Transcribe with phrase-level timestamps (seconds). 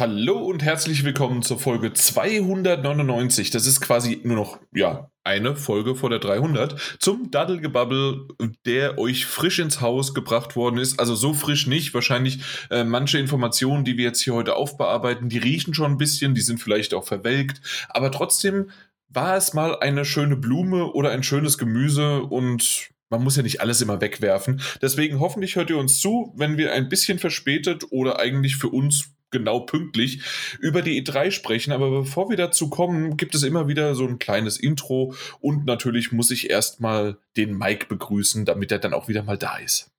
[0.00, 3.50] Hallo und herzlich willkommen zur Folge 299.
[3.50, 8.28] Das ist quasi nur noch, ja, eine Folge vor der 300 zum Daddelgebabbel,
[8.64, 10.98] der euch frisch ins Haus gebracht worden ist.
[10.98, 11.92] Also so frisch nicht.
[11.92, 12.38] Wahrscheinlich
[12.70, 16.40] äh, manche Informationen, die wir jetzt hier heute aufbearbeiten, die riechen schon ein bisschen, die
[16.40, 17.60] sind vielleicht auch verwelkt.
[17.90, 18.70] Aber trotzdem
[19.10, 23.60] war es mal eine schöne Blume oder ein schönes Gemüse und man muss ja nicht
[23.60, 24.62] alles immer wegwerfen.
[24.80, 29.10] Deswegen hoffentlich hört ihr uns zu, wenn wir ein bisschen verspätet oder eigentlich für uns
[29.30, 30.22] genau pünktlich
[30.60, 31.72] über die E3 sprechen.
[31.72, 36.12] Aber bevor wir dazu kommen, gibt es immer wieder so ein kleines Intro und natürlich
[36.12, 39.90] muss ich erstmal den Mike begrüßen, damit er dann auch wieder mal da ist.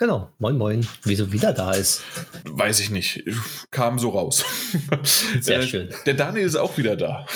[0.00, 2.04] Genau, moin moin, wieso wieder da ist.
[2.44, 3.24] Weiß ich nicht,
[3.72, 4.44] kam so raus.
[5.40, 5.92] Sehr schön.
[6.06, 7.26] Der Daniel ist auch wieder da.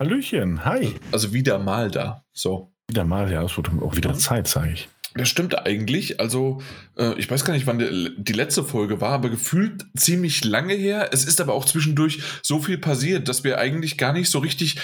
[0.00, 0.94] Hallöchen, hi.
[1.12, 2.74] Also wieder mal da, so.
[2.88, 4.88] Wieder mal, ja, es wird auch wieder Zeit, sage ich.
[5.14, 6.20] Das stimmt eigentlich.
[6.20, 6.62] Also,
[6.96, 10.74] äh, ich weiß gar nicht, wann die, die, letzte Folge war, aber gefühlt ziemlich lange
[10.74, 11.10] her.
[11.12, 14.76] Es ist aber auch zwischendurch so viel passiert, dass wir eigentlich gar nicht so richtig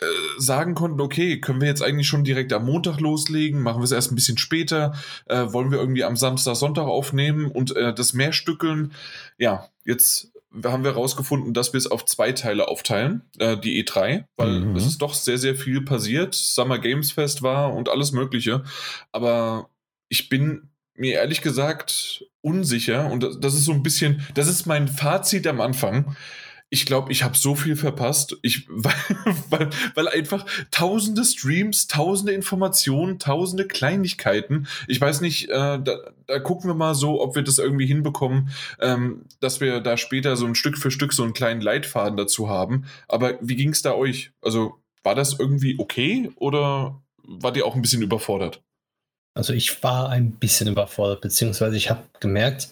[0.00, 0.06] äh,
[0.38, 3.60] sagen konnten, okay, können wir jetzt eigentlich schon direkt am Montag loslegen?
[3.60, 4.94] Machen wir es erst ein bisschen später?
[5.26, 8.92] Äh, wollen wir irgendwie am Samstag, Sonntag aufnehmen und äh, das mehr stückeln?
[9.36, 10.32] Ja, jetzt
[10.64, 14.76] haben wir herausgefunden, dass wir es auf zwei Teile aufteilen, äh, die E3, weil mhm.
[14.76, 16.34] es ist doch sehr, sehr viel passiert.
[16.34, 18.64] Summer Games Fest war und alles Mögliche.
[19.12, 19.68] Aber
[20.08, 24.88] ich bin mir ehrlich gesagt unsicher und das ist so ein bisschen, das ist mein
[24.88, 26.16] Fazit am Anfang
[26.70, 28.94] ich glaube, ich habe so viel verpasst, ich, weil,
[29.48, 34.66] weil, weil, einfach tausende Streams, tausende Informationen, tausende Kleinigkeiten.
[34.86, 38.50] Ich weiß nicht, äh, da, da, gucken wir mal so, ob wir das irgendwie hinbekommen,
[38.80, 42.48] ähm, dass wir da später so ein Stück für Stück so einen kleinen Leitfaden dazu
[42.48, 42.84] haben.
[43.08, 44.32] Aber wie ging es da euch?
[44.42, 48.62] Also war das irgendwie okay oder wart ihr auch ein bisschen überfordert?
[49.34, 52.70] Also ich war ein bisschen überfordert, beziehungsweise ich habe gemerkt,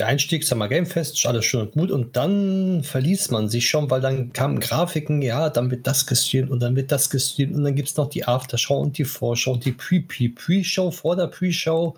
[0.00, 1.90] der Einstieg Summer Game Fest, alles schön und gut.
[1.90, 6.50] Und dann verließ man sich schon, weil dann kamen Grafiken, ja, dann wird das gestreamt
[6.50, 9.52] und dann wird das gestreamt und dann gibt es noch die Aftershow und die Vorschau
[9.52, 11.96] und die Pre-Pre-Pre-Show vor der Pre-Show.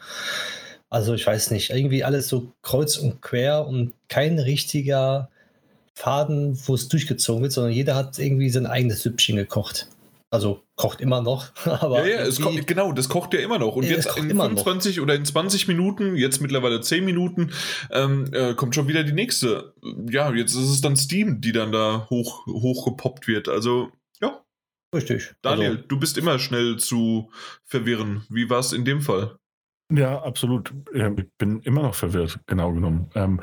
[0.91, 5.31] Also ich weiß nicht, irgendwie alles so kreuz und quer und kein richtiger
[5.95, 9.87] Faden, wo es durchgezogen wird, sondern jeder hat irgendwie sein eigenes Süppchen gekocht.
[10.33, 11.53] Also kocht immer noch.
[11.67, 13.77] Aber ja, ja, es kocht, genau, das kocht ja immer noch.
[13.77, 15.03] Und jetzt in 25 noch.
[15.03, 17.53] oder in 20 Minuten, jetzt mittlerweile 10 Minuten,
[17.91, 19.75] ähm, äh, kommt schon wieder die nächste.
[20.09, 23.51] Ja, jetzt ist es dann Steam, die dann da hoch, hochgepoppt wird.
[23.51, 24.43] Also, ja.
[24.95, 25.35] Richtig.
[25.43, 27.31] Daniel, also, du bist immer schnell zu
[27.67, 28.25] verwirren.
[28.31, 29.37] Wie war es in dem Fall?
[29.93, 30.73] Ja, absolut.
[30.95, 33.11] Ich bin immer noch verwirrt, genau genommen.
[33.15, 33.43] Ähm,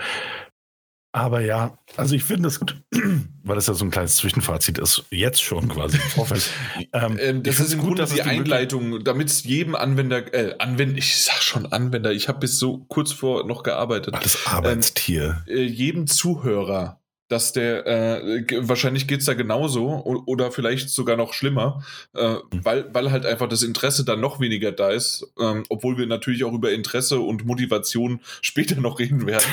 [1.12, 2.82] aber ja, also ich finde es gut,
[3.44, 6.50] weil das ja so ein kleines Zwischenfazit ist, jetzt schon quasi im Vorfeld.
[6.94, 10.98] ähm, ähm, das ist im gut, Grunde die Einleitung, damit es jedem Anwender, äh, Anwender,
[10.98, 14.16] ich sag schon Anwender, ich habe bis so kurz vor noch gearbeitet.
[14.22, 15.44] Das Arbeitstier.
[15.48, 16.99] Ähm, äh, jedem Zuhörer
[17.30, 21.84] dass der, äh, wahrscheinlich geht's da genauso oder vielleicht sogar noch schlimmer,
[22.16, 22.42] äh, mhm.
[22.52, 26.44] weil, weil halt einfach das Interesse dann noch weniger da ist, ähm, obwohl wir natürlich
[26.44, 29.46] auch über Interesse und Motivation später noch reden werden.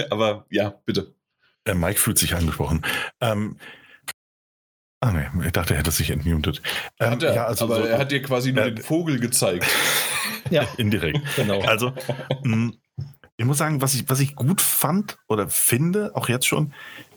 [0.10, 1.12] Aber ja, bitte.
[1.66, 2.82] Der Mike fühlt sich angesprochen.
[3.20, 3.56] Ähm,
[5.02, 6.60] Ah nee, ich dachte, er hätte sich entmutet.
[6.98, 9.66] Ähm, er, ja, also aber so, er hat dir quasi nur äh, den Vogel gezeigt.
[10.50, 11.20] ja, indirekt.
[11.36, 11.62] genau.
[11.62, 11.94] Also,
[12.42, 12.74] mh, mm,
[13.40, 16.74] ich muss sagen, was ich, was ich gut fand oder finde, auch jetzt schon,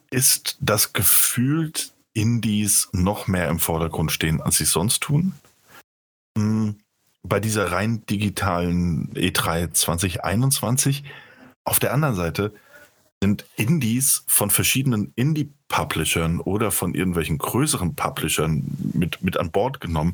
[0.10, 5.34] ist, dass gefühlt Indies noch mehr im Vordergrund stehen, als sie sonst tun.
[6.38, 6.78] Hm,
[7.24, 11.04] bei dieser rein digitalen E3 2021.
[11.66, 12.54] Auf der anderen Seite
[13.22, 18.64] sind Indies von verschiedenen Indie-Publishern oder von irgendwelchen größeren Publishern
[18.94, 20.14] mit, mit an Bord genommen,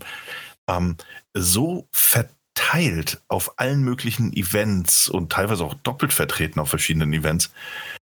[0.68, 0.96] ähm,
[1.36, 7.52] so verdammt verteilt auf allen möglichen Events und teilweise auch doppelt vertreten auf verschiedenen Events,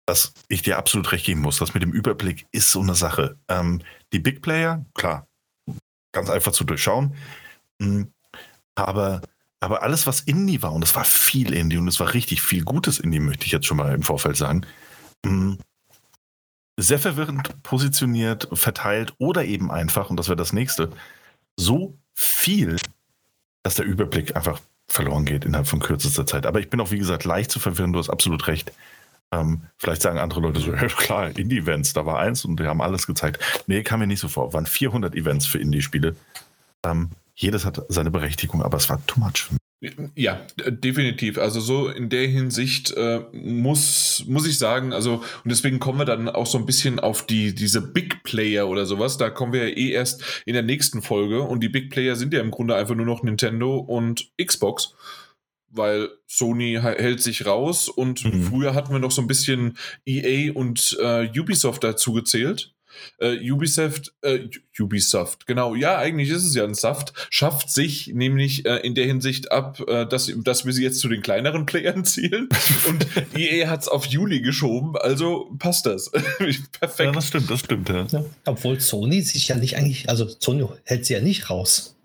[0.06, 1.60] dass ich dir absolut recht geben muss.
[1.60, 3.38] Das mit dem Überblick ist so eine Sache.
[3.48, 5.28] Ähm, die Big Player, klar,
[6.12, 7.16] ganz einfach zu durchschauen.
[7.82, 8.12] Hm,
[8.76, 9.22] aber,
[9.60, 12.64] aber alles, was Indie war, und es war viel Indie und es war richtig viel
[12.64, 14.66] gutes Indie, möchte ich jetzt schon mal im Vorfeld sagen,
[15.26, 15.60] hm,
[16.78, 20.90] sehr verwirrend positioniert, verteilt oder eben einfach, und das wäre das nächste,
[21.56, 22.78] so viel,
[23.64, 26.46] dass der Überblick einfach verloren geht innerhalb von kürzester Zeit.
[26.46, 28.72] Aber ich bin auch, wie gesagt, leicht zu verwirren, du hast absolut recht.
[29.32, 32.82] Ähm, vielleicht sagen andere Leute so, ja klar, Indie-Events, da war eins und die haben
[32.82, 33.64] alles gezeigt.
[33.68, 34.54] Nee, kam mir nicht so vor.
[34.54, 36.16] Waren 400 Events für Indie-Spiele.
[36.84, 39.69] Ähm, jedes hat seine Berechtigung, aber es war too much für mich.
[40.16, 41.38] Ja, definitiv.
[41.38, 46.06] Also so in der Hinsicht äh, muss, muss ich sagen, also und deswegen kommen wir
[46.06, 49.18] dann auch so ein bisschen auf die, diese Big Player oder sowas.
[49.18, 52.34] Da kommen wir ja eh erst in der nächsten Folge und die Big Player sind
[52.34, 54.96] ja im Grunde einfach nur noch Nintendo und Xbox.
[55.70, 58.44] weil Sony hält sich raus und mhm.
[58.44, 62.74] früher hatten wir noch so ein bisschen EA und äh, Ubisoft dazu gezählt.
[63.20, 64.40] Äh, Ubisoft, äh,
[64.80, 69.06] Ubisoft, genau, ja, eigentlich ist es ja ein Saft, schafft sich nämlich äh, in der
[69.06, 72.50] Hinsicht ab, äh, dass, dass wir sie jetzt zu den kleineren Playern zielen
[72.88, 76.12] und EA hat es auf Juli geschoben, also passt das.
[76.80, 77.00] Perfekt.
[77.00, 78.08] Ja, das stimmt, das stimmt, ja.
[78.12, 78.26] ja.
[78.46, 81.96] Obwohl Sony sich ja nicht eigentlich, also Sony hält sie ja nicht raus.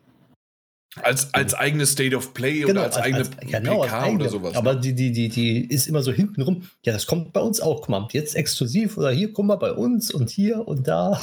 [1.02, 3.92] Als, als eigenes State of Play genau, oder als, als eigene als, genau, PK als
[3.92, 4.56] eigene, oder sowas.
[4.56, 4.80] Aber ne?
[4.80, 6.62] die, die, die, die ist immer so hintenrum.
[6.84, 7.80] Ja, das kommt bei uns auch.
[7.80, 11.20] Guck mal, jetzt exklusiv oder hier, guck mal, bei uns und hier und da.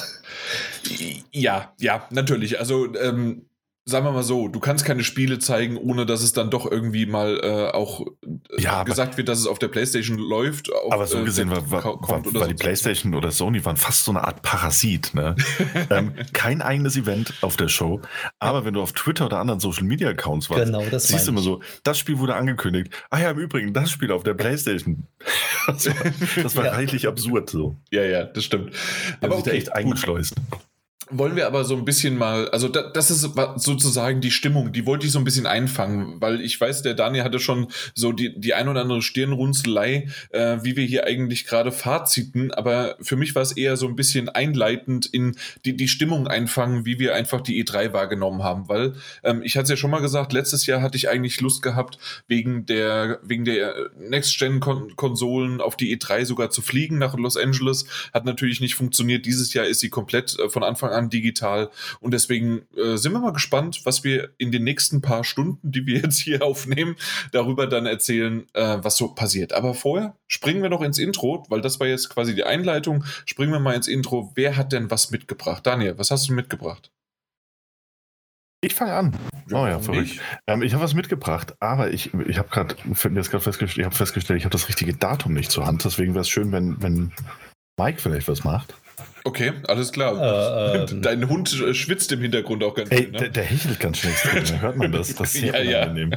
[1.32, 2.60] Ja, ja, natürlich.
[2.60, 3.46] Also ähm,
[3.92, 7.06] sagen wir mal so, du kannst keine Spiele zeigen, ohne dass es dann doch irgendwie
[7.06, 10.74] mal äh, auch äh, ja, gesagt wird, dass es auf der PlayStation läuft.
[10.74, 14.06] Auf, aber so äh, gesehen war, war, war, war die PlayStation oder Sony waren fast
[14.06, 15.14] so eine Art Parasit.
[15.14, 15.36] Ne?
[15.90, 18.02] ähm, kein eigenes Event auf der Show,
[18.40, 21.32] aber wenn du auf Twitter oder anderen Social Media Accounts warst, genau, das siehst du
[21.32, 22.92] immer so, das Spiel wurde angekündigt.
[23.10, 25.08] Ah ja, im Übrigen, das Spiel auf der PlayStation.
[25.68, 25.96] das war,
[26.44, 26.72] das war ja.
[26.72, 27.76] reichlich absurd so.
[27.92, 28.74] Ja, ja, das stimmt.
[29.22, 30.36] Aber okay, echt eingeschleust
[31.12, 34.86] wollen wir aber so ein bisschen mal, also da, das ist sozusagen die Stimmung, die
[34.86, 38.40] wollte ich so ein bisschen einfangen, weil ich weiß, der Daniel hatte schon so die,
[38.40, 43.36] die ein oder andere Stirnrunzelei, äh, wie wir hier eigentlich gerade Faziten, aber für mich
[43.36, 45.36] war es eher so ein bisschen einleitend in
[45.66, 48.94] die, die Stimmung einfangen, wie wir einfach die E3 wahrgenommen haben, weil
[49.24, 51.98] ähm, ich hatte es ja schon mal gesagt, letztes Jahr hatte ich eigentlich Lust gehabt,
[52.28, 58.26] wegen der, wegen der Next-Gen-Konsolen auf die E3 sogar zu fliegen nach Los Angeles, hat
[58.26, 61.70] natürlich nicht funktioniert, dieses Jahr ist sie komplett äh, von Anfang an an digital.
[62.00, 65.86] Und deswegen äh, sind wir mal gespannt, was wir in den nächsten paar Stunden, die
[65.86, 66.96] wir jetzt hier aufnehmen,
[67.32, 69.54] darüber dann erzählen, äh, was so passiert.
[69.54, 73.04] Aber vorher springen wir noch ins Intro, weil das war jetzt quasi die Einleitung.
[73.26, 74.32] Springen wir mal ins Intro.
[74.36, 75.66] Wer hat denn was mitgebracht?
[75.66, 76.92] Daniel, was hast du mitgebracht?
[78.64, 79.16] Ich fange an.
[79.52, 80.20] oh ja, verrückt.
[80.46, 84.46] Ähm, ich habe was mitgebracht, aber ich, ich habe gerade festgestellt, ich habe festgestellt, ich
[84.46, 85.84] habe das richtige Datum nicht zur Hand.
[85.84, 87.12] Deswegen wäre es schön, wenn, wenn
[87.80, 88.76] Mike vielleicht was macht.
[89.24, 90.76] Okay, alles klar.
[90.76, 93.12] Äh, ähm, Dein Hund schwitzt im Hintergrund auch ganz ey, viel.
[93.12, 93.20] Ne?
[93.20, 94.14] Der, der hechelt ganz schnell.
[94.44, 95.16] Da hört man das.
[95.22, 96.14] Das ist sehr ja, unangenehm.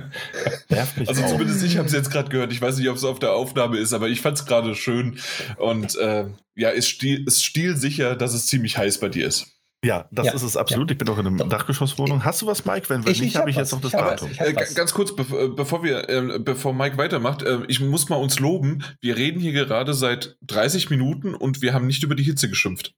[0.71, 0.87] Ja.
[1.06, 1.29] Also auch.
[1.29, 2.53] zumindest ich habe es jetzt gerade gehört.
[2.53, 5.19] Ich weiß nicht, ob es auf der Aufnahme ist, aber ich fand es gerade schön.
[5.56, 9.54] Und äh, ja, ist, stil, ist stilsicher, dass es ziemlich heiß bei dir ist.
[9.85, 10.91] Ja, das ja, ist es absolut.
[10.91, 10.93] Ja.
[10.95, 12.25] Ich bin auch in einer Dachgeschosswohnung.
[12.25, 12.89] Hast du was, Mike?
[12.89, 14.31] Wenn, wenn ich, nicht, habe ich jetzt noch das Datum.
[14.39, 18.41] Äh, ganz kurz, äh, bevor wir, äh, bevor Mike weitermacht, äh, ich muss mal uns
[18.41, 18.83] loben.
[19.01, 22.95] Wir reden hier gerade seit 30 Minuten und wir haben nicht über die Hitze geschimpft.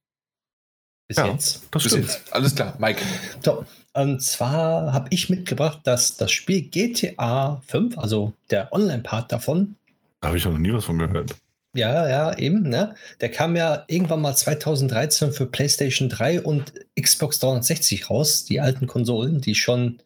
[1.09, 1.67] Bis ja, jetzt.
[1.71, 2.07] Das Bis stimmt.
[2.07, 2.33] Jetzt.
[2.33, 3.01] Alles klar, Mike.
[3.43, 9.75] So, und zwar habe ich mitgebracht, dass das Spiel GTA 5, also der Online-Part davon.
[10.21, 11.35] Da habe ich noch nie was von gehört.
[11.77, 12.95] Ja, ja, eben, ne?
[13.21, 18.87] Der kam ja irgendwann mal 2013 für PlayStation 3 und Xbox 360 raus, die alten
[18.87, 19.99] Konsolen, die schon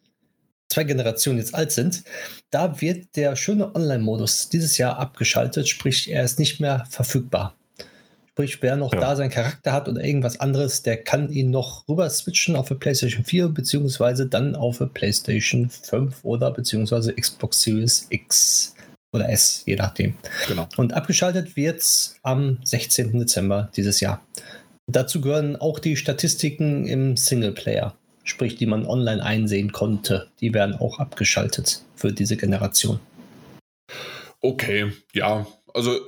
[0.68, 2.03] zwei Generationen jetzt alt sind.
[2.50, 7.56] Da wird der schöne Online-Modus dieses Jahr abgeschaltet, sprich, er ist nicht mehr verfügbar.
[8.31, 9.00] Sprich, wer noch ja.
[9.00, 12.75] da seinen Charakter hat oder irgendwas anderes, der kann ihn noch rüber switchen auf der
[12.75, 18.75] PlayStation 4 beziehungsweise dann auf der PlayStation 5 oder beziehungsweise Xbox Series X
[19.13, 20.16] oder S, je nachdem.
[20.48, 20.68] Genau.
[20.78, 23.18] Und abgeschaltet wird es am 16.
[23.19, 24.25] Dezember dieses Jahr.
[24.88, 30.30] Dazu gehören auch die Statistiken im Singleplayer, sprich, die man online einsehen konnte.
[30.40, 33.00] Die werden auch abgeschaltet für diese Generation.
[34.42, 36.00] Okay, ja, also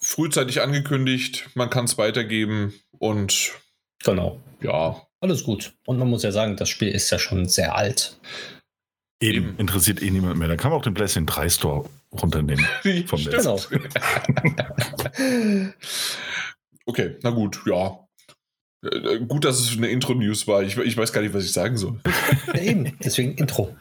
[0.00, 3.52] frühzeitig angekündigt, man kann es weitergeben und
[4.02, 4.40] genau.
[4.62, 5.02] Ja.
[5.20, 5.72] Alles gut.
[5.86, 8.18] Und man muss ja sagen, das Spiel ist ja schon sehr alt.
[9.20, 9.58] Eben, Eben.
[9.58, 10.48] interessiert eh niemand mehr.
[10.48, 12.66] Da kann man auch den PlayStation 3 Store runternehmen.
[13.06, 13.56] vom genau.
[16.86, 17.98] okay, na gut, ja.
[18.84, 20.62] Äh, gut, dass es eine Intro-News war.
[20.62, 22.00] Ich, ich, weiß gar nicht, was ich sagen soll.
[22.54, 23.76] Ja, eben, deswegen Intro.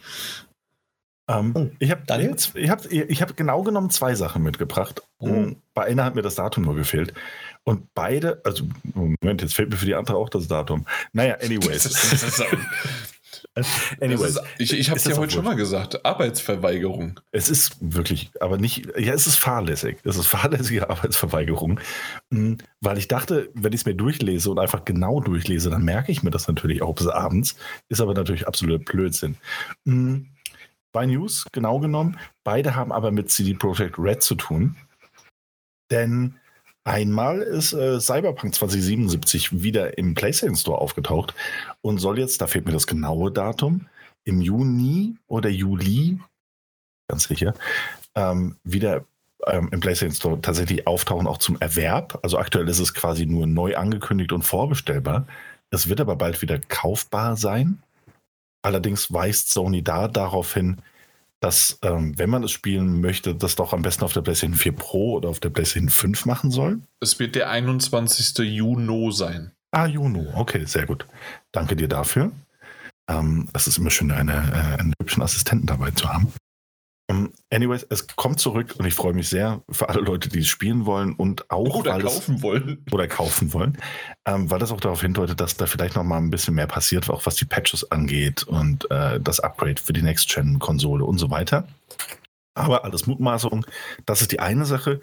[1.27, 2.03] Ähm, ich habe
[2.53, 5.01] ich hab, ich hab genau genommen zwei Sachen mitgebracht.
[5.19, 5.57] Mhm.
[5.73, 7.13] Bei einer hat mir das Datum nur gefehlt.
[7.63, 10.85] Und beide, also Moment, jetzt fällt mir für die andere auch das Datum.
[11.13, 12.43] Naja, anyways.
[14.01, 14.35] anyways.
[14.35, 17.19] Ist, ich ich habe es ja heute schon mal gesagt, Arbeitsverweigerung.
[17.31, 19.97] Es ist wirklich, aber nicht, ja, es ist fahrlässig.
[20.03, 21.79] Es ist fahrlässige Arbeitsverweigerung.
[22.31, 26.11] Hm, weil ich dachte, wenn ich es mir durchlese und einfach genau durchlese, dann merke
[26.11, 27.55] ich mir das natürlich auch bis abends.
[27.89, 29.37] Ist aber natürlich absoluter Blödsinn.
[29.85, 30.27] Hm,
[30.95, 32.17] Zwei News, genau genommen.
[32.45, 34.77] Beide haben aber mit CD Projekt Red zu tun.
[35.91, 36.35] Denn
[36.85, 41.33] einmal ist äh, Cyberpunk 2077 wieder im PlayStation Store aufgetaucht
[41.81, 43.87] und soll jetzt, da fehlt mir das genaue Datum,
[44.23, 46.19] im Juni oder Juli,
[47.07, 47.53] ganz sicher,
[48.15, 49.03] ähm, wieder
[49.47, 52.19] ähm, im PlayStation Store tatsächlich auftauchen, auch zum Erwerb.
[52.23, 55.27] Also aktuell ist es quasi nur neu angekündigt und vorbestellbar.
[55.71, 57.81] Es wird aber bald wieder kaufbar sein.
[58.61, 60.81] Allerdings weist Sony da darauf hin,
[61.39, 64.71] dass, ähm, wenn man es spielen möchte, das doch am besten auf der PlayStation 4
[64.71, 66.79] Pro oder auf der PlayStation 5 machen soll?
[66.99, 68.37] Es wird der 21.
[68.45, 69.51] Juni sein.
[69.71, 71.05] Ah, Juni, okay, sehr gut.
[71.51, 72.31] Danke dir dafür.
[73.09, 76.31] Ähm, es ist immer schön, eine, äh, einen hübschen Assistenten dabei zu haben.
[77.07, 80.47] Um, anyways, es kommt zurück und ich freue mich sehr für alle Leute, die es
[80.47, 82.83] spielen wollen und auch oder kaufen es, wollen.
[82.91, 83.77] Oder kaufen wollen,
[84.25, 87.07] ähm, weil das auch darauf hindeutet, dass da vielleicht noch mal ein bisschen mehr passiert,
[87.11, 91.67] auch was die Patches angeht und äh, das Upgrade für die Next-Gen-Konsole und so weiter.
[92.55, 93.67] Aber alles Mutmaßung,
[94.07, 94.99] das ist die eine Sache.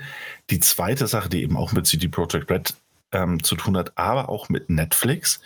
[0.51, 2.75] Die zweite Sache, die eben auch mit CD Projekt Red
[3.13, 5.41] ähm, zu tun hat, aber auch mit Netflix,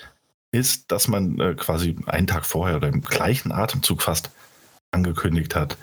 [0.53, 4.31] ist, dass man äh, quasi einen Tag vorher oder im gleichen Atemzug fast
[4.91, 5.77] angekündigt hat,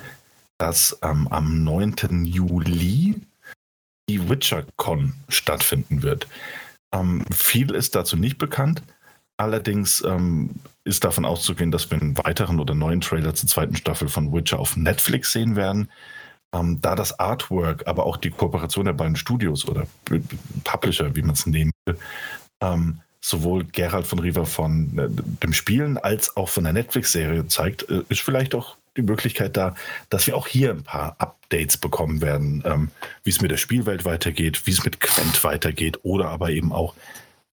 [0.57, 2.25] dass ähm, am 9.
[2.25, 3.21] Juli
[4.09, 6.27] die WitcherCon stattfinden wird.
[6.93, 8.83] Ähm, viel ist dazu nicht bekannt.
[9.37, 10.51] Allerdings ähm,
[10.83, 14.59] ist davon auszugehen, dass wir einen weiteren oder neuen Trailer zur zweiten Staffel von Witcher
[14.59, 15.89] auf Netflix sehen werden.
[16.53, 19.87] Ähm, da das Artwork, aber auch die Kooperation der beiden Studios oder
[20.63, 21.97] Publisher, wie man es nehmen will,
[22.61, 25.07] ähm, sowohl Gerald von Riva von äh,
[25.41, 29.75] dem Spielen als auch von der Netflix-Serie zeigt, äh, ist vielleicht auch die Möglichkeit da,
[30.09, 32.91] dass wir auch hier ein paar Updates bekommen werden, ähm,
[33.23, 36.95] wie es mit der Spielwelt weitergeht, wie es mit Quent weitergeht oder aber eben auch,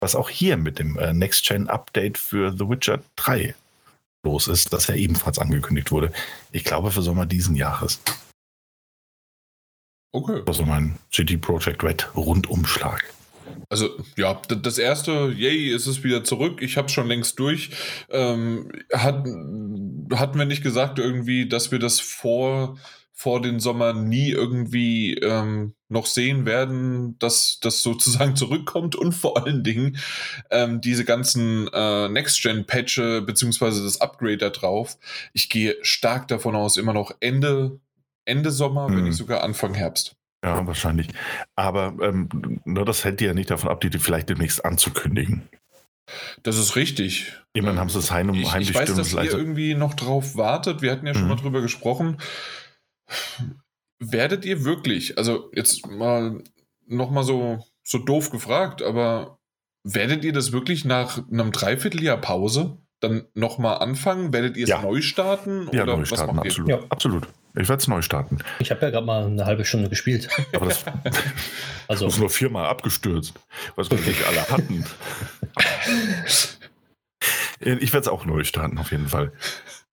[0.00, 3.54] was auch hier mit dem äh, Next-Gen-Update für The Witcher 3
[4.22, 6.12] los ist, das ja ebenfalls angekündigt wurde.
[6.52, 8.00] Ich glaube für Sommer diesen Jahres.
[10.12, 10.42] Okay.
[10.46, 13.04] Also mein GT Project Red Rundumschlag.
[13.70, 16.60] Also ja, das erste, yay, ist es wieder zurück.
[16.60, 17.70] Ich habe schon längst durch.
[18.10, 19.24] Ähm, hat,
[20.18, 22.76] hatten wir nicht gesagt irgendwie, dass wir das vor,
[23.12, 29.40] vor den Sommer nie irgendwie ähm, noch sehen werden, dass das sozusagen zurückkommt und vor
[29.40, 29.98] allen Dingen
[30.50, 34.98] ähm, diese ganzen äh, Next-Gen-Patche beziehungsweise das Upgrade da drauf.
[35.32, 37.78] Ich gehe stark davon aus, immer noch Ende,
[38.24, 38.96] Ende Sommer, hm.
[38.96, 40.16] wenn nicht sogar Anfang Herbst.
[40.44, 41.08] Ja, wahrscheinlich.
[41.54, 45.48] Aber ähm, nur das hält dir ja nicht davon ab, die vielleicht demnächst anzukündigen.
[46.42, 47.34] Das ist richtig.
[47.52, 50.82] Immerhin haben sie es heim, ich, heimlich Ich weiß, dass ihr irgendwie noch drauf wartet.
[50.82, 51.28] Wir hatten ja schon mhm.
[51.28, 52.18] mal drüber gesprochen.
[53.98, 56.42] Werdet ihr wirklich, also jetzt mal
[56.86, 59.38] nochmal so, so doof gefragt, aber
[59.84, 64.32] werdet ihr das wirklich nach einem Dreivierteljahr Pause dann nochmal anfangen?
[64.32, 64.82] Werdet ihr es ja.
[64.82, 65.68] neu starten?
[65.72, 66.70] Ja, neu starten, absolut.
[66.70, 66.80] Ja.
[66.88, 67.28] absolut.
[67.54, 68.38] Ich werde es neu starten.
[68.60, 70.28] Ich habe ja gerade mal eine halbe Stunde gespielt.
[70.54, 70.84] Aber das
[71.88, 72.06] also.
[72.06, 73.34] ist nur viermal abgestürzt,
[73.76, 74.84] was wir nicht alle hatten.
[77.60, 79.32] ich werde es auch neu starten, auf jeden Fall.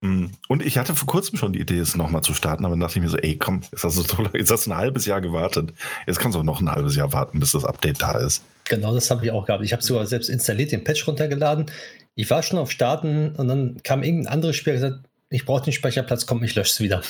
[0.01, 0.27] Mm.
[0.47, 2.99] Und ich hatte vor kurzem schon die Idee, es nochmal zu starten, aber dann dachte
[2.99, 5.73] ich mir so, ey, komm, jetzt hast, du, jetzt hast du ein halbes Jahr gewartet.
[6.05, 8.43] Jetzt kannst du auch noch ein halbes Jahr warten, bis das Update da ist.
[8.65, 9.63] Genau, das habe ich auch gehabt.
[9.63, 11.71] Ich habe sogar selbst installiert, den Patch runtergeladen.
[12.15, 14.99] Ich war schon auf Starten und dann kam irgendein anderes Spiel und gesagt,
[15.29, 17.01] ich brauche den Speicherplatz, komm, ich lösche es wieder.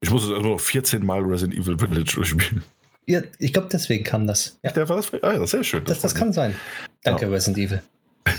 [0.00, 2.62] Ich muss es also noch 14 Mal Resident Evil Village spielen.
[3.06, 4.58] Ja, ich glaube, deswegen kam das.
[4.62, 4.72] Ja.
[4.72, 5.84] Der war das, ah, ja, sehr schön.
[5.84, 6.56] Das, das, das kann sein.
[7.02, 7.30] Danke, ja.
[7.30, 7.82] Resident Evil.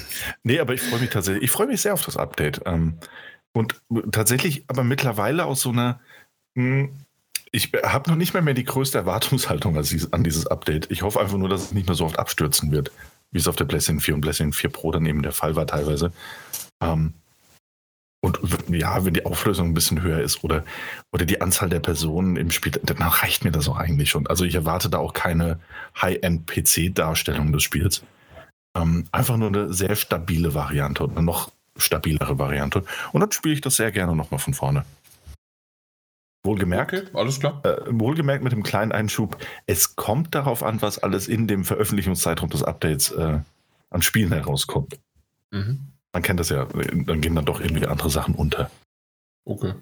[0.44, 2.62] nee, aber ich freue mich tatsächlich, ich freue mich sehr auf das Update.
[2.66, 2.98] Ähm,
[3.54, 6.00] und tatsächlich, aber mittlerweile aus so einer,
[6.56, 6.92] hm,
[7.52, 10.92] ich habe noch nicht mehr, mehr die größte Erwartungshaltung an dieses Update.
[10.92, 12.92] Ich hoffe einfach nur, dass es nicht mehr so oft abstürzen wird,
[13.32, 15.66] wie es auf der PlayStation 4 und PlayStation 4 Pro dann eben der Fall war
[15.66, 16.12] teilweise.
[16.82, 17.14] Ähm,
[18.28, 20.66] und ja, wenn die Auflösung ein bisschen höher ist oder,
[21.14, 24.28] oder die Anzahl der Personen im Spiel, dann reicht mir das auch eigentlich schon.
[24.28, 25.60] Also ich erwarte da auch keine
[26.02, 28.04] High-End-PC-Darstellung des Spiels.
[28.76, 32.84] Ähm, einfach nur eine sehr stabile Variante und eine noch stabilere Variante.
[33.14, 34.84] Und dann spiele ich das sehr gerne nochmal von vorne.
[36.44, 37.62] Wohlgemerkt, okay, alles klar.
[37.64, 42.50] Äh, wohlgemerkt mit dem kleinen Einschub, es kommt darauf an, was alles in dem Veröffentlichungszeitraum
[42.50, 43.40] des Updates äh,
[43.90, 45.00] an Spielen herauskommt.
[45.52, 45.94] Mhm.
[46.18, 48.72] Man kennt das ja, dann gehen dann doch irgendwie andere Sachen unter.
[49.46, 49.76] Okay.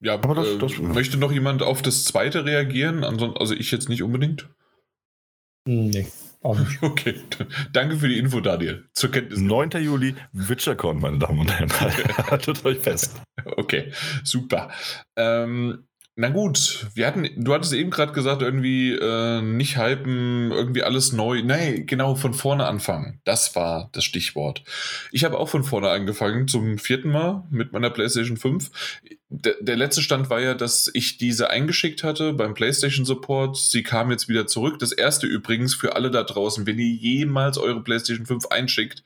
[0.00, 3.04] Ja, aber das, äh, das, möchte noch jemand auf das zweite reagieren?
[3.04, 4.48] Also ich jetzt nicht unbedingt?
[5.68, 6.06] Nee,
[6.40, 6.78] auch nicht.
[6.82, 7.20] Okay,
[7.74, 8.88] danke für die Info, Daniel.
[8.94, 9.40] Zur Kenntnis.
[9.40, 9.72] 9.
[9.72, 11.70] Juli, WitcherCon, meine Damen und Herren.
[12.30, 13.20] Haltet euch fest.
[13.44, 13.92] Okay,
[14.24, 14.70] super.
[15.16, 20.82] Ähm, na gut, wir hatten, du hattest eben gerade gesagt, irgendwie äh, nicht hypen, irgendwie
[20.82, 21.42] alles neu.
[21.42, 23.22] Nee, genau, von vorne anfangen.
[23.24, 24.62] Das war das Stichwort.
[25.10, 28.70] Ich habe auch von vorne angefangen, zum vierten Mal mit meiner PlayStation 5.
[29.30, 33.56] Der, der letzte Stand war ja, dass ich diese eingeschickt hatte beim PlayStation Support.
[33.56, 34.78] Sie kam jetzt wieder zurück.
[34.80, 39.02] Das erste übrigens für alle da draußen, wenn ihr jemals eure PlayStation 5 einschickt.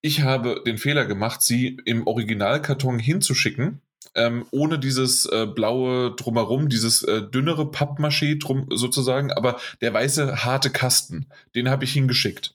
[0.00, 3.82] Ich habe den Fehler gemacht, sie im Originalkarton hinzuschicken
[4.14, 10.44] ähm, ohne dieses äh, blaue drumherum, dieses äh, dünnere Pappmaché drum sozusagen, aber der weiße
[10.44, 12.54] harte Kasten, den habe ich hingeschickt.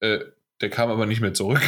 [0.00, 0.20] Äh,
[0.60, 1.60] der kam aber nicht mehr zurück.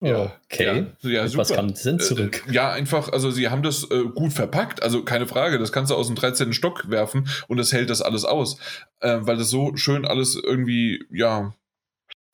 [0.00, 0.86] Ja, okay.
[1.02, 2.44] Ja, ja Was kam denn zurück?
[2.48, 5.90] Äh, ja, einfach, also sie haben das äh, gut verpackt, also keine Frage, das kannst
[5.90, 6.52] du aus dem 13.
[6.52, 8.58] Stock werfen und das hält das alles aus,
[9.00, 11.54] äh, weil das so schön alles irgendwie, ja,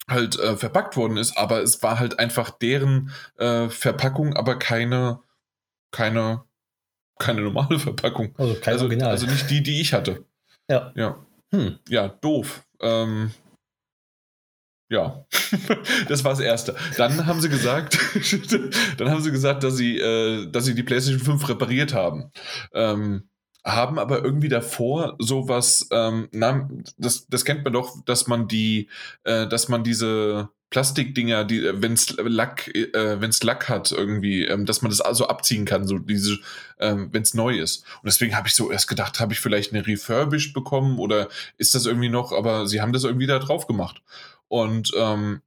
[0.08, 5.20] halt äh, verpackt worden ist, aber es war halt einfach deren äh, Verpackung, aber keine,
[5.92, 6.44] keine,
[7.18, 8.34] keine normale Verpackung.
[8.38, 9.10] Also kein Also, Original.
[9.10, 10.24] also nicht die, die ich hatte.
[10.70, 10.92] ja.
[10.94, 11.78] Ja, Hm.
[11.88, 12.66] ja, doof.
[12.80, 13.30] Ähm,
[14.88, 15.24] ja,
[16.08, 16.76] das war das Erste.
[16.96, 17.98] Dann haben sie gesagt,
[18.98, 22.30] dann haben sie gesagt, dass sie, äh, dass sie die PlayStation 5 repariert haben.
[22.72, 23.28] Ähm,
[23.66, 26.68] haben aber irgendwie davor sowas, ähm, na,
[26.98, 28.88] das, das kennt man doch, dass man die,
[29.24, 34.44] äh, dass man diese Plastikdinger, die, wenn es Lack, äh, wenn es Lack hat irgendwie,
[34.44, 36.38] ähm, dass man das also abziehen kann, so diese,
[36.78, 37.84] ähm, wenn es neu ist.
[38.02, 41.74] Und deswegen habe ich so erst gedacht, habe ich vielleicht eine refurbished bekommen oder ist
[41.74, 44.00] das irgendwie noch, aber sie haben das irgendwie da drauf gemacht.
[44.48, 45.40] Und ähm,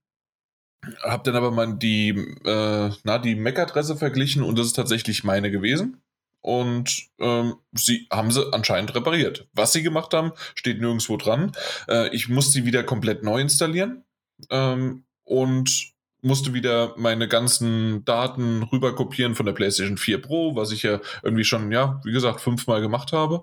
[1.03, 5.51] habe dann aber mal die, äh, na, die MAC-Adresse verglichen und das ist tatsächlich meine
[5.51, 6.01] gewesen.
[6.41, 9.47] Und ähm, sie haben sie anscheinend repariert.
[9.53, 11.51] Was sie gemacht haben, steht nirgendwo dran.
[11.87, 14.03] Äh, ich musste sie wieder komplett neu installieren
[14.49, 20.71] ähm, und musste wieder meine ganzen Daten rüber kopieren von der PlayStation 4 Pro, was
[20.71, 23.41] ich ja irgendwie schon, ja, wie gesagt, fünfmal gemacht habe.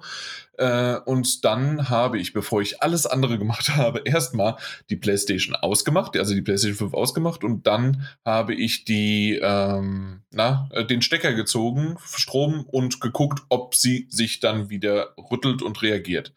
[0.59, 4.57] Äh, und dann habe ich, bevor ich alles andere gemacht habe, erstmal
[4.91, 10.69] die PlayStation ausgemacht, also die PlayStation 5 ausgemacht und dann habe ich die, ähm, na,
[10.73, 16.33] äh, den Stecker gezogen, Strom und geguckt, ob sie sich dann wieder rüttelt und reagiert.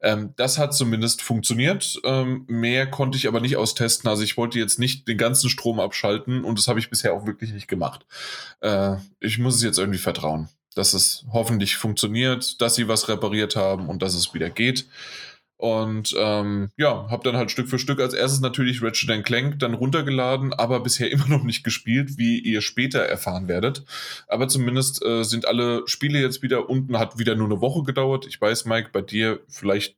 [0.00, 2.00] Ähm, das hat zumindest funktioniert.
[2.04, 4.08] Ähm, mehr konnte ich aber nicht austesten.
[4.08, 7.26] Also ich wollte jetzt nicht den ganzen Strom abschalten und das habe ich bisher auch
[7.26, 8.06] wirklich nicht gemacht.
[8.60, 10.48] Äh, ich muss es jetzt irgendwie vertrauen,
[10.78, 14.86] dass es hoffentlich funktioniert, dass sie was repariert haben und dass es wieder geht.
[15.56, 19.74] Und ähm, ja, habe dann halt Stück für Stück als erstes natürlich Ratchet Clank dann
[19.74, 23.82] runtergeladen, aber bisher immer noch nicht gespielt, wie ihr später erfahren werdet.
[24.28, 28.24] Aber zumindest äh, sind alle Spiele jetzt wieder unten, hat wieder nur eine Woche gedauert.
[28.28, 29.96] Ich weiß, Mike, bei dir vielleicht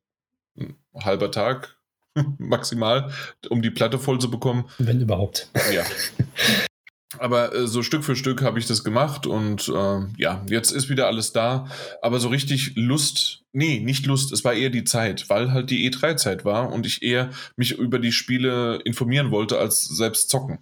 [0.58, 1.76] ein halber Tag
[2.38, 3.12] maximal,
[3.50, 4.64] um die Platte voll zu bekommen.
[4.78, 5.50] Wenn überhaupt.
[5.74, 5.84] Ja.
[7.18, 10.88] Aber äh, so Stück für Stück habe ich das gemacht und äh, ja, jetzt ist
[10.88, 11.66] wieder alles da.
[12.02, 15.90] Aber so richtig Lust, nee, nicht Lust, es war eher die Zeit, weil halt die
[15.90, 20.58] E3-Zeit war und ich eher mich über die Spiele informieren wollte, als selbst zocken.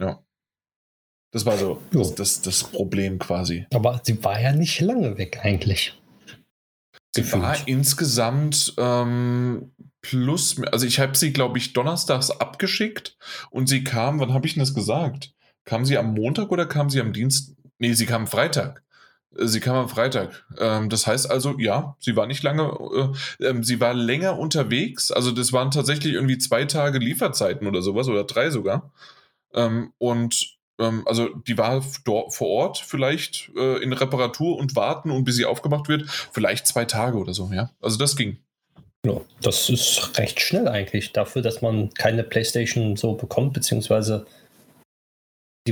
[0.00, 0.24] Ja.
[1.32, 2.00] Das war so Jo.
[2.00, 3.66] das, das, das Problem quasi.
[3.72, 5.94] Aber sie war ja nicht lange weg eigentlich.
[7.12, 13.16] Sie war insgesamt ähm, plus, also ich habe sie, glaube ich, donnerstags abgeschickt
[13.50, 15.34] und sie kam, wann habe ich denn das gesagt?
[15.64, 17.54] Kam sie am Montag oder kam sie am Dienst?
[17.78, 18.82] Nee, sie kam am Freitag.
[19.36, 20.44] Äh, Sie kam am Freitag.
[20.56, 25.12] Das heißt also, ja, sie war nicht lange, äh, ähm, sie war länger unterwegs.
[25.12, 28.92] Also das waren tatsächlich irgendwie zwei Tage Lieferzeiten oder sowas oder drei sogar.
[29.54, 35.24] Ähm, und ähm, also die war vor Ort vielleicht äh, in Reparatur und warten und
[35.24, 37.70] bis sie aufgemacht wird, vielleicht zwei Tage oder so, ja.
[37.80, 38.38] Also das ging.
[39.04, 44.26] Ja, das ist recht schnell eigentlich dafür, dass man keine PlayStation so bekommt, beziehungsweise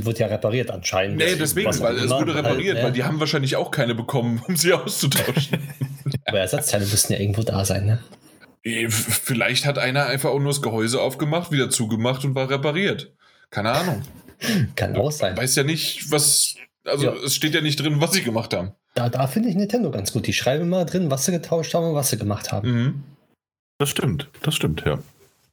[0.00, 1.16] die wird ja repariert anscheinend.
[1.16, 2.96] Nee, deswegen, weil es wurde repariert, Halt, weil ne?
[2.96, 5.58] die haben wahrscheinlich auch keine bekommen, um sie auszutauschen.
[6.26, 7.98] Aber Ersatzteile müssten ja irgendwo da sein, ne?
[8.64, 13.12] F- Vielleicht hat einer einfach auch nur das Gehäuse aufgemacht, wieder zugemacht und war repariert.
[13.50, 14.02] Keine Ahnung.
[14.76, 15.36] Kann auch sein.
[15.36, 16.54] Weiß ja nicht, was.
[16.84, 17.14] Also Ja.
[17.24, 18.72] es steht ja nicht drin, was sie gemacht haben.
[18.94, 20.26] Da, da finde ich Nintendo ganz gut.
[20.26, 22.70] Die schreiben immer drin, was sie getauscht haben und was sie gemacht haben.
[22.70, 23.02] Mhm.
[23.78, 24.98] Das stimmt, das stimmt, ja.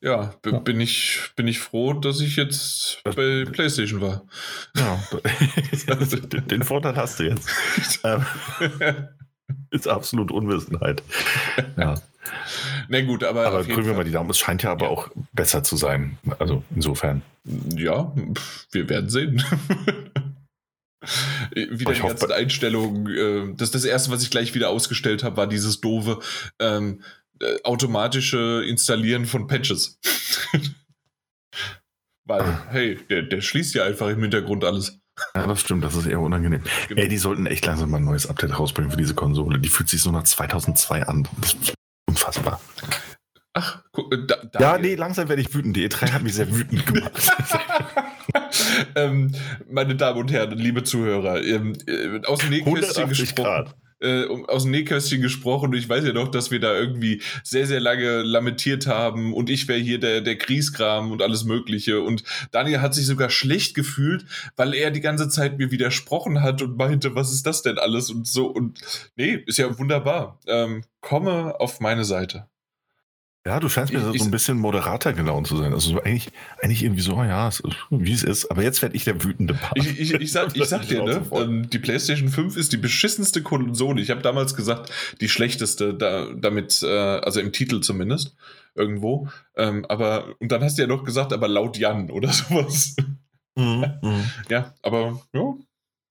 [0.05, 0.59] Ja, Ja.
[0.59, 4.23] Bin, ich, bin ich froh, dass ich jetzt Das- bei PlayStation war.
[4.77, 4.99] ja.
[6.31, 7.49] den, den Vorteil hast du jetzt.
[8.03, 8.23] Ähm,
[9.71, 11.01] ist absolut Unwissenheit.
[11.75, 11.95] Ja.
[12.87, 13.47] Na gut, aber.
[13.47, 14.29] Aber drücken wir mal die Daumen.
[14.29, 16.17] Es scheint ja aber auch besser zu sein.
[16.39, 17.21] Also insofern.
[17.75, 18.13] Ja,
[18.71, 19.43] wir werden sehen.
[21.53, 23.07] wieder Ich die hoffe- ganzen Einstellungen.
[23.51, 26.19] Äh, das, das erste, was ich gleich wieder ausgestellt habe, war dieses doofe
[26.59, 27.01] ähm,
[27.41, 30.00] äh, automatische Installieren von Patches.
[32.28, 32.65] Weil, Ah.
[32.71, 35.00] hey, der, der schließt ja einfach im Hintergrund alles.
[35.36, 36.63] Ja, das stimmt, das ist eher unangenehm.
[36.89, 37.02] Genau.
[37.02, 39.60] Ey, die sollten echt langsam mal ein neues Update rausbringen für diese Konsole.
[39.60, 41.28] Die fühlt sich so nach 2002 an.
[41.39, 41.74] Das ist
[42.10, 42.60] unfassbar.
[43.54, 44.89] Ach, äh, da, Ja, Daniel.
[44.91, 45.78] nee, langsam werde ich wütend.
[45.78, 47.12] Die E3 hat mich sehr wütend gemacht.
[48.95, 49.34] ähm,
[49.69, 53.45] meine Damen und Herren, liebe Zuhörer, ähm, äh, aus dem Nähkästchen 180 gesprochen.
[53.45, 53.76] Grad.
[54.01, 57.79] Äh, aus dem Nähkästchen gesprochen ich weiß ja noch, dass wir da irgendwie sehr, sehr
[57.79, 62.81] lange lamentiert haben und ich wäre hier der, der Kriegskram und alles Mögliche und Daniel
[62.81, 67.15] hat sich sogar schlecht gefühlt, weil er die ganze Zeit mir widersprochen hat und meinte,
[67.15, 68.79] was ist das denn alles und so und
[69.15, 70.39] nee, ist ja wunderbar.
[70.47, 72.47] Ähm, komme auf meine Seite.
[73.47, 75.71] Ja, du scheinst mir ich, so ein bisschen moderater gelaunt zu sein.
[75.71, 76.29] Also so eigentlich,
[76.60, 77.51] eigentlich irgendwie so, ja,
[77.91, 78.49] wie es ist.
[78.49, 79.77] Aber jetzt werde ich der wütende Part.
[79.77, 83.43] Ich, ich, ich sag, ich sag dir, ne, ähm, die PlayStation 5 ist die beschissenste
[83.43, 84.01] Konsole.
[84.01, 88.36] Ich habe damals gesagt, die schlechteste, da, damit, äh, also im Titel zumindest,
[88.73, 89.27] irgendwo.
[89.55, 92.95] Ähm, aber, und dann hast du ja noch gesagt, aber laut Jan oder sowas.
[93.55, 94.23] Mhm, mhm.
[94.49, 95.53] ja, aber ja,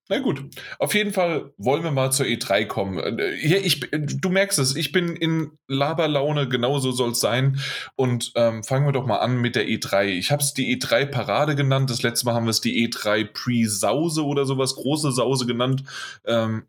[0.08, 0.44] na gut,
[0.78, 2.98] auf jeden Fall wollen wir mal zur E3 kommen.
[2.98, 7.58] Äh, ich, du merkst es, ich bin in Laberlaune, genauso soll es sein.
[7.96, 10.04] Und ähm, fangen wir doch mal an mit der E3.
[10.04, 11.88] Ich habe es die E3-Parade genannt.
[11.88, 15.84] Das letzte Mal haben wir es die E3 Pre-Sause oder sowas, große Sause genannt.
[16.26, 16.64] Ähm,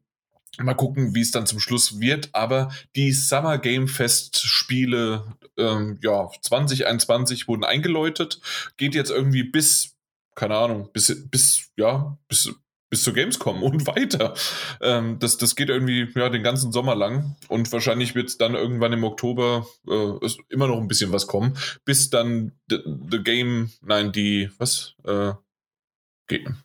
[0.57, 2.29] mal gucken, wie es dann zum Schluss wird.
[2.31, 5.25] Aber die Summer Game Fest Spiele,
[5.57, 8.39] ähm, ja, 2021 wurden eingeläutet.
[8.77, 9.97] Geht jetzt irgendwie bis,
[10.35, 12.53] keine Ahnung, bis, bis, ja, bis
[12.89, 14.33] bis zur Gamescom und weiter.
[14.81, 18.93] Ähm, das, das geht irgendwie ja, den ganzen Sommer lang und wahrscheinlich wird dann irgendwann
[18.93, 24.11] im Oktober äh, immer noch ein bisschen was kommen, bis dann the, the Game, nein,
[24.11, 24.95] die, was?
[25.03, 25.33] Äh,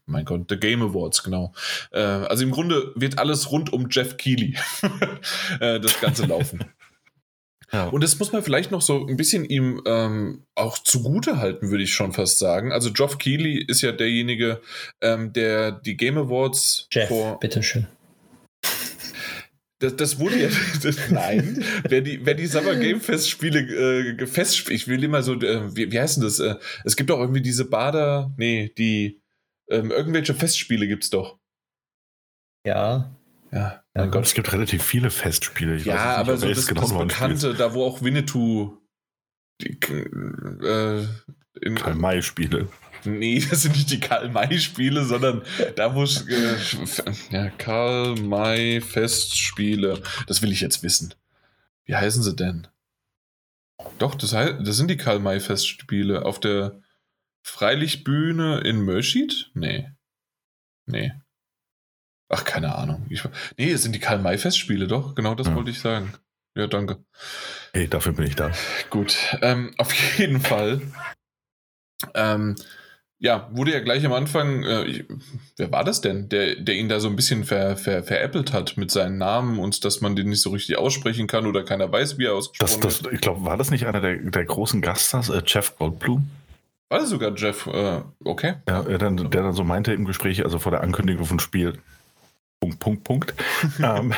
[0.06, 1.52] mein Gott, The Game Awards, genau.
[1.92, 4.56] Äh, also im Grunde wird alles rund um Jeff Keighley
[5.60, 6.64] äh, das Ganze laufen.
[7.72, 7.88] Ja.
[7.88, 11.84] Und das muss man vielleicht noch so ein bisschen ihm ähm, auch zugute halten, würde
[11.84, 12.72] ich schon fast sagen.
[12.72, 14.60] Also Geoff Keighley ist ja derjenige,
[15.00, 17.38] ähm, der die Game Awards Jeff, vor.
[17.38, 17.86] Bitteschön.
[19.78, 20.48] Das, das wurde ja.
[20.82, 21.64] Das, nein.
[21.88, 25.74] wer die, wer die Summer Game Fest Spiele äh, fest, ich will immer so, äh,
[25.74, 26.38] wie, wie heißt denn das?
[26.38, 29.20] Äh, es gibt auch irgendwie diese Bader, nee, die
[29.70, 31.38] ähm, irgendwelche Festspiele gibt es doch.
[32.66, 33.16] Ja.
[33.52, 34.24] Ja, mein ja, Gott.
[34.24, 35.76] Es gibt relativ viele Festspiele.
[35.76, 38.76] Ich ja, nicht, aber so das, genau das Bekannte, da wo auch Winnetou
[39.60, 41.06] die, äh,
[41.60, 42.68] in, Karl-May-Spiele.
[43.04, 45.42] Nee, das sind nicht die Karl-May-Spiele, sondern
[45.76, 46.56] da wo äh,
[47.30, 50.02] ja, Karl-May-Festspiele.
[50.26, 51.14] Das will ich jetzt wissen.
[51.84, 52.68] Wie heißen sie denn?
[53.98, 56.24] Doch, das, heißt, das sind die Karl-May-Festspiele.
[56.24, 56.80] Auf der
[57.42, 59.50] Freilichtbühne in Mörschied?
[59.54, 59.90] Nee.
[60.86, 61.12] Nee.
[62.30, 63.04] Ach, keine Ahnung.
[63.10, 63.22] Ich,
[63.58, 65.16] nee, es sind die Karl-May-Festspiele, doch.
[65.16, 65.56] Genau das ja.
[65.56, 66.14] wollte ich sagen.
[66.56, 66.98] Ja, danke.
[67.72, 68.52] Hey, dafür bin ich da.
[68.88, 69.16] Gut.
[69.42, 70.80] Ähm, auf jeden Fall.
[72.14, 72.54] Ähm,
[73.18, 75.04] ja, wurde ja gleich am Anfang, äh, ich,
[75.56, 78.76] wer war das denn, der, der ihn da so ein bisschen ver, ver, veräppelt hat
[78.76, 82.16] mit seinen Namen und dass man den nicht so richtig aussprechen kann oder keiner weiß,
[82.16, 85.28] wie er ausgesprochen das, das, Ich glaube, war das nicht einer der, der großen Gaststars,
[85.28, 86.30] äh, Jeff Goldblum?
[86.88, 88.54] War das sogar Jeff, äh, okay.
[88.66, 91.78] Ja, der dann, der dann so meinte im Gespräch, also vor der Ankündigung vom Spiel,
[92.78, 93.34] Punkt, Punkt, Punkt.
[93.82, 94.14] ähm,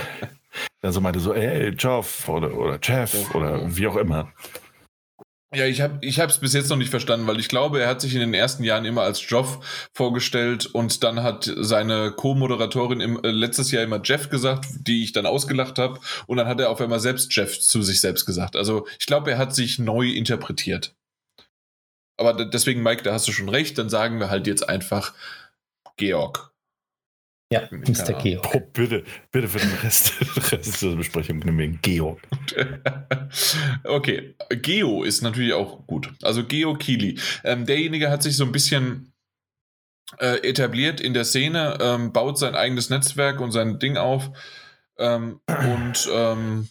[0.80, 4.32] dann so meinte so, ey, Jeff oder, oder Jeff oder wie auch immer.
[5.54, 8.00] Ja, ich habe ich es bis jetzt noch nicht verstanden, weil ich glaube, er hat
[8.00, 13.30] sich in den ersten Jahren immer als Joff vorgestellt und dann hat seine Co-Moderatorin äh,
[13.30, 16.80] letztes Jahr immer Jeff gesagt, die ich dann ausgelacht habe und dann hat er auf
[16.80, 18.56] einmal selbst Jeff zu sich selbst gesagt.
[18.56, 20.94] Also ich glaube, er hat sich neu interpretiert.
[22.16, 25.12] Aber deswegen, Mike, da hast du schon recht, dann sagen wir halt jetzt einfach
[25.96, 26.51] Georg.
[27.52, 28.14] Ja, Mr.
[28.14, 28.54] Georg.
[28.54, 30.12] Oh, bitte, bitte für den Rest,
[30.52, 32.20] Rest der Besprechung nehmen wir Georg.
[33.84, 36.10] okay, Geo ist natürlich auch gut.
[36.22, 37.18] Also Geo Kili.
[37.44, 39.12] Ähm, derjenige hat sich so ein bisschen
[40.18, 44.30] äh, etabliert in der Szene, ähm, baut sein eigenes Netzwerk und sein Ding auf.
[44.98, 46.68] Ähm, und ähm,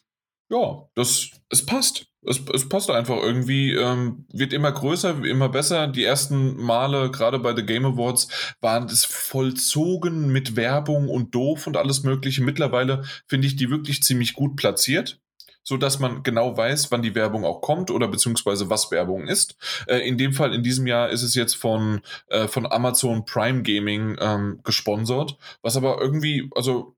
[0.50, 5.88] ja, das, es passt es, es passt einfach irgendwie, ähm, wird immer größer, immer besser.
[5.88, 8.28] Die ersten Male, gerade bei The Game Awards,
[8.62, 12.44] waren es vollzogen mit Werbung und doof und alles Mögliche.
[12.44, 15.20] Mittlerweile finde ich die wirklich ziemlich gut platziert
[15.64, 19.56] so dass man genau weiß, wann die Werbung auch kommt oder beziehungsweise was Werbung ist.
[19.88, 23.62] Äh, in dem Fall, in diesem Jahr ist es jetzt von, äh, von Amazon Prime
[23.62, 26.96] Gaming ähm, gesponsert, was aber irgendwie, also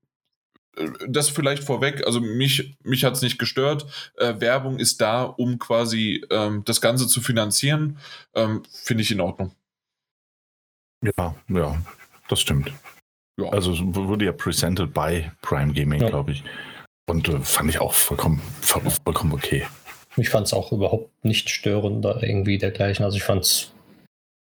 [1.08, 3.86] das vielleicht vorweg, also mich, mich hat es nicht gestört.
[4.16, 7.98] Äh, Werbung ist da, um quasi ähm, das Ganze zu finanzieren.
[8.34, 9.52] Ähm, Finde ich in Ordnung.
[11.02, 11.78] Ja, ja,
[12.28, 12.72] das stimmt.
[13.36, 13.48] Ja.
[13.50, 16.08] Also wurde ja presented by Prime Gaming, ja.
[16.08, 16.44] glaube ich.
[17.06, 19.66] Und äh, fand ich auch vollkommen, vollkommen okay.
[20.16, 23.04] Ich fand es auch überhaupt nicht störend oder irgendwie dergleichen.
[23.04, 23.73] Also ich fand es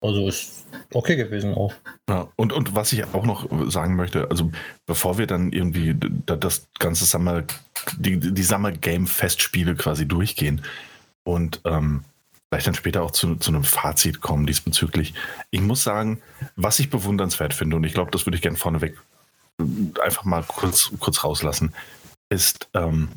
[0.03, 1.73] also ist okay gewesen auch.
[2.09, 4.51] Ja, und, und was ich auch noch sagen möchte, also
[4.85, 7.43] bevor wir dann irgendwie das ganze Summer,
[7.97, 10.61] die, die Summer Game Festspiele quasi durchgehen
[11.23, 12.03] und ähm,
[12.49, 15.13] vielleicht dann später auch zu, zu einem Fazit kommen diesbezüglich.
[15.51, 16.21] Ich muss sagen,
[16.57, 18.97] was ich bewundernswert finde, und ich glaube, das würde ich gerne vorneweg
[20.03, 21.73] einfach mal kurz, kurz rauslassen,
[22.29, 23.07] ist, ähm,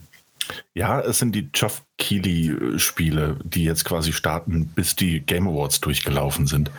[0.74, 6.46] ja, es sind die Geoff Keighley-Spiele, die jetzt quasi starten, bis die Game Awards durchgelaufen
[6.46, 6.70] sind.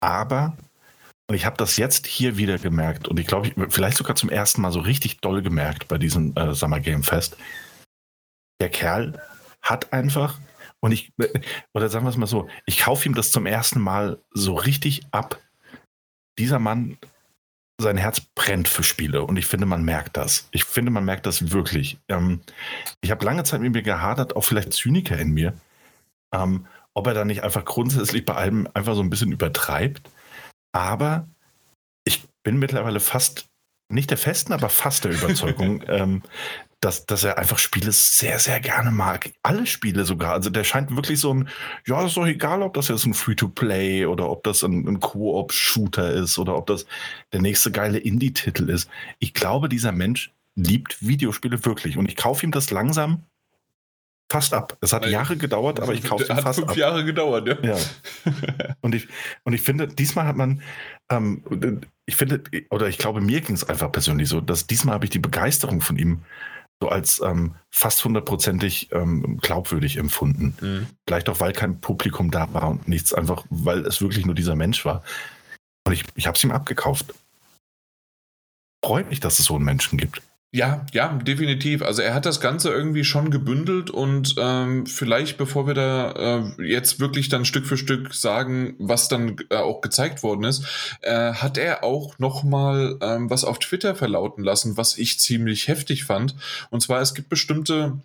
[0.00, 0.56] Aber,
[1.28, 4.60] und ich habe das jetzt hier wieder gemerkt und ich glaube, vielleicht sogar zum ersten
[4.60, 7.36] Mal so richtig doll gemerkt bei diesem äh, Summer Game Fest.
[8.60, 9.20] Der Kerl
[9.62, 10.38] hat einfach,
[10.80, 11.14] Und ich,
[11.72, 15.00] oder sagen wir es mal so, ich kaufe ihm das zum ersten Mal so richtig
[15.12, 15.40] ab.
[16.38, 16.98] Dieser Mann,
[17.80, 20.48] sein Herz brennt für Spiele und ich finde, man merkt das.
[20.52, 21.98] Ich finde, man merkt das wirklich.
[22.08, 22.40] Ähm,
[23.00, 25.54] ich habe lange Zeit mit mir gehadert, auch vielleicht Zyniker in mir,
[26.32, 30.08] ähm, ob er da nicht einfach grundsätzlich bei allem einfach so ein bisschen übertreibt.
[30.72, 31.28] Aber
[32.04, 33.46] ich bin mittlerweile fast,
[33.92, 36.22] nicht der festen, aber fast der Überzeugung, ähm,
[36.84, 39.30] dass, dass er einfach Spiele sehr, sehr gerne mag.
[39.42, 40.32] Alle Spiele sogar.
[40.32, 41.48] Also der scheint wirklich so ein,
[41.86, 46.12] ja, ist doch egal, ob das jetzt ein Free-to-Play oder ob das ein, ein Koop-Shooter
[46.12, 46.84] ist oder ob das
[47.32, 48.90] der nächste geile Indie-Titel ist.
[49.18, 53.24] Ich glaube, dieser Mensch liebt Videospiele wirklich und ich kaufe ihm das langsam
[54.30, 54.76] fast ab.
[54.82, 56.76] Es hat Jahre gedauert, aber ich kaufe ihn fast fünf ab.
[56.76, 57.56] Jahre gedauert, ja.
[57.62, 57.78] ja.
[58.82, 59.08] Und ich,
[59.44, 60.60] und ich finde, diesmal hat man,
[61.10, 61.42] ähm,
[62.04, 65.10] ich finde, oder ich glaube, mir ging es einfach persönlich so, dass diesmal habe ich
[65.10, 66.20] die Begeisterung von ihm
[66.84, 70.54] so als ähm, fast hundertprozentig ähm, glaubwürdig empfunden.
[70.60, 70.86] Mhm.
[71.08, 74.54] Vielleicht auch, weil kein Publikum da war und nichts, einfach weil es wirklich nur dieser
[74.54, 75.02] Mensch war.
[75.86, 77.14] Und ich, ich habe es ihm abgekauft.
[78.84, 80.20] Freut mich, dass es so einen Menschen gibt.
[80.54, 81.82] Ja, ja, definitiv.
[81.82, 86.64] Also er hat das Ganze irgendwie schon gebündelt und ähm, vielleicht, bevor wir da äh,
[86.64, 90.64] jetzt wirklich dann Stück für Stück sagen, was dann äh, auch gezeigt worden ist,
[91.00, 96.04] äh, hat er auch nochmal ähm, was auf Twitter verlauten lassen, was ich ziemlich heftig
[96.04, 96.36] fand.
[96.70, 98.00] Und zwar, es gibt bestimmte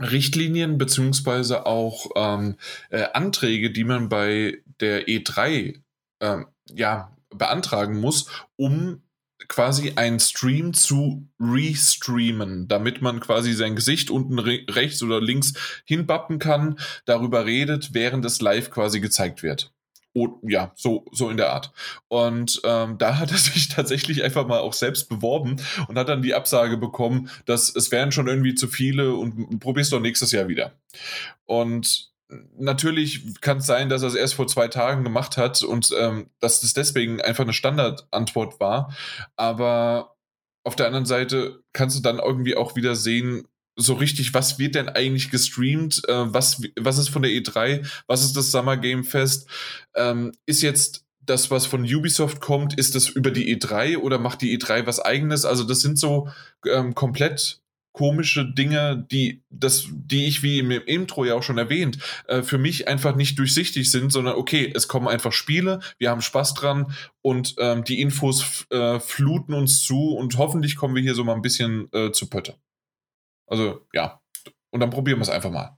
[0.00, 2.56] Richtlinien beziehungsweise auch ähm,
[2.88, 5.80] äh, Anträge, die man bei der E3
[6.18, 6.38] äh,
[6.74, 9.02] ja, beantragen muss, um
[9.50, 15.52] quasi einen Stream zu restreamen, damit man quasi sein Gesicht unten re rechts oder links
[15.84, 19.72] hinbappen kann, darüber redet, während es live quasi gezeigt wird.
[20.12, 21.72] Oh, ja, so, so in der Art.
[22.08, 25.56] Und ähm, da hat er sich tatsächlich einfach mal auch selbst beworben
[25.88, 29.90] und hat dann die Absage bekommen, dass es wären schon irgendwie zu viele und probier's
[29.90, 30.74] doch nächstes Jahr wieder.
[31.44, 32.09] Und
[32.58, 36.30] natürlich kann es sein, dass er es erst vor zwei Tagen gemacht hat und ähm,
[36.40, 38.94] dass das deswegen einfach eine Standardantwort war.
[39.36, 40.16] Aber
[40.64, 44.74] auf der anderen Seite kannst du dann irgendwie auch wieder sehen, so richtig, was wird
[44.74, 46.02] denn eigentlich gestreamt?
[46.08, 47.86] Äh, was, was ist von der E3?
[48.06, 49.48] Was ist das Summer Game Fest?
[49.94, 54.42] Ähm, ist jetzt das, was von Ubisoft kommt, ist das über die E3 oder macht
[54.42, 55.44] die E3 was eigenes?
[55.44, 56.28] Also, das sind so
[56.66, 57.59] ähm, komplett
[57.92, 61.98] komische Dinge, die, das, die ich wie im Intro ja auch schon erwähnt,
[62.28, 66.22] äh, für mich einfach nicht durchsichtig sind, sondern okay, es kommen einfach Spiele, wir haben
[66.22, 71.14] Spaß dran und ähm, die Infos äh, fluten uns zu und hoffentlich kommen wir hier
[71.14, 72.56] so mal ein bisschen äh, zu Pötte.
[73.46, 74.20] Also ja,
[74.70, 75.76] und dann probieren wir es einfach mal.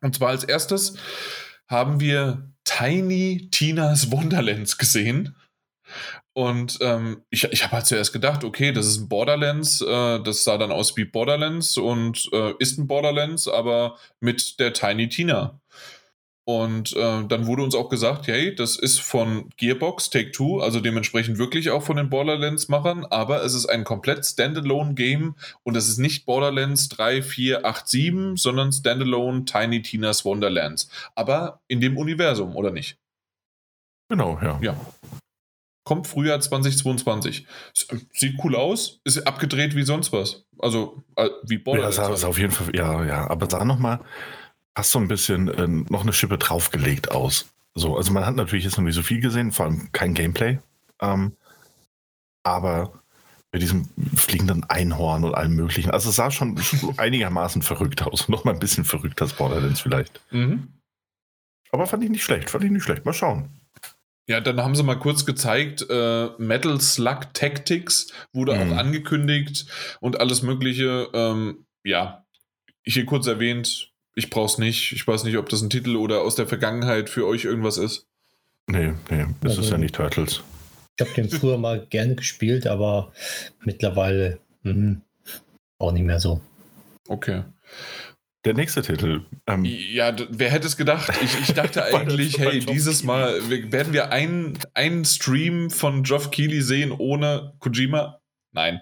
[0.00, 0.96] Und zwar als erstes
[1.68, 5.36] haben wir Tiny Tina's Wonderlands gesehen.
[6.34, 10.44] Und ähm, ich, ich habe halt zuerst gedacht, okay, das ist ein Borderlands, äh, das
[10.44, 15.60] sah dann aus wie Borderlands und äh, ist ein Borderlands, aber mit der Tiny Tina.
[16.44, 20.80] Und äh, dann wurde uns auch gesagt, hey, das ist von Gearbox Take Two, also
[20.80, 25.98] dementsprechend wirklich auch von den Borderlands-Machern, aber es ist ein komplett Standalone-Game und es ist
[25.98, 30.88] nicht Borderlands 3, 4, 8, 7, sondern Standalone Tiny Tina's Wonderlands.
[31.14, 32.98] Aber in dem Universum, oder nicht?
[34.08, 34.58] Genau, ja.
[34.60, 34.76] Ja.
[35.84, 37.46] Kommt Frühjahr 2022.
[38.12, 40.44] Sieht cool aus, ist abgedreht wie sonst was.
[40.58, 41.96] Also äh, wie Borderlands.
[41.96, 43.28] Ja, sah, auf jeden Fall, ja, ja.
[43.28, 44.00] Aber da nochmal,
[44.76, 47.52] hast so ein bisschen äh, noch eine Schippe draufgelegt aus.
[47.74, 50.58] So, also man hat natürlich jetzt noch nicht so viel gesehen, vor allem kein Gameplay.
[51.00, 51.36] Ähm,
[52.44, 53.02] aber
[53.52, 55.90] mit diesem fliegenden Einhorn und allem möglichen.
[55.90, 56.60] Also es sah schon
[56.96, 58.28] einigermaßen verrückt aus.
[58.30, 60.20] Noch mal ein bisschen verrückter als Borderlands vielleicht.
[60.30, 60.68] Mhm.
[61.70, 63.04] Aber fand ich nicht schlecht, fand ich nicht schlecht.
[63.04, 63.48] Mal schauen.
[64.28, 68.72] Ja, dann haben sie mal kurz gezeigt, äh, Metal Slug Tactics wurde mhm.
[68.72, 69.66] auch angekündigt
[70.00, 71.08] und alles Mögliche.
[71.12, 72.24] Ähm, ja,
[72.84, 74.92] hier kurz erwähnt, ich brauch's nicht.
[74.92, 78.06] Ich weiß nicht, ob das ein Titel oder aus der Vergangenheit für euch irgendwas ist.
[78.68, 80.42] Nee, nee, das also, ist ja nicht Turtles.
[80.96, 83.12] Ich habe den früher mal gerne gespielt, aber
[83.64, 85.00] mittlerweile mh,
[85.78, 86.40] auch nicht mehr so.
[87.08, 87.42] Okay.
[88.44, 89.22] Der nächste Titel.
[89.46, 91.12] Ähm, ja, wer hätte es gedacht?
[91.22, 96.60] Ich, ich dachte eigentlich, hey, dieses Mal werden wir einen, einen Stream von Geoff Keighley
[96.60, 98.18] sehen ohne Kojima.
[98.52, 98.80] Nein.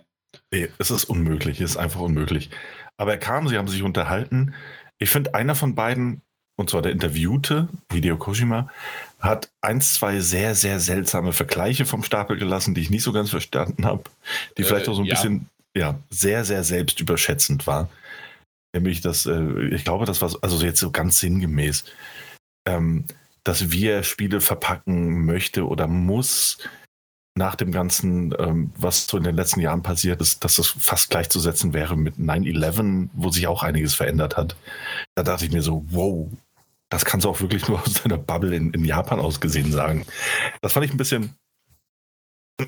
[0.51, 2.51] Nee, es ist unmöglich, es ist einfach unmöglich.
[2.97, 4.55] Aber er kam, sie haben sich unterhalten.
[4.99, 6.23] Ich finde, einer von beiden,
[6.57, 8.71] und zwar der Interviewte, Hideo Kojima,
[9.19, 13.31] hat eins, zwei sehr, sehr seltsame Vergleiche vom Stapel gelassen, die ich nicht so ganz
[13.31, 14.05] verstanden habe,
[14.57, 15.15] die äh, vielleicht auch so ein ja.
[15.15, 17.89] bisschen ja, sehr, sehr selbstüberschätzend war.
[18.75, 21.85] Nämlich, dass, äh, ich glaube, das war also jetzt so ganz sinngemäß,
[22.67, 23.05] ähm,
[23.45, 26.59] dass wir Spiele verpacken möchte oder muss,
[27.37, 31.11] nach dem Ganzen, ähm, was so in den letzten Jahren passiert ist, dass es fast
[31.11, 34.57] gleichzusetzen wäre mit 9-11, wo sich auch einiges verändert hat.
[35.15, 36.29] Da dachte ich mir so, wow,
[36.91, 40.05] das kannst du auch wirklich nur aus deiner Bubble in, in Japan ausgesehen sagen.
[40.61, 41.37] Das fand ich ein bisschen,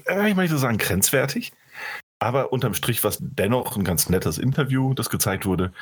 [0.06, 1.52] äh, ich möchte sagen, grenzwertig.
[2.22, 5.72] Aber unterm Strich war es dennoch ein ganz nettes Interview, das gezeigt wurde.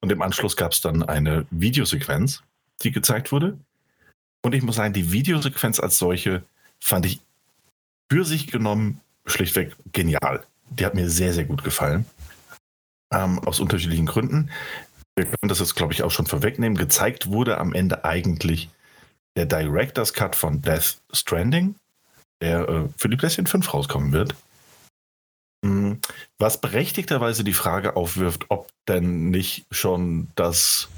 [0.00, 2.44] Und im Anschluss gab es dann eine Videosequenz,
[2.82, 3.58] die gezeigt wurde.
[4.42, 6.44] Und ich muss sagen, die Videosequenz als solche
[6.78, 7.20] fand ich
[8.08, 10.44] für sich genommen schlichtweg genial.
[10.70, 12.06] Die hat mir sehr, sehr gut gefallen.
[13.12, 14.50] Ähm, aus unterschiedlichen Gründen.
[15.16, 16.78] Wir können das jetzt, glaube ich, auch schon vorwegnehmen.
[16.78, 18.70] Gezeigt wurde am Ende eigentlich
[19.34, 21.74] der Director's Cut von Death Stranding,
[22.40, 24.36] der äh, für die PlayStation 5 rauskommen wird.
[25.62, 26.00] Mhm.
[26.38, 30.88] Was berechtigterweise die Frage aufwirft, ob denn nicht schon das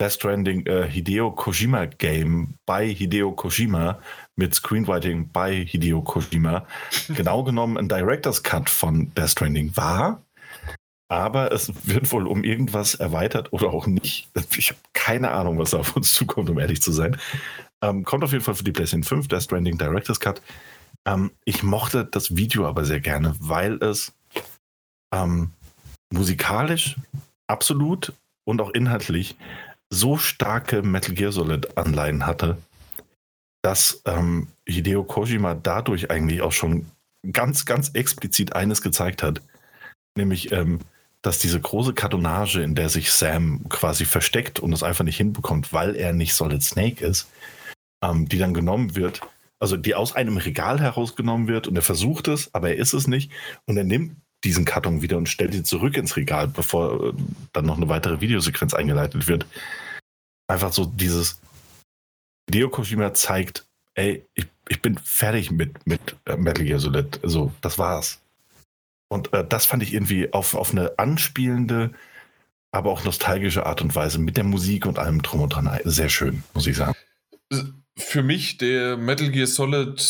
[0.00, 3.98] Death Stranding äh, Hideo Kojima Game bei Hideo Kojima
[4.34, 6.66] mit Screenwriting bei Hideo Kojima
[7.08, 10.22] genau genommen ein Director's Cut von Death Stranding war.
[11.08, 14.28] Aber es wird wohl um irgendwas erweitert oder auch nicht.
[14.56, 17.16] Ich habe keine Ahnung, was da auf uns zukommt, um ehrlich zu sein.
[17.82, 20.40] Ähm, kommt auf jeden Fall für die PlayStation 5, Death Stranding Director's Cut.
[21.06, 24.12] Ähm, ich mochte das Video aber sehr gerne, weil es
[25.12, 25.52] ähm,
[26.12, 26.96] musikalisch
[27.46, 28.12] absolut
[28.44, 29.36] und auch inhaltlich
[29.90, 32.58] so starke Metal Gear Solid Anleihen hatte,
[33.62, 36.86] dass ähm, Hideo Kojima dadurch eigentlich auch schon
[37.32, 39.42] ganz, ganz explizit eines gezeigt hat,
[40.16, 40.80] nämlich, ähm,
[41.22, 45.72] dass diese große Kartonage, in der sich Sam quasi versteckt und es einfach nicht hinbekommt,
[45.72, 47.28] weil er nicht Solid Snake ist,
[48.02, 49.20] ähm, die dann genommen wird,
[49.60, 53.06] also die aus einem Regal herausgenommen wird und er versucht es, aber er ist es
[53.06, 53.30] nicht
[53.66, 57.12] und er nimmt diesen Karton wieder und stellt ihn zurück ins Regal, bevor äh,
[57.52, 59.46] dann noch eine weitere Videosequenz eingeleitet wird.
[60.48, 61.40] Einfach so dieses
[62.48, 67.20] Hideo Kojima zeigt, ey, ich, ich bin fertig mit, mit äh, Metal Gear Solid.
[67.22, 68.20] So, das war's.
[69.08, 71.92] Und äh, das fand ich irgendwie auf, auf eine anspielende,
[72.72, 76.08] aber auch nostalgische Art und Weise mit der Musik und allem drum und dran sehr
[76.08, 76.96] schön, muss ich sagen
[78.00, 80.00] für mich der Metal Gear Solid,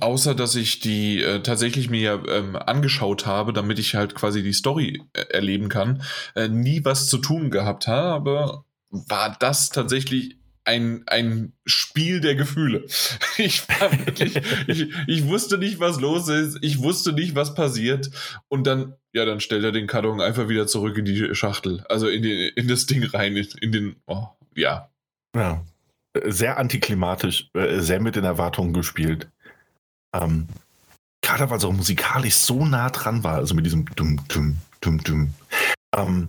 [0.00, 4.52] außer dass ich die äh, tatsächlich mir ähm, angeschaut habe, damit ich halt quasi die
[4.52, 6.02] Story äh, erleben kann,
[6.34, 12.86] äh, nie was zu tun gehabt habe, war das tatsächlich ein, ein Spiel der Gefühle.
[13.38, 18.10] Ich war wirklich, ich, ich wusste nicht, was los ist, ich wusste nicht, was passiert
[18.48, 22.08] und dann, ja, dann stellt er den Karton einfach wieder zurück in die Schachtel, also
[22.08, 24.90] in, die, in das Ding rein, in, den, oh, ja.
[25.34, 25.66] Ja,
[26.24, 29.30] sehr antiklimatisch, äh, sehr mit den Erwartungen gespielt.
[30.14, 30.48] Ähm,
[31.22, 35.02] gerade weil es auch musikalisch so nah dran war, also mit diesem Dum, Dum, Dum,
[35.02, 35.34] Dum.
[35.94, 36.28] Ähm,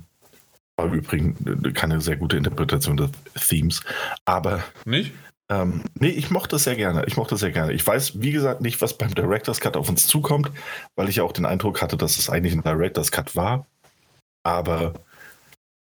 [0.78, 3.12] war im Übrigen äh, keine sehr gute Interpretation des
[3.47, 3.82] Themes.
[4.26, 4.63] Aber.
[4.86, 5.13] Nicht?
[5.50, 7.06] Ähm, nee, ich mochte es sehr gerne.
[7.06, 7.73] Ich mochte es sehr gerne.
[7.73, 10.52] Ich weiß, wie gesagt, nicht, was beim Director's Cut auf uns zukommt,
[10.95, 13.65] weil ich ja auch den Eindruck hatte, dass es eigentlich ein Director's Cut war.
[14.43, 14.93] Aber,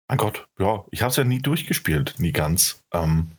[0.08, 2.84] mein Gott, ja, ich habe es ja nie durchgespielt, nie ganz.
[2.94, 3.32] Ähm,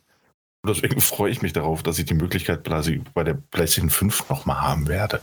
[0.65, 4.87] deswegen freue ich mich darauf, dass ich die Möglichkeit bei der PlayStation 5 nochmal haben
[4.87, 5.21] werde.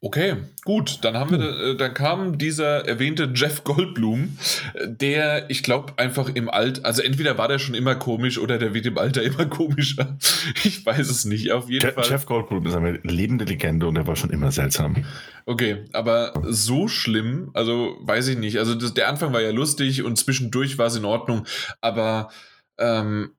[0.00, 1.72] Okay, gut, dann haben wir, hm.
[1.72, 4.38] äh, dann kam dieser erwähnte Jeff Goldblum,
[4.84, 8.74] der, ich glaube, einfach im Alter, also entweder war der schon immer komisch oder der
[8.74, 10.16] wird im Alter immer komischer.
[10.64, 12.04] Ich weiß es nicht, auf jeden Je Fall.
[12.08, 15.04] Jeff Goldblum ist eine lebende Legende und er war schon immer seltsam.
[15.46, 18.58] Okay, aber so schlimm, also weiß ich nicht.
[18.58, 21.44] Also das, der Anfang war ja lustig und zwischendurch war es in Ordnung,
[21.80, 22.30] aber
[22.78, 23.32] ähm,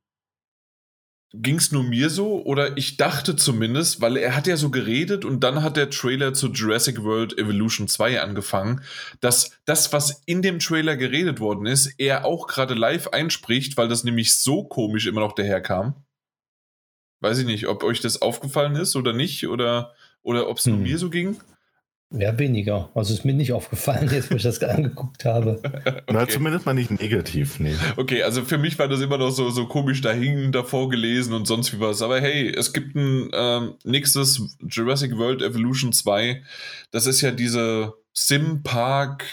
[1.31, 5.25] Ging es nur mir so oder ich dachte zumindest, weil er hat ja so geredet
[5.25, 8.81] und dann hat der Trailer zu Jurassic World Evolution 2 angefangen,
[9.19, 13.87] dass das, was in dem Trailer geredet worden ist, er auch gerade live einspricht, weil
[13.87, 16.03] das nämlich so komisch immer noch daherkam.
[17.21, 20.73] Weiß ich nicht, ob euch das aufgefallen ist oder nicht oder, oder ob es hm.
[20.73, 21.39] nur mir so ging.
[22.12, 22.89] Ja, weniger.
[22.95, 25.62] Also ist mir nicht aufgefallen, jetzt wo ich das angeguckt habe.
[25.63, 26.02] okay.
[26.12, 27.76] Na, zumindest mal nicht negativ, nee.
[27.98, 31.45] Okay, also für mich war das immer noch so, so komisch dahin davor gelesen und
[31.45, 32.02] sonst wie was.
[32.02, 36.41] Aber hey, es gibt ein ähm, nächstes Jurassic World Evolution 2.
[36.89, 39.26] Das ist ja diese Sim-Park.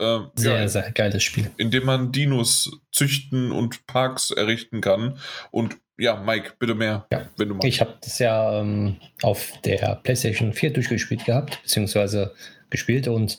[0.00, 1.52] Äh, sehr, ja, sehr geiles Spiel.
[1.58, 5.16] In dem man Dinos züchten und Parks errichten kann.
[5.52, 7.28] Und ja, Mike, bitte mehr, ja.
[7.36, 7.68] wenn du magst.
[7.68, 12.34] Ich habe das ja ähm, auf der PlayStation 4 durchgespielt gehabt, beziehungsweise
[12.70, 13.38] gespielt und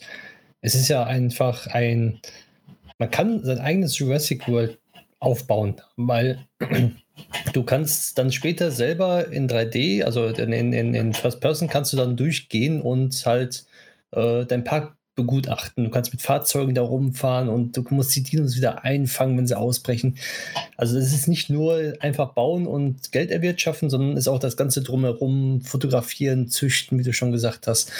[0.60, 2.20] es ist ja einfach ein,
[2.98, 4.78] man kann sein eigenes Jurassic World
[5.18, 6.46] aufbauen, weil
[7.52, 11.96] du kannst dann später selber in 3D, also in, in, in First Person kannst du
[11.96, 13.66] dann durchgehen und halt
[14.12, 15.84] äh, dein Park begutachten.
[15.84, 19.58] Du kannst mit Fahrzeugen da rumfahren und du musst die Dinos wieder einfangen, wenn sie
[19.58, 20.16] ausbrechen.
[20.76, 24.82] Also es ist nicht nur einfach bauen und Geld erwirtschaften, sondern ist auch das Ganze
[24.82, 27.92] drumherum, fotografieren, züchten, wie du schon gesagt hast.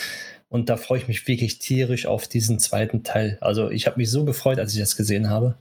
[0.49, 3.39] Und da freue ich mich wirklich tierisch auf diesen zweiten Teil.
[3.41, 5.57] Also ich habe mich so gefreut, als ich das gesehen habe.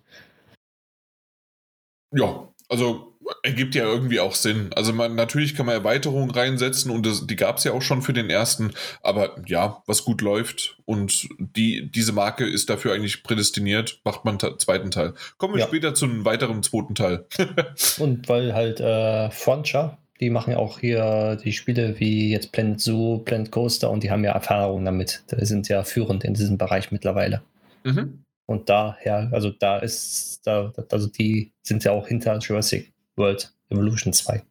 [2.14, 3.11] Ja, also
[3.44, 4.70] ergibt ja irgendwie auch Sinn.
[4.76, 8.02] Also man, natürlich kann man Erweiterungen reinsetzen und das, die gab es ja auch schon
[8.02, 13.24] für den ersten, aber ja, was gut läuft und die, diese Marke ist dafür eigentlich
[13.24, 15.14] prädestiniert, macht man einen zweiten Teil.
[15.38, 15.68] Kommen wir ja.
[15.68, 17.26] später zu einem weiteren zweiten Teil.
[18.00, 22.80] und weil halt äh, Frontier, die machen ja auch hier die Spiele wie jetzt Planet
[22.80, 25.24] Zoo, Planet Coaster und die haben ja Erfahrung damit.
[25.32, 27.42] Die sind ja führend in diesem Bereich mittlerweile.
[27.84, 28.24] Mhm.
[28.46, 34.14] Und daher, also da ist, da, also die sind ja auch hinter Jurassic World Evolution
[34.14, 34.44] 2.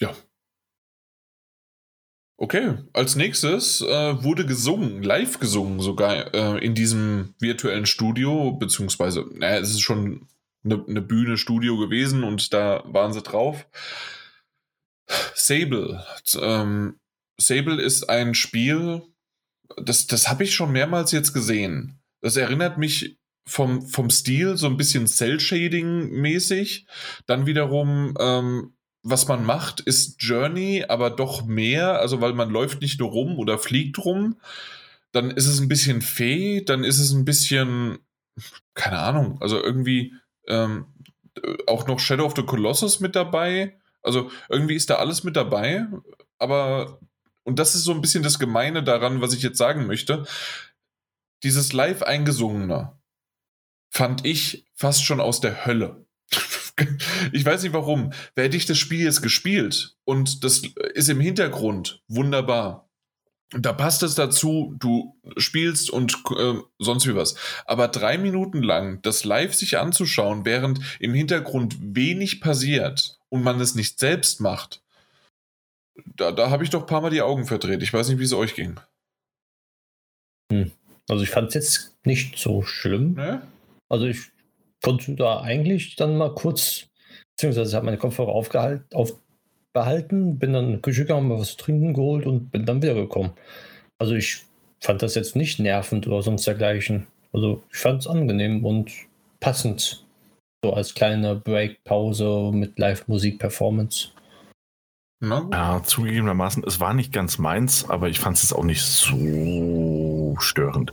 [0.00, 0.14] Ja.
[2.36, 9.26] Okay, als nächstes äh, wurde gesungen, live gesungen sogar äh, in diesem virtuellen Studio, beziehungsweise,
[9.34, 10.26] naja, es ist schon
[10.64, 13.66] eine, eine Bühne, Studio gewesen und da waren sie drauf.
[15.34, 16.02] Sable.
[16.40, 16.98] Ähm,
[17.36, 19.02] Sable ist ein Spiel,
[19.76, 22.00] das, das habe ich schon mehrmals jetzt gesehen.
[22.22, 26.86] Das erinnert mich vom, vom Stil so ein bisschen Cell-Shading-mäßig.
[27.26, 32.82] Dann wiederum, ähm, was man macht, ist Journey, aber doch mehr, also weil man läuft
[32.82, 34.38] nicht nur rum oder fliegt rum.
[35.12, 37.98] Dann ist es ein bisschen Fee, dann ist es ein bisschen,
[38.74, 40.14] keine Ahnung, also irgendwie
[40.46, 40.86] ähm,
[41.66, 43.78] auch noch Shadow of the Colossus mit dabei.
[44.02, 45.86] Also irgendwie ist da alles mit dabei,
[46.38, 47.00] aber,
[47.42, 50.26] und das ist so ein bisschen das Gemeine daran, was ich jetzt sagen möchte.
[51.42, 52.99] Dieses live eingesungene,
[53.90, 56.06] fand ich fast schon aus der Hölle.
[57.32, 58.12] ich weiß nicht warum.
[58.34, 60.62] Wer hätte ich das Spiel jetzt gespielt und das
[60.94, 62.88] ist im Hintergrund wunderbar.
[63.52, 67.34] Da passt es dazu, du spielst und äh, sonst wie was.
[67.64, 73.60] Aber drei Minuten lang das live sich anzuschauen, während im Hintergrund wenig passiert und man
[73.60, 74.82] es nicht selbst macht,
[76.16, 77.82] da, da habe ich doch ein paar Mal die Augen verdreht.
[77.82, 78.78] Ich weiß nicht, wie es euch ging.
[80.52, 80.70] Hm.
[81.08, 83.14] Also ich fand es jetzt nicht so schlimm.
[83.14, 83.42] Ne?
[83.90, 84.30] Also ich
[84.82, 86.86] konnte da eigentlich dann mal kurz,
[87.36, 91.56] beziehungsweise habe meine Kopfhörer aufgehalten, aufbehalten, bin dann in die Küche gegangen, mal was zu
[91.58, 93.32] trinken geholt und bin dann wiedergekommen.
[93.98, 94.42] Also ich
[94.80, 97.06] fand das jetzt nicht nervend oder sonst dergleichen.
[97.32, 98.90] Also ich fand es angenehm und
[99.40, 100.04] passend.
[100.64, 104.08] So als kleine Break-Pause mit Live-Musik-Performance.
[105.22, 110.92] Ja, zugegebenermaßen, es war nicht ganz meins, aber ich fand es auch nicht so störend.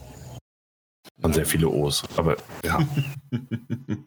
[1.17, 2.79] Waren sehr viele O's, aber ja.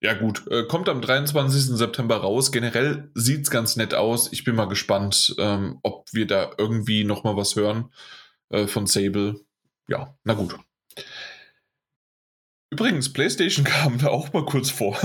[0.00, 0.44] ja, gut.
[0.50, 1.76] Äh, kommt am 23.
[1.76, 2.50] September raus.
[2.50, 4.32] Generell sieht es ganz nett aus.
[4.32, 7.92] Ich bin mal gespannt, ähm, ob wir da irgendwie nochmal was hören
[8.50, 9.40] äh, von Sable.
[9.86, 10.58] Ja, na gut.
[12.72, 14.98] Übrigens, PlayStation kam da auch mal kurz vor.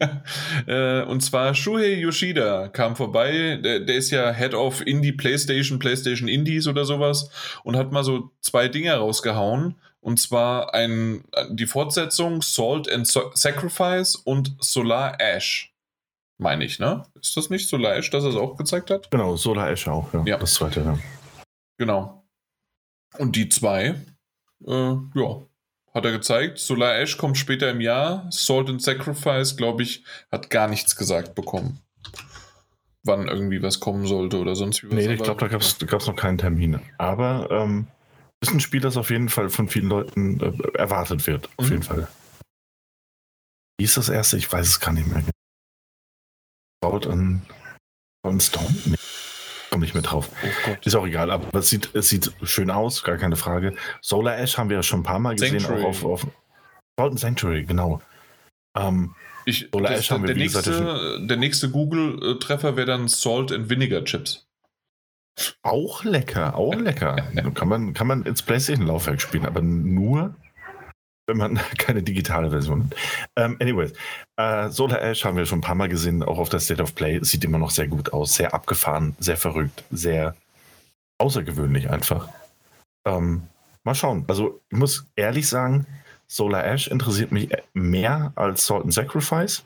[0.66, 3.60] äh, und zwar Shuhei Yoshida kam vorbei.
[3.62, 7.30] Der, der, ist ja Head of Indie PlayStation, PlayStation Indies oder sowas
[7.62, 9.76] und hat mal so zwei Dinge rausgehauen.
[10.00, 15.74] Und zwar ein, die Fortsetzung Salt and Sacrifice und Solar Ash.
[16.38, 17.06] Meine ich, ne?
[17.20, 19.10] Ist das nicht Solar Ash, das er es auch gezeigt hat?
[19.10, 20.22] Genau, Solar Ash auch, ja.
[20.26, 20.38] ja.
[20.38, 20.98] Das zweite, ja.
[21.78, 22.26] Genau.
[23.18, 23.94] Und die zwei,
[24.66, 25.42] äh, ja,
[25.94, 26.58] hat er gezeigt.
[26.58, 28.26] Solar Ash kommt später im Jahr.
[28.30, 31.80] Salt and Sacrifice, glaube ich, hat gar nichts gesagt bekommen.
[33.02, 34.94] Wann irgendwie was kommen sollte oder sonst wie was.
[34.94, 36.80] Nee, ich glaube, da gab es noch keinen Termin.
[36.98, 37.86] Aber ähm,
[38.40, 41.48] ist ein Spiel, das auf jeden Fall von vielen Leuten äh, erwartet wird.
[41.56, 41.72] Auf mhm.
[41.72, 42.08] jeden Fall.
[43.78, 44.36] Wie ist das erste?
[44.36, 45.22] Ich weiß es gar nicht mehr.
[46.80, 47.42] Baut an,
[48.22, 48.74] an Stone?
[48.84, 48.96] Nee.
[49.70, 50.30] Komm nicht mehr drauf.
[50.68, 53.76] Oh ist auch egal, aber es sieht, es sieht schön aus, gar keine Frage.
[54.00, 55.82] Solar Ash haben wir ja schon ein paar Mal gesehen, Sanctuary.
[55.82, 56.26] auch auf,
[56.96, 58.00] auf Sanctuary, genau.
[58.76, 59.14] Ähm,
[59.44, 63.52] ich, Solar das, Ash haben wir, der, nächste, gesagt, der nächste Google-Treffer wäre dann Salt
[63.52, 64.45] and Vinegar Chips.
[65.62, 67.16] Auch lecker, auch lecker.
[67.54, 70.34] kann, man, kann man ins PlayStation-Laufwerk spielen, aber nur,
[71.26, 72.96] wenn man keine digitale Version hat.
[73.36, 73.92] Ähm, anyways,
[74.36, 76.94] äh, Solar Ash haben wir schon ein paar Mal gesehen, auch auf der State of
[76.94, 77.22] Play.
[77.22, 80.34] Sieht immer noch sehr gut aus, sehr abgefahren, sehr verrückt, sehr
[81.18, 82.28] außergewöhnlich einfach.
[83.06, 83.42] Ähm,
[83.84, 84.24] mal schauen.
[84.28, 85.86] Also, ich muss ehrlich sagen,
[86.28, 89.64] Solar Ash interessiert mich mehr als Salt and Sacrifice.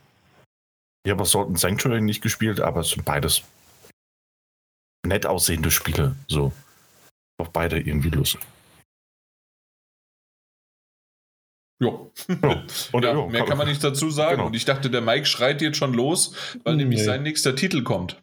[1.04, 3.42] Ich habe auch Salt and Sanctuary nicht gespielt, aber es sind beides
[5.06, 6.16] nett aussehende Spiele.
[6.28, 6.52] So.
[7.38, 8.40] Auch beide irgendwie lustig.
[11.82, 11.98] Ja.
[12.92, 14.36] Und ja, mehr kann man nicht dazu sagen.
[14.36, 14.48] Genau.
[14.48, 17.06] Und ich dachte, der Mike schreit jetzt schon los, weil nämlich nee.
[17.06, 18.22] sein nächster Titel kommt.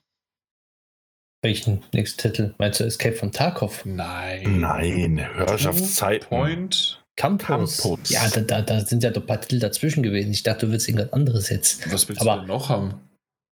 [1.41, 2.53] Welchen nächsten Titel?
[2.59, 3.83] Meinst du Escape von Tarkov?
[3.83, 4.59] Nein.
[4.59, 6.29] Nein, Herrschaftszeit.
[6.29, 7.03] Point.
[7.15, 7.77] Campus.
[7.77, 8.09] Campus.
[8.11, 10.31] Ja, da, da, da sind ja doch ein paar Titel dazwischen gewesen.
[10.31, 11.91] Ich dachte, du willst irgendwas anderes jetzt.
[11.91, 13.01] Was willst Aber- du denn noch haben?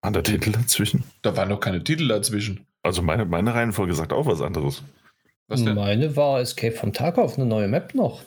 [0.03, 1.03] War der Titel dazwischen?
[1.23, 2.67] Da waren noch keine Titel dazwischen.
[2.86, 4.83] Also meine, meine Reihenfolge sagt auch was anderes.
[5.47, 5.73] Was denn?
[5.73, 8.21] Meine war Escape von Tarkov, eine neue Map noch.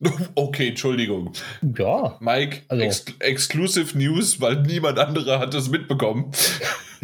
[0.34, 1.32] Okay, Entschuldigung.
[1.78, 6.32] Ja, Mike, Also- ex Exclusive News, weil niemand anderer hat es mitbekommen.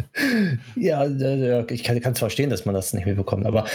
[0.75, 1.05] ja,
[1.69, 3.65] ich kann es verstehen, dass man das nicht mitbekommt, aber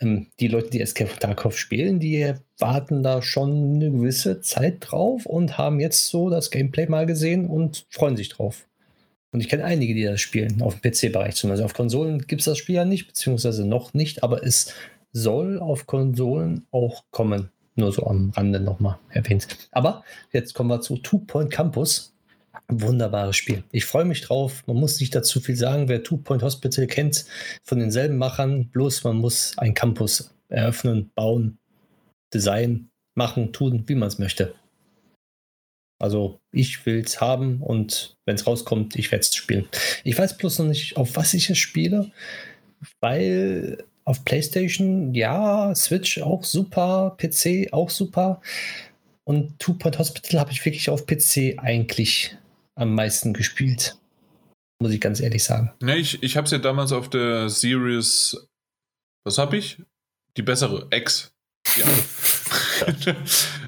[0.00, 4.78] ähm, die Leute, die Escape von Tarkov spielen, die warten da schon eine gewisse Zeit
[4.80, 8.66] drauf und haben jetzt so das Gameplay mal gesehen und freuen sich drauf.
[9.34, 11.64] Und ich kenne einige, die das spielen, auf dem PC-Bereich zumindest.
[11.64, 14.72] Auf Konsolen gibt es das Spiel ja nicht, beziehungsweise noch nicht, aber es
[15.10, 17.50] soll auf Konsolen auch kommen.
[17.74, 19.48] Nur so am Rande nochmal erwähnt.
[19.72, 22.14] Aber jetzt kommen wir zu Two Point Campus.
[22.68, 23.64] Wunderbares Spiel.
[23.72, 24.62] Ich freue mich drauf.
[24.68, 25.88] Man muss nicht dazu viel sagen.
[25.88, 27.24] Wer Two Point Hospital kennt,
[27.64, 31.58] von denselben Machern, bloß man muss einen Campus eröffnen, bauen,
[32.32, 34.54] designen, machen, tun, wie man es möchte.
[35.98, 39.68] Also ich will es haben und wenn es rauskommt, ich werde es spielen.
[40.02, 42.10] Ich weiß bloß noch nicht, auf was ich es spiele,
[43.00, 48.42] weil auf PlayStation, ja, Switch auch super, PC auch super.
[49.24, 52.36] Und Two Point Hospital habe ich wirklich auf PC eigentlich
[52.74, 53.96] am meisten gespielt.
[54.82, 55.72] Muss ich ganz ehrlich sagen.
[55.80, 58.36] Ne, ich, ich habe es ja damals auf der Series.
[59.24, 59.80] Was habe ich?
[60.36, 61.32] Die bessere X.
[61.76, 61.86] Ja.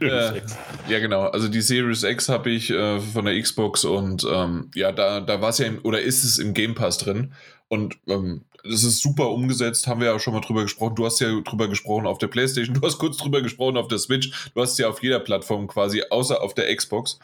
[0.01, 0.41] äh,
[0.89, 1.23] ja, genau.
[1.23, 5.41] Also die Series X habe ich äh, von der Xbox und ähm, ja, da, da
[5.41, 7.33] war es ja im, oder ist es im Game Pass drin.
[7.69, 10.95] Und ähm, das ist super umgesetzt, haben wir ja schon mal drüber gesprochen.
[10.95, 13.99] Du hast ja drüber gesprochen auf der PlayStation, du hast kurz drüber gesprochen auf der
[13.99, 17.19] Switch, du hast ja auf jeder Plattform quasi, außer auf der Xbox.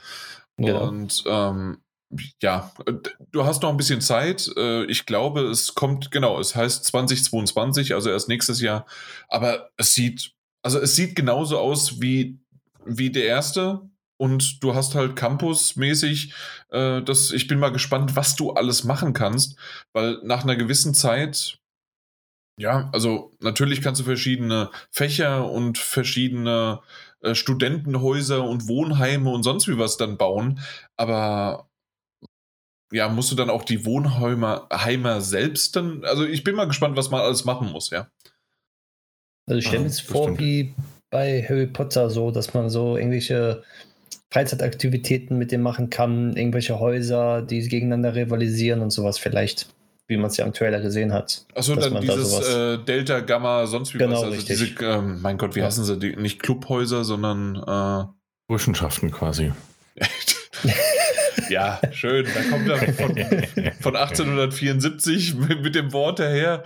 [0.56, 0.88] Genau.
[0.88, 1.78] Und ähm,
[2.42, 2.70] ja,
[3.30, 4.50] du hast noch ein bisschen Zeit.
[4.56, 8.86] Äh, Ich glaube, es kommt, genau, es heißt 2022, also erst nächstes Jahr.
[9.28, 10.32] Aber es sieht,
[10.62, 12.38] also es sieht genauso aus wie,
[12.84, 13.82] wie der erste.
[14.18, 16.32] Und du hast halt Campus-mäßig,
[16.70, 19.58] äh, das, ich bin mal gespannt, was du alles machen kannst,
[19.92, 21.58] weil nach einer gewissen Zeit,
[22.56, 26.82] ja, also natürlich kannst du verschiedene Fächer und verschiedene
[27.22, 30.60] äh, Studentenhäuser und Wohnheime und sonst wie was dann bauen,
[30.96, 31.68] aber
[32.92, 36.96] ja, musst du dann auch die Wohnheimer Heimer selbst dann, also ich bin mal gespannt,
[36.96, 38.08] was man alles machen muss, ja.
[39.46, 40.74] Also ich stelle mir Ja, jetzt das vor, wie
[41.10, 43.62] bei Harry Potter so, dass man so irgendwelche
[44.30, 49.66] Freizeitaktivitäten mit dem machen kann, irgendwelche Häuser, die gegeneinander rivalisieren und sowas vielleicht,
[50.06, 51.44] wie man es ja im Trailer gesehen hat.
[51.54, 54.22] Achso, dann da dieses sowas- äh, Delta, Gamma, sonst wie Genau, was.
[54.24, 54.58] Also richtig.
[54.76, 55.66] diese, ähm, mein Gott, wie Ja.
[55.66, 55.98] heißen sie?
[55.98, 58.06] Die, nicht Clubhäuser, sondern äh,
[58.48, 59.52] Burschenschaften quasi.
[61.50, 62.26] ja, schön.
[62.34, 63.16] Da kommt er von,
[63.80, 66.62] von 1874 mit, mit dem Wort daher.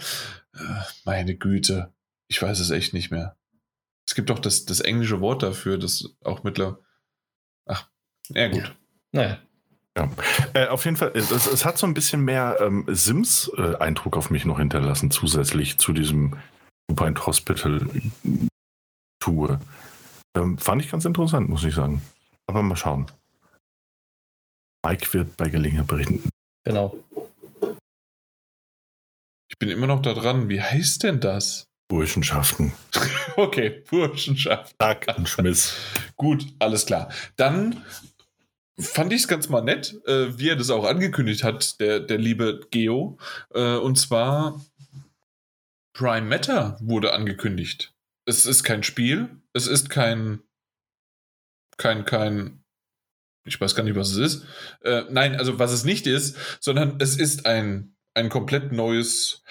[0.55, 0.59] Äh,
[1.05, 1.93] Meine Güte.
[2.29, 3.37] Ich weiß es echt nicht mehr.
[4.09, 6.79] Es gibt doch das, das englische Wort dafür, das auch mittlerweile.
[7.67, 7.89] Ach,
[8.29, 8.75] ja, gut.
[9.13, 9.39] Naja,
[10.55, 14.31] Äh, auf jeden Fall, es, es es hat so ein bisschen mehr ähm, Sims-Eindruck auf
[14.31, 16.37] mich noch hinterlassen, zusätzlich zu diesem
[16.95, 19.61] Point Hospital-Tour.
[20.37, 22.03] Ähm, fand ich ganz interessant, muss ich sagen.
[22.47, 23.11] Aber mal schauen.
[24.85, 26.29] Mike wird bei Gelegenheit berichten.
[26.65, 26.97] genau.
[29.49, 30.49] Ich bin immer noch da dran.
[30.51, 31.65] Wie heißt denn das?
[31.89, 32.73] Burschenschaften.
[33.39, 34.79] Okay, Burschenschaft.
[34.79, 35.77] Tag und Schmiss.
[36.17, 37.13] Gut, alles klar.
[37.37, 37.85] Dann
[38.79, 42.17] fand ich es ganz mal nett, äh, wie er das auch angekündigt hat, der, der
[42.17, 43.19] liebe Geo.
[43.53, 44.65] Äh, und zwar
[45.93, 47.95] Prime Matter wurde angekündigt.
[48.27, 50.43] Es ist kein Spiel, es ist kein,
[51.77, 52.65] kein, kein,
[53.47, 54.47] ich weiß gar nicht, was es ist.
[54.83, 59.43] Äh, nein, also was es nicht ist, sondern es ist ein, ein komplett neues,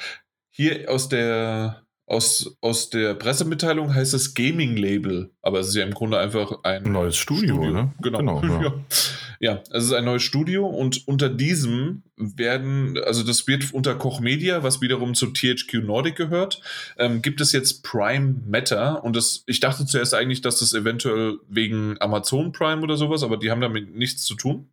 [0.49, 5.93] hier aus der, aus, aus der Pressemitteilung heißt es Gaming-Label, aber es ist ja im
[5.93, 7.93] Grunde einfach ein neues Studio, ne?
[7.99, 8.19] Genau.
[8.19, 8.61] Genau, ja.
[8.61, 8.73] ja.
[9.39, 14.19] ja, es ist ein neues Studio und unter diesem werden, also das wird unter Koch
[14.19, 16.61] Media, was wiederum zu THQ Nordic gehört,
[16.97, 21.39] ähm, gibt es jetzt Prime Matter und das, ich dachte zuerst eigentlich, dass das eventuell
[21.49, 24.69] wegen Amazon Prime oder sowas, aber die haben damit nichts zu tun.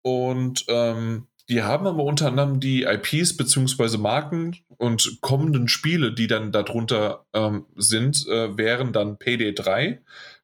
[0.00, 6.26] Und ähm, die haben aber unter anderem die IPs beziehungsweise Marken und kommenden Spiele, die
[6.26, 10.00] dann darunter ähm, sind, äh, wären dann Payday 3,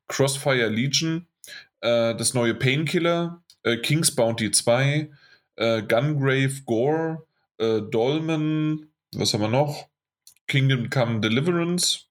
[0.09, 1.27] Crossfire Legion,
[1.81, 5.11] äh, das neue Painkiller, äh, King's Bounty 2,
[5.57, 7.27] äh, Gungrave Gore,
[7.59, 9.89] äh, Dolmen, was haben wir noch?
[10.47, 12.07] Kingdom Come Deliverance,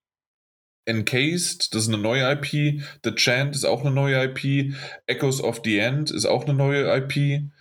[0.86, 4.74] Encased, das ist eine neue IP, The Chant ist auch eine neue IP,
[5.06, 7.52] Echoes of the End ist auch eine neue IP,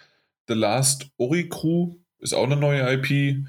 [0.51, 3.47] The Last Ori Crew ist auch eine neue IP,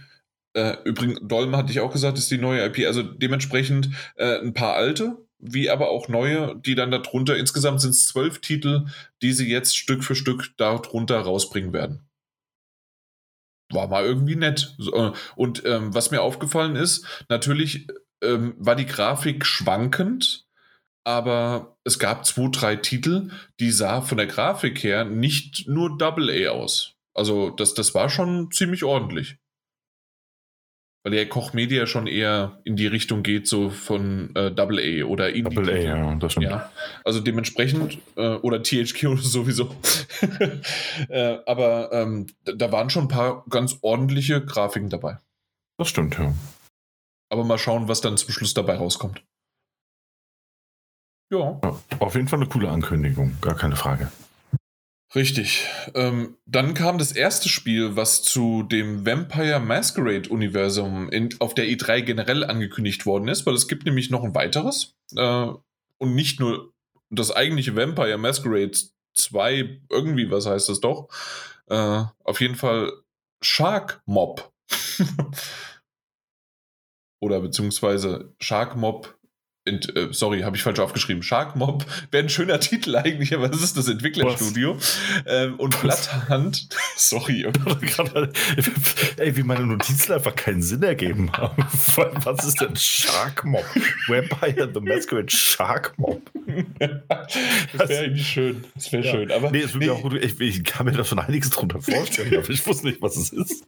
[0.53, 2.85] Äh, übrigens, Dolm hatte ich auch gesagt, ist die neue IP.
[2.85, 7.91] Also dementsprechend äh, ein paar alte, wie aber auch neue, die dann darunter, insgesamt sind
[7.91, 8.85] es zwölf Titel,
[9.21, 12.05] die sie jetzt Stück für Stück darunter rausbringen werden.
[13.71, 14.75] War mal irgendwie nett.
[14.93, 17.87] Äh, und ähm, was mir aufgefallen ist, natürlich
[18.21, 20.45] ähm, war die Grafik schwankend,
[21.03, 26.29] aber es gab zwei, drei Titel, die sah von der Grafik her nicht nur Double
[26.29, 26.95] A aus.
[27.13, 29.37] Also das, das war schon ziemlich ordentlich
[31.03, 35.05] weil der Koch Media schon eher in die Richtung geht, so von äh, Double A
[35.05, 35.55] oder Indie.
[35.55, 36.47] Double A, ja, das stimmt.
[36.47, 36.71] Ja,
[37.03, 39.75] also dementsprechend, äh, oder THQ sowieso.
[41.09, 45.17] äh, aber ähm, da waren schon ein paar ganz ordentliche Grafiken dabei.
[45.77, 46.33] Das stimmt, ja.
[47.29, 49.23] Aber mal schauen, was dann zum Schluss dabei rauskommt.
[51.31, 51.59] Ja.
[51.99, 54.11] auf jeden Fall eine coole Ankündigung, gar keine Frage.
[55.15, 55.67] Richtig.
[55.93, 61.65] Ähm, dann kam das erste Spiel, was zu dem Vampire Masquerade Universum in, auf der
[61.65, 64.95] E3 generell angekündigt worden ist, weil es gibt nämlich noch ein weiteres.
[65.15, 65.47] Äh,
[65.97, 66.73] und nicht nur
[67.09, 68.71] das eigentliche Vampire Masquerade
[69.13, 71.09] 2, irgendwie, was heißt das doch?
[71.67, 72.91] Äh, auf jeden Fall
[73.41, 74.51] Shark Mob.
[77.19, 79.17] Oder beziehungsweise Shark Mob
[79.63, 81.21] Ent, äh, sorry, habe ich falsch aufgeschrieben.
[81.21, 84.75] Shark Mob wäre ein schöner Titel eigentlich, aber es ist das Entwicklerstudio.
[85.27, 87.45] Ähm, und Blatthand, sorry.
[89.17, 91.63] Ey, wie meine Notizen einfach keinen Sinn ergeben haben.
[92.23, 93.65] Was ist denn Shark Mob?
[94.07, 96.23] Vampire the Masquerade Shark Mob.
[97.77, 98.63] das wäre eigentlich schön.
[98.73, 99.11] Das wäre ja.
[99.11, 99.31] schön.
[99.31, 99.91] Aber nee, es nee.
[99.91, 100.11] auch.
[100.11, 103.31] Ich, ich, kann mir da schon einiges drunter vorstellen, aber ich wusste nicht, was es
[103.31, 103.67] ist.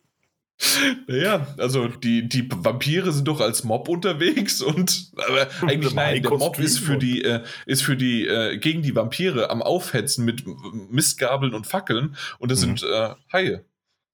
[1.08, 6.32] Naja, also die, die Vampire sind doch als Mob unterwegs und aber eigentlich nein, der
[6.32, 10.44] Mob ist für die, äh, ist für die, äh, gegen die Vampire am Aufhetzen mit
[10.90, 12.78] Mistgabeln und Fackeln und das mhm.
[12.78, 13.66] sind äh, Haie.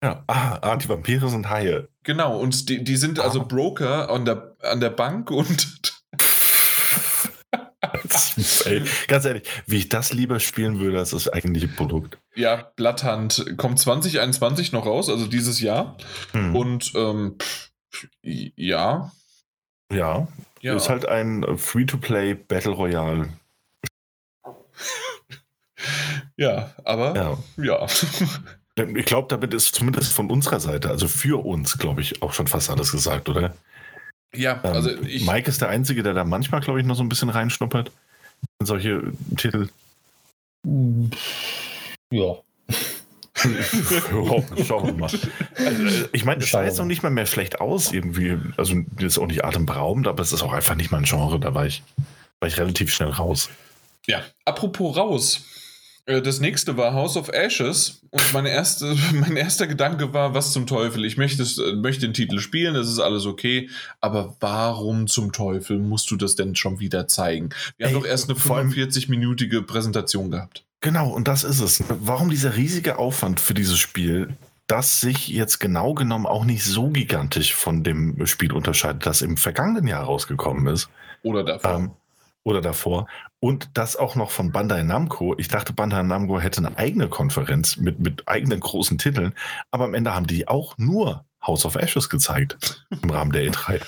[0.02, 1.90] Ja, ah, ah, die Vampire sind Haie.
[2.04, 3.44] Genau, und die, die sind also ah.
[3.44, 5.99] also Broker an der, an der Bank und
[8.66, 12.18] Ey, ganz ehrlich, wie ich das lieber spielen würde als das eigentliche Produkt.
[12.36, 15.97] Ja, Blatthand kommt 2021 noch raus, also dieses Jahr.
[16.32, 16.55] Hm.
[16.55, 17.38] Und ähm,
[18.24, 19.12] ja.
[19.91, 20.28] Ja.
[20.62, 20.76] Ja.
[20.76, 23.30] Ist halt ein Free-to-Play Battle Royale.
[26.38, 27.64] ja, aber ja.
[27.64, 27.88] ja.
[28.95, 32.47] Ich glaube, damit ist zumindest von unserer Seite, also für uns, glaube ich, auch schon
[32.47, 33.53] fast alles gesagt, oder?
[34.36, 35.25] Ja, ähm, also ich.
[35.25, 37.91] Mike ist der Einzige, der da manchmal, glaube ich, noch so ein bisschen reinschnuppert
[38.59, 39.69] in solche Titel.
[42.11, 42.38] Ja.
[43.36, 45.11] Schauen wir mal.
[45.55, 48.38] Also, ich meine, es sah jetzt noch nicht mal mehr schlecht aus, irgendwie.
[48.57, 51.39] Also, das ist auch nicht atemberaubend, aber es ist auch einfach nicht mein Genre.
[51.39, 51.84] Da war ich,
[52.39, 53.49] war ich relativ schnell raus.
[54.07, 55.45] Ja, apropos raus.
[56.06, 60.52] Äh, das nächste war House of Ashes und meine erste, mein erster Gedanke war, was
[60.52, 61.06] zum Teufel?
[61.06, 63.70] Ich möchte, äh, möchte den Titel spielen, das ist alles okay,
[64.02, 67.50] aber warum zum Teufel musst du das denn schon wieder zeigen?
[67.78, 70.66] Wir Ey, haben doch erst eine 45-minütige Präsentation gehabt.
[70.82, 71.84] Genau, und das ist es.
[71.89, 74.38] Warum dieser riesige Aufwand für dieses Spiel,
[74.68, 79.36] das sich jetzt genau genommen auch nicht so gigantisch von dem Spiel unterscheidet, das im
[79.36, 80.89] vergangenen Jahr rausgekommen ist?
[81.22, 81.76] Oder davor.
[81.76, 81.91] Ähm,
[82.44, 83.08] oder davor.
[83.40, 85.36] Und das auch noch von Bandai Namco.
[85.38, 89.34] Ich dachte, Bandai Namco hätte eine eigene Konferenz mit, mit eigenen großen Titeln,
[89.72, 93.82] aber am Ende haben die auch nur House of Ashes gezeigt im Rahmen der E3.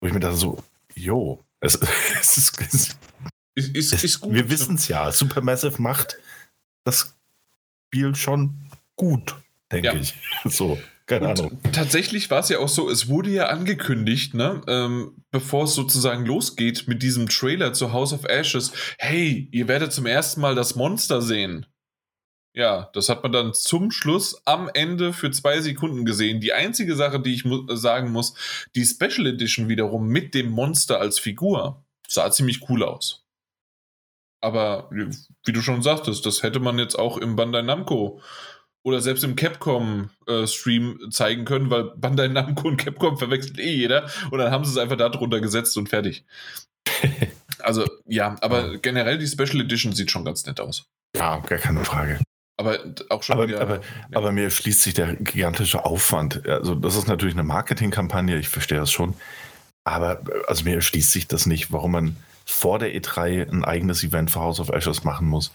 [0.00, 0.62] Wo ich mir dachte so,
[0.94, 1.74] jo, es,
[2.20, 2.96] es ist, es,
[3.54, 4.34] ist, ist, ist gut.
[4.34, 6.18] Wir wissen es ja, Supermassive macht
[6.84, 7.16] das
[7.86, 9.36] Spiel schon gut,
[9.72, 9.94] denke ja.
[9.94, 10.14] ich.
[10.44, 10.78] So.
[11.06, 11.58] Keine und Ahnung.
[11.72, 16.24] Tatsächlich war es ja auch so, es wurde ja angekündigt, ne, ähm, bevor es sozusagen
[16.24, 20.76] losgeht mit diesem Trailer zu House of Ashes, hey, ihr werdet zum ersten Mal das
[20.76, 21.66] Monster sehen.
[22.56, 26.40] Ja, das hat man dann zum Schluss am Ende für zwei Sekunden gesehen.
[26.40, 28.34] Die einzige Sache, die ich mu sagen muss,
[28.76, 33.26] die Special Edition wiederum mit dem Monster als Figur sah ziemlich cool aus.
[34.40, 38.20] Aber wie du schon sagtest, das hätte man jetzt auch im Bandai Namco
[38.84, 44.08] oder selbst im Capcom-Stream äh, zeigen können, weil Bandai Namco und Capcom verwechselt eh jeder
[44.30, 46.24] und dann haben sie es einfach da drunter gesetzt und fertig.
[47.60, 50.84] also ja, aber generell die Special Edition sieht schon ganz nett aus.
[51.16, 52.20] Ja, gar keine Frage.
[52.56, 52.78] Aber
[53.08, 53.82] auch schon aber, wieder, aber, ja.
[54.12, 56.46] aber mir schließt sich der gigantische Aufwand.
[56.46, 59.14] Also das ist natürlich eine Marketingkampagne, ich verstehe das schon.
[59.84, 64.30] Aber also mir schließt sich das nicht, warum man vor der E3 ein eigenes Event
[64.30, 65.52] für House of Ashes machen muss.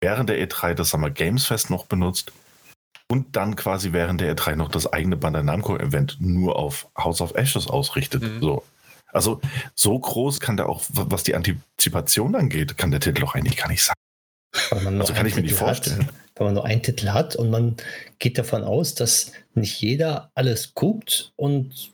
[0.00, 2.32] Während der E3 das Summer Games Fest noch benutzt
[3.08, 7.34] und dann quasi während der E3 noch das eigene Bandai Namco-Event nur auf House of
[7.34, 8.22] Ashes ausrichtet.
[8.22, 8.40] Mhm.
[8.40, 8.64] So.
[9.12, 9.40] Also
[9.74, 13.68] so groß kann der auch, was die Antizipation angeht, kann der Titel auch eigentlich gar
[13.68, 13.94] nicht sein.
[15.00, 16.06] also kann ich mir nicht vorstellen.
[16.06, 17.76] Hat, wenn man nur einen Titel hat und man
[18.18, 21.92] geht davon aus, dass nicht jeder alles guckt und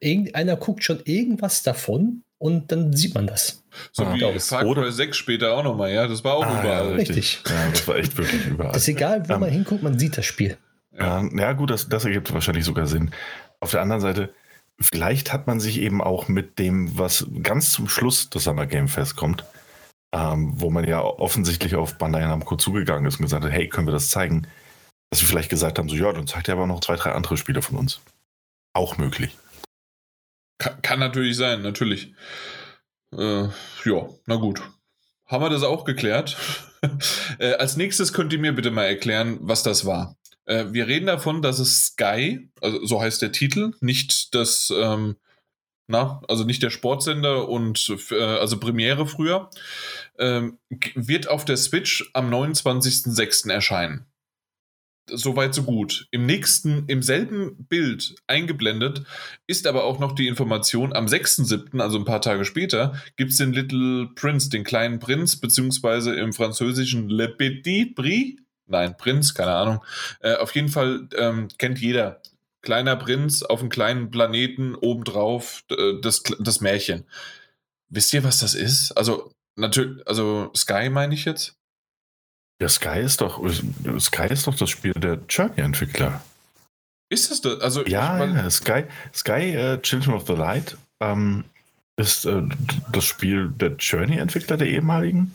[0.00, 3.62] irgendeiner guckt schon irgendwas davon und dann sieht man das.
[3.92, 4.14] So Ja.
[4.14, 6.90] wie Far Cry 6 später auch nochmal, ja, das war auch Ah, überall.
[6.90, 7.42] ja, Richtig.
[7.46, 8.72] Ja, das war echt wirklich überall.
[8.72, 10.56] Das ist egal, wo Ähm, man hinguckt, man sieht das Spiel.
[10.96, 13.12] Ja, ja gut, das, das ergibt wahrscheinlich sogar Sinn.
[13.60, 14.32] Auf der anderen Seite,
[14.80, 18.88] vielleicht hat man sich eben auch mit dem, was ganz zum Schluss des Summer Game
[18.88, 19.44] Fest kommt,
[20.12, 23.86] ähm, wo man ja offensichtlich auf Bandai Namco zugegangen ist und gesagt hat, hey, können
[23.86, 24.46] wir das zeigen?
[25.10, 27.36] Dass wir vielleicht gesagt haben, so ja, dann zeigt ihr aber noch zwei, drei andere
[27.36, 28.00] Spiele von uns.
[28.74, 29.36] Auch möglich.
[30.58, 32.12] Kann, kann natürlich sein, natürlich.
[33.12, 33.44] Äh,
[33.84, 34.60] ja, na gut.
[35.26, 36.36] Haben wir das auch geklärt?
[37.38, 40.16] äh, als nächstes könnt ihr mir bitte mal erklären, was das war.
[40.46, 45.16] Äh, wir reden davon, dass es Sky, also so heißt der Titel, nicht das, ähm,
[45.86, 49.50] na, also nicht der Sportsender und äh, also Premiere früher,
[50.18, 50.58] ähm,
[50.94, 53.50] wird auf der Switch am 29.06.
[53.50, 54.06] erscheinen.
[55.10, 56.06] Soweit so gut.
[56.10, 59.02] Im nächsten, im selben Bild eingeblendet
[59.46, 63.38] ist aber auch noch die Information, am 6.7., also ein paar Tage später, gibt es
[63.38, 68.42] den Little Prince, den kleinen Prinz, beziehungsweise im französischen Le Petit Prince.
[68.66, 69.84] Nein, Prinz, keine Ahnung.
[70.20, 72.20] Äh, auf jeden Fall ähm, kennt jeder.
[72.60, 77.04] Kleiner Prinz auf einem kleinen Planeten, obendrauf äh, das, das Märchen.
[77.88, 78.92] Wisst ihr, was das ist?
[78.92, 81.56] Also, natürlich, also Sky meine ich jetzt.
[82.60, 83.40] Ja, Sky ist doch,
[84.00, 86.20] Sky ist doch das Spiel der Journey-Entwickler.
[87.10, 87.60] Ist es das?
[87.60, 88.84] Also, Ja, ich, ja, Sky,
[89.14, 91.44] Sky äh, Children of the Light ähm,
[91.96, 92.42] ist äh,
[92.92, 95.34] das Spiel der Journey-Entwickler der ehemaligen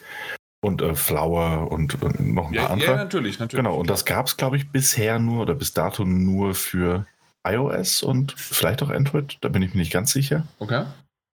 [0.61, 2.95] und äh, Flower und, und noch ein ja, paar ja, andere.
[2.97, 3.63] natürlich, natürlich.
[3.63, 7.05] genau, und das gab es, glaube ich, bisher nur oder bis dato nur für
[7.45, 10.47] iOS und vielleicht auch Android, da bin ich mir nicht ganz sicher.
[10.59, 10.85] Okay.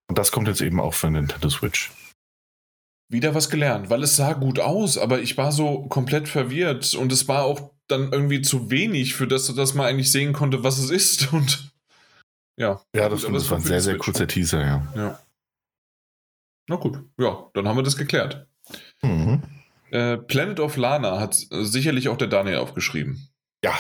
[0.09, 1.93] Und das kommt jetzt eben auch für Nintendo Switch.
[3.11, 7.13] Wieder was gelernt, weil es sah gut aus, aber ich war so komplett verwirrt und
[7.13, 10.79] es war auch dann irgendwie zu wenig für das, dass man eigentlich sehen konnte, was
[10.79, 11.73] es ist und
[12.57, 12.81] ja.
[12.95, 14.93] Ja, Gut, das, es das war ein sehr, sehr kurzer Teaser, ja.
[14.95, 15.19] Ja.
[16.69, 18.47] Na gut, ja, dann haben wir das geklärt.
[19.03, 19.43] Mhm.
[19.91, 23.29] Äh, Planet of Lana hat sicherlich auch der Daniel aufgeschrieben.
[23.65, 23.75] Ja,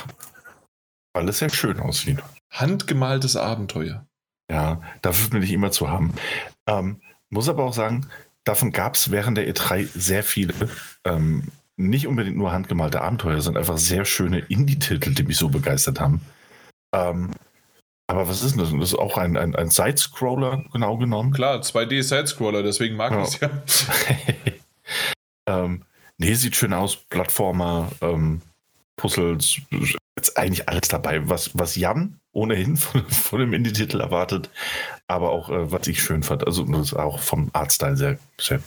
[1.13, 2.19] weil es sehr schön aussieht.
[2.51, 4.07] Handgemaltes Abenteuer.
[4.51, 6.15] Ja, dafür bin ich immer zu haben.
[6.67, 8.09] Ähm, muss aber auch sagen,
[8.45, 10.55] davon gab es während der E3 sehr viele.
[11.05, 11.45] Ähm,
[11.77, 16.21] nicht unbedingt nur handgemalte Abenteuer, sondern einfach sehr schöne Indie-Titel, die mich so begeistert haben.
[16.95, 17.31] Ähm,
[18.07, 18.71] aber was ist denn das?
[18.71, 21.33] Das ist auch ein, ein, ein Side-Scroller, genau genommen.
[21.33, 23.23] Klar, 2D-Sidescroller, deswegen mag Ja.
[23.23, 23.51] ich es ja.
[25.47, 25.85] ähm,
[26.19, 26.97] nee, sieht schön aus.
[26.97, 28.43] Plattformer, ähm,
[28.97, 29.61] Puzzles,
[30.19, 34.51] jetzt eigentlich alles dabei, was, was Jan ohnehin von, von dem Indie-Titel erwartet,
[35.09, 36.47] aber auch was ich schön fand.
[36.47, 38.61] Also das auch vom Artstyle sehr, sehr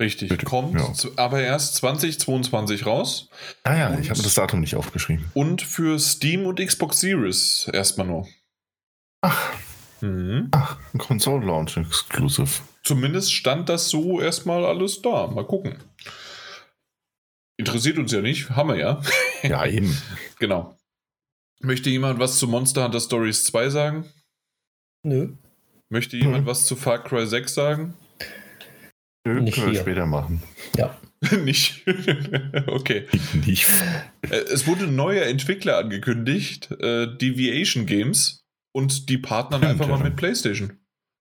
[0.00, 1.10] Richtig, Bitte, kommt ja.
[1.16, 3.28] aber erst 2022 raus
[3.64, 5.28] Ah ja, Und- ich habe das Datum nicht aufgeschrieben.
[5.34, 8.28] und für Steam und Xbox Series erstmal nur.
[9.22, 9.52] Ach,
[10.00, 10.48] Mhm.
[10.52, 12.48] ach, ein Console Launch Exclusive.
[12.84, 15.26] Zumindest stand das so erstmal alles da.
[15.26, 15.82] Mal gucken.
[17.58, 19.02] Interessiert uns ja nicht, haben wir ja.
[19.42, 19.96] Ja, eben.
[20.38, 20.76] genau.
[21.60, 24.04] Möchte jemand was zu Monster Hunter Stories 2 sagen?
[25.04, 25.30] Nö.
[25.90, 26.46] Möchte jemand Mhm.
[26.46, 27.94] was zu Far Cry 6 sagen?
[29.26, 30.42] Nö, Nicht können wir später machen.
[31.44, 31.84] nicht.
[32.68, 33.06] okay.
[33.44, 33.66] Nicht.
[34.22, 39.98] Äh, Es wurde ein neuer Entwickler angekündigt, äh, Deviation Games, und die partnern einfach mal
[39.98, 40.04] ja.
[40.04, 40.77] mit PlayStation.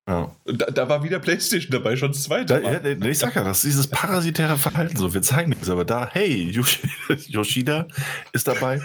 [0.08, 0.32] Ja.
[0.46, 3.58] Da, da war wieder PlayStation dabei, schon das zweite Da, ja, ich sag ja, das
[3.58, 5.14] ist dieses parasitäre Verhalten so.
[5.14, 6.90] Wir zeigen nichts, aber da, hey, Yoshi-
[7.28, 7.88] Yoshida
[8.32, 8.82] ist dabei.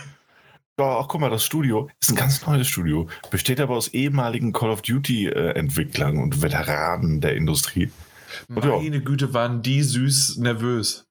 [0.81, 4.53] Ja, ach guck mal, das Studio ist ein ganz neues Studio, besteht aber aus ehemaligen
[4.53, 7.91] Call of Duty-Entwicklern und Veteranen der Industrie.
[8.49, 8.77] Und ja.
[8.79, 11.05] Meine Güte, waren die süß nervös.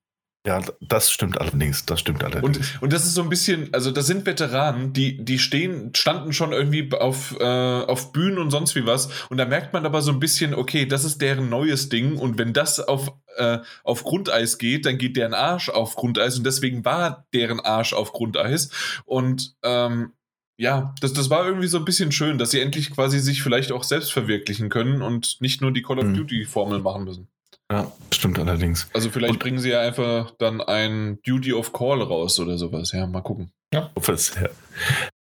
[0.46, 2.58] Ja, das stimmt allerdings, das stimmt allerdings.
[2.58, 6.34] Und, und das ist so ein bisschen, also das sind Veteranen, die, die stehen, standen
[6.34, 9.10] schon irgendwie auf, äh, auf Bühnen und sonst wie was.
[9.30, 12.18] Und da merkt man aber so ein bisschen, okay, das ist deren neues Ding.
[12.18, 16.38] Und wenn das auf, äh, auf Grundeis geht, dann geht deren Arsch auf Grundeis.
[16.38, 18.72] Und deswegen war deren Arsch auf Grundeis.
[19.06, 20.14] Und ähm,
[20.58, 23.72] ja, das, das war irgendwie so ein bisschen schön, dass sie endlich quasi sich vielleicht
[23.72, 26.16] auch selbst verwirklichen können und nicht nur die Call of Mhm.
[26.16, 27.28] Duty-Formel machen müssen.
[27.72, 28.88] Ja, stimmt allerdings.
[28.94, 32.92] Also vielleicht Und- bringen sie ja einfach dann ein Duty of Call raus oder sowas.
[32.92, 33.52] Ja, mal gucken.
[33.96, 34.44] Was, ja.
[34.44, 34.50] Ähm,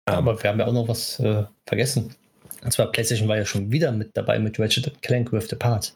[0.06, 2.14] Aber wir haben ja auch noch was äh, vergessen.
[2.62, 5.94] Und zwar PlayStation war ja schon wieder mit dabei mit Ratchet Clank Rift Apart.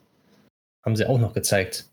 [0.85, 1.87] Haben sie auch noch gezeigt.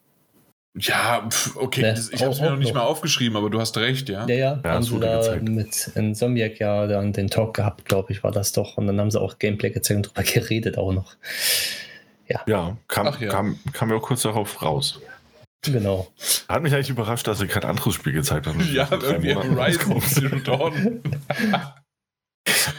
[0.80, 2.82] Ja, pf, okay, Ne, ich habe es auch- mir noch nicht noch.
[2.82, 4.28] mal aufgeschrieben, aber du hast recht, ja.
[4.28, 5.44] Ja, ja, Ja, haben sie da gezeigt.
[5.50, 8.78] mit Insomniac ja dann den Talk gehabt, glaube ich, war das doch.
[8.78, 11.16] Und dann haben sie auch Gameplay gezeigt und drüber geredet auch noch.
[12.46, 13.30] Ja, kam, Ach ja.
[13.30, 15.02] Kam, kam ja auch kurz darauf raus.
[15.64, 16.08] Genau.
[16.48, 18.60] Hat mich eigentlich überrascht, dass sie kein anderes Spiel gezeigt haben.
[18.72, 20.02] Ja, irgendwie Horizon.
[20.02, 21.02] Zero Dawn.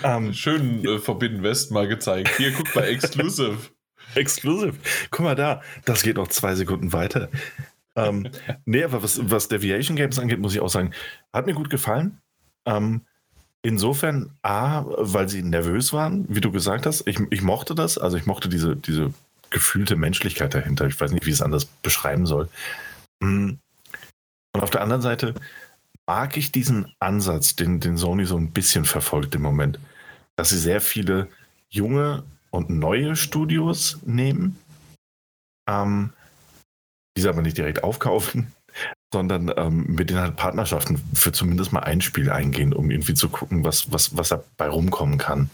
[0.03, 2.31] Ähm, Schön äh, Verbinden West mal gezeigt.
[2.37, 3.59] Hier, guck mal, Exclusive.
[4.15, 4.75] Exclusive.
[5.11, 7.29] Guck mal da, das geht noch zwei Sekunden weiter.
[7.97, 8.29] ähm,
[8.65, 10.93] nee, aber was, was Deviation Games angeht, muss ich auch sagen,
[11.33, 12.21] hat mir gut gefallen.
[12.65, 13.03] Ähm,
[13.63, 17.07] insofern, A, weil sie nervös waren, wie du gesagt hast.
[17.07, 19.13] Ich, ich mochte das, also ich mochte diese, diese
[19.51, 20.87] gefühlte Menschlichkeit dahinter.
[20.87, 22.49] Ich weiß nicht, wie ich es anders beschreiben soll.
[23.21, 23.55] Mm.
[24.55, 25.35] Und auf der anderen Seite
[26.07, 29.79] mag ich diesen Ansatz, den, den Sony so ein bisschen verfolgt im Moment,
[30.37, 31.29] dass sie sehr viele
[31.69, 34.59] junge und neue Studios nehmen,
[35.69, 36.13] ähm,
[37.17, 38.53] diese aber nicht direkt aufkaufen,
[39.13, 43.29] sondern ähm, mit denen halt Partnerschaften für zumindest mal ein Spiel eingehen, um irgendwie zu
[43.29, 45.51] gucken, was, was, was dabei rumkommen kann.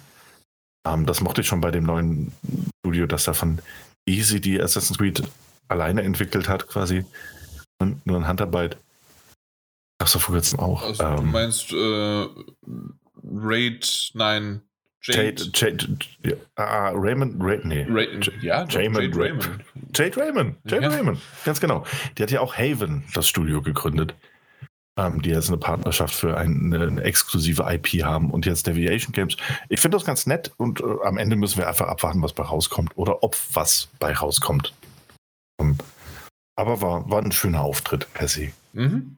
[0.86, 2.32] Ähm, das mochte ich schon bei dem neuen
[2.80, 3.60] Studio, das da von
[4.06, 5.22] Easy die Assassin's Creed
[5.68, 7.04] alleine entwickelt hat, quasi.
[7.78, 8.76] Und nur in Handarbeit.
[9.98, 10.82] Ach so, vor kurzem auch.
[10.82, 12.26] Also, ähm, du meinst äh,
[13.24, 14.62] Raid, nein,
[15.06, 17.86] Jade, Jade, Jade ja, uh, Raymond, Ray, nee.
[17.88, 19.60] Ray, ja, Jade Raymond.
[19.94, 20.88] Jade Raymond, Jade ja.
[20.88, 21.84] Raymond, ganz genau.
[22.16, 24.14] Die hat ja auch Haven, das Studio, gegründet.
[24.96, 29.36] Ähm, die jetzt eine Partnerschaft für eine, eine, exklusive IP haben und jetzt Deviation Games.
[29.68, 32.44] Ich finde das ganz nett und äh, am Ende müssen wir einfach abwarten, was bei
[32.44, 34.72] rauskommt oder ob was bei rauskommt.
[35.60, 35.76] Ähm,
[36.56, 38.52] aber war, war ein schöner Auftritt per se.
[38.72, 39.16] Mhm.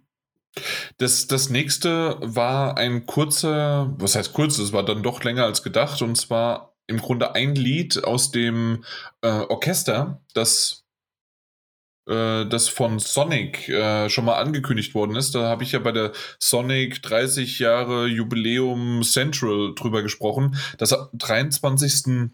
[0.96, 5.62] Das, das nächste war ein kurzer, was heißt kurz, es war dann doch länger als
[5.62, 8.84] gedacht, und zwar im Grunde ein Lied aus dem
[9.20, 10.85] äh, Orchester, das,
[12.06, 15.34] äh, das von Sonic äh, schon mal angekündigt worden ist.
[15.34, 20.56] Da habe ich ja bei der Sonic 30 Jahre Jubiläum Central drüber gesprochen.
[20.78, 22.30] Das 23.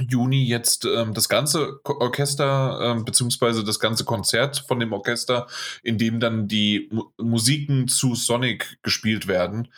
[0.00, 5.46] Juni jetzt ähm, das ganze Orchester ähm, beziehungsweise das ganze Konzert von dem Orchester,
[5.84, 9.68] in dem dann die Mu Musiken zu Sonic gespielt werden,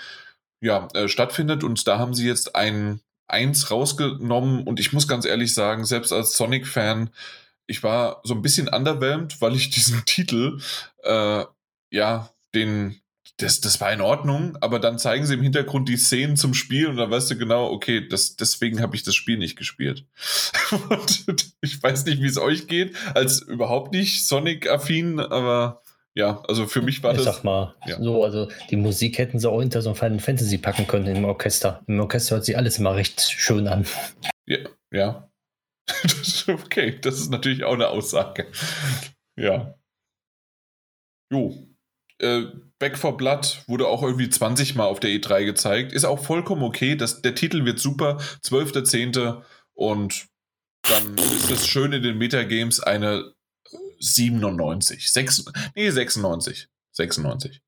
[0.61, 1.65] ja, äh, stattfindet.
[1.65, 6.13] Und da haben sie jetzt ein Eins rausgenommen und ich muss ganz ehrlich sagen, selbst
[6.13, 7.11] als Sonic-Fan,
[7.67, 10.61] ich war so ein bisschen underwhelmed, weil ich diesen Titel,
[11.03, 11.45] äh,
[11.91, 13.01] ja, den
[13.39, 16.87] das, das war in Ordnung, aber dann zeigen sie im Hintergrund die Szenen zum Spiel
[16.87, 20.07] und dann weißt du genau, okay, das, deswegen habe ich das Spiel nicht gespielt.
[20.89, 25.83] und ich weiß nicht, wie es euch geht, als überhaupt nicht Sonic-affin, aber
[26.15, 27.27] ja, also für mich war ich das.
[27.27, 28.03] Ich sag mal, ja.
[28.03, 31.25] so, also die Musik hätten sie auch hinter so ein Final Fantasy packen können im
[31.27, 31.83] Orchester.
[31.87, 33.85] Im Orchester hört sich alles immer recht schön an.
[34.47, 34.59] Ja,
[34.91, 35.29] ja.
[36.49, 38.47] okay, das ist natürlich auch eine Aussage.
[39.37, 39.75] Ja.
[41.31, 41.55] Jo.
[42.19, 42.45] Äh,
[42.79, 45.93] Back for Blood wurde auch irgendwie 20 Mal auf der E3 gezeigt.
[45.93, 46.95] Ist auch vollkommen okay.
[46.95, 48.19] Das, der Titel wird super.
[48.43, 49.43] 12.10.
[49.75, 50.27] Und
[50.89, 53.33] dann ist es schön in den Metagames eine
[53.99, 55.11] 97.
[55.11, 56.69] 6, nee, 96.
[56.93, 57.63] 96.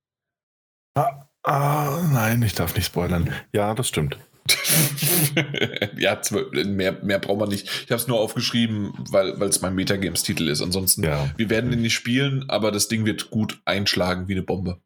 [0.95, 3.33] Ah, ah, nein, ich darf nicht spoilern.
[3.53, 4.19] Ja, das stimmt.
[5.99, 6.21] ja,
[6.65, 7.67] mehr, mehr braucht man nicht.
[7.85, 10.63] Ich habe es nur aufgeschrieben, weil es mein Metagames-Titel ist.
[10.63, 11.31] Ansonsten, ja.
[11.37, 14.81] wir werden den nicht spielen, aber das Ding wird gut einschlagen wie eine Bombe.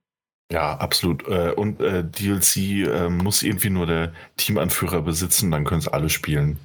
[0.53, 1.27] Ja, absolut.
[1.29, 2.57] Äh, und äh, DLC
[2.87, 6.59] äh, muss irgendwie nur der Teamanführer besitzen, dann können es alle spielen.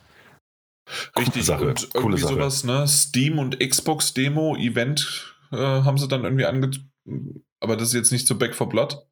[1.17, 1.69] Richtig, Sache.
[1.69, 2.33] und Coole irgendwie Sache.
[2.33, 2.87] sowas, ne?
[2.87, 6.71] Steam und Xbox Demo Event äh, haben sie dann irgendwie ange...
[7.59, 9.06] Aber das ist jetzt nicht so Back for Blood.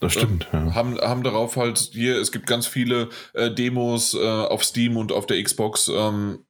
[0.00, 0.48] Das stimmt.
[0.52, 0.74] Ja.
[0.74, 5.12] Haben, haben darauf halt hier, es gibt ganz viele äh, Demos äh, auf Steam und
[5.12, 6.46] auf der Xbox, ähm,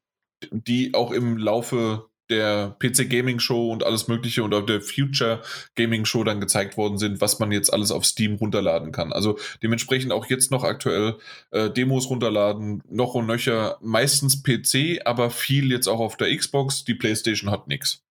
[0.52, 5.42] die auch im Laufe der PC Gaming Show und alles Mögliche und auf der Future
[5.74, 9.12] Gaming Show dann gezeigt worden sind, was man jetzt alles auf Steam runterladen kann.
[9.12, 11.16] Also dementsprechend auch jetzt noch aktuell
[11.50, 16.84] äh, Demos runterladen, noch und nöcher, meistens PC, aber viel jetzt auch auf der Xbox.
[16.84, 18.04] Die PlayStation hat nichts.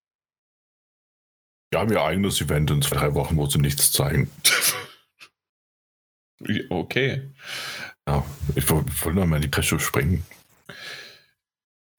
[1.72, 4.30] Wir haben ihr eigenes Event in zwei, drei Wochen, wo sie nichts zeigen.
[6.70, 7.30] okay.
[8.08, 8.26] Ja,
[8.56, 10.24] ich wollte nur mal in die Presse springen.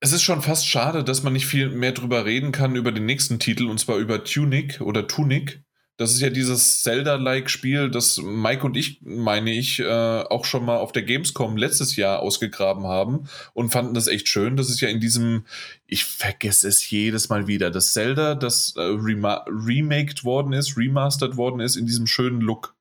[0.00, 3.04] Es ist schon fast schade, dass man nicht viel mehr drüber reden kann über den
[3.04, 5.62] nächsten Titel, und zwar über Tunic oder Tunic.
[5.98, 10.64] Das ist ja dieses Zelda-like Spiel, das Mike und ich, meine ich, äh, auch schon
[10.64, 14.56] mal auf der Gamescom letztes Jahr ausgegraben haben und fanden das echt schön.
[14.56, 15.44] Das ist ja in diesem,
[15.86, 21.60] ich vergesse es jedes Mal wieder, das Zelda, das äh, remaked worden ist, remastered worden
[21.60, 22.74] ist, in diesem schönen Look.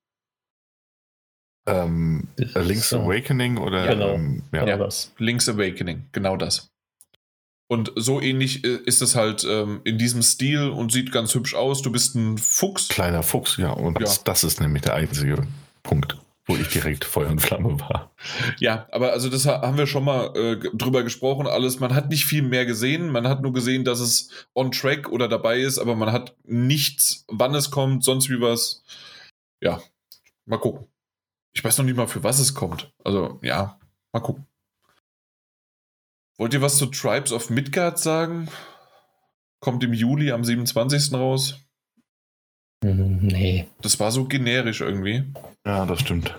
[1.70, 3.88] Ähm, Link's Awakening oder?
[3.88, 4.66] Genau, ähm, ja.
[4.66, 6.70] ja, Link's Awakening, genau das.
[7.72, 11.54] Und so ähnlich äh, ist es halt ähm, in diesem Stil und sieht ganz hübsch
[11.54, 11.84] aus.
[11.84, 12.88] Du bist ein Fuchs.
[12.88, 13.70] Kleiner Fuchs, ja.
[13.70, 14.06] Und ja.
[14.06, 15.46] Das, das, ist nämlich der einzige
[15.84, 16.18] Punkt,
[16.48, 18.12] wo ich direkt Feuer und Flamme war.
[18.58, 21.46] Ja, aber also das haben wir schon mal äh, drüber gesprochen.
[21.46, 23.12] Alles, man hat nicht viel mehr gesehen.
[23.12, 27.24] Man hat nur gesehen, dass es on track oder dabei ist, aber man hat nichts,
[27.28, 28.84] wann es kommt, sonst wie was.
[29.62, 29.80] Ja,
[30.48, 30.89] mal gucken.
[31.54, 32.94] Ich weiß noch nicht mal, für was es kommt.
[33.04, 33.80] Also, ja,
[34.14, 34.46] mal gucken.
[36.38, 38.50] Wollt ihr was zu Tribes of Midgard sagen?
[39.62, 41.14] Kommt im Juli am 27.
[41.14, 41.60] raus.
[42.84, 43.68] Hm, nee.
[43.82, 45.26] Das war so generisch irgendwie.
[45.66, 46.34] Ja, das stimmt.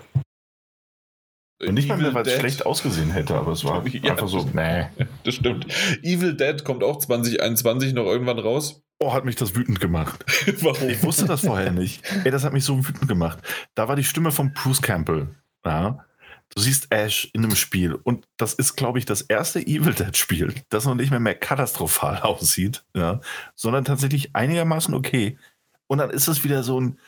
[1.61, 4.49] Und nicht mal mehr, weil es schlecht ausgesehen hätte, aber es war ja, einfach so,
[4.53, 4.87] nee.
[5.23, 5.67] Das stimmt.
[6.01, 8.81] Evil Dead kommt auch 2021 noch irgendwann raus.
[9.03, 10.23] Oh, hat mich das wütend gemacht.
[10.61, 10.87] Warum?
[10.87, 12.03] Ich wusste das vorher nicht.
[12.23, 13.39] Ey, das hat mich so wütend gemacht.
[13.73, 15.35] Da war die Stimme von Bruce Campbell.
[15.65, 16.05] Ja.
[16.53, 20.15] Du siehst Ash in einem Spiel und das ist, glaube ich, das erste Evil Dead
[20.15, 23.21] Spiel, das noch nicht mehr mehr katastrophal aussieht, ja,
[23.55, 25.39] sondern tatsächlich einigermaßen okay.
[25.87, 26.99] Und dann ist es wieder so ein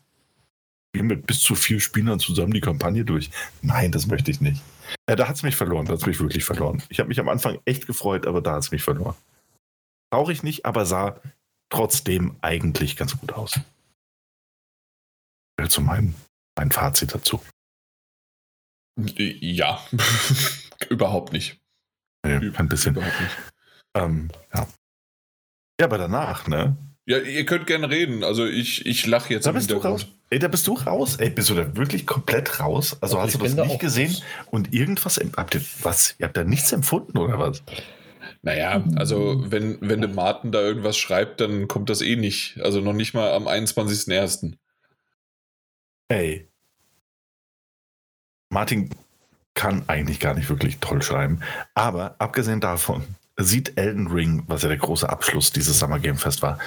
[0.94, 3.30] mit bis zu vier Spielern zusammen die Kampagne durch.
[3.62, 4.62] Nein, das möchte ich nicht.
[5.06, 6.82] Äh, da hat es mich verloren, da hat es mich wirklich verloren.
[6.90, 9.14] Ich habe mich am Anfang echt gefreut, aber da hat es mich verloren.
[10.10, 11.18] Traurig nicht, aber sah
[11.70, 13.58] trotzdem eigentlich ganz gut aus.
[15.58, 16.14] Also mein,
[16.56, 17.40] mein Fazit dazu.
[18.96, 19.80] Ja,
[20.88, 21.58] überhaupt nicht.
[22.24, 22.94] Nee, ein bisschen.
[22.94, 23.36] Überhaupt nicht.
[23.94, 24.66] Ähm, ja.
[25.80, 26.76] ja, aber danach, ne?
[27.04, 28.22] Ja, ihr könnt gerne reden.
[28.22, 30.06] Also ich, ich lache jetzt da bist du raus.
[30.30, 31.16] Ey, da bist du raus.
[31.16, 32.96] Ey, bist du da wirklich komplett raus?
[33.00, 34.16] Also Ach, hast du das nicht gesehen
[34.50, 36.14] und irgendwas habt ihr was?
[36.18, 37.62] Ihr habt da nichts empfunden oder was?
[38.42, 42.60] Naja, also wenn, wenn der Martin da irgendwas schreibt, dann kommt das eh nicht.
[42.60, 44.54] Also noch nicht mal am 21.01.
[46.08, 46.51] Ey.
[48.52, 48.90] Martin
[49.54, 51.40] kann eigentlich gar nicht wirklich toll schreiben.
[51.74, 53.04] Aber abgesehen davon
[53.36, 56.58] sieht Elden Ring, was ja der große Abschluss dieses Summer Game Fest war,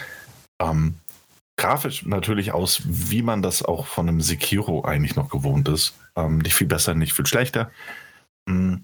[0.59, 0.95] ähm,
[1.57, 5.93] grafisch natürlich aus, wie man das auch von einem Sekiro eigentlich noch gewohnt ist.
[6.15, 7.71] Ähm, nicht viel besser, nicht viel schlechter.
[8.45, 8.83] Mhm.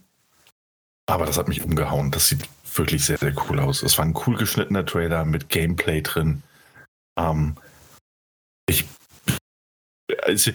[1.08, 2.12] Aber das hat mich umgehauen.
[2.12, 3.84] Das sieht wirklich sehr, sehr cool aus.
[3.84, 6.44] Es war ein cool geschnittener Trailer mit Gameplay drin.
[7.18, 7.58] Ähm,
[8.68, 8.86] ich
[10.24, 10.52] also,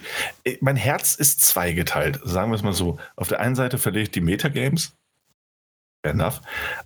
[0.61, 2.97] mein Herz ist zweigeteilt, sagen wir es mal so.
[3.15, 4.93] Auf der einen Seite verliere ich die Metagames,
[6.03, 6.41] enough.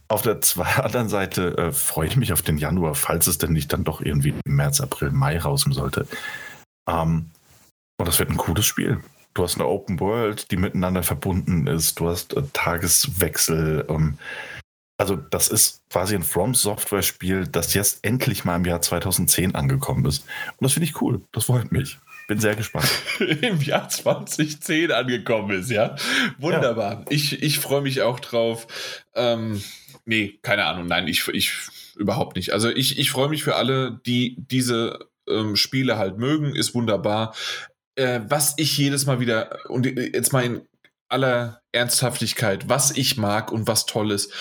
[0.07, 0.39] Auf der
[0.83, 4.01] anderen Seite äh, freue ich mich auf den Januar, falls es denn nicht dann doch
[4.01, 6.07] irgendwie März, April, Mai raus sollte.
[6.89, 7.29] Ähm,
[7.97, 8.99] und das wird ein cooles Spiel.
[9.33, 11.99] Du hast eine Open World, die miteinander verbunden ist.
[11.99, 13.85] Du hast äh, Tageswechsel.
[13.89, 14.17] Ähm,
[14.97, 19.55] also das ist quasi ein From Software Spiel, das jetzt endlich mal im Jahr 2010
[19.55, 20.25] angekommen ist.
[20.57, 21.21] Und das finde ich cool.
[21.31, 21.99] Das freut mich.
[22.31, 22.89] Bin sehr gespannt.
[23.41, 25.97] Im Jahr 2010 angekommen ist, ja.
[26.37, 26.93] Wunderbar.
[26.93, 27.05] Ja.
[27.09, 29.03] Ich, ich freue mich auch drauf.
[29.15, 29.61] Ähm,
[30.05, 30.87] nee, keine Ahnung.
[30.87, 31.51] Nein, ich, ich
[31.97, 32.53] überhaupt nicht.
[32.53, 37.35] Also ich, ich freue mich für alle, die diese ähm, Spiele halt mögen, ist wunderbar.
[37.95, 40.61] Äh, was ich jedes Mal wieder, und jetzt mal in
[41.09, 44.31] aller Ernsthaftigkeit, was ich mag und was toll ist,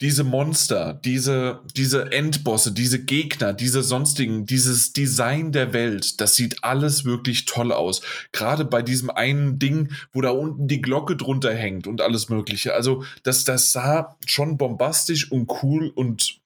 [0.00, 6.62] diese Monster, diese, diese Endbosse, diese Gegner, diese sonstigen, dieses Design der Welt, das sieht
[6.62, 8.00] alles wirklich toll aus.
[8.30, 12.74] Gerade bei diesem einen Ding, wo da unten die Glocke drunter hängt und alles Mögliche.
[12.74, 16.40] Also, das, das sah schon bombastisch und cool und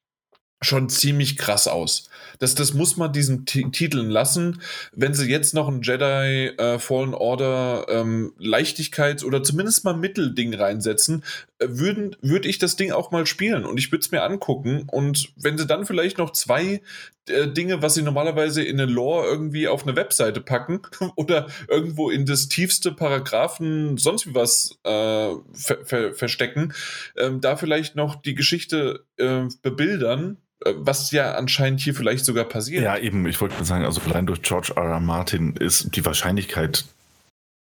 [0.62, 2.08] schon ziemlich krass aus.
[2.38, 4.60] Das, das muss man diesen T Titeln lassen.
[4.94, 10.54] Wenn sie jetzt noch ein Jedi äh, Fallen Order ähm, Leichtigkeits- oder zumindest mal Mittelding
[10.54, 11.24] reinsetzen,
[11.58, 14.84] äh, würde ich das Ding auch mal spielen und ich würde es mir angucken.
[14.90, 16.80] Und wenn sie dann vielleicht noch zwei
[17.28, 20.82] äh, Dinge, was sie normalerweise in eine Lore irgendwie auf eine Webseite packen
[21.16, 26.72] oder irgendwo in das tiefste Paragraphen sonst wie was äh, ver ver verstecken,
[27.16, 30.38] ähm, da vielleicht noch die Geschichte äh, bebildern,
[30.76, 32.82] was ja anscheinend hier vielleicht sogar passiert.
[32.82, 34.84] Ja, eben, ich wollte mal sagen, also allein durch George R.
[34.84, 35.00] R.
[35.00, 36.84] Martin ist die Wahrscheinlichkeit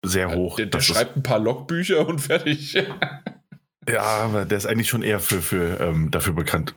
[0.06, 0.58] sehr hoch.
[0.58, 2.78] Der, der schreibt ein paar Logbücher und fertig.
[3.90, 6.76] Ja, aber der ist eigentlich schon eher für, für ähm, dafür bekannt,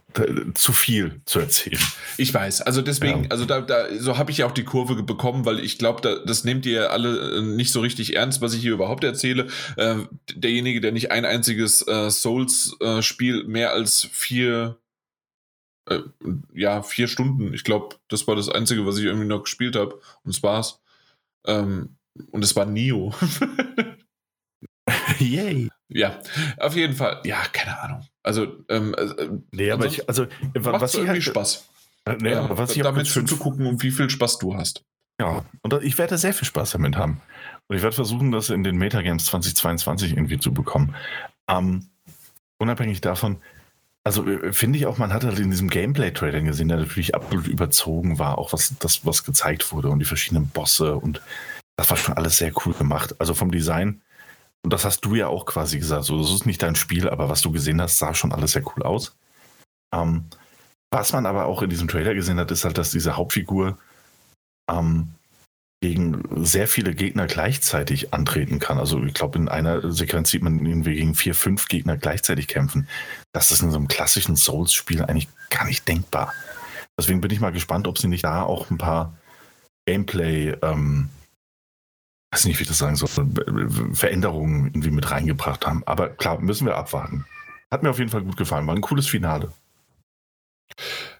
[0.54, 1.80] zu viel zu erzählen.
[2.16, 3.30] Ich weiß, also deswegen, ja.
[3.30, 6.24] also da, da so habe ich ja auch die Kurve bekommen, weil ich glaube, da,
[6.24, 9.48] das nehmt ihr alle äh, nicht so richtig ernst, was ich hier überhaupt erzähle.
[9.76, 9.96] Äh,
[10.32, 14.76] derjenige, der nicht ein einziges äh, Souls-Spiel äh, mehr als vier
[15.90, 16.00] äh,
[16.54, 17.52] ja, vier Stunden.
[17.52, 20.00] Ich glaube, das war das Einzige, was ich irgendwie noch gespielt habe.
[20.24, 20.80] Und es war's.
[21.46, 21.96] Ähm,
[22.30, 23.14] und es war Nio.
[25.18, 25.70] Yay.
[25.88, 26.18] Ja,
[26.58, 27.20] auf jeden Fall.
[27.24, 28.06] Ja, keine Ahnung.
[28.22, 31.68] Also, ähm, äh, nee, aber ich, also, was irgendwie halt, Spaß.
[32.04, 34.84] Äh, nee, ja, aber was ich damit zu gucken und wie viel Spaß du hast.
[35.20, 37.20] Ja, und ich werde sehr viel Spaß damit haben.
[37.68, 40.94] Und ich werde versuchen, das in den Metagames 2022 irgendwie zu bekommen.
[41.48, 41.88] Ähm,
[42.58, 43.38] unabhängig davon,
[44.10, 47.46] Also äh, finde ich auch, man hat halt in diesem Gameplay-Trailer gesehen, der natürlich absolut
[47.46, 51.22] überzogen war, auch was das, was gezeigt wurde und die verschiedenen Bosse und
[51.76, 53.14] das war schon alles sehr cool gemacht.
[53.20, 54.02] Also vom Design,
[54.64, 57.28] und das hast du ja auch quasi gesagt, so, das ist nicht dein Spiel, aber
[57.28, 59.16] was du gesehen hast, sah schon alles sehr cool aus.
[59.94, 60.24] Ähm,
[60.90, 63.78] was man aber auch in diesem Trailer gesehen hat, ist halt, dass diese Hauptfigur
[64.68, 65.14] ähm,
[65.82, 68.78] gegen sehr viele Gegner gleichzeitig antreten kann.
[68.78, 72.86] Also ich glaube, in einer Sequenz sieht man ihn gegen vier, fünf Gegner gleichzeitig kämpfen.
[73.32, 76.34] Das ist in so einem klassischen Souls-Spiel eigentlich gar nicht denkbar.
[76.98, 79.16] Deswegen bin ich mal gespannt, ob sie nicht da auch ein paar
[79.86, 81.08] Gameplay, ähm,
[82.30, 83.08] weiß nicht, wie ich das sagen soll,
[83.94, 85.82] Veränderungen irgendwie mit reingebracht haben.
[85.86, 87.24] Aber klar, müssen wir abwarten.
[87.70, 88.66] Hat mir auf jeden Fall gut gefallen.
[88.66, 89.50] War ein cooles Finale.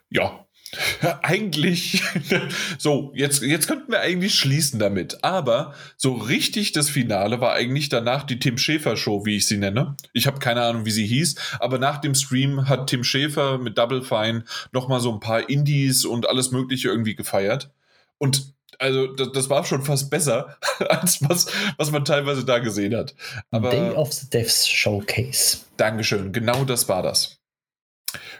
[0.09, 0.45] Ja,
[1.21, 2.01] eigentlich,
[2.77, 5.23] so, jetzt, jetzt könnten wir eigentlich schließen damit.
[5.23, 9.57] Aber so richtig das Finale war eigentlich danach die Tim Schäfer Show, wie ich sie
[9.57, 9.97] nenne.
[10.13, 13.77] Ich habe keine Ahnung, wie sie hieß, aber nach dem Stream hat Tim Schäfer mit
[13.77, 17.71] Double Fine nochmal so ein paar Indies und alles Mögliche irgendwie gefeiert.
[18.17, 20.57] Und also, das, das, war schon fast besser,
[20.89, 21.47] als was,
[21.77, 23.13] was man teilweise da gesehen hat.
[23.51, 25.59] Aber, Day of the Devs Showcase.
[25.77, 27.39] Dankeschön, genau das war das.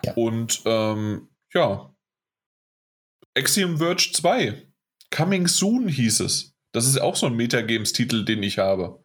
[0.03, 0.13] Ja.
[0.13, 1.91] Und ähm, ja,
[3.37, 4.67] Axiom Verge 2.
[5.09, 6.55] Coming Soon hieß es.
[6.71, 9.03] Das ist auch so ein Metagames-Titel, den ich habe.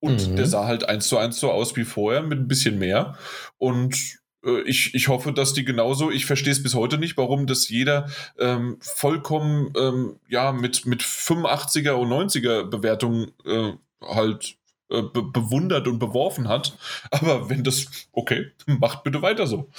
[0.00, 0.36] Und mhm.
[0.36, 3.16] der sah halt eins zu eins so aus wie vorher, mit ein bisschen mehr.
[3.58, 7.46] Und äh, ich, ich hoffe, dass die genauso, ich verstehe es bis heute nicht, warum
[7.46, 8.08] das jeder
[8.38, 14.56] ähm, vollkommen ähm, ja, mit, mit 85er und 90er Bewertungen äh, halt
[14.90, 16.76] äh, be bewundert und beworfen hat.
[17.10, 19.70] Aber wenn das, okay, macht bitte weiter so.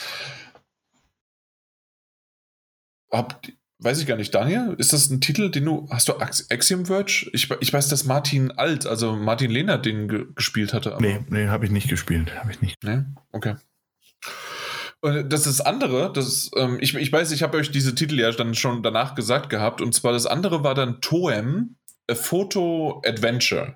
[3.11, 3.53] Habt,
[3.85, 7.29] weiß ich gar nicht, Daniel, ist das ein Titel, den du, hast du Axiom Verge?
[7.33, 10.93] Ich, ich weiß, dass Martin Alt, also Martin Lehnert den ge gespielt hatte.
[10.93, 12.83] Aber nee, nee, habe ich nicht gespielt, habe ich nicht.
[12.83, 13.55] Nee, okay.
[15.01, 18.19] Und das ist das andere, das, ähm, ich, ich weiß, ich habe euch diese Titel
[18.19, 21.75] ja dann schon danach gesagt gehabt, und zwar das andere war dann Toem,
[22.09, 23.75] A Photo Adventure.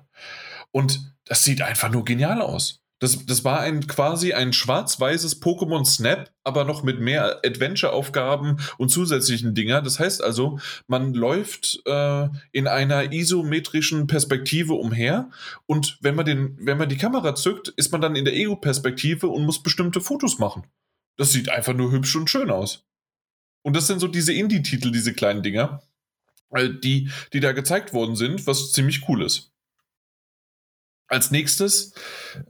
[0.72, 2.79] Und das sieht einfach nur genial aus.
[3.00, 8.90] Das, das war ein quasi ein schwarz-weißes Pokémon Snap, aber noch mit mehr Adventure-Aufgaben und
[8.90, 9.80] zusätzlichen Dinger.
[9.80, 15.30] Das heißt also, man läuft äh, in einer isometrischen Perspektive umher
[15.64, 19.28] und wenn man, den, wenn man die Kamera zückt, ist man dann in der Ego-Perspektive
[19.28, 20.64] und muss bestimmte Fotos machen.
[21.16, 22.84] Das sieht einfach nur hübsch und schön aus.
[23.62, 25.82] Und das sind so diese Indie-Titel, diese kleinen Dinger,
[26.50, 29.50] äh, die, die da gezeigt worden sind, was ziemlich cool ist.
[31.10, 31.92] Als nächstes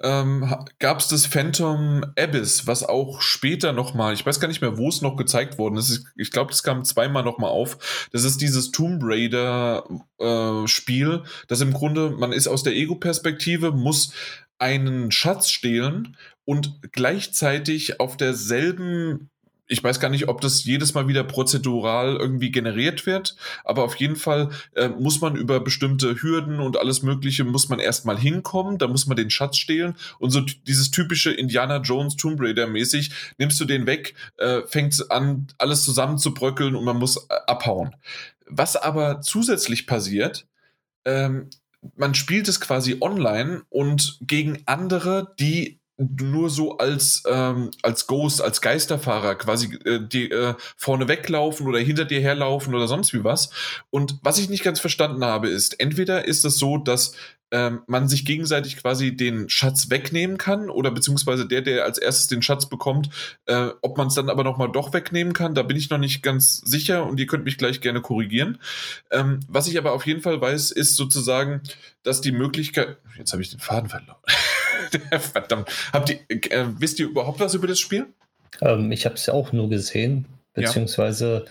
[0.02, 4.76] ähm, gab es das Phantom Abyss, was auch später nochmal, ich weiß gar nicht mehr,
[4.76, 6.04] wo es noch gezeigt worden ist.
[6.14, 8.08] Ich glaube, das kam zweimal nochmal auf.
[8.12, 9.84] Das ist dieses Tomb Raider
[10.18, 14.12] äh, das im Grunde, man ist aus der Ego-Perspektive, muss
[14.58, 19.30] einen Schatz stehlen und gleichzeitig auf derselben
[19.70, 23.94] ich weiß gar nicht, ob das jedes Mal wieder prozedural irgendwie generiert wird, aber auf
[23.96, 28.78] jeden Fall äh, muss man über bestimmte Hürden und alles Mögliche muss man erstmal hinkommen,
[28.78, 33.12] da muss man den Schatz stehlen und so dieses typische Indiana Jones Tomb Raider mäßig,
[33.38, 37.94] nimmst du den weg, äh, fängt an, alles zusammenzubröckeln und man muss äh, abhauen.
[38.46, 40.46] Was aber zusätzlich passiert,
[41.04, 41.48] ähm,
[41.96, 48.40] man spielt es quasi online und gegen andere, die nur so als, ähm, als Ghost,
[48.40, 53.22] als Geisterfahrer quasi äh, die, äh, vorne weglaufen oder hinter dir herlaufen oder sonst wie
[53.22, 53.50] was.
[53.90, 57.12] Und was ich nicht ganz verstanden habe, ist, entweder ist es so, dass
[57.52, 62.28] ähm, man sich gegenseitig quasi den Schatz wegnehmen kann oder beziehungsweise der, der als erstes
[62.28, 63.10] den Schatz bekommt,
[63.46, 66.22] äh, ob man es dann aber nochmal doch wegnehmen kann, da bin ich noch nicht
[66.22, 68.58] ganz sicher und ihr könnt mich gleich gerne korrigieren.
[69.10, 71.62] Ähm, was ich aber auf jeden Fall weiß, ist sozusagen,
[72.02, 74.18] dass die Möglichkeit, jetzt habe ich den Faden verloren.
[75.32, 75.68] Verdammt.
[75.92, 78.06] Habt ihr, äh, wisst ihr überhaupt was über das Spiel?
[78.60, 81.46] Ähm, ich habe es ja auch nur gesehen, beziehungsweise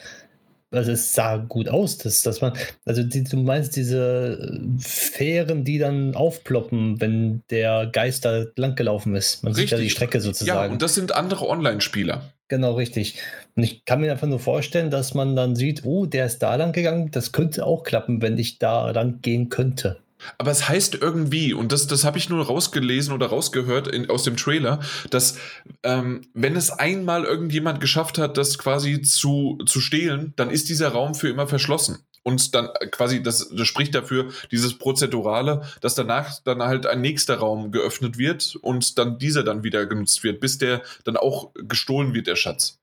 [0.71, 2.53] also es sah gut aus, dass, dass man,
[2.85, 9.43] also die, du meinst diese Fähren, die dann aufploppen, wenn der Geist da langgelaufen ist.
[9.43, 9.69] Man richtig.
[9.69, 10.67] sieht ja die Strecke sozusagen.
[10.67, 12.33] Ja, und das sind andere Online-Spieler.
[12.49, 13.15] Genau, richtig.
[13.55, 16.55] Und ich kann mir einfach nur vorstellen, dass man dann sieht, oh, der ist da
[16.55, 19.97] lang gegangen, das könnte auch klappen, wenn ich da lang gehen könnte.
[20.37, 24.23] Aber es heißt irgendwie, und das, das habe ich nur rausgelesen oder rausgehört in, aus
[24.23, 24.79] dem Trailer,
[25.09, 25.37] dass
[25.83, 30.89] ähm, wenn es einmal irgendjemand geschafft hat, das quasi zu, zu stehlen, dann ist dieser
[30.89, 31.99] Raum für immer verschlossen.
[32.23, 37.37] Und dann quasi, das, das spricht dafür, dieses Prozedurale, dass danach dann halt ein nächster
[37.37, 42.13] Raum geöffnet wird und dann dieser dann wieder genutzt wird, bis der dann auch gestohlen
[42.13, 42.77] wird, der Schatz.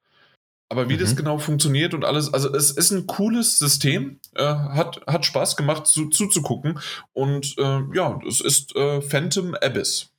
[0.69, 1.01] Aber wie mhm.
[1.01, 5.57] das genau funktioniert und alles, also es ist ein cooles System, äh, hat, hat Spaß
[5.57, 6.81] gemacht zu, zuzugucken
[7.13, 10.11] und äh, ja, es ist äh, Phantom Abyss.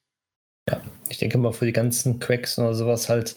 [0.70, 3.36] Ja, ich denke mal für die ganzen Cracks oder sowas halt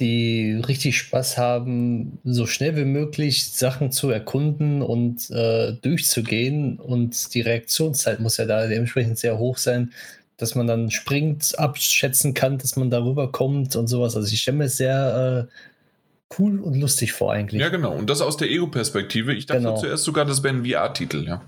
[0.00, 6.78] die richtig Spaß haben, so schnell wie möglich Sachen zu erkunden und äh, durchzugehen.
[6.78, 9.92] Und die Reaktionszeit muss ja da dementsprechend sehr hoch sein,
[10.36, 14.14] dass man dann springt, abschätzen kann, dass man darüber kommt und sowas.
[14.14, 15.52] Also ich stelle mir sehr äh,
[16.38, 17.60] cool und lustig vor eigentlich.
[17.60, 17.94] Ja, genau.
[17.94, 19.34] Und das aus der Ego-Perspektive.
[19.34, 19.76] Ich dachte genau.
[19.76, 21.42] zuerst sogar, das wäre ein VR-Titel, ja.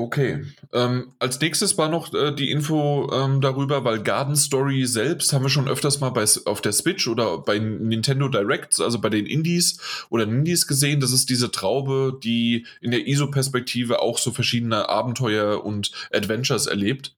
[0.00, 0.44] Okay.
[0.72, 5.42] Ähm, als nächstes war noch äh, die Info ähm, darüber, weil Garden Story selbst haben
[5.42, 9.26] wir schon öfters mal bei, auf der Switch oder bei Nintendo Directs, also bei den
[9.26, 11.00] Indies oder Indies gesehen.
[11.00, 17.14] Das ist diese Traube, die in der ISO-Perspektive auch so verschiedene Abenteuer und Adventures erlebt.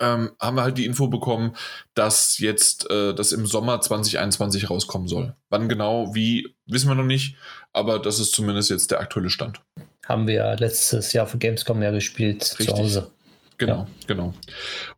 [0.00, 1.54] Ähm, haben wir halt die Info bekommen,
[1.94, 5.34] dass jetzt äh, das im Sommer 2021 rauskommen soll.
[5.48, 7.36] Wann genau, wie, wissen wir noch nicht,
[7.72, 9.60] aber das ist zumindest jetzt der aktuelle Stand
[10.08, 12.68] haben wir ja letztes Jahr für Gamescom ja gespielt Richtig.
[12.68, 13.10] zu Hause.
[13.58, 13.86] Genau, ja.
[14.06, 14.34] genau.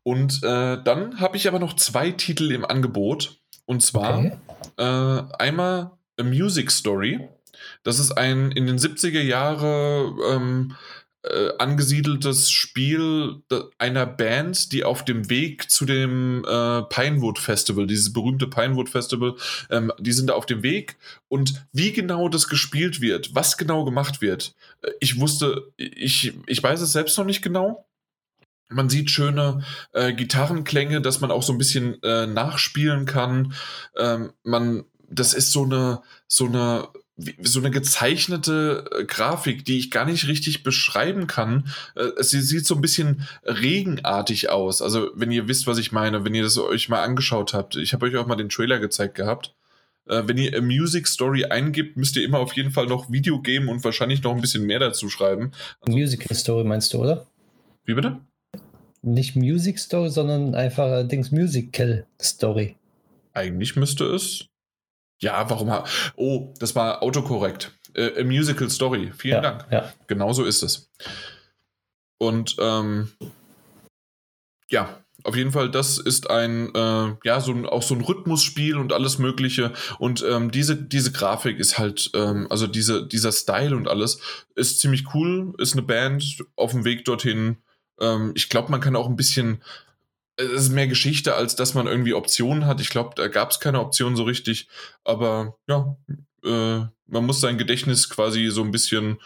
[0.02, 3.40] Und äh, dann habe ich aber noch zwei Titel im Angebot.
[3.66, 4.32] Und zwar okay.
[4.76, 7.28] äh, einmal A Music Story.
[7.82, 10.76] Das ist ein in den 70er Jahre ähm,
[11.22, 13.42] äh, angesiedeltes Spiel
[13.78, 19.34] einer Band, die auf dem Weg zu dem äh, Pinewood Festival, dieses berühmte Pinewood Festival,
[19.70, 20.96] ähm, die sind da auf dem Weg
[21.28, 26.62] und wie genau das gespielt wird, was genau gemacht wird, äh, ich wusste, ich, ich
[26.62, 27.86] weiß es selbst noch nicht genau.
[28.68, 33.52] Man sieht schöne äh, Gitarrenklänge, dass man auch so ein bisschen äh, nachspielen kann.
[33.96, 36.88] Ähm, man, das ist so eine, so eine
[37.42, 41.68] so eine gezeichnete äh, Grafik, die ich gar nicht richtig beschreiben kann.
[41.94, 44.82] Äh, sie sieht so ein bisschen regenartig aus.
[44.82, 47.76] Also, wenn ihr wisst, was ich meine, wenn ihr das euch mal angeschaut habt.
[47.76, 49.54] Ich habe euch auch mal den Trailer gezeigt gehabt.
[50.08, 53.40] Äh, wenn ihr a Music Story eingibt, müsst ihr immer auf jeden Fall noch Video
[53.40, 55.52] geben und wahrscheinlich noch ein bisschen mehr dazu schreiben.
[55.80, 57.26] Also, Musical Story meinst du, oder?
[57.84, 58.18] Wie bitte?
[59.02, 62.76] Nicht Music Story, sondern einfach Dings Musical Story.
[63.32, 64.49] Eigentlich müsste es
[65.20, 65.72] ja, warum?
[66.16, 67.72] Oh, das war autokorrekt.
[67.94, 69.12] Äh, a Musical Story.
[69.16, 69.66] Vielen ja, Dank.
[69.70, 69.92] Ja.
[70.06, 70.90] Genau so ist es.
[72.18, 73.10] Und ähm,
[74.68, 78.76] ja, auf jeden Fall, das ist ein, äh, ja, so ein, auch so ein Rhythmusspiel
[78.76, 79.72] und alles Mögliche.
[79.98, 84.20] Und ähm, diese, diese Grafik ist halt, ähm, also diese, dieser Style und alles
[84.54, 85.52] ist ziemlich cool.
[85.58, 87.58] Ist eine Band auf dem Weg dorthin.
[88.00, 89.62] Ähm, ich glaube, man kann auch ein bisschen
[90.40, 92.80] es ist mehr Geschichte, als dass man irgendwie Optionen hat.
[92.80, 94.68] Ich glaube, da gab es keine Option so richtig.
[95.04, 95.96] Aber ja,
[96.44, 99.20] äh, man muss sein Gedächtnis quasi so ein bisschen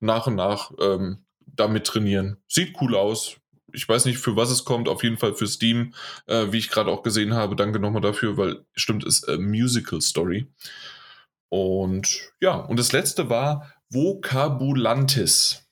[0.00, 2.38] nach und nach ähm, damit trainieren.
[2.48, 3.36] Sieht cool aus.
[3.72, 4.88] Ich weiß nicht, für was es kommt.
[4.88, 5.94] Auf jeden Fall für Steam,
[6.26, 7.56] äh, wie ich gerade auch gesehen habe.
[7.56, 10.46] Danke nochmal dafür, weil stimmt, ist äh, Musical Story.
[11.48, 15.63] Und ja, und das letzte war Vocabulantis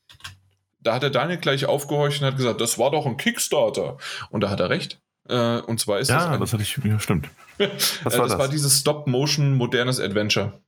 [0.82, 3.96] da hat der Daniel gleich aufgehorcht und hat gesagt, das war doch ein Kickstarter.
[4.30, 5.00] Und da hat er recht.
[5.28, 6.24] Äh, und zwar ist ja, das.
[6.26, 7.28] Ja, das hatte ich, ja, stimmt.
[7.58, 8.32] Was war das?
[8.32, 10.60] das war dieses Stop-Motion modernes Adventure.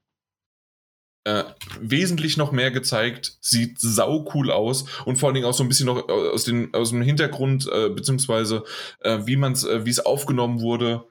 [1.27, 1.45] Äh,
[1.81, 5.69] wesentlich noch mehr gezeigt, sieht sau cool aus und vor allen Dingen auch so ein
[5.69, 8.63] bisschen noch aus, den, aus dem Hintergrund, äh, beziehungsweise
[9.01, 11.07] äh, wie man es, äh, wie es aufgenommen wurde.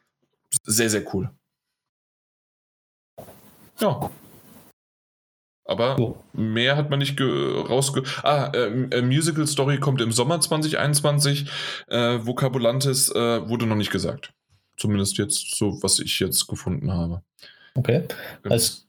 [0.66, 1.32] Sehr, sehr cool.
[3.80, 4.12] Ja.
[5.66, 6.18] Aber oh.
[6.34, 8.04] mehr hat man nicht rausge...
[8.22, 11.50] Ah, äh, Musical Story kommt im Sommer 2021.
[11.88, 14.34] Äh, Vokabulantes äh, wurde noch nicht gesagt.
[14.78, 17.22] Zumindest jetzt so, was ich jetzt gefunden habe.
[17.76, 18.04] Okay.
[18.42, 18.56] Genau.
[18.56, 18.88] Es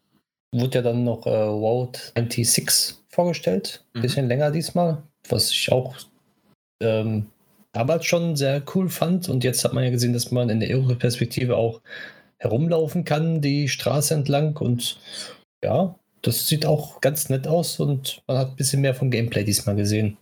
[0.53, 3.85] wurde ja dann noch äh, Road 96 vorgestellt.
[3.95, 4.03] Mhm.
[4.03, 5.03] Bisschen länger diesmal.
[5.29, 5.95] Was ich auch
[6.83, 7.27] ähm,
[7.73, 9.29] damals schon sehr cool fand.
[9.29, 11.81] Und jetzt hat man ja gesehen, dass man in der Euro-Perspektive auch
[12.39, 14.57] herumlaufen kann, die Straße entlang.
[14.57, 14.99] Und
[15.63, 15.95] ja,
[16.27, 19.77] das sieht auch ganz nett aus und man hat ein bisschen mehr vom Gameplay diesmal
[19.77, 20.17] gesehen.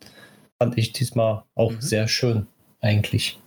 [0.59, 1.81] Fand ich diesmal auch mhm.
[1.81, 2.47] sehr schön,
[2.81, 3.39] eigentlich.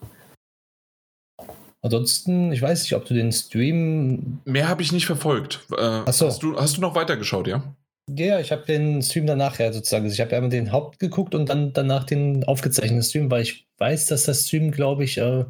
[1.82, 4.40] Ansonsten, ich weiß nicht, ob du den Stream.
[4.46, 5.68] Mehr habe ich nicht verfolgt.
[5.72, 6.28] Äh, Achso.
[6.28, 7.76] Hast du, hast du noch weitergeschaut, ja?
[8.10, 10.06] Ja, ich habe den Stream danach ja sozusagen.
[10.08, 14.08] Ich habe einmal den Haupt geguckt und dann danach den aufgezeichneten Stream, weil ich weiß,
[14.08, 15.46] dass das Stream, glaube ich, äh,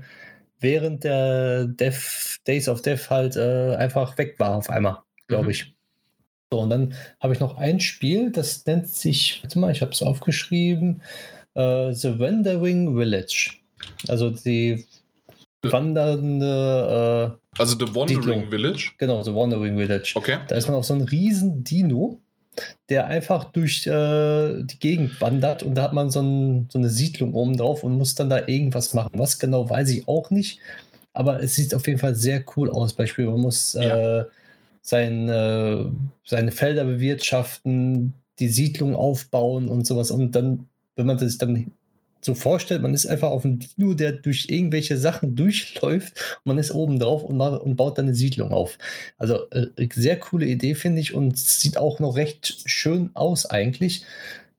[0.60, 5.49] während der Death, Days of Death halt äh, einfach weg war auf einmal, glaube mhm.
[5.52, 5.74] ich.
[6.51, 9.91] So, und dann habe ich noch ein Spiel, das nennt sich, warte mal, ich habe
[9.91, 11.01] es aufgeschrieben,
[11.55, 13.51] uh, The Wandering Village.
[14.07, 14.85] Also die
[15.63, 17.38] wandernde.
[17.55, 18.49] Äh, also The Wandering Siedlung.
[18.49, 18.91] Village?
[18.97, 20.13] Genau, The Wandering Village.
[20.15, 20.38] Okay.
[20.47, 22.19] Da ist man auf so einem riesen Dino,
[22.89, 26.89] der einfach durch äh, die Gegend wandert und da hat man so, ein, so, eine
[26.89, 29.11] Siedlung oben drauf und muss dann da irgendwas machen.
[29.15, 30.59] Was genau, weiß ich auch nicht.
[31.13, 32.93] Aber es sieht auf jeden Fall sehr cool aus.
[32.93, 34.26] Beispiel, man muss ja.
[34.85, 35.85] Äh, sein, äh,
[36.23, 40.11] seine Felder bewirtschaften, die Siedlung aufbauen und sowas.
[40.11, 41.71] Und dann, wenn man das dann
[42.21, 46.73] so vorstellt, man ist einfach auf einem Dino, der durch irgendwelche Sachen durchläuft man ist
[46.73, 48.77] oben drauf und, und baut dann eine Siedlung auf.
[49.17, 54.03] Also äh, sehr coole Idee, finde ich, und sieht auch noch recht schön aus eigentlich.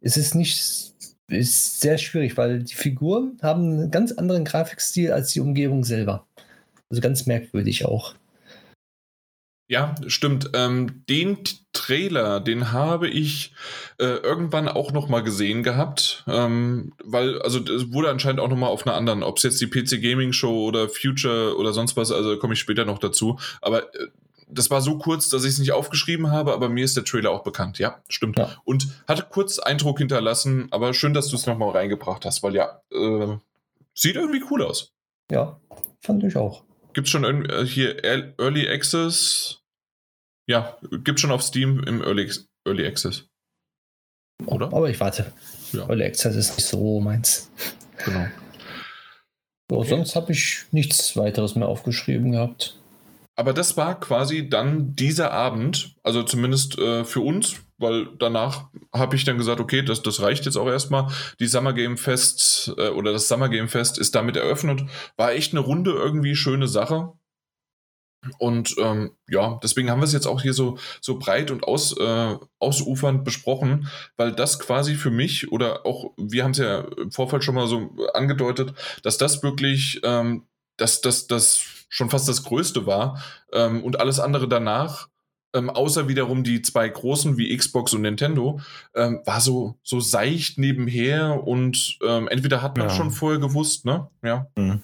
[0.00, 0.92] Es ist nicht
[1.28, 6.24] ist sehr schwierig, weil die Figuren haben einen ganz anderen Grafikstil als die Umgebung selber.
[6.88, 8.14] Also ganz merkwürdig auch.
[9.68, 10.50] Ja, stimmt.
[10.54, 11.38] Ähm, den
[11.72, 13.52] Trailer, den habe ich
[13.98, 18.56] äh, irgendwann auch noch mal gesehen gehabt, ähm, weil also es wurde anscheinend auch noch
[18.56, 21.96] mal auf einer anderen, ob es jetzt die PC Gaming Show oder Future oder sonst
[21.96, 23.38] was, also komme ich später noch dazu.
[23.60, 24.06] Aber äh,
[24.48, 27.32] das war so kurz, dass ich es nicht aufgeschrieben habe, aber mir ist der Trailer
[27.32, 27.78] auch bekannt.
[27.80, 28.38] Ja, stimmt.
[28.38, 28.50] Ja.
[28.64, 32.54] Und hatte kurz Eindruck hinterlassen, aber schön, dass du es noch mal reingebracht hast, weil
[32.54, 33.36] ja, äh,
[33.94, 34.92] sieht irgendwie cool aus.
[35.30, 35.58] Ja,
[36.00, 36.65] fand ich auch.
[36.96, 38.02] Gibt es schon äh, hier
[38.38, 39.60] Early Access?
[40.48, 42.32] Ja, gibt schon auf Steam im Early,
[42.66, 43.26] Early Access.
[44.46, 44.72] Oder?
[44.72, 45.30] Aber ich warte.
[45.72, 45.86] Ja.
[45.90, 47.50] Early Access ist nicht so meins.
[48.04, 48.26] Genau.
[49.68, 49.88] So, okay.
[49.88, 52.78] Sonst habe ich nichts weiteres mehr aufgeschrieben gehabt.
[53.34, 59.16] Aber das war quasi dann dieser Abend, also zumindest äh, für uns, weil danach habe
[59.16, 61.08] ich dann gesagt, okay, das, das reicht jetzt auch erstmal.
[61.40, 64.82] Die Summer Game Fest äh, oder das Summer Game Fest ist damit eröffnet.
[65.16, 67.12] War echt eine runde, irgendwie schöne Sache.
[68.38, 71.96] Und ähm, ja, deswegen haben wir es jetzt auch hier so, so breit und aus,
[71.96, 77.12] äh, ausufernd besprochen, weil das quasi für mich oder auch, wir haben es ja im
[77.12, 80.44] Vorfeld schon mal so angedeutet, dass das wirklich, ähm,
[80.76, 83.22] dass das, das schon fast das Größte war
[83.52, 85.08] ähm, und alles andere danach
[85.54, 88.60] ähm, außer wiederum die zwei großen wie Xbox und Nintendo,
[88.94, 92.94] ähm, war so, so seicht nebenher und ähm, entweder hat man ja.
[92.94, 94.08] schon vorher gewusst, ne?
[94.22, 94.46] Ja.
[94.56, 94.82] Mhm.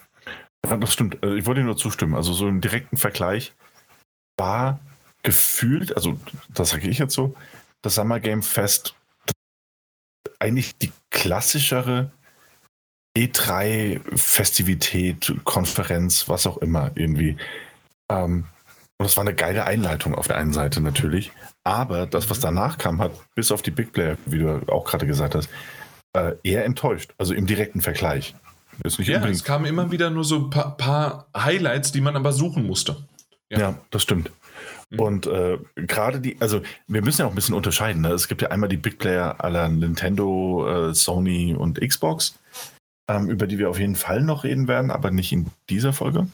[0.64, 0.76] ja.
[0.76, 1.22] Das stimmt.
[1.22, 2.14] Äh, ich wollte nur zustimmen.
[2.14, 3.52] Also so im direkten Vergleich
[4.36, 4.80] war
[5.22, 6.18] gefühlt, also
[6.52, 7.34] das sage ich jetzt so,
[7.82, 8.94] das Summer Game Fest
[10.38, 12.10] eigentlich die klassischere
[13.16, 17.38] E3-Festivität, Konferenz, was auch immer irgendwie.
[18.10, 18.44] Ähm,
[19.02, 21.32] und das war eine geile Einleitung auf der einen Seite natürlich.
[21.64, 22.42] Aber das, was mhm.
[22.42, 25.48] danach kam, hat bis auf die Big Player, wie du auch gerade gesagt hast,
[26.12, 27.12] äh, eher enttäuscht.
[27.18, 28.36] Also im direkten Vergleich.
[28.98, 32.64] ja, es kamen immer wieder nur so ein paar, paar, Highlights, die man aber suchen
[32.64, 32.96] musste.
[33.50, 34.30] Ja, ja das stimmt.
[34.90, 35.00] Mhm.
[35.00, 38.02] Und äh, gerade die, also wir müssen ja auch ein bisschen unterscheiden.
[38.02, 38.10] Ne?
[38.10, 42.38] Es gibt ja einmal die Big Player aller Nintendo, äh, Sony und Xbox,
[43.08, 46.28] ähm, über die wir auf jeden Fall noch reden werden, aber nicht in dieser Folge.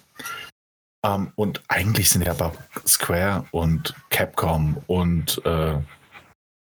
[1.09, 2.53] Um, ähm, und eigentlich sind ja aber
[2.87, 5.77] Square und Capcom und äh,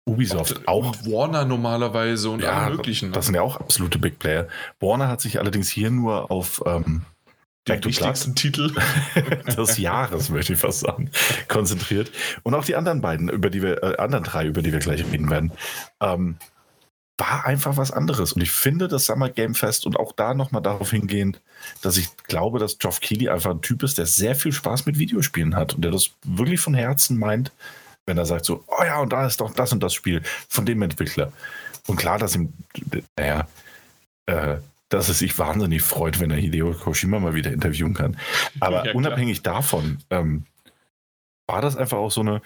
[0.06, 0.94] Ubisoft auch.
[1.04, 3.10] Warner normalerweise und ja, alle möglichen.
[3.10, 3.14] Ne?
[3.14, 4.48] Das sind ja auch absolute Big Player.
[4.80, 7.02] Warner hat sich allerdings hier nur auf ähm,
[7.68, 8.72] den wichtigsten Titel
[9.56, 11.10] des Jahres, möchte ich fast sagen,
[11.48, 12.10] konzentriert.
[12.42, 15.04] Und auch die anderen beiden, über die wir, äh, anderen drei, über die wir gleich
[15.04, 15.52] reden werden.
[16.00, 16.36] Ähm,
[17.20, 18.32] war einfach was anderes.
[18.32, 21.40] Und ich finde das Summer Game Fest und auch da nochmal darauf hingehend,
[21.82, 24.98] dass ich glaube, dass Geoff Keighley einfach ein Typ ist, der sehr viel Spaß mit
[24.98, 27.52] Videospielen hat und der das wirklich von Herzen meint,
[28.06, 30.66] wenn er sagt so, oh ja, und da ist doch das und das Spiel von
[30.66, 31.32] dem Entwickler.
[31.86, 32.52] Und klar, dass ihm,
[33.16, 33.46] naja,
[34.26, 34.56] äh,
[34.88, 38.16] dass es sich wahnsinnig freut, wenn er Hideo Koshima mal wieder interviewen kann.
[38.58, 40.44] Aber ja, unabhängig davon ähm,
[41.46, 42.42] war das einfach auch so eine,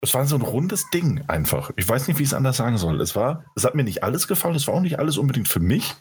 [0.00, 1.70] es war so ein rundes Ding einfach.
[1.76, 3.00] Ich weiß nicht, wie ich es anders sagen soll.
[3.00, 5.60] Es war, es hat mir nicht alles gefallen, es war auch nicht alles unbedingt für
[5.60, 5.94] mich,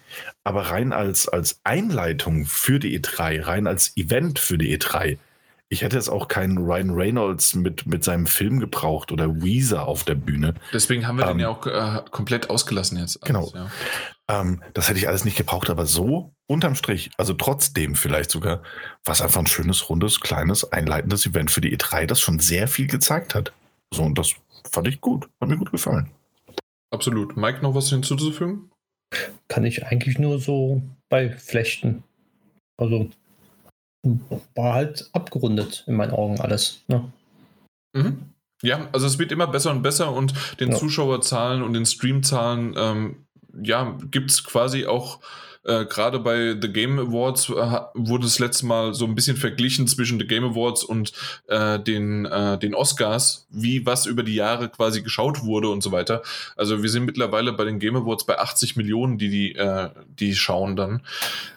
[0.43, 5.17] aber rein als, als Einleitung für die E3, rein als Event für die E3.
[5.69, 10.05] Ich hätte jetzt auch keinen Ryan Reynolds mit, mit seinem Film gebraucht oder Weezer auf
[10.05, 10.53] der Bühne.
[10.71, 13.21] Deswegen haben wir ähm, den ja auch äh, komplett ausgelassen jetzt.
[13.21, 13.51] Alles, genau.
[13.53, 14.41] Ja.
[14.41, 18.61] Ähm, das hätte ich alles nicht gebraucht, aber so unterm Strich, also trotzdem vielleicht sogar,
[19.03, 22.69] war es einfach ein schönes, rundes, kleines, einleitendes Event für die E3, das schon sehr
[22.69, 23.51] viel gezeigt hat.
[23.93, 24.35] So, und das
[24.69, 25.29] fand ich gut.
[25.41, 26.11] Hat mir gut gefallen.
[26.91, 27.37] Absolut.
[27.37, 28.71] Mike, noch was hinzuzufügen?
[29.47, 32.03] Kann ich eigentlich nur so bei Flechten.
[32.77, 33.09] Also
[34.55, 36.83] war halt abgerundet in meinen Augen alles.
[36.87, 37.11] Ne?
[37.93, 38.33] Mhm.
[38.61, 40.77] Ja, also es wird immer besser und besser und den ja.
[40.77, 43.25] Zuschauerzahlen und den Streamzahlen ähm,
[43.61, 45.19] ja, gibt es quasi auch
[45.67, 49.87] äh, Gerade bei The Game Awards äh, wurde das letzte Mal so ein bisschen verglichen
[49.87, 51.11] zwischen The Game Awards und
[51.47, 55.91] äh, den, äh, den Oscars, wie was über die Jahre quasi geschaut wurde und so
[55.91, 56.23] weiter.
[56.55, 60.35] Also wir sind mittlerweile bei den Game Awards bei 80 Millionen, die die, äh, die
[60.35, 61.01] schauen dann.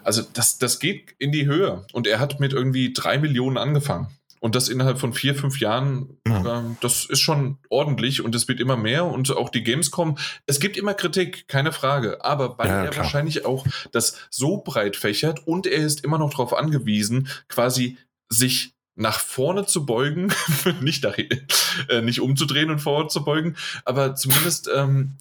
[0.03, 1.85] Also das, das geht in die Höhe.
[1.93, 4.09] Und er hat mit irgendwie drei Millionen angefangen.
[4.41, 6.61] Und das innerhalb von vier, fünf Jahren, ja.
[6.61, 10.17] äh, das ist schon ordentlich und es wird immer mehr und auch die Gamescom.
[10.47, 12.25] Es gibt immer Kritik, keine Frage.
[12.25, 13.05] Aber weil ja, er klar.
[13.05, 17.99] wahrscheinlich auch das so breit fächert und er ist immer noch darauf angewiesen, quasi
[18.31, 20.33] sich nach vorne zu beugen,
[20.81, 25.17] nicht, nach, äh, nicht umzudrehen und vorwärts zu beugen, aber zumindest ähm,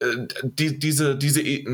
[0.00, 1.64] äh, die, diese, diese, äh,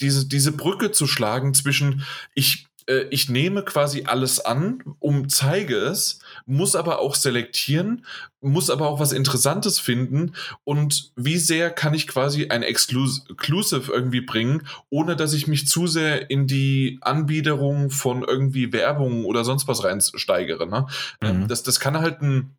[0.00, 2.04] diese, diese Brücke zu schlagen zwischen
[2.34, 8.04] ich äh, ich nehme quasi alles an, um zeige es, muss aber auch selektieren,
[8.40, 14.20] muss aber auch was Interessantes finden und wie sehr kann ich quasi ein Exclusive irgendwie
[14.20, 19.68] bringen, ohne dass ich mich zu sehr in die Anbiederung von irgendwie Werbung oder sonst
[19.68, 20.66] was reinsteigere.
[20.66, 20.86] Ne?
[21.22, 21.48] Ähm, mhm.
[21.48, 22.56] Das, das kann halt ein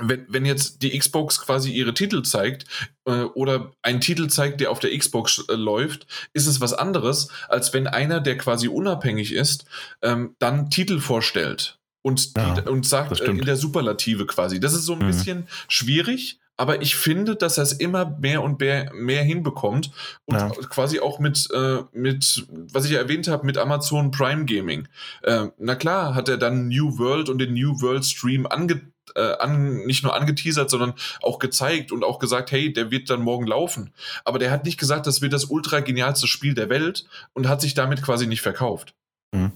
[0.00, 2.66] wenn, wenn jetzt die Xbox quasi ihre Titel zeigt
[3.04, 7.28] äh, oder einen Titel zeigt, der auf der Xbox äh, läuft, ist es was anderes,
[7.48, 9.64] als wenn einer, der quasi unabhängig ist,
[10.02, 11.77] ähm, dann Titel vorstellt
[12.08, 14.58] und, ja, die, und sagt äh, in der Superlative quasi.
[14.58, 15.06] Das ist so ein mhm.
[15.06, 19.92] bisschen schwierig, aber ich finde, dass er es immer mehr und mehr, mehr hinbekommt
[20.24, 20.48] und ja.
[20.70, 24.88] quasi auch mit, äh, mit, was ich ja erwähnt habe, mit Amazon Prime Gaming.
[25.22, 28.80] Äh, na klar, hat er dann New World und den New World Stream ange
[29.14, 33.22] äh, an, nicht nur angeteasert, sondern auch gezeigt und auch gesagt, hey, der wird dann
[33.22, 33.92] morgen laufen.
[34.24, 37.60] Aber der hat nicht gesagt, das wird das ultra genialste Spiel der Welt und hat
[37.60, 38.94] sich damit quasi nicht verkauft.
[39.32, 39.52] Mhm.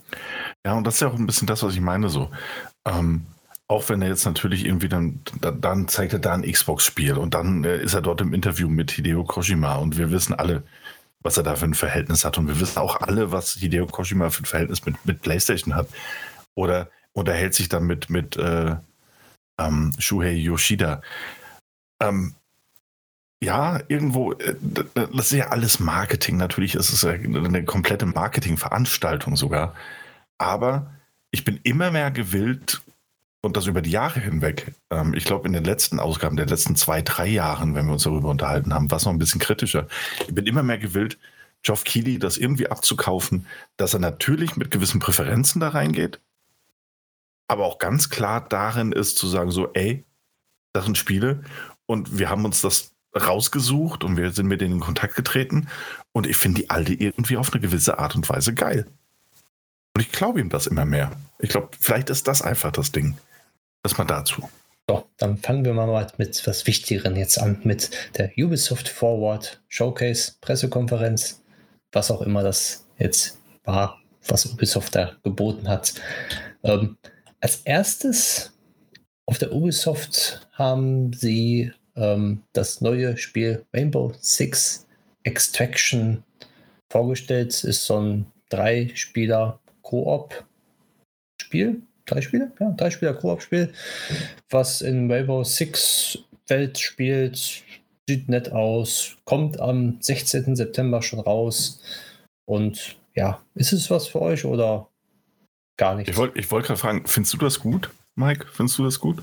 [0.65, 2.31] Ja, und das ist ja auch ein bisschen das, was ich meine so.
[2.85, 3.27] Ähm,
[3.69, 7.65] auch wenn er jetzt natürlich irgendwie dann, dann zeigt er da ein Xbox-Spiel und dann
[7.65, 10.63] äh, ist er dort im Interview mit Hideo Kojima und wir wissen alle,
[11.21, 14.31] was er da für ein Verhältnis hat und wir wissen auch alle, was Hideo Kojima
[14.31, 15.89] für ein Verhältnis mit, mit PlayStation hat.
[16.55, 18.77] Oder unterhält sich dann mit, mit äh,
[19.59, 21.01] ähm, Shuhei Yoshida.
[22.01, 22.35] Ähm,
[23.43, 24.55] ja, irgendwo, äh,
[24.95, 26.37] das ist ja alles Marketing.
[26.37, 29.75] Natürlich ist es eine komplette Marketingveranstaltung sogar.
[30.43, 30.91] Aber
[31.31, 32.83] ich bin immer mehr gewillt,
[33.45, 34.73] und das über die Jahre hinweg.
[34.91, 38.05] Ähm, ich glaube, in den letzten Ausgaben, der letzten zwei, drei Jahren, wenn wir uns
[38.05, 39.89] darüber unterhalten haben, war es noch ein bisschen kritischer.
[40.29, 41.19] Ich bin immer mehr gewillt,
[41.63, 43.47] Geoff Keighley das irgendwie abzukaufen,
[43.77, 46.21] dass er natürlich mit gewissen Präferenzen da reingeht,
[47.49, 50.05] aber auch ganz klar darin ist zu sagen, so, ey,
[50.73, 51.43] das sind Spiele
[51.87, 55.69] und wir haben uns das rausgesucht und wir sind mit denen in Kontakt getreten
[56.13, 58.87] und ich finde die alte irgendwie auf eine gewisse Art und Weise geil.
[59.95, 61.13] Und ich glaube ihm das immer mehr.
[61.39, 63.17] Ich glaube, vielleicht ist das einfach das Ding.
[63.83, 64.49] Das mal dazu.
[64.89, 70.33] So, dann fangen wir mal mit was Wichtigeren jetzt an, mit der Ubisoft Forward Showcase,
[70.41, 71.43] Pressekonferenz,
[71.93, 75.95] was auch immer das jetzt war, was Ubisoft da geboten hat.
[76.63, 76.97] Ähm,
[77.41, 78.53] als erstes
[79.27, 84.87] auf der Ubisoft haben sie ähm, das neue Spiel Rainbow Six
[85.23, 86.25] Extraction
[86.91, 87.51] vorgestellt.
[87.51, 88.27] Es ist so ein
[89.93, 91.83] Drei-Spieler-Koop-Spiel.
[92.07, 92.51] Drei Spieler?
[92.59, 93.73] Ja, drei Spieler Koop-Spiel,
[94.51, 97.63] was in Rainbow Six Welt spielt.
[98.09, 99.17] Sieht nett aus.
[99.25, 100.57] Kommt am 16.
[100.57, 101.81] September schon raus.
[102.45, 104.89] Und ja, ist es was für euch oder
[105.77, 106.09] gar nicht.
[106.09, 108.47] Ich wollte ich wollt gerade fragen, findest du das gut, Mike?
[108.51, 109.23] Findest du das gut?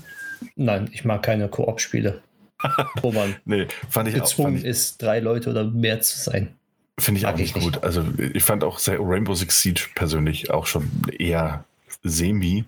[0.56, 2.22] Nein, ich mag keine Koop-Spiele,
[3.02, 6.18] wo man nee, fand ich gezwungen auch, fand ich, ist, drei Leute oder mehr zu
[6.18, 6.56] sein.
[7.00, 7.74] Finde ich mag auch nicht ich gut.
[7.74, 7.84] Nicht.
[7.84, 11.64] Also ich fand auch Rainbow Six Siege persönlich auch schon eher
[12.02, 12.64] semi.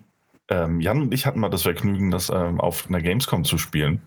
[0.49, 4.01] Ähm, Jan und ich hatten mal das Vergnügen, das ähm, auf einer Gamescom zu spielen.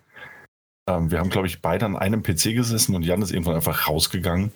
[0.87, 3.89] Ähm, wir haben, glaube ich, beide an einem PC gesessen und Jan ist irgendwann einfach
[3.89, 4.51] rausgegangen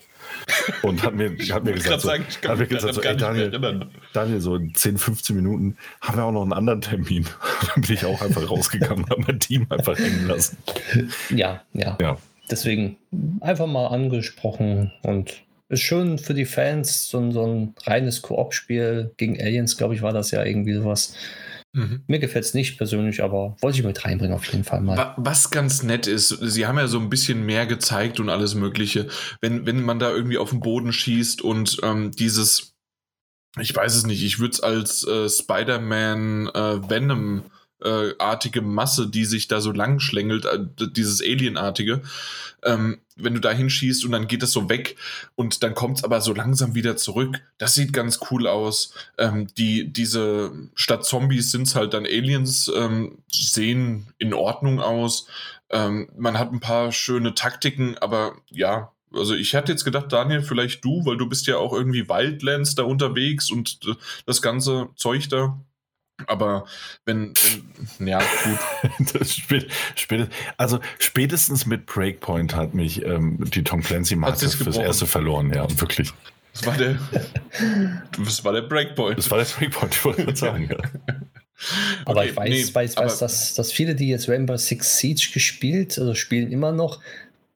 [0.81, 4.39] und hat mir, hat mir gesagt, so, sagen, hat mir gesagt so, ey, Daniel, Daniel,
[4.39, 7.25] so in 10, 15 Minuten haben wir auch noch einen anderen Termin.
[7.73, 10.57] Dann bin ich auch einfach rausgegangen und habe mein Team einfach hängen lassen.
[11.29, 12.17] Ja, ja, ja.
[12.49, 12.97] Deswegen
[13.41, 15.41] einfach mal angesprochen und
[15.71, 20.13] ist schön für die Fans, so, so ein reines Koop-Spiel gegen Aliens, glaube ich, war
[20.13, 21.15] das ja irgendwie sowas.
[21.73, 22.03] Mhm.
[22.07, 25.13] Mir gefällt es nicht persönlich, aber wollte ich mit reinbringen auf jeden Fall mal.
[25.17, 29.07] Was ganz nett ist, sie haben ja so ein bisschen mehr gezeigt und alles Mögliche.
[29.39, 32.73] Wenn, wenn man da irgendwie auf den Boden schießt und ähm, dieses,
[33.57, 37.43] ich weiß es nicht, ich würde es als äh, Spider-Man äh, Venom
[37.83, 40.59] äh, artige Masse, die sich da so lang schlängelt, äh,
[40.91, 42.01] dieses Alienartige.
[42.63, 44.95] Ähm, wenn du da hinschießt und dann geht es so weg
[45.35, 47.41] und dann kommt es aber so langsam wieder zurück.
[47.57, 48.93] Das sieht ganz cool aus.
[49.17, 55.27] Ähm, die, diese statt Zombies sind es halt dann Aliens, ähm, sehen in Ordnung aus.
[55.69, 60.41] Ähm, man hat ein paar schöne Taktiken, aber ja, also ich hätte jetzt gedacht, Daniel,
[60.41, 63.79] vielleicht du, weil du bist ja auch irgendwie Wildlands da unterwegs und
[64.25, 65.59] das ganze Zeug da.
[66.27, 66.65] Aber
[67.05, 67.33] wenn,
[67.97, 69.27] wenn ja, gut.
[69.27, 75.53] spät, spät, also spätestens mit Breakpoint hat mich ähm, die Tom Clancy-Marke fürs erste verloren,
[75.53, 76.11] ja, wirklich.
[76.53, 76.99] Das war der,
[78.17, 79.17] das war der Breakpoint.
[79.17, 80.77] Das war der Breakpoint, ich wollte sagen, ja.
[82.05, 85.29] Aber okay, ich weiß, nee, weiß, weiß dass, dass viele, die jetzt Rainbow Six Siege
[85.33, 86.99] gespielt, also spielen immer noch,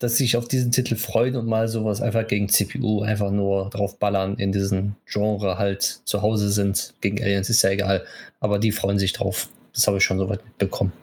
[0.06, 4.36] dass sich auf diesen Titel freuen und mal sowas einfach gegen CPU einfach nur draufballern
[4.36, 6.94] in diesem Genre halt zu Hause sind.
[7.02, 8.06] Gegen Aliens ist ja egal,
[8.40, 9.50] aber die freuen sich drauf.
[9.74, 10.94] Das habe ich schon soweit mitbekommen.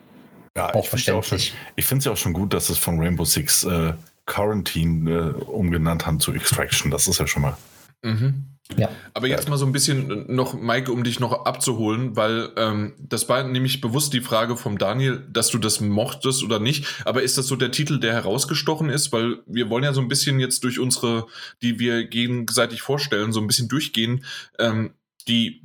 [0.57, 1.49] Ja, auch ich verständlich.
[1.49, 3.95] Schon, ich finde es ja auch schon gut, dass es von Rainbow Six äh,
[4.27, 6.93] Quarantine äh, umgenannt haben zu Extraction.
[6.93, 7.57] Das ist ja schon mal.
[8.03, 8.52] Mhm.
[8.77, 8.89] Ja.
[9.15, 13.29] Aber jetzt mal so ein bisschen noch, Mike, um dich noch abzuholen, weil ähm, das
[13.29, 16.87] war nämlich bewusst die Frage vom Daniel, dass du das mochtest oder nicht.
[17.05, 19.13] Aber ist das so der Titel, der herausgestochen ist?
[19.13, 21.27] Weil wir wollen ja so ein bisschen jetzt durch unsere,
[21.61, 24.25] die wir gegenseitig vorstellen, so ein bisschen durchgehen.
[24.59, 24.95] Ähm,
[25.29, 25.63] die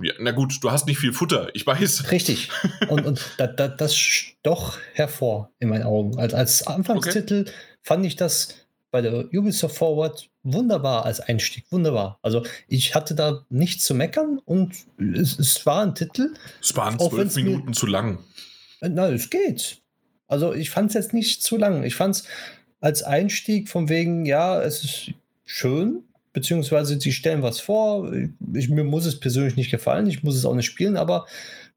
[0.00, 2.12] ja, na gut, du hast nicht viel Futter, ich weiß.
[2.12, 2.50] Richtig.
[2.88, 6.16] Und, und da, da, das stoch hervor in meinen Augen.
[6.18, 7.52] Als, als Anfangstitel okay.
[7.82, 11.64] fand ich das bei der Ubisoft Forward wunderbar als Einstieg.
[11.70, 12.18] Wunderbar.
[12.22, 14.74] Also ich hatte da nichts zu meckern und
[15.14, 16.34] es, es war ein Titel.
[16.60, 18.18] Es waren zwölf Minuten mir, zu lang.
[18.80, 19.82] Na, es geht.
[20.26, 21.84] Also ich fand es jetzt nicht zu lang.
[21.84, 22.24] Ich fand es
[22.80, 25.10] als Einstieg von wegen, ja, es ist
[25.44, 28.12] schön, beziehungsweise sie stellen was vor.
[28.54, 31.26] Ich, mir muss es persönlich nicht gefallen, ich muss es auch nicht spielen, aber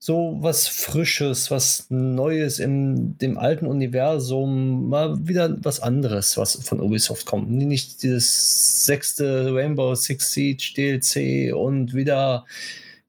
[0.04, 6.82] so was Frisches, was Neues in dem alten Universum, mal wieder was anderes, was von
[6.82, 7.52] Ubisoft kommt.
[7.52, 12.48] Nicht dieses sechste Rainbow Six Siege DLC und wieder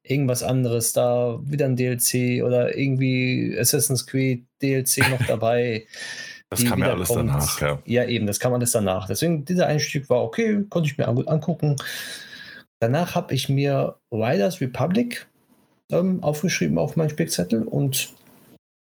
[0.03, 5.87] irgendwas anderes da, wieder ein DLC oder irgendwie Assassin's Creed DLC noch dabei.
[6.51, 7.31] Das kam ja alles kommt.
[7.31, 7.79] danach, ja.
[7.87, 9.07] Ja, eben, das kam alles danach.
[9.07, 11.77] Deswegen, dieser Einstieg war okay, konnte ich mir gut angucken.
[12.79, 15.27] Danach habe ich mir Riders Republic
[15.93, 18.11] ähm, aufgeschrieben auf meinen Spickzettel und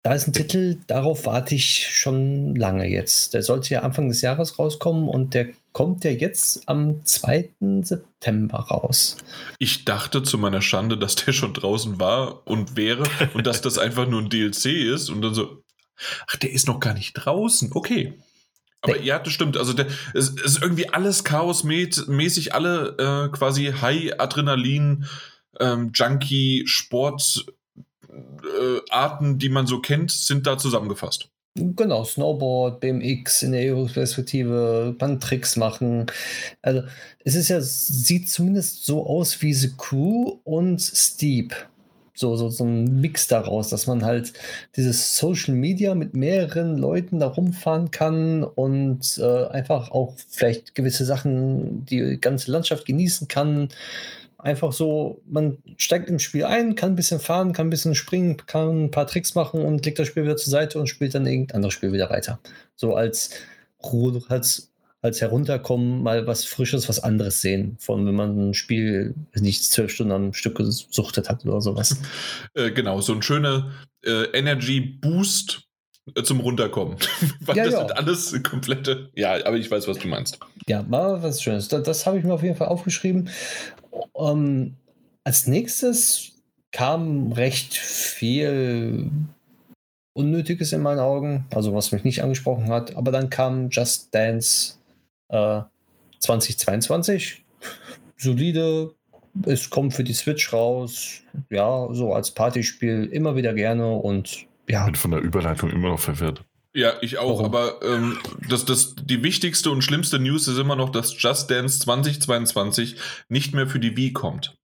[0.03, 3.35] da ist ein Titel, darauf warte ich schon lange jetzt.
[3.35, 7.49] Der sollte ja Anfang des Jahres rauskommen und der kommt ja jetzt am 2.
[7.83, 9.17] September raus.
[9.59, 13.03] Ich dachte zu meiner Schande, dass der schon draußen war und wäre
[13.35, 15.61] und dass das einfach nur ein DLC ist und dann so,
[16.27, 17.69] ach, der ist noch gar nicht draußen.
[17.71, 18.13] Okay.
[18.81, 19.57] Aber ja, das stimmt.
[19.57, 25.05] Also der, es, es ist irgendwie alles chaosmäßig, alle äh, quasi High-Adrenalin-
[25.59, 27.45] ähm, Junkie, Sportarten,
[29.33, 31.29] äh, die man so kennt, sind da zusammengefasst.
[31.55, 36.05] Genau, Snowboard, BMX in der Ego-Perspektive, man Tricks machen.
[36.61, 36.83] Also
[37.25, 41.53] es ist ja, sieht zumindest so aus wie The Crew und Steep.
[42.13, 44.31] So, so, so ein Mix daraus, dass man halt
[44.77, 51.03] dieses Social Media mit mehreren Leuten da rumfahren kann und äh, einfach auch vielleicht gewisse
[51.03, 53.69] Sachen, die ganze Landschaft genießen kann
[54.43, 58.37] Einfach so, man steigt im Spiel ein, kann ein bisschen fahren, kann ein bisschen springen,
[58.37, 61.27] kann ein paar Tricks machen und legt das Spiel wieder zur Seite und spielt dann
[61.27, 62.39] irgendein anderes Spiel wieder weiter.
[62.75, 63.31] So als
[63.83, 67.77] Ruhe, als, als herunterkommen, mal was Frisches, was anderes sehen.
[67.79, 71.97] Von wenn man ein Spiel nicht zwölf Stunden am Stück gesuchtet hat oder sowas.
[72.55, 73.71] äh, genau, so ein schöner
[74.03, 75.67] äh, Energy Boost
[76.15, 76.97] äh, zum Runterkommen.
[77.41, 77.79] Weil ja, das ja.
[77.79, 79.09] sind alles komplette.
[79.15, 80.39] Ja, aber ich weiß, was du meinst.
[80.67, 81.67] Ja, mal was Schönes.
[81.67, 83.29] Das, das habe ich mir auf jeden Fall aufgeschrieben.
[83.91, 84.75] Um, ähm,
[85.23, 86.31] als nächstes
[86.71, 89.11] kam recht viel
[90.13, 92.95] Unnötiges in meinen Augen, also was mich nicht angesprochen hat.
[92.95, 94.75] Aber dann kam Just Dance
[95.29, 95.61] äh,
[96.19, 97.43] 2022.
[98.17, 98.93] Solide.
[99.45, 101.21] Es kommt für die Switch raus.
[101.49, 104.85] Ja, so als Partyspiel immer wieder gerne und ja.
[104.85, 106.43] Bin von der Überleitung immer noch verwirrt.
[106.73, 107.45] Ja, ich auch, Warum?
[107.45, 108.17] aber ähm,
[108.47, 112.95] das, das, die wichtigste und schlimmste News ist immer noch, dass Just Dance 2022
[113.27, 114.55] nicht mehr für die Wii kommt.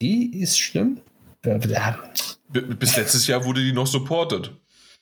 [0.00, 1.00] Die ist schlimm?
[1.42, 4.52] Bis letztes Jahr wurde die noch supported.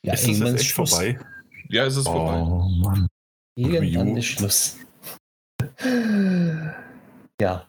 [0.02, 0.90] Ja, ist das jetzt echt Schluss.
[0.90, 1.20] vorbei?
[1.68, 2.40] Ja, ist es oh, vorbei.
[2.40, 3.06] Oh Mann.
[3.55, 4.76] Irgendwann ist Schluss.
[7.40, 7.66] ja,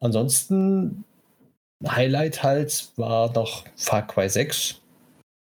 [0.00, 1.04] ansonsten
[1.86, 4.80] Highlight halt war doch Far Cry 6.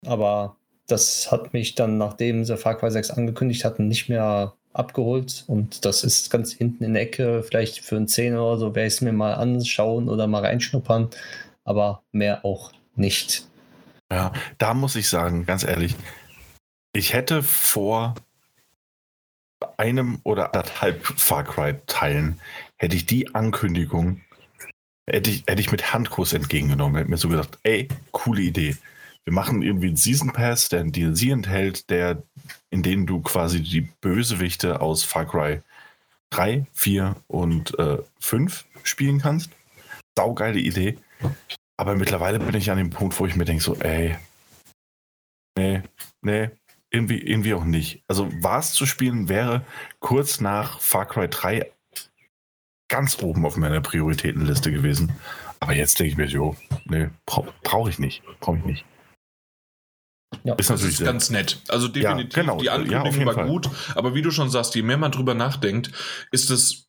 [0.06, 0.56] Aber
[0.92, 5.46] das hat mich dann, nachdem sie Far Cry 6 angekündigt hatten, nicht mehr abgeholt.
[5.48, 7.44] Und das ist ganz hinten in der Ecke.
[7.44, 11.10] Vielleicht für ein 10 oder so werde ich es mir mal anschauen oder mal reinschnuppern.
[11.64, 13.48] Aber mehr auch nicht.
[14.12, 15.96] Ja, da muss ich sagen, ganz ehrlich,
[16.94, 18.16] ich hätte vor
[19.78, 22.42] einem oder anderthalb Far Cry Teilen,
[22.78, 24.22] hätte ich die Ankündigung,
[25.08, 26.98] hätte ich, hätte ich mit Handkuss entgegengenommen.
[26.98, 28.76] Hätte mir so gedacht, ey, coole Idee
[29.26, 32.24] wir machen irgendwie einen Season Pass, der ein DLC enthält, der,
[32.70, 35.62] in dem du quasi die Bösewichte aus Far Cry
[36.32, 39.52] 3, 4 und äh, 5 spielen kannst.
[40.18, 40.98] Saugeile Idee.
[41.78, 44.18] Aber mittlerweile bin ich an dem Punkt, wo ich mir denke, so, ey,
[45.58, 45.84] nee,
[46.22, 46.50] nee,
[46.90, 48.04] irgendwie, irgendwie auch nicht.
[48.08, 49.66] Also war es zu spielen, wäre
[50.00, 51.72] kurz nach Far Cry 3
[52.90, 55.14] ganz oben auf meiner Prioritätenliste gewesen.
[55.60, 58.24] Aber jetzt denke ich mir, jo, nee, brauche brauch ich nicht.
[58.40, 58.86] Brauche ich nicht.
[60.44, 60.56] Ja.
[60.56, 61.60] Ist natürlich das ist ganz nett.
[61.68, 62.58] Also definitiv, ja, genau.
[62.58, 63.48] die Ankündigung ja, war Fall.
[63.48, 65.92] gut, aber wie du schon sagst, je mehr man drüber nachdenkt,
[66.32, 66.88] ist es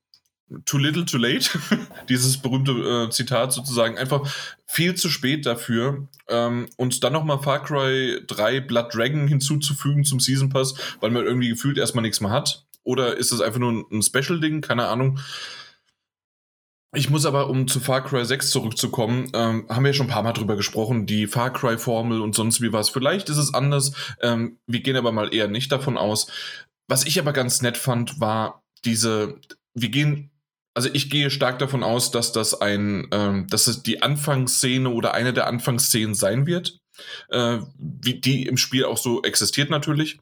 [0.64, 1.51] too little, too late.
[2.09, 3.97] Dieses berühmte äh, Zitat sozusagen.
[3.97, 4.27] Einfach
[4.66, 6.09] viel zu spät dafür.
[6.28, 11.24] Ähm, und dann nochmal Far Cry 3 Blood Dragon hinzuzufügen zum Season Pass, weil man
[11.24, 12.66] irgendwie gefühlt erstmal nichts mehr hat.
[12.85, 14.60] Oder ist das einfach nur ein, ein Special-Ding?
[14.60, 15.19] Keine Ahnung.
[16.94, 20.23] Ich muss aber, um zu Far Cry 6 zurückzukommen, ähm, haben wir schon ein paar
[20.23, 22.90] Mal drüber gesprochen, die Far Cry-Formel und sonst wie was.
[22.90, 23.93] Vielleicht ist es anders.
[24.20, 26.27] Ähm, wir gehen aber mal eher nicht davon aus.
[26.89, 29.40] Was ich aber ganz nett fand, war diese,
[29.73, 30.31] wir gehen,
[30.74, 35.14] also ich gehe stark davon aus, dass das ein, ähm, dass es die Anfangsszene oder
[35.14, 36.78] eine der Anfangsszenen sein wird,
[37.31, 40.19] äh, wie die im Spiel auch so existiert natürlich.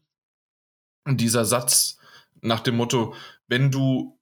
[1.04, 1.98] Und dieser Satz
[2.42, 3.14] nach dem Motto,
[3.48, 4.19] wenn du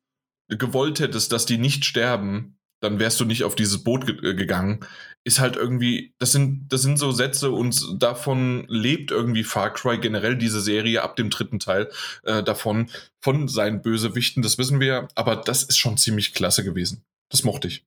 [0.49, 4.35] gewollt hättest, dass die nicht sterben, dann wärst du nicht auf dieses Boot ge äh,
[4.35, 4.81] gegangen,
[5.25, 9.99] ist halt irgendwie, das sind, das sind so Sätze und davon lebt irgendwie Far Cry
[9.99, 11.91] generell diese Serie ab dem dritten Teil
[12.23, 17.05] äh, davon, von seinen Bösewichten, das wissen wir, aber das ist schon ziemlich klasse gewesen.
[17.31, 17.85] Das mochte ich.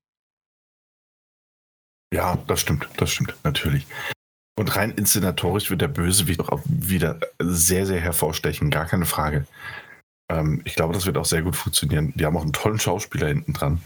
[2.13, 3.85] Ja, das stimmt, das stimmt, natürlich.
[4.59, 9.47] Und rein inszenatorisch wird der Bösewicht auch wieder sehr, sehr hervorstechen, gar keine Frage.
[10.31, 12.13] Ähm, ich glaube, das wird auch sehr gut funktionieren.
[12.15, 13.81] Die haben auch einen tollen Schauspieler hinten dran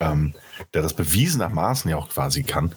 [0.00, 0.34] ähm,
[0.74, 2.74] der das bewiesenermaßen ja auch quasi kann.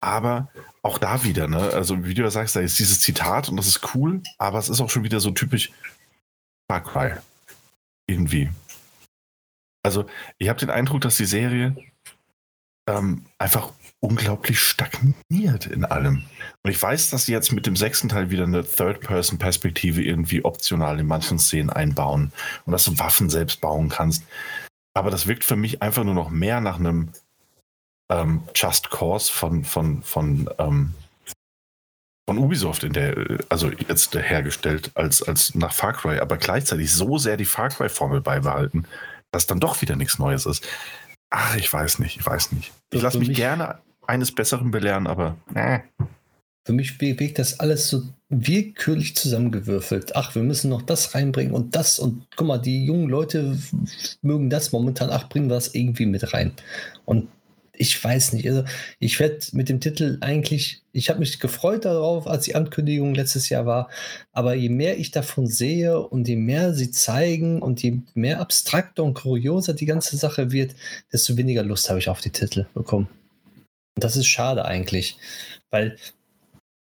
[0.00, 0.50] Aber
[0.82, 1.58] auch da wieder, ne?
[1.58, 4.68] Also, wie du ja sagst, da ist dieses Zitat und das ist cool, aber es
[4.68, 5.72] ist auch schon wieder so typisch
[6.70, 7.14] Far Cry.
[8.06, 8.50] Irgendwie.
[9.82, 10.06] Also,
[10.38, 11.76] ich habe den Eindruck, dass die Serie
[12.88, 16.24] ähm, einfach unglaublich stagniert in allem.
[16.62, 21.00] Und ich weiß, dass sie jetzt mit dem sechsten Teil wieder eine Third-Person-Perspektive irgendwie optional
[21.00, 22.32] in manchen Szenen einbauen
[22.64, 24.24] und dass du Waffen selbst bauen kannst.
[24.94, 27.10] Aber das wirkt für mich einfach nur noch mehr nach einem
[28.10, 30.94] ähm, Just Cause von, von, von, ähm,
[32.28, 37.18] von Ubisoft in der, also jetzt hergestellt als, als nach Far Cry, aber gleichzeitig so
[37.18, 38.86] sehr die Far Cry-Formel beibehalten,
[39.32, 40.66] dass dann doch wieder nichts Neues ist.
[41.30, 42.72] Ach, ich weiß nicht, ich weiß nicht.
[42.90, 45.80] Ich lasse mich, mich gerne eines Besseren belehren, aber äh.
[46.64, 50.16] Für mich bewegt das alles so willkürlich zusammengewürfelt.
[50.16, 53.56] Ach, wir müssen noch das reinbringen und das und guck mal, die jungen Leute
[54.20, 55.10] mögen das momentan.
[55.10, 56.52] Ach, bringen wir das irgendwie mit rein.
[57.04, 57.28] Und
[57.78, 58.64] ich weiß nicht, also
[58.98, 63.48] ich werde mit dem Titel eigentlich, ich habe mich gefreut darauf, als die Ankündigung letztes
[63.48, 63.88] Jahr war,
[64.32, 69.04] aber je mehr ich davon sehe und je mehr sie zeigen und je mehr abstrakter
[69.04, 70.74] und kurioser die ganze Sache wird,
[71.12, 73.08] desto weniger Lust habe ich auf die Titel bekommen.
[73.96, 75.18] Und das ist schade eigentlich,
[75.70, 75.96] weil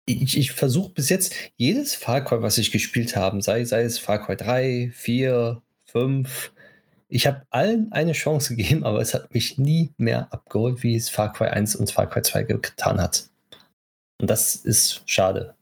[0.05, 3.99] ich, ich versuche bis jetzt jedes Far Cry, was ich gespielt habe, sei, sei es
[3.99, 6.53] Far Cry 3, 4, 5,
[7.09, 11.09] ich habe allen eine Chance gegeben, aber es hat mich nie mehr abgeholt, wie es
[11.09, 13.29] Far Cry 1 und Far Cry 2 getan hat.
[14.19, 15.53] Und das ist schade.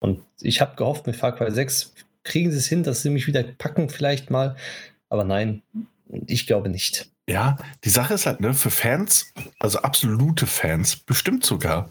[0.00, 1.92] Und ich habe gehofft, mit Far Cry 6
[2.24, 4.56] kriegen sie es hin, dass sie mich wieder packen, vielleicht mal.
[5.10, 5.62] Aber nein,
[6.26, 7.11] ich glaube nicht.
[7.28, 11.88] Ja, die Sache ist halt, ne, für Fans, also absolute Fans, bestimmt sogar,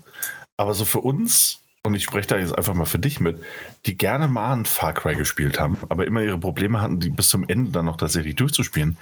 [0.58, 3.42] aber so für uns, und ich spreche da jetzt einfach mal für dich mit,
[3.86, 7.30] die gerne mal ein Far Cry gespielt haben, aber immer ihre Probleme hatten, die bis
[7.30, 8.98] zum Ende dann noch Serie durchzuspielen.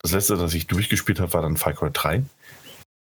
[0.00, 2.24] Das letzte, das ich durchgespielt habe, war dann Far Cry 3.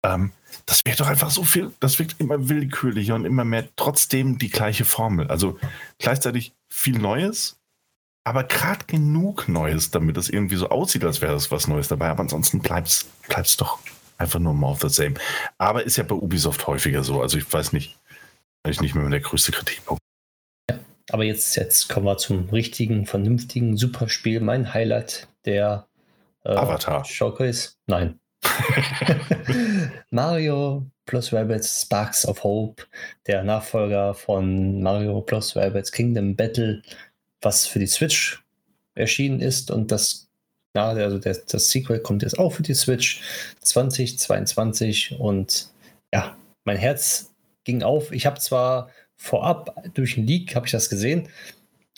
[0.05, 0.31] Ähm,
[0.65, 4.49] das wirkt doch einfach so viel, das wirkt immer willkürlicher und immer mehr trotzdem die
[4.49, 5.27] gleiche Formel.
[5.27, 5.59] Also
[5.97, 7.58] gleichzeitig viel Neues,
[8.29, 12.09] aber gerade genug Neues, damit es irgendwie so aussieht, als wäre es was Neues dabei.
[12.09, 13.79] Aber ansonsten bleibt es doch
[14.19, 15.15] Einfach nur more of the same.
[15.57, 17.21] Aber ist ja bei Ubisoft häufiger so.
[17.21, 17.97] Also ich weiß nicht,
[18.67, 19.99] ich nicht mehr der größte Kritikpunkt.
[20.69, 20.77] Ja,
[21.09, 24.41] aber jetzt, jetzt kommen wir zum richtigen, vernünftigen Superspiel.
[24.41, 25.87] Mein Highlight der
[26.43, 27.03] äh, Avatar.
[27.39, 27.79] Ist.
[27.87, 28.19] Nein.
[30.11, 32.83] Mario plus Rabbits Sparks of Hope,
[33.25, 36.83] der Nachfolger von Mario plus Rabbits Kingdom Battle,
[37.41, 38.43] was für die Switch
[38.95, 40.29] erschienen ist und das
[40.75, 43.21] ja, also das, das Sequel kommt jetzt auch für die Switch
[43.61, 45.69] 2022 und
[46.13, 47.31] ja, mein Herz
[47.63, 48.11] ging auf.
[48.11, 51.27] Ich habe zwar vorab durch den Leak habe ich das gesehen,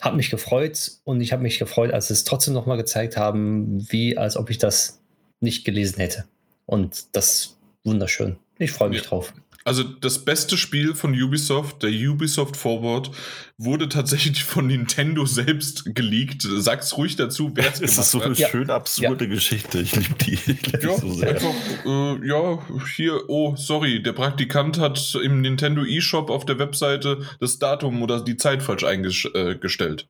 [0.00, 3.86] habe mich gefreut und ich habe mich gefreut, als sie es trotzdem nochmal gezeigt haben,
[3.90, 5.00] wie als ob ich das
[5.40, 6.24] nicht gelesen hätte.
[6.66, 8.36] Und das wunderschön.
[8.58, 9.08] Ich freue mich ja.
[9.08, 9.34] drauf.
[9.64, 13.10] Also das beste Spiel von Ubisoft, der Ubisoft Forward,
[13.58, 16.42] wurde tatsächlich von Nintendo selbst geleakt.
[16.42, 17.98] Sag's ruhig dazu, wer es gemacht hat.
[17.98, 18.48] Das ist so eine ja.
[18.48, 19.30] schön absurde ja.
[19.30, 19.80] Geschichte.
[19.80, 21.28] Ich liebe die, lieb ja, so sehr.
[21.28, 22.58] Einfach, äh, ja,
[22.96, 28.22] hier, oh, sorry, der Praktikant hat im Nintendo eShop auf der Webseite das Datum oder
[28.22, 30.08] die Zeit falsch eingestellt.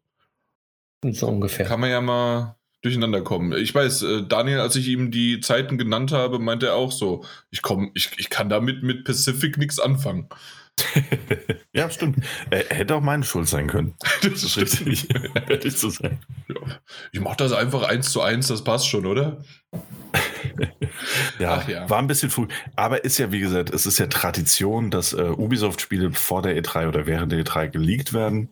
[1.04, 1.66] Äh, so ungefähr.
[1.66, 3.52] Kann man ja mal durcheinander kommen.
[3.52, 7.24] Ich weiß, äh, Daniel, als ich ihm die Zeiten genannt habe, meinte er auch so,
[7.50, 10.28] ich komm, ich, ich kann damit mit Pacific nichts anfangen.
[11.74, 12.24] ja, stimmt.
[12.50, 13.94] Er hätte auch meine Schuld sein können.
[14.22, 15.08] Das ist richtig.
[15.46, 16.18] Hätte ich zu sein.
[16.48, 16.56] Ja.
[17.12, 19.42] Ich mache das einfach eins zu eins, das passt schon, oder?
[21.38, 22.46] ja, ja, war ein bisschen früh.
[22.74, 26.88] Aber ist ja, wie gesagt, es ist ja Tradition, dass äh, Ubisoft-Spiele vor der E3
[26.88, 28.48] oder während der E3 geleakt werden.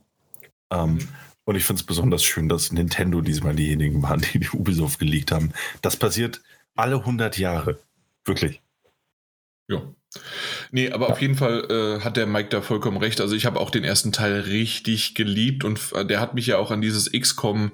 [0.70, 1.08] Ähm, mhm.
[1.50, 5.32] Und ich finde es besonders schön, dass Nintendo diesmal diejenigen waren, die die Ubisoft geleakt
[5.32, 5.50] haben.
[5.82, 6.42] Das passiert
[6.76, 7.80] alle 100 Jahre.
[8.24, 8.62] Wirklich.
[9.66, 9.82] Ja.
[10.70, 11.12] Nee, aber ja.
[11.12, 13.20] auf jeden Fall äh, hat der Mike da vollkommen recht.
[13.20, 16.56] Also ich habe auch den ersten Teil richtig geliebt und äh, der hat mich ja
[16.56, 17.72] auch an dieses XCOM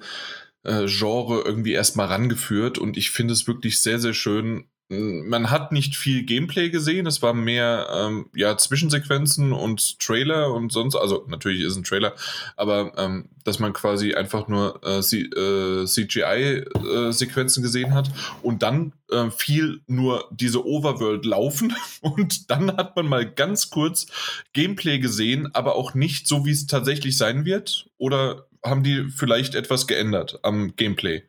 [0.62, 4.70] äh, Genre irgendwie erstmal rangeführt und ich finde es wirklich sehr, sehr schön.
[4.88, 10.70] Man hat nicht viel Gameplay gesehen, es war mehr ähm, ja, Zwischensequenzen und Trailer und
[10.70, 12.14] sonst, also natürlich ist ein Trailer,
[12.54, 18.92] aber ähm, dass man quasi einfach nur äh, äh, CGI-Sequenzen äh, gesehen hat und dann
[19.10, 24.06] äh, viel nur diese Overworld laufen und dann hat man mal ganz kurz
[24.52, 29.56] Gameplay gesehen, aber auch nicht so, wie es tatsächlich sein wird oder haben die vielleicht
[29.56, 31.24] etwas geändert am Gameplay.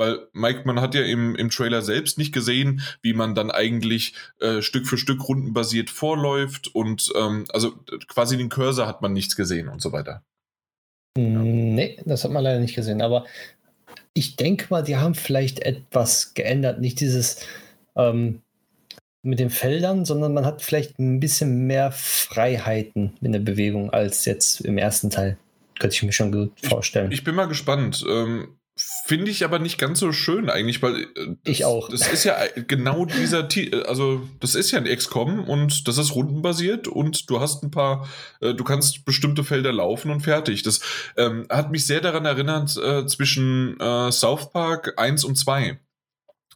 [0.00, 4.14] Weil, Mike, man hat ja im, im Trailer selbst nicht gesehen, wie man dann eigentlich
[4.40, 7.74] äh, Stück für Stück rundenbasiert vorläuft und ähm, also
[8.08, 10.22] quasi den Cursor hat man nichts gesehen und so weiter.
[11.18, 13.02] Hm, nee, das hat man leider nicht gesehen.
[13.02, 13.26] Aber
[14.14, 16.80] ich denke mal, die haben vielleicht etwas geändert.
[16.80, 17.44] Nicht dieses
[17.94, 18.40] ähm,
[19.20, 24.24] mit den Feldern, sondern man hat vielleicht ein bisschen mehr Freiheiten in der Bewegung als
[24.24, 25.36] jetzt im ersten Teil.
[25.78, 27.12] Könnte ich mir schon gut vorstellen.
[27.12, 28.02] Ich, ich bin mal gespannt.
[28.08, 28.56] Ähm,
[29.06, 31.88] Finde ich aber nicht ganz so schön eigentlich, weil äh, das, ich auch.
[31.88, 32.36] Das ist ja
[32.68, 37.40] genau dieser, äh, also das ist ja ein XCOM und das ist rundenbasiert und du
[37.40, 38.08] hast ein paar,
[38.40, 40.62] äh, du kannst bestimmte Felder laufen und fertig.
[40.62, 40.80] Das
[41.16, 45.78] ähm, hat mich sehr daran erinnert äh, zwischen äh, South Park 1 und 2.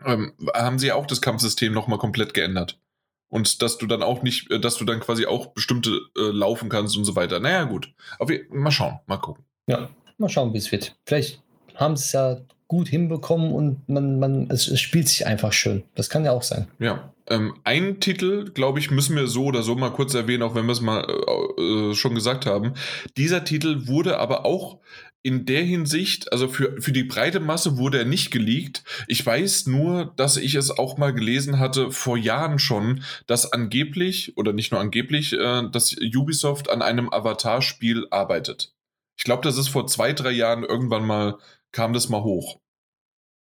[0.05, 2.79] Ähm, haben sie auch das Kampfsystem nochmal komplett geändert.
[3.29, 7.05] Und dass du dann auch nicht, dass du dann quasi auch bestimmte laufen kannst und
[7.05, 7.41] so weiter.
[7.41, 7.93] Naja, gut.
[8.21, 9.45] Aber mal schauen, mal gucken.
[9.67, 9.89] Ja,
[10.19, 10.97] mal schauen, wie es wird.
[11.05, 11.44] Vielleicht
[11.75, 12.39] haben es ja
[12.69, 15.85] gut hinbekommen und man, man, es, es, spielt sich einfach schön.
[15.95, 16.67] Das kann ja auch sein.
[16.79, 17.13] Ja.
[17.27, 20.67] Ähm, ein Titel, glaube ich, müssen wir so oder so mal kurz erwähnen, auch wenn
[20.67, 22.75] wir es mal äh, äh, schon gesagt haben.
[23.17, 24.79] Dieser Titel wurde aber auch
[25.23, 28.85] in der Hinsicht, also für, für die breite Masse wurde er nicht geleakt.
[29.09, 34.37] Ich weiß nur, dass ich es auch mal gelesen hatte vor Jahren schon, dass angeblich,
[34.37, 38.75] oder nicht nur angeblich, äh, dass Ubisoft an einem Avatar-Spiel arbeitet.
[39.17, 41.39] Ich glaube, das ist vor zwei, drei Jahren irgendwann mal,
[41.75, 42.59] kam das mal hoch.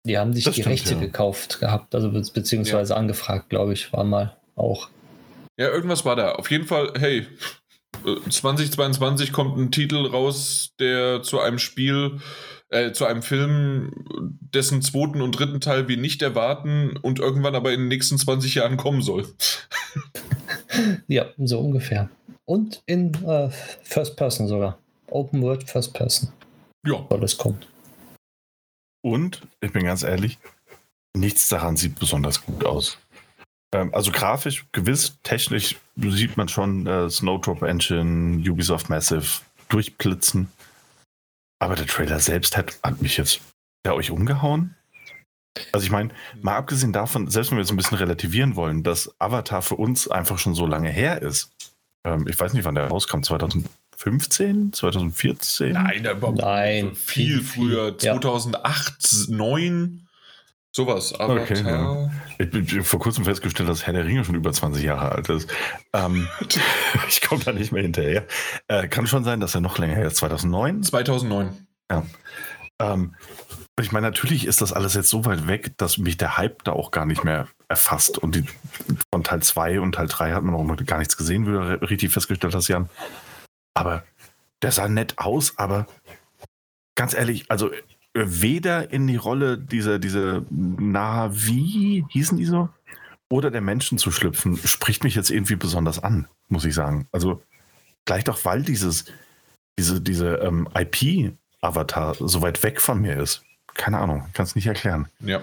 [0.06, 1.01] Die haben sich das die stimmt, Rechte ja.
[1.01, 2.98] gekauft gehabt, also beziehungsweise ja.
[2.98, 4.90] angefragt, glaube ich, war mal auch.
[5.56, 6.32] Ja, irgendwas war da.
[6.32, 7.27] Auf jeden Fall, hey,
[8.28, 12.20] 2022 kommt ein Titel raus, der zu einem Spiel,
[12.69, 13.93] äh, zu einem Film,
[14.52, 18.56] dessen zweiten und dritten Teil wir nicht erwarten und irgendwann aber in den nächsten 20
[18.56, 19.27] Jahren kommen soll.
[21.06, 22.11] ja, so ungefähr.
[22.44, 23.48] Und in äh,
[23.85, 24.78] First Person sogar.
[25.06, 26.31] Open World First Person.
[26.85, 27.06] Ja.
[27.09, 27.69] Weil das kommt.
[29.05, 30.39] Und, ich bin ganz ehrlich,
[31.14, 32.98] nichts daran sieht besonders gut aus.
[33.74, 40.51] Ähm, also grafisch gewiss, technisch sieht man schon äh, Snowdrop Engine, Ubisoft Massive durchblitzen.
[41.59, 43.40] Aber der Trailer selbst hat, hat mich jetzt
[43.85, 44.74] der euch umgehauen.
[45.72, 46.09] Also ich meine,
[46.40, 50.09] mal abgesehen davon, selbst wenn wir jetzt ein bisschen relativieren wollen, dass Avatar für uns
[50.09, 51.51] einfach schon so lange her ist.
[52.06, 53.22] Ähm, ich weiß nicht, wann der rauskam,
[53.97, 55.73] 2015, 2014?
[55.73, 60.01] Nein, Nein viel, viel früher, 2008, 2009.
[60.77, 61.43] Sowas, aber.
[61.43, 62.11] Okay, ja.
[62.39, 65.49] Ich bin vor kurzem festgestellt, dass Herr der Ringe schon über 20 Jahre alt ist.
[65.93, 66.29] Ähm,
[67.09, 68.27] ich komme da nicht mehr hinterher.
[68.66, 70.16] Äh, kann schon sein, dass er noch länger her ist.
[70.16, 70.83] 2009?
[70.83, 71.66] 2009.
[71.93, 72.05] Ja.
[72.81, 73.15] Ähm,
[73.81, 76.73] ich meine, natürlich ist das alles jetzt so weit weg, dass mich der Hype da
[76.73, 78.19] auch gar nicht mehr erfasst.
[78.19, 78.45] Und die,
[79.12, 82.12] von Teil 2 und Teil 3 hat man auch gar nichts gesehen, wie du richtig
[82.12, 82.89] festgestellt hast, Jan.
[83.75, 84.05] Aber
[84.63, 85.87] der sah nett aus, aber
[86.95, 87.71] ganz ehrlich, also
[88.15, 92.69] weder in die Rolle dieser, diese Navi, hießen die so,
[93.29, 97.09] oder der Menschen zu schlüpfen, spricht mich jetzt irgendwie besonders an, muss ich sagen.
[97.11, 97.43] Also
[98.05, 99.07] gleich doch, weil dieses,
[99.79, 103.43] diese, diese ähm, IP-Avatar so weit weg von mir ist.
[103.75, 105.09] Keine Ahnung, kann es nicht erklären.
[105.19, 105.43] Ja.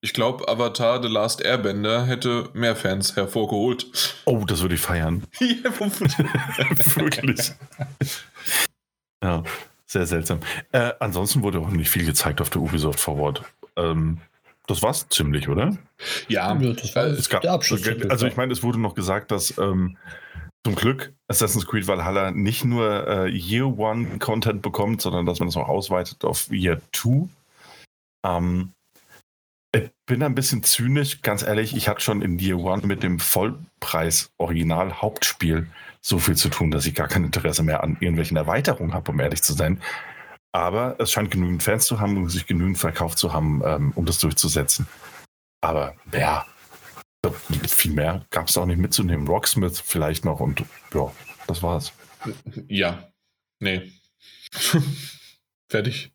[0.00, 4.14] Ich glaube, Avatar The Last Airbender hätte mehr Fans hervorgeholt.
[4.26, 5.24] Oh, das würde ich feiern.
[6.94, 7.52] Wirklich.
[9.22, 9.42] Ja.
[9.90, 10.40] Sehr seltsam.
[10.70, 13.42] Äh, ansonsten wurde auch nicht viel gezeigt auf der Ubisoft Forward.
[13.76, 14.18] Ähm,
[14.66, 15.78] das war's ziemlich, oder?
[16.28, 17.88] Ja, das war es gab, der Abschluss.
[18.10, 19.96] Also ich meine, es wurde noch gesagt, dass ähm,
[20.62, 25.48] zum Glück Assassin's Creed Valhalla nicht nur äh, Year One Content bekommt, sondern dass man
[25.48, 27.30] es auch ausweitet auf Year Two.
[28.26, 28.72] Ähm,
[29.72, 31.76] Ich bin ein bisschen zynisch, ganz ehrlich.
[31.76, 35.66] Ich hatte schon in Year One mit dem Vollpreis-Original-Hauptspiel
[36.00, 39.20] so viel zu tun, dass ich gar kein Interesse mehr an irgendwelchen Erweiterungen habe, um
[39.20, 39.82] ehrlich zu sein.
[40.52, 44.06] Aber es scheint genügend Fans zu haben und sich genügend verkauft zu haben, ähm, um
[44.06, 44.86] das durchzusetzen.
[45.60, 46.46] Aber ja,
[47.68, 49.28] viel mehr gab es auch nicht mitzunehmen.
[49.28, 50.64] Rocksmith vielleicht noch und
[50.94, 51.12] ja,
[51.46, 51.92] das war's.
[52.68, 53.12] Ja,
[53.60, 53.92] nee.
[55.68, 56.10] Fertig.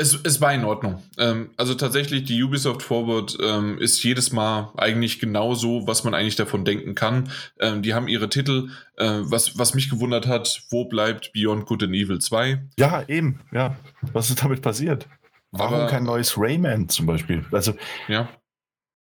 [0.00, 1.02] Es, es war in Ordnung.
[1.18, 6.14] Ähm, also tatsächlich, die Ubisoft Forward ähm, ist jedes Mal eigentlich genau so, was man
[6.14, 7.32] eigentlich davon denken kann.
[7.58, 8.68] Ähm, die haben ihre Titel.
[8.96, 12.62] Äh, was, was mich gewundert hat, wo bleibt Beyond Good and Evil 2?
[12.78, 13.76] Ja, eben, ja.
[14.12, 15.08] Was ist damit passiert?
[15.50, 17.44] Warum Aber, kein neues Rayman zum Beispiel?
[17.50, 17.74] Also,
[18.06, 18.28] ja.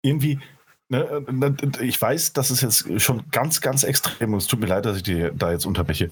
[0.02, 0.40] irgendwie,
[0.88, 4.44] ne, ne ich weiß, dass es jetzt schon ganz, ganz extrem ist.
[4.44, 6.10] Es tut mir leid, dass ich dir da jetzt unterbreche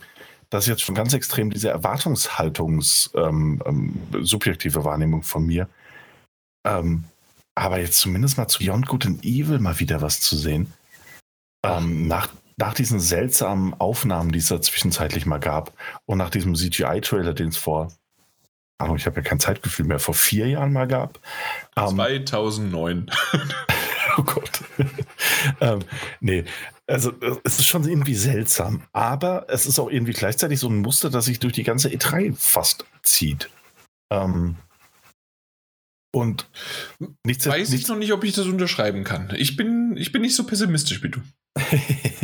[0.50, 4.00] das ist jetzt schon ganz extrem diese Erwartungshaltungs ähm, ähm,
[4.84, 5.68] Wahrnehmung von mir.
[6.66, 7.04] Ähm,
[7.54, 10.72] aber jetzt zumindest mal zu Beyond Good and Evil mal wieder was zu sehen.
[11.64, 15.72] Ähm, nach, nach diesen seltsamen Aufnahmen, die es da zwischenzeitlich mal gab
[16.06, 17.92] und nach diesem CGI-Trailer, den es vor,
[18.94, 21.18] ich habe ja kein Zeitgefühl mehr, vor vier Jahren mal gab.
[22.28, 23.10] 2009.
[24.18, 24.64] Ähm, oh Gott.
[25.60, 25.80] ähm,
[26.20, 26.44] nee,
[26.86, 27.12] also
[27.44, 31.26] es ist schon irgendwie seltsam, aber es ist auch irgendwie gleichzeitig so ein Muster, das
[31.26, 33.50] sich durch die ganze E3 fast zieht.
[34.10, 34.56] Ähm,
[36.14, 36.48] und
[37.24, 39.34] nichts, weiß nichts, ich noch nicht, ob ich das unterschreiben kann.
[39.36, 41.20] Ich bin, ich bin nicht so pessimistisch wie du.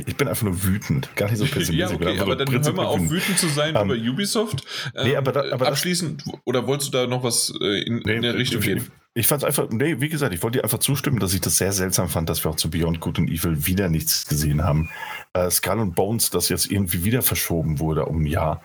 [0.06, 1.76] ich bin einfach nur wütend, gar nicht so pessimistisch.
[1.76, 4.64] ja, okay, aber dann hör mal auf, wütend zu sein um, über Ubisoft.
[4.94, 8.16] Ähm, nee, aber, da, aber abschließend, oder wolltest du da noch was äh, in, nee,
[8.16, 8.90] in der Richtung gehen?
[9.16, 11.56] Ich fand es einfach, nee, wie gesagt, ich wollte dir einfach zustimmen, dass ich das
[11.56, 14.90] sehr seltsam fand, dass wir auch zu Beyond Good and Evil wieder nichts gesehen haben.
[15.34, 18.60] Äh, Skull and Bones, das jetzt irgendwie wieder verschoben wurde um ein Jahr.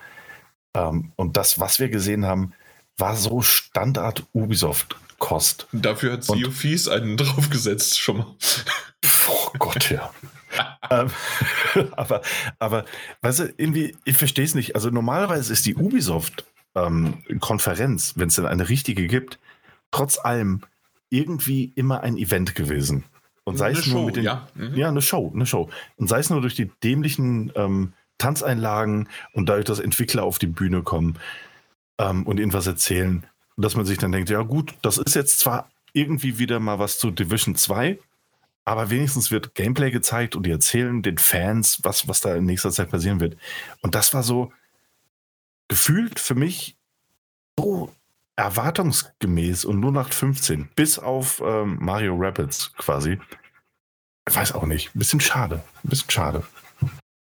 [0.74, 2.52] Ähm, und das, was wir gesehen haben,
[2.96, 5.68] war so Standard Ubisoft-Kost.
[5.72, 8.34] Dafür hat Sea Fies einen draufgesetzt, schon mal.
[9.28, 10.10] Oh Gott, ja.
[10.90, 11.10] ähm,
[11.92, 12.22] aber,
[12.58, 12.86] aber,
[13.22, 14.74] weißt du, irgendwie, ich verstehe es nicht.
[14.74, 19.38] Also normalerweise ist die Ubisoft-Konferenz, ähm, wenn es denn eine richtige gibt,
[19.90, 20.62] trotz allem
[21.10, 23.04] irgendwie immer ein Event gewesen.
[23.44, 24.48] Und sei eine es nur Show, mit den, ja.
[24.54, 24.74] Mhm.
[24.74, 25.68] ja, eine Show, eine Show.
[25.96, 30.46] Und sei es nur durch die dämlichen ähm, Tanzeinlagen und dadurch, dass Entwickler auf die
[30.46, 31.18] Bühne kommen
[31.98, 33.26] ähm, und ihnen was erzählen,
[33.56, 36.98] dass man sich dann denkt, ja gut, das ist jetzt zwar irgendwie wieder mal was
[36.98, 37.98] zu Division 2,
[38.64, 42.70] aber wenigstens wird Gameplay gezeigt und die erzählen den Fans, was, was da in nächster
[42.70, 43.36] Zeit passieren wird.
[43.80, 44.52] Und das war so
[45.68, 46.76] gefühlt für mich
[47.58, 47.92] so
[48.40, 53.18] erwartungsgemäß und nur nach 15, bis auf ähm, Mario Rapids quasi.
[54.28, 54.90] Ich weiß auch nicht.
[54.94, 55.62] Bisschen schade.
[55.82, 56.42] Bisschen schade.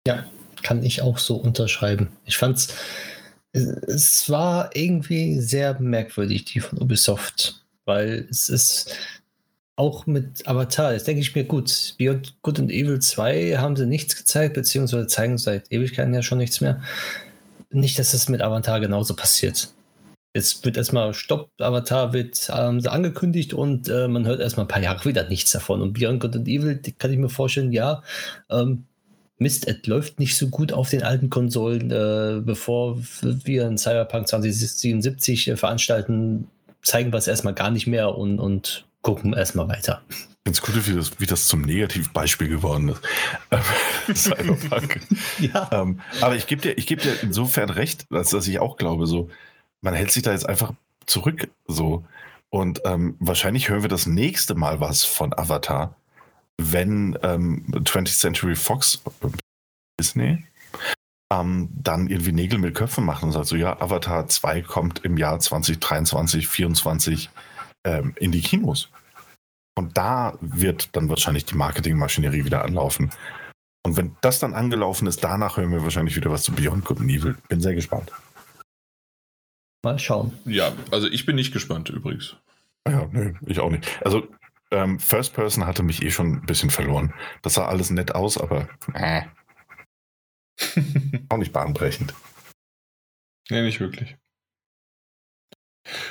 [0.08, 0.26] Ja,
[0.62, 2.10] kann ich auch so unterschreiben.
[2.26, 2.74] Ich fand's,
[3.52, 8.96] es war irgendwie sehr merkwürdig, die von Ubisoft, weil es ist
[9.76, 13.86] auch mit Avatar, jetzt denke ich mir, gut, Beyond Good and Evil 2 haben sie
[13.86, 16.82] nichts gezeigt, beziehungsweise zeigen seit Ewigkeiten ja schon nichts mehr.
[17.72, 19.74] Nicht, dass es mit Avatar genauso passiert.
[20.34, 24.82] Jetzt wird erstmal Stopp, Avatar wird ähm, angekündigt und äh, man hört erstmal ein paar
[24.82, 25.82] Jahre wieder nichts davon.
[25.82, 28.02] Und Beyond Good and Evil, kann ich mir vorstellen, ja,
[28.50, 28.86] ähm,
[29.38, 31.92] Mist, es läuft nicht so gut auf den alten Konsolen.
[31.92, 36.48] Äh, bevor wir ein Cyberpunk 2077 äh, veranstalten,
[36.82, 40.02] zeigen wir es erstmal gar nicht mehr und, und gucken erstmal weiter.
[40.46, 44.18] Ganz gut, wie das, wie das zum Negativbeispiel geworden ist.
[44.30, 45.00] Cyberpunk.
[45.40, 45.70] ja.
[45.72, 49.30] Ähm, aber ich gebe dir, geb dir insofern recht, als dass ich auch glaube, so,
[49.84, 50.74] man hält sich da jetzt einfach
[51.06, 52.04] zurück so.
[52.50, 55.96] Und ähm, wahrscheinlich hören wir das nächste Mal was von Avatar,
[56.58, 59.02] wenn ähm, 20th Century Fox,
[60.00, 60.44] Disney,
[61.32, 65.18] ähm, dann irgendwie Nägel mit Köpfen machen und sagt so, ja, Avatar 2 kommt im
[65.18, 67.30] Jahr 2023, 2024
[67.86, 68.90] ähm, in die Kinos.
[69.76, 73.10] Und da wird dann wahrscheinlich die Marketingmaschinerie wieder anlaufen.
[73.86, 77.02] Und wenn das dann angelaufen ist, danach hören wir wahrscheinlich wieder was zu Beyond Good
[77.02, 77.36] and Evil.
[77.50, 78.12] Bin sehr gespannt.
[79.84, 80.34] Mal schauen.
[80.46, 82.38] Ja, also ich bin nicht gespannt übrigens.
[82.88, 83.88] Ja, nö, ich auch nicht.
[84.04, 84.28] Also
[84.72, 87.14] ähm, First Person hatte mich eh schon ein bisschen verloren.
[87.42, 89.24] Das sah alles nett aus, aber äh.
[91.30, 92.14] auch nicht bahnbrechend.
[93.50, 94.18] Nee, nicht wirklich.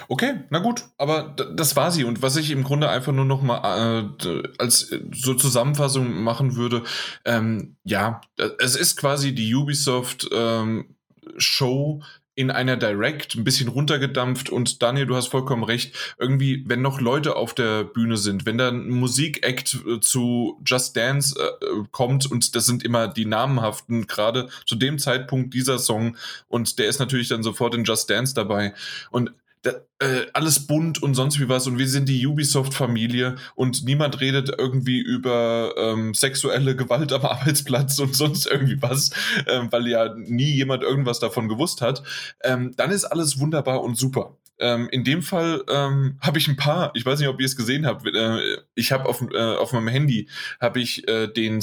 [0.09, 2.05] Okay, na gut, aber das war sie.
[2.05, 6.85] Und was ich im Grunde einfach nur noch mal äh, als so Zusammenfassung machen würde,
[7.25, 8.21] ähm, ja,
[8.59, 10.95] es ist quasi die Ubisoft ähm,
[11.39, 12.03] Show,
[12.35, 15.95] in einer Direct ein bisschen runtergedampft und Daniel, du hast vollkommen recht.
[16.19, 20.97] Irgendwie, wenn noch Leute auf der Bühne sind, wenn da ein Musikakt äh, zu Just
[20.97, 26.17] Dance äh, kommt und das sind immer die namenhaften, gerade zu dem Zeitpunkt dieser Song
[26.49, 28.73] und der ist natürlich dann sofort in Just Dance dabei
[29.11, 29.33] und
[29.63, 29.71] da,
[30.01, 34.53] äh, alles bunt und sonst wie was und wir sind die Ubisoft-Familie und niemand redet
[34.59, 39.11] irgendwie über ähm, sexuelle Gewalt am Arbeitsplatz und sonst irgendwie was,
[39.47, 42.03] ähm, weil ja nie jemand irgendwas davon gewusst hat,
[42.43, 44.37] ähm, dann ist alles wunderbar und super.
[44.59, 47.57] Ähm, in dem Fall ähm, habe ich ein paar, ich weiß nicht, ob ihr es
[47.57, 48.39] gesehen habt, äh,
[48.75, 50.29] ich habe auf, äh, auf meinem Handy,
[50.61, 51.61] habe ich äh, den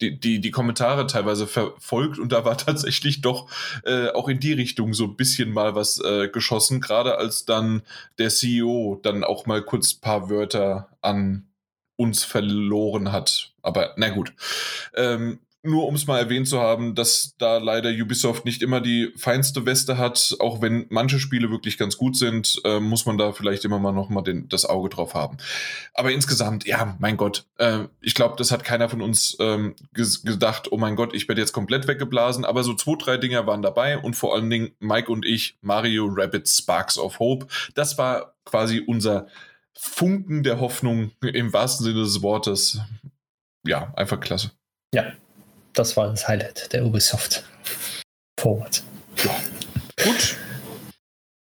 [0.00, 3.50] die, die, die Kommentare teilweise verfolgt und da war tatsächlich doch
[3.84, 7.82] äh, auch in die Richtung so ein bisschen mal was äh, geschossen, gerade als dann
[8.18, 11.48] der CEO dann auch mal kurz paar Wörter an
[11.96, 13.52] uns verloren hat.
[13.62, 14.32] Aber na gut.
[14.94, 19.12] Ähm, nur um es mal erwähnt zu haben, dass da leider Ubisoft nicht immer die
[19.16, 23.32] feinste Weste hat, auch wenn manche Spiele wirklich ganz gut sind, äh, muss man da
[23.32, 25.38] vielleicht immer mal noch mal den, das Auge drauf haben.
[25.94, 30.72] Aber insgesamt, ja, mein Gott, äh, ich glaube, das hat keiner von uns ähm, gedacht,
[30.72, 33.98] oh mein Gott, ich werde jetzt komplett weggeblasen, aber so zwei, drei Dinger waren dabei
[33.98, 38.82] und vor allen Dingen Mike und ich, Mario Rabbit Sparks of Hope, das war quasi
[38.86, 39.28] unser
[39.78, 42.80] Funken der Hoffnung im wahrsten Sinne des Wortes.
[43.64, 44.50] Ja, einfach klasse.
[44.92, 45.12] Ja,
[45.78, 47.44] das war das Highlight der Ubisoft
[48.38, 48.82] Forward.
[49.16, 49.34] Ja.
[50.04, 50.36] Gut.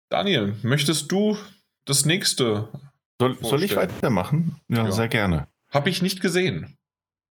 [0.08, 1.36] Daniel, möchtest du
[1.84, 2.68] das nächste?
[3.20, 4.56] Soll, soll ich weitermachen?
[4.68, 5.48] Ja, ja, sehr gerne.
[5.70, 6.76] Habe ich nicht gesehen.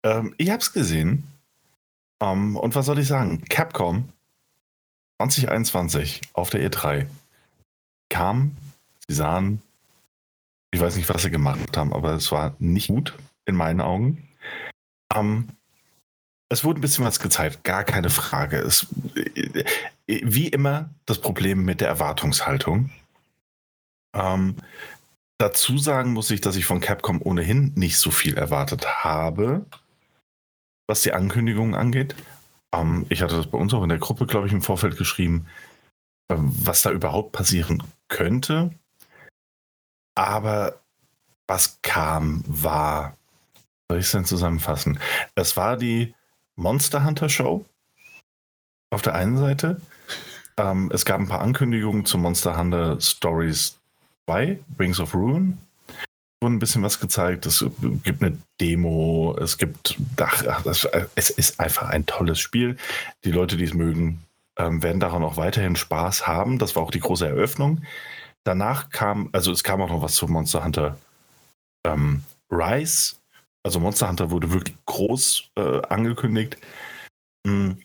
[0.04, 1.24] Ähm, ich habe es gesehen.
[2.20, 3.44] Um, ähm, und was soll ich sagen?
[3.48, 4.08] Capcom
[5.20, 7.06] 2021 auf der E3
[8.08, 8.56] kam,
[9.06, 9.62] sie sahen,
[10.72, 13.14] ich weiß nicht, was sie gemacht haben, aber es war nicht gut
[13.46, 14.28] in meinen Augen.
[15.14, 15.48] Um, ähm,
[16.54, 18.58] es wurde ein bisschen was gezeigt, gar keine Frage.
[18.58, 18.86] Es,
[20.06, 22.90] wie immer das Problem mit der Erwartungshaltung.
[24.14, 24.56] Ähm,
[25.38, 29.66] dazu sagen muss ich, dass ich von Capcom ohnehin nicht so viel erwartet habe,
[30.86, 32.14] was die Ankündigungen angeht.
[32.72, 35.46] Ähm, ich hatte das bei uns auch in der Gruppe, glaube ich, im Vorfeld geschrieben,
[36.28, 38.70] äh, was da überhaupt passieren könnte.
[40.16, 40.80] Aber
[41.48, 43.16] was kam, war,
[43.90, 45.00] soll ich es denn zusammenfassen?
[45.34, 46.14] Es war die
[46.56, 47.64] Monster Hunter Show
[48.90, 49.80] auf der einen Seite.
[50.56, 53.78] Ähm, es gab ein paar Ankündigungen zu Monster Hunter Stories
[54.26, 55.58] 2, Rings of Ruin.
[56.40, 57.46] Wurde ein bisschen was gezeigt.
[57.46, 57.64] Es
[58.04, 59.36] gibt eine Demo.
[59.40, 59.96] Es gibt.
[60.20, 62.76] Ach, das, es ist einfach ein tolles Spiel.
[63.24, 64.22] Die Leute, die es mögen,
[64.56, 66.58] ähm, werden daran auch weiterhin Spaß haben.
[66.58, 67.82] Das war auch die große Eröffnung.
[68.44, 70.98] Danach kam, also es kam auch noch was zu Monster Hunter
[71.84, 73.16] ähm, Rise.
[73.64, 76.58] Also Monster Hunter wurde wirklich groß äh, angekündigt.
[77.46, 77.78] Hm.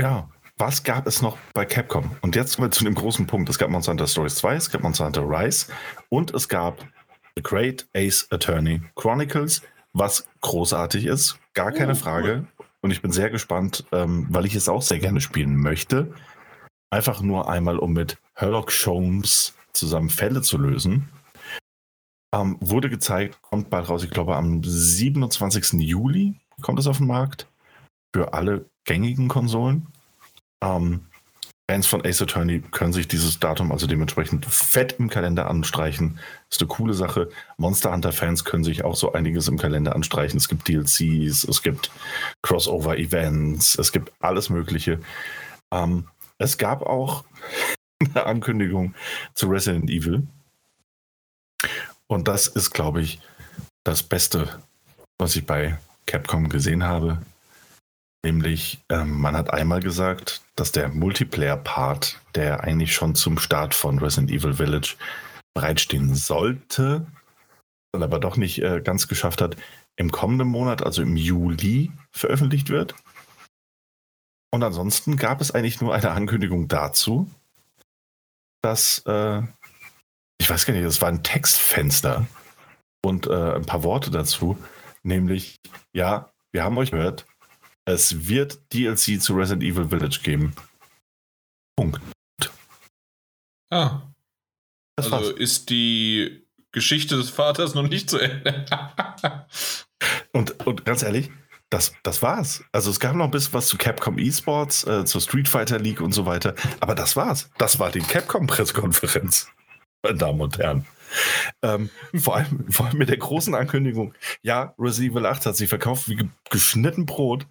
[0.00, 0.28] Ja,
[0.58, 2.16] was gab es noch bei Capcom?
[2.22, 3.48] Und jetzt kommen wir zu dem großen Punkt.
[3.48, 5.66] Es gab Monster Hunter Stories 2, es gab Monster Hunter Rise
[6.08, 6.86] und es gab
[7.36, 9.60] The Great Ace Attorney Chronicles,
[9.92, 12.46] was großartig ist, gar keine oh, Frage.
[12.80, 16.14] Und ich bin sehr gespannt, ähm, weil ich es auch sehr gerne spielen möchte.
[16.90, 21.08] Einfach nur einmal, um mit Herlock Sholmes zusammen Fälle zu lösen.
[22.34, 25.80] Ähm, wurde gezeigt, kommt bald raus, ich glaube am 27.
[25.80, 27.46] Juli kommt es auf den Markt
[28.14, 29.86] für alle gängigen Konsolen.
[30.62, 31.06] Ähm,
[31.68, 36.20] Fans von Ace Attorney können sich dieses Datum also dementsprechend fett im Kalender anstreichen.
[36.48, 37.28] Ist eine coole Sache.
[37.56, 40.36] Monster Hunter Fans können sich auch so einiges im Kalender anstreichen.
[40.36, 41.90] Es gibt DLCs, es gibt
[42.42, 45.00] Crossover-Events, es gibt alles Mögliche.
[45.72, 46.06] Ähm,
[46.38, 47.24] es gab auch
[48.14, 48.94] eine Ankündigung
[49.34, 50.22] zu Resident Evil.
[52.08, 53.20] Und das ist, glaube ich,
[53.84, 54.60] das Beste,
[55.18, 57.22] was ich bei Capcom gesehen habe.
[58.24, 63.98] Nämlich, ähm, man hat einmal gesagt, dass der Multiplayer-Part, der eigentlich schon zum Start von
[63.98, 64.96] Resident Evil Village
[65.54, 67.06] bereitstehen sollte,
[67.92, 69.56] dann aber doch nicht äh, ganz geschafft hat,
[69.96, 72.94] im kommenden Monat, also im Juli, veröffentlicht wird.
[74.52, 77.30] Und ansonsten gab es eigentlich nur eine Ankündigung dazu,
[78.62, 79.42] dass äh,
[80.38, 82.26] ich weiß gar nicht, das war ein Textfenster
[83.04, 84.58] und äh, ein paar Worte dazu,
[85.02, 85.56] nämlich,
[85.92, 87.26] ja, wir haben euch gehört,
[87.84, 90.54] es wird DLC zu Resident Evil Village geben.
[91.76, 92.00] Punkt.
[93.70, 94.02] Ah.
[94.96, 95.38] Das also war's.
[95.38, 98.66] ist die Geschichte des Vaters noch nicht zu Ende.
[100.32, 101.30] und, und ganz ehrlich,
[101.70, 102.64] das, das war's.
[102.72, 106.00] Also es gab noch ein bisschen was zu Capcom Esports, äh, zur Street Fighter League
[106.00, 106.54] und so weiter.
[106.80, 107.50] Aber das war's.
[107.58, 109.48] Das war die Capcom-Pressekonferenz
[110.02, 110.86] meine Damen und Herren.
[111.62, 115.68] Ähm, vor, allem, vor allem mit der großen Ankündigung, ja, Resident Evil 8 hat sich
[115.68, 117.46] verkauft wie geschnitten Brot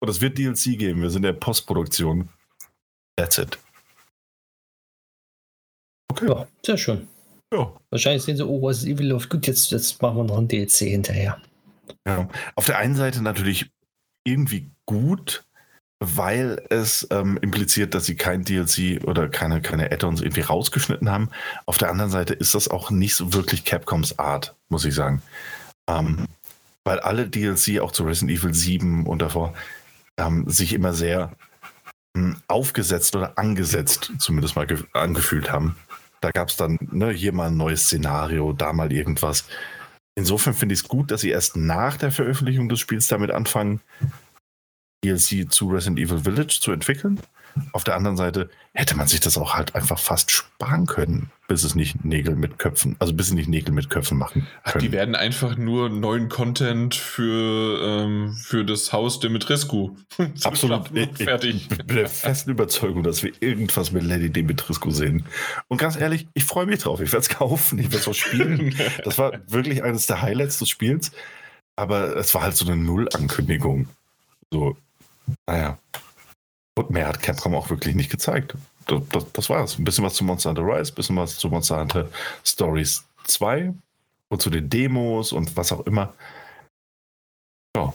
[0.00, 1.02] und es wird DLC geben.
[1.02, 2.28] Wir sind in der Postproduktion.
[3.16, 3.58] That's it.
[6.10, 6.28] Okay.
[6.28, 7.08] Ja, sehr schön.
[7.52, 7.72] Ja.
[7.90, 10.88] Wahrscheinlich sehen sie, oh, Resident Evil läuft gut, jetzt, jetzt machen wir noch ein DLC
[10.88, 11.40] hinterher.
[12.06, 12.28] Ja.
[12.54, 13.70] Auf der einen Seite natürlich
[14.24, 15.45] irgendwie gut,
[15.98, 21.30] weil es ähm, impliziert, dass sie kein DLC oder keine, keine Add-ons irgendwie rausgeschnitten haben.
[21.64, 25.22] Auf der anderen Seite ist das auch nicht so wirklich Capcoms Art, muss ich sagen.
[25.88, 26.26] Ähm,
[26.84, 29.54] weil alle DLC auch zu Resident Evil 7 und davor
[30.18, 31.32] ähm, sich immer sehr
[32.16, 35.76] hm, aufgesetzt oder angesetzt zumindest mal angefühlt haben.
[36.20, 39.44] Da gab es dann ne, hier mal ein neues Szenario, da mal irgendwas.
[40.14, 43.80] Insofern finde ich es gut, dass sie erst nach der Veröffentlichung des Spiels damit anfangen,
[45.04, 47.20] DLC zu Resident Evil Village zu entwickeln.
[47.72, 51.64] Auf der anderen Seite hätte man sich das auch halt einfach fast sparen können, bis
[51.64, 54.46] es nicht Nägel mit Köpfen, also bis es nicht Nägel mit Köpfen machen können.
[54.62, 59.96] Ach, die werden einfach nur neuen Content für, ähm, für das Haus Dimitrescu.
[60.44, 60.88] Absolut.
[61.16, 61.68] fertig.
[61.70, 65.24] Ich bin der festen Überzeugung, dass wir irgendwas mit Lady Dimitrescu sehen.
[65.68, 67.00] Und ganz ehrlich, ich freue mich drauf.
[67.00, 68.74] Ich werde es kaufen, ich werde es auch spielen.
[69.04, 71.12] das war wirklich eines der Highlights des Spiels.
[71.74, 73.88] Aber es war halt so eine Null-Ankündigung.
[74.50, 74.76] So,
[75.46, 75.78] naja.
[76.78, 78.54] Und mehr hat Capcom auch wirklich nicht gezeigt.
[78.86, 79.78] Das, das, das war's.
[79.78, 82.08] Ein bisschen was zu Monster Hunter Rise, ein bisschen was zu Monster Hunter
[82.44, 83.74] Stories 2
[84.28, 86.14] und zu den Demos und was auch immer.
[87.76, 87.92] Ja.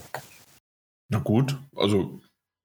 [1.08, 2.20] Na gut, also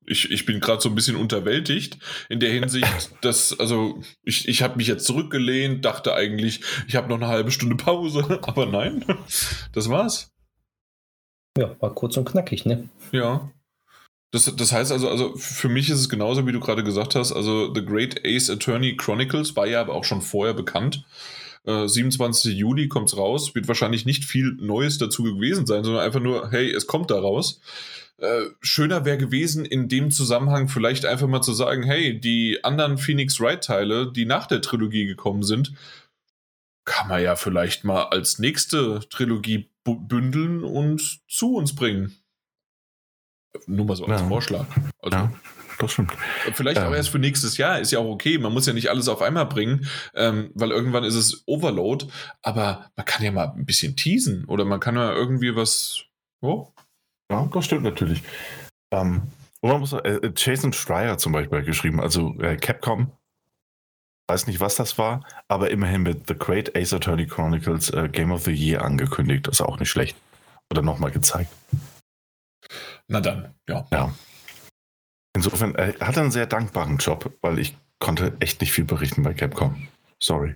[0.07, 1.99] ich, ich bin gerade so ein bisschen unterwältigt
[2.29, 7.09] in der Hinsicht, dass, also ich, ich habe mich jetzt zurückgelehnt, dachte eigentlich, ich habe
[7.09, 9.05] noch eine halbe Stunde Pause, aber nein,
[9.73, 10.31] das war's.
[11.57, 12.87] Ja, war kurz und knackig, ne?
[13.11, 13.51] Ja.
[14.31, 17.31] Das, das heißt also, also für mich ist es genauso, wie du gerade gesagt hast.
[17.31, 21.05] Also The Great Ace Attorney Chronicles war ja aber auch schon vorher bekannt.
[21.65, 22.57] Äh, 27.
[22.57, 23.55] Juli kommt es raus.
[23.55, 27.19] Wird wahrscheinlich nicht viel Neues dazu gewesen sein, sondern einfach nur, hey, es kommt da
[27.19, 27.61] raus.
[28.17, 32.97] Äh, schöner wäre gewesen, in dem Zusammenhang vielleicht einfach mal zu sagen, hey, die anderen
[32.97, 35.73] Phoenix Wright-Teile, die nach der Trilogie gekommen sind,
[36.83, 42.16] kann man ja vielleicht mal als nächste Trilogie bündeln und zu uns bringen.
[43.65, 44.27] Nur mal so als ja.
[44.27, 44.65] Vorschlag.
[45.01, 45.31] Also, ja,
[45.79, 46.11] das stimmt.
[46.53, 46.87] Vielleicht ähm.
[46.87, 48.37] auch erst für nächstes Jahr, ist ja auch okay.
[48.37, 52.07] Man muss ja nicht alles auf einmal bringen, ähm, weil irgendwann ist es Overload.
[52.41, 56.03] Aber man kann ja mal ein bisschen teasen oder man kann ja irgendwie was.
[56.41, 56.67] Oh.
[57.31, 58.23] Ja, das stimmt natürlich.
[58.91, 59.23] Ähm,
[59.61, 63.11] und man muss, äh, Jason Schreier zum Beispiel geschrieben, also äh, Capcom.
[64.29, 68.33] Weiß nicht, was das war, aber immerhin mit The Great Ace Attorney Chronicles äh, Game
[68.33, 69.47] of the Year angekündigt.
[69.47, 70.17] Das ist auch nicht schlecht.
[70.69, 71.49] Oder nochmal gezeigt.
[73.07, 73.87] Na dann, ja.
[73.91, 74.13] Ja.
[75.35, 79.33] Insofern, er hat einen sehr dankbaren Job, weil ich konnte echt nicht viel berichten bei
[79.33, 79.87] Capcom.
[80.19, 80.55] Sorry.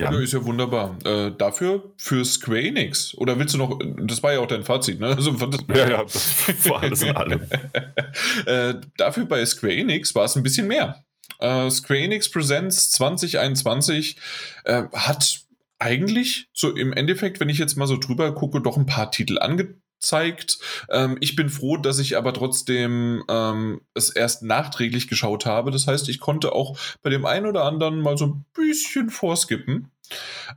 [0.00, 0.98] Ja, ja ist ja wunderbar.
[1.04, 3.14] Äh, dafür für Square Enix.
[3.14, 5.08] Oder willst du noch, das war ja auch dein Fazit, ne?
[5.08, 5.34] Also,
[5.74, 7.40] ja, ja, das war alles in allem.
[8.46, 11.02] äh, dafür bei Square Enix war es ein bisschen mehr.
[11.38, 14.18] Äh, Square Enix Presents 2021
[14.64, 15.40] äh, hat
[15.78, 19.38] eigentlich so im Endeffekt, wenn ich jetzt mal so drüber gucke, doch ein paar Titel
[19.38, 20.58] ange zeigt.
[20.90, 25.70] Ähm, ich bin froh, dass ich aber trotzdem ähm, es erst nachträglich geschaut habe.
[25.70, 29.90] Das heißt, ich konnte auch bei dem einen oder anderen mal so ein bisschen vorskippen.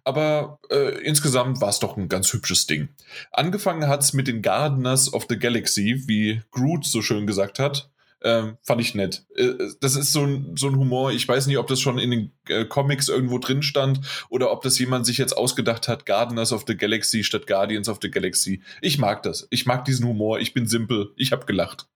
[0.04, 2.90] Aber äh, insgesamt war es doch ein ganz hübsches Ding.
[3.32, 7.90] Angefangen hat es mit den Gardeners of the Galaxy, wie Groot so schön gesagt hat.
[8.22, 9.26] Ähm, fand ich nett.
[9.36, 11.12] Äh, das ist so ein, so ein Humor.
[11.12, 14.62] Ich weiß nicht, ob das schon in den äh, Comics irgendwo drin stand oder ob
[14.62, 18.62] das jemand sich jetzt ausgedacht hat, Gardeners of the Galaxy statt Guardians of the Galaxy.
[18.82, 19.48] Ich mag das.
[19.52, 20.40] Ich mag diesen Humor.
[20.40, 21.14] Ich bin simpel.
[21.16, 21.88] Ich habe gelacht.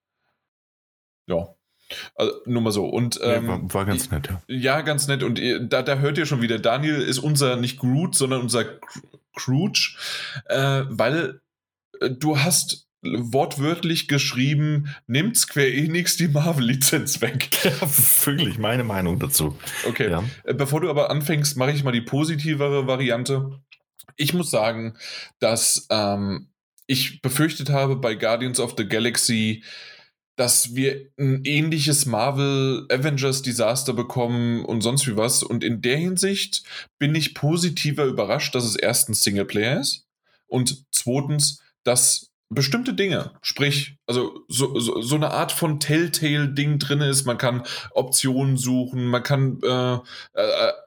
[1.28, 1.56] Ja.
[2.16, 2.86] Also, nur mal so.
[2.86, 4.42] Und, ähm, ja, war, war, ganz nett, ja.
[4.48, 5.24] Ja, ganz nett.
[5.24, 8.66] Und äh, da, da hört ihr schon wieder, Daniel ist unser, nicht Groot, sondern unser
[9.38, 9.96] Scrooge,
[10.46, 11.42] äh, weil
[12.00, 17.50] äh, du hast wortwörtlich geschrieben, nimmt Square Enix die Marvel-Lizenz weg.
[17.64, 17.72] Ja,
[18.26, 19.58] wirklich meine Meinung dazu.
[19.88, 20.10] Okay.
[20.10, 20.24] Ja.
[20.44, 23.60] Äh, bevor du aber anfängst, mache ich mal die positivere Variante.
[24.18, 24.96] Ich muss sagen,
[25.40, 26.50] dass ähm,
[26.88, 29.64] ich befürchtet habe bei Guardians of the Galaxy,
[30.36, 35.44] dass wir ein ähnliches Marvel Avengers Desaster bekommen und sonst wie was.
[35.44, 36.64] Und in der Hinsicht
[37.00, 40.06] bin ich positiver überrascht, dass es erstens Singleplayer ist
[40.48, 47.02] und zweitens, dass bestimmte Dinge, sprich, also so, so, so eine Art von Telltale-Ding drin
[47.02, 47.26] ist.
[47.26, 50.00] Man kann Optionen suchen, man kann äh, äh,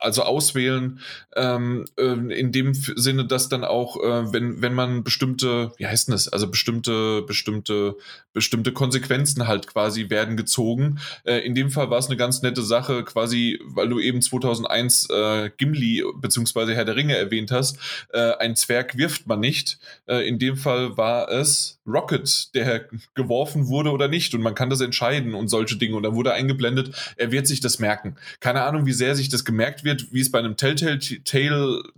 [0.00, 1.00] also auswählen,
[1.34, 6.08] ähm, äh, in dem Sinne, dass dann auch, äh, wenn, wenn man bestimmte, wie heißt
[6.08, 7.96] denn das, also bestimmte, bestimmte,
[8.34, 10.98] bestimmte Konsequenzen halt quasi werden gezogen.
[11.24, 15.08] Äh, in dem Fall war es eine ganz nette Sache, quasi, weil du eben 2001
[15.10, 17.78] äh, Gimli beziehungsweise Herr der Ringe erwähnt hast,
[18.12, 19.78] ein Zwerg wirft man nicht.
[20.06, 21.55] In dem Fall war es
[21.86, 24.34] Rocket, der geworfen wurde oder nicht.
[24.34, 25.96] Und man kann das entscheiden und solche Dinge.
[25.96, 28.16] Und da wurde eingeblendet, er wird sich das merken.
[28.40, 31.92] Keine Ahnung, wie sehr sich das gemerkt wird, wie es bei einem Telltale-Titel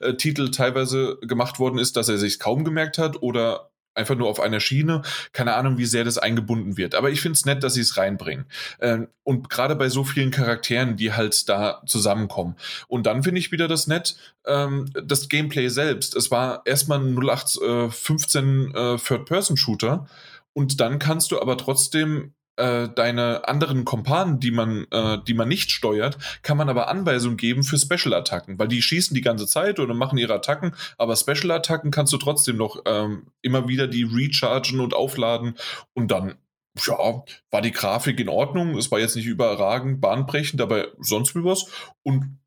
[0.00, 4.40] äh, teilweise gemacht worden ist, dass er sich kaum gemerkt hat oder einfach nur auf
[4.40, 5.02] einer Schiene.
[5.32, 6.94] Keine Ahnung, wie sehr das eingebunden wird.
[6.94, 8.46] Aber ich finde es nett, dass sie es reinbringen.
[8.80, 12.56] Ähm, und gerade bei so vielen Charakteren, die halt da zusammenkommen.
[12.86, 14.16] Und dann finde ich wieder das nett,
[14.46, 16.16] ähm, das Gameplay selbst.
[16.16, 20.06] Es war erstmal ein 0815 äh, Third-Person-Shooter.
[20.54, 25.48] Und dann kannst du aber trotzdem äh, deine anderen Kompanen, die man, äh, die man
[25.48, 29.78] nicht steuert, kann man aber Anweisungen geben für Special-Attacken, weil die schießen die ganze Zeit
[29.78, 34.80] oder machen ihre Attacken, aber Special-Attacken kannst du trotzdem noch ähm, immer wieder die rechargen
[34.80, 35.54] und aufladen
[35.94, 36.34] und dann
[36.86, 38.76] ja, war die Grafik in Ordnung.
[38.76, 41.66] Es war jetzt nicht überragend, bahnbrechend, aber sonst wie was.
[42.02, 42.38] Und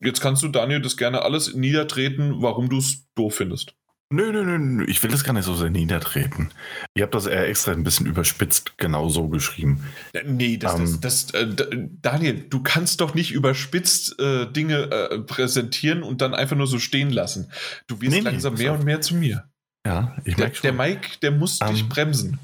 [0.00, 3.74] jetzt kannst du, Daniel, das gerne alles niedertreten, warum du es doof findest.
[4.12, 6.50] Nö, nö, nö, ich will das gar nicht so sehr niedertreten.
[6.96, 9.84] Ihr habt das eher extra ein bisschen überspitzt genau so geschrieben.
[10.24, 14.90] Nee, das, um, das, ähm, das äh, Daniel, du kannst doch nicht überspitzt äh, Dinge
[14.90, 17.52] äh, präsentieren und dann einfach nur so stehen lassen.
[17.86, 19.44] Du wirst nee, langsam nee, mehr und mehr zu mir.
[19.86, 20.62] Ja, ich merke schon.
[20.62, 22.38] Der Mike, der muss um, dich ähm, bremsen.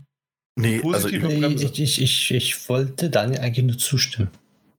[0.55, 1.23] Nee, also ich,
[1.79, 4.31] ich, ich, ich, wollte Daniel eigentlich nur zustimmen.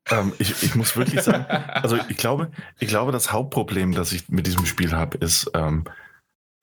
[0.09, 2.49] Ähm, ich, ich muss wirklich sagen, also ich glaube,
[2.79, 5.83] ich glaube, das Hauptproblem, das ich mit diesem Spiel habe, ist, ähm,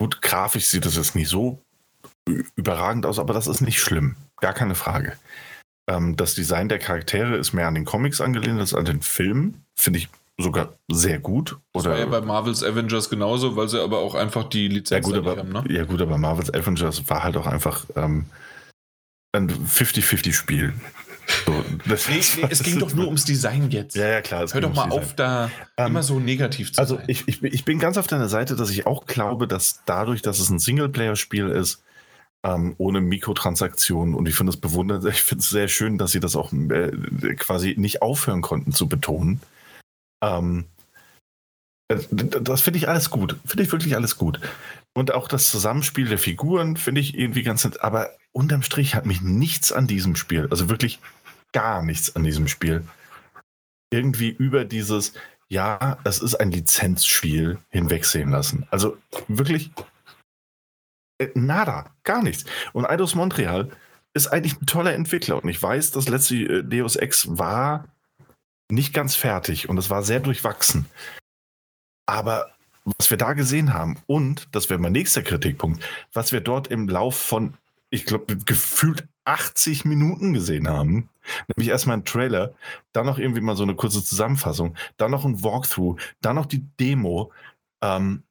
[0.05, 1.63] Gut, grafisch sieht das jetzt nicht so
[2.57, 4.17] überragend aus, aber das ist nicht schlimm.
[4.39, 5.15] Gar keine Frage.
[5.89, 9.65] Ähm, das Design der Charaktere ist mehr an den Comics angelehnt als an den Filmen.
[9.75, 11.57] Finde ich sogar sehr gut.
[11.73, 15.07] Oder das war ja bei Marvel's Avengers genauso, weil sie aber auch einfach die Lizenz
[15.07, 15.49] ja, gut, aber, haben.
[15.49, 15.65] Ne?
[15.71, 18.27] Ja gut, aber Marvel's Avengers war halt auch einfach ähm,
[19.33, 20.75] ein 50-50-Spiel.
[21.47, 21.53] So,
[21.87, 23.97] nee, nee, es ging doch nur ums Design jetzt.
[23.97, 24.47] Ja, ja, klar.
[24.51, 27.07] Hör doch mal auf, da ähm, immer so negativ zu also sein.
[27.09, 30.23] Also ich, ich, ich bin ganz auf deiner Seite, dass ich auch glaube, dass dadurch,
[30.23, 31.83] dass es ein Singleplayer-Spiel ist,
[32.45, 36.21] ähm, ohne Mikrotransaktionen und ich finde es bewundert, ich finde es sehr schön, dass sie
[36.21, 36.91] das auch äh,
[37.37, 39.41] quasi nicht aufhören konnten zu betonen.
[40.23, 40.67] Ähm,
[41.89, 43.37] äh, das finde ich alles gut.
[43.45, 44.41] Finde ich wirklich alles gut.
[44.95, 47.83] Und auch das Zusammenspiel der Figuren finde ich irgendwie ganz nett.
[47.83, 51.01] Aber unterm Strich hat mich nichts an diesem Spiel, also wirklich
[51.53, 52.87] gar nichts an diesem Spiel,
[53.93, 55.13] irgendwie über dieses,
[55.49, 58.67] ja, es ist ein Lizenzspiel hinwegsehen lassen.
[58.71, 58.97] Also
[59.29, 59.71] wirklich
[61.19, 62.45] äh, nada, gar nichts.
[62.73, 63.71] Und Eidos Montreal
[64.15, 65.43] ist eigentlich ein toller Entwickler.
[65.43, 67.89] Und ich weiß, das letzte äh, Deus Ex war
[68.71, 70.87] nicht ganz fertig und es war sehr durchwachsen.
[72.07, 72.54] Aber
[72.85, 73.97] was wir da gesehen haben.
[74.07, 75.83] Und, das wäre mein nächster Kritikpunkt,
[76.13, 77.55] was wir dort im Lauf von,
[77.91, 81.09] ich glaube, gefühlt 80 Minuten gesehen haben,
[81.49, 82.53] nämlich erstmal ein Trailer,
[82.93, 86.67] dann noch irgendwie mal so eine kurze Zusammenfassung, dann noch ein Walkthrough, dann noch die
[86.79, 87.33] Demo,
[87.83, 88.23] ähm,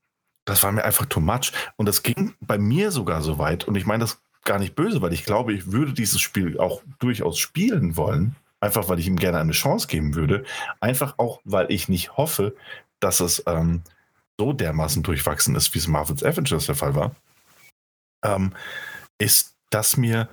[0.45, 1.51] das war mir einfach too much.
[1.77, 5.01] Und das ging bei mir sogar so weit, und ich meine das gar nicht böse,
[5.01, 9.15] weil ich glaube, ich würde dieses Spiel auch durchaus spielen wollen, einfach weil ich ihm
[9.15, 10.43] gerne eine Chance geben würde,
[10.79, 12.55] einfach auch, weil ich nicht hoffe,
[12.99, 13.83] dass es ähm,
[14.39, 17.15] so dermaßen durchwachsen ist, wie es Marvel's Avengers der Fall war,
[18.23, 18.53] ähm,
[19.19, 20.29] ist, dass mir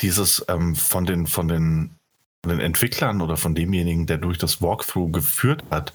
[0.00, 1.96] dieses ähm, von, den, von, den,
[2.42, 5.92] von den Entwicklern oder von demjenigen, der durch das Walkthrough geführt hat,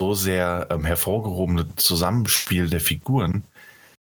[0.00, 3.44] so sehr ähm, hervorgehobene Zusammenspiel der Figuren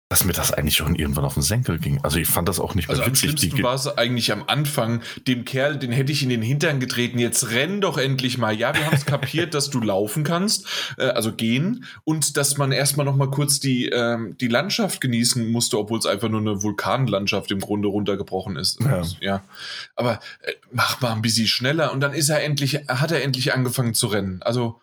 [0.08, 1.98] dass mir das eigentlich schon irgendwann auf den Senkel ging.
[2.04, 3.30] Also ich fand das auch nicht mehr also witzig.
[3.30, 6.78] Am schlimmsten war es eigentlich am Anfang, dem Kerl, den hätte ich in den Hintern
[6.78, 8.54] getreten, jetzt renn doch endlich mal.
[8.54, 10.66] Ja, wir haben es kapiert, dass du laufen kannst,
[10.96, 15.50] äh, also gehen und dass man erstmal noch mal kurz die, ähm, die Landschaft genießen
[15.50, 18.80] musste, obwohl es einfach nur eine Vulkanlandschaft im Grunde runtergebrochen ist.
[18.80, 19.02] Ja.
[19.20, 19.42] ja.
[19.96, 23.52] Aber äh, mach mal ein bisschen schneller und dann ist er endlich, hat er endlich
[23.52, 24.40] angefangen zu rennen.
[24.42, 24.80] Also,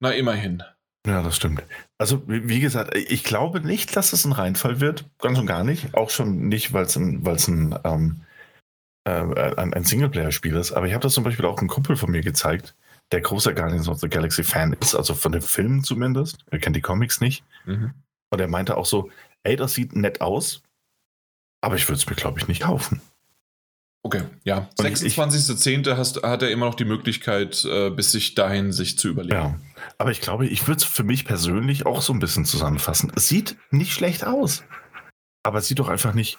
[0.00, 0.64] na immerhin.
[1.06, 1.62] Ja, das stimmt.
[2.04, 5.06] Also, wie gesagt, ich glaube nicht, dass es ein Reinfall wird.
[5.20, 5.94] Ganz und gar nicht.
[5.94, 8.20] Auch schon nicht, weil es ein, weil's ein, ähm,
[9.04, 10.72] äh, ein, ein Singleplayer-Spiel ist.
[10.72, 12.76] Aber ich habe das zum Beispiel auch einem Kumpel von mir gezeigt,
[13.10, 16.44] der großer Guardians of the Galaxy-Fan ist, also von den Filmen zumindest.
[16.50, 17.42] Er kennt die Comics nicht.
[17.64, 17.94] Mhm.
[18.28, 19.10] Und er meinte auch so:
[19.42, 20.62] Ey, das sieht nett aus,
[21.62, 23.00] aber ich würde es mir, glaube ich, nicht kaufen.
[24.06, 24.68] Okay, ja.
[24.78, 26.22] 26.10.
[26.22, 29.34] hat er immer noch die Möglichkeit, äh, bis sich dahin sich zu überlegen.
[29.34, 29.58] Ja,
[29.96, 33.10] aber ich glaube, ich würde es für mich persönlich auch so ein bisschen zusammenfassen.
[33.16, 34.62] Es sieht nicht schlecht aus,
[35.42, 36.38] aber es sieht doch einfach nicht.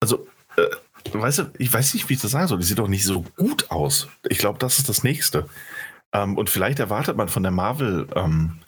[0.00, 0.26] Also,
[0.56, 0.66] äh,
[1.14, 2.60] weißt du, ich weiß nicht, wie ich das sagen soll.
[2.60, 4.08] Es sieht doch nicht so gut aus.
[4.28, 5.48] Ich glaube, das ist das Nächste.
[6.12, 8.06] Ähm, und vielleicht erwartet man von der Marvel.
[8.14, 8.58] Ähm,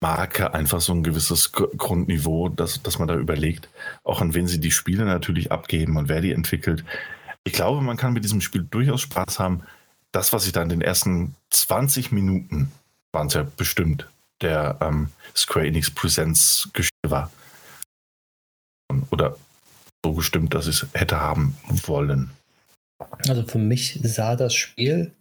[0.00, 3.68] Marke einfach so ein gewisses Grundniveau, dass, dass man da überlegt,
[4.02, 6.84] auch an wen sie die Spiele natürlich abgeben und wer die entwickelt.
[7.44, 9.62] Ich glaube, man kann mit diesem Spiel durchaus Spaß haben.
[10.12, 12.72] Das, was ich da in den ersten 20 Minuten,
[13.12, 14.08] waren es ja bestimmt,
[14.40, 17.30] der ähm, Square Enix Presents Geschichte war.
[19.10, 19.36] Oder
[20.04, 22.30] so gestimmt, dass ich es hätte haben wollen.
[23.28, 25.12] Also für mich sah das Spiel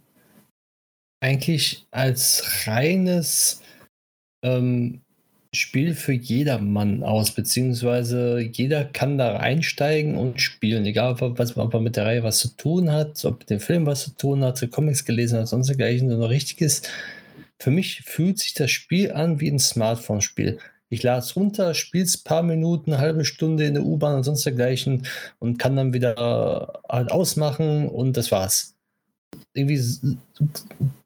[1.21, 3.61] eigentlich als reines
[4.41, 5.01] ähm,
[5.51, 11.73] Spiel für jedermann aus, beziehungsweise jeder kann da einsteigen und spielen, egal ob, was, ob
[11.73, 14.43] er mit der Reihe was zu tun hat, ob mit dem Film was zu tun
[14.43, 16.83] hat, Comics gelesen hat, sonst dergleichen, so ein richtiges.
[17.57, 20.59] Für mich fühlt sich das Spiel an wie ein Smartphone-Spiel.
[20.89, 24.17] Ich lade es runter, spiele es ein paar Minuten, eine halbe Stunde in der U-Bahn
[24.17, 25.07] und sonst dergleichen
[25.39, 28.75] und kann dann wieder halt ausmachen und das war's.
[29.53, 29.81] Irgendwie,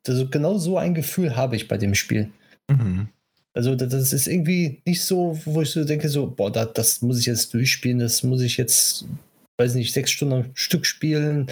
[0.06, 2.30] also genau so ein Gefühl habe ich bei dem Spiel.
[2.70, 3.08] Mhm.
[3.54, 7.20] Also das ist irgendwie nicht so, wo ich so denke, so, boah, das, das muss
[7.20, 9.06] ich jetzt durchspielen, das muss ich jetzt,
[9.58, 11.48] weiß nicht, sechs Stunden am Stück spielen,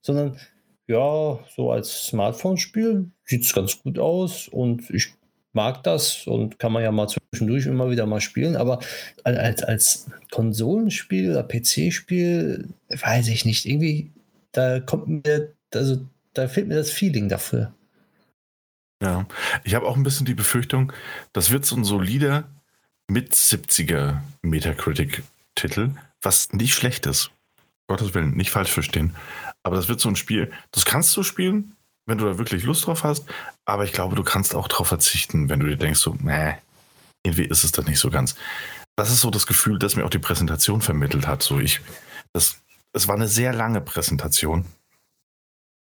[0.00, 0.38] sondern
[0.86, 5.12] ja, so als Smartphone-Spiel sieht es ganz gut aus und ich
[5.52, 8.80] mag das und kann man ja mal zwischendurch immer wieder mal spielen, aber
[9.22, 13.66] als, als Konsolenspiel oder PC-Spiel weiß ich nicht.
[13.66, 14.10] Irgendwie,
[14.52, 15.98] da kommt mir, also
[16.32, 17.74] da fehlt mir das Feeling dafür.
[19.02, 19.26] Ja,
[19.64, 20.92] ich habe auch ein bisschen die Befürchtung,
[21.32, 22.44] das wird so ein solider
[23.08, 27.32] mit 70er Metacritic-Titel, was nicht schlecht ist.
[27.88, 29.16] Gottes Willen, nicht falsch verstehen.
[29.64, 31.74] Aber das wird so ein Spiel, das kannst du spielen,
[32.06, 33.24] wenn du da wirklich Lust drauf hast,
[33.64, 36.54] aber ich glaube, du kannst auch darauf verzichten, wenn du dir denkst, so, nee,
[37.24, 38.36] irgendwie ist es das nicht so ganz.
[38.94, 41.42] Das ist so das Gefühl, das mir auch die Präsentation vermittelt hat.
[41.42, 41.80] So ich,
[42.32, 42.58] das,
[42.92, 44.64] es war eine sehr lange Präsentation.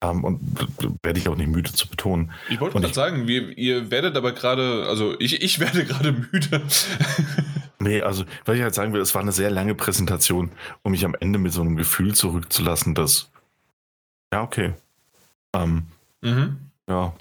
[0.05, 0.41] Ähm, und
[1.03, 2.33] werde ich auch nicht müde zu betonen.
[2.51, 6.63] Ich wollte gerade sagen, wir, ihr werdet aber gerade, also ich, ich werde gerade müde.
[7.79, 10.51] nee, also was ich halt sagen will, es war eine sehr lange Präsentation,
[10.83, 13.31] um mich am Ende mit so einem Gefühl zurückzulassen, dass,
[14.33, 14.75] ja, okay.
[15.55, 15.87] Ähm,
[16.21, 16.59] mhm.
[16.89, 17.15] Ja,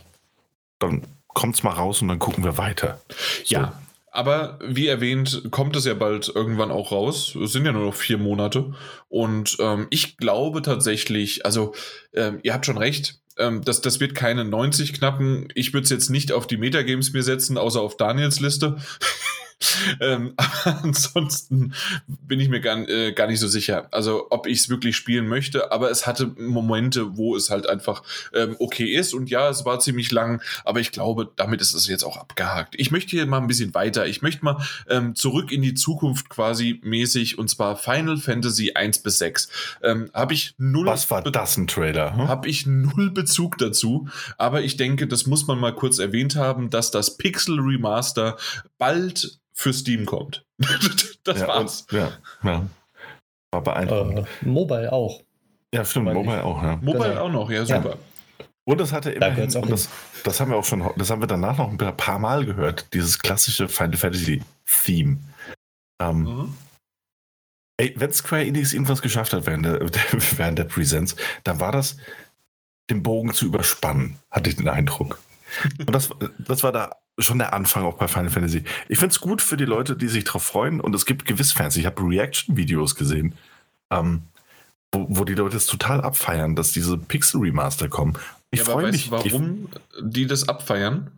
[0.80, 3.00] dann kommt's mal raus und dann gucken wir weiter.
[3.46, 3.56] So.
[3.56, 3.74] Ja,
[4.14, 7.36] aber wie erwähnt, kommt es ja bald irgendwann auch raus.
[7.36, 8.74] Es sind ja nur noch vier Monate.
[9.10, 11.74] Und ähm, ich glaube tatsächlich, also
[12.14, 15.48] ähm, ihr habt schon recht, ähm, das, das wird keine 90 knappen.
[15.56, 18.78] Ich würde es jetzt nicht auf die Metagames mir setzen, außer auf Daniels Liste.
[20.00, 21.74] Ähm, aber ansonsten
[22.08, 25.28] bin ich mir gar, äh, gar nicht so sicher, also ob ich es wirklich spielen
[25.28, 28.04] möchte, aber es hatte Momente, wo es halt einfach
[28.34, 31.88] ähm, okay ist und ja, es war ziemlich lang, aber ich glaube, damit ist es
[31.88, 32.76] jetzt auch abgehakt.
[32.78, 36.30] Ich möchte hier mal ein bisschen weiter, ich möchte mal ähm, zurück in die Zukunft
[36.30, 39.50] quasi mäßig und zwar Final Fantasy 1 bis 6.
[39.82, 40.86] Ähm, habe ich null.
[40.86, 42.16] Was war das ein Trailer?
[42.16, 42.28] Hm?
[42.28, 44.08] Habe ich null Bezug dazu,
[44.38, 48.38] aber ich denke, das muss man mal kurz erwähnt haben, dass das Pixel Remaster
[48.78, 50.46] bald für Steam kommt.
[51.24, 51.88] das ja, war's.
[51.90, 52.12] Und, ja,
[52.44, 52.68] ja.
[53.52, 54.20] War beeindruckend.
[54.20, 55.22] Uh, Mobile auch.
[55.74, 56.76] Ja, stimmt, Mobile, Mobile auch, ja.
[56.78, 57.22] Mobile genau.
[57.22, 57.98] auch noch, ja, super.
[58.40, 58.46] Ja.
[58.66, 59.90] Und das hatte immerhin, da und das,
[60.24, 63.20] das haben wir auch schon, das haben wir danach noch ein paar Mal gehört, dieses
[63.20, 65.18] klassische Final Fantasy Theme.
[66.02, 66.58] Ähm, mhm.
[67.78, 69.80] Ey, wenn Square Enix irgendwas geschafft hat während der,
[70.38, 71.98] während der Presents, dann war das,
[72.90, 75.20] den Bogen zu überspannen, hatte ich den Eindruck.
[75.80, 76.10] Und das,
[76.40, 78.64] das war da schon der Anfang auch bei Final Fantasy.
[78.90, 80.80] Ich finde es gut für die Leute, die sich darauf freuen.
[80.80, 81.76] Und es gibt gewiss Fans.
[81.76, 83.36] Ich habe Reaction-Videos gesehen,
[83.92, 84.24] ähm,
[84.92, 88.18] wo, wo, die Leute es total abfeiern, dass diese Pixel-Remaster kommen.
[88.52, 89.12] Ich ja, freue mich.
[89.12, 91.12] Warum ich, die das abfeiern?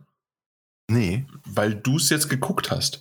[0.88, 1.26] Nee.
[1.44, 3.00] Weil du es jetzt geguckt hast.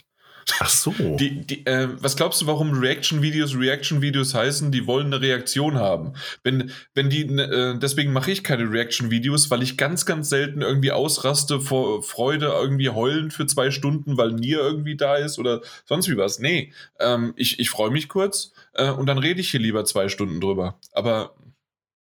[0.60, 0.92] Ach so.
[0.92, 4.72] Die, die, äh, was glaubst du, warum Reaction-Videos Reaction-Videos heißen?
[4.72, 6.14] Die wollen eine Reaktion haben.
[6.44, 10.92] Wenn, wenn die, äh, deswegen mache ich keine Reaction-Videos, weil ich ganz, ganz selten irgendwie
[10.92, 16.10] ausraste vor Freude, irgendwie heulen für zwei Stunden, weil Nier irgendwie da ist oder sonst
[16.10, 16.40] wie was.
[16.40, 20.10] Nee, ähm, ich, ich freue mich kurz äh, und dann rede ich hier lieber zwei
[20.10, 20.80] Stunden drüber.
[20.94, 21.34] Aber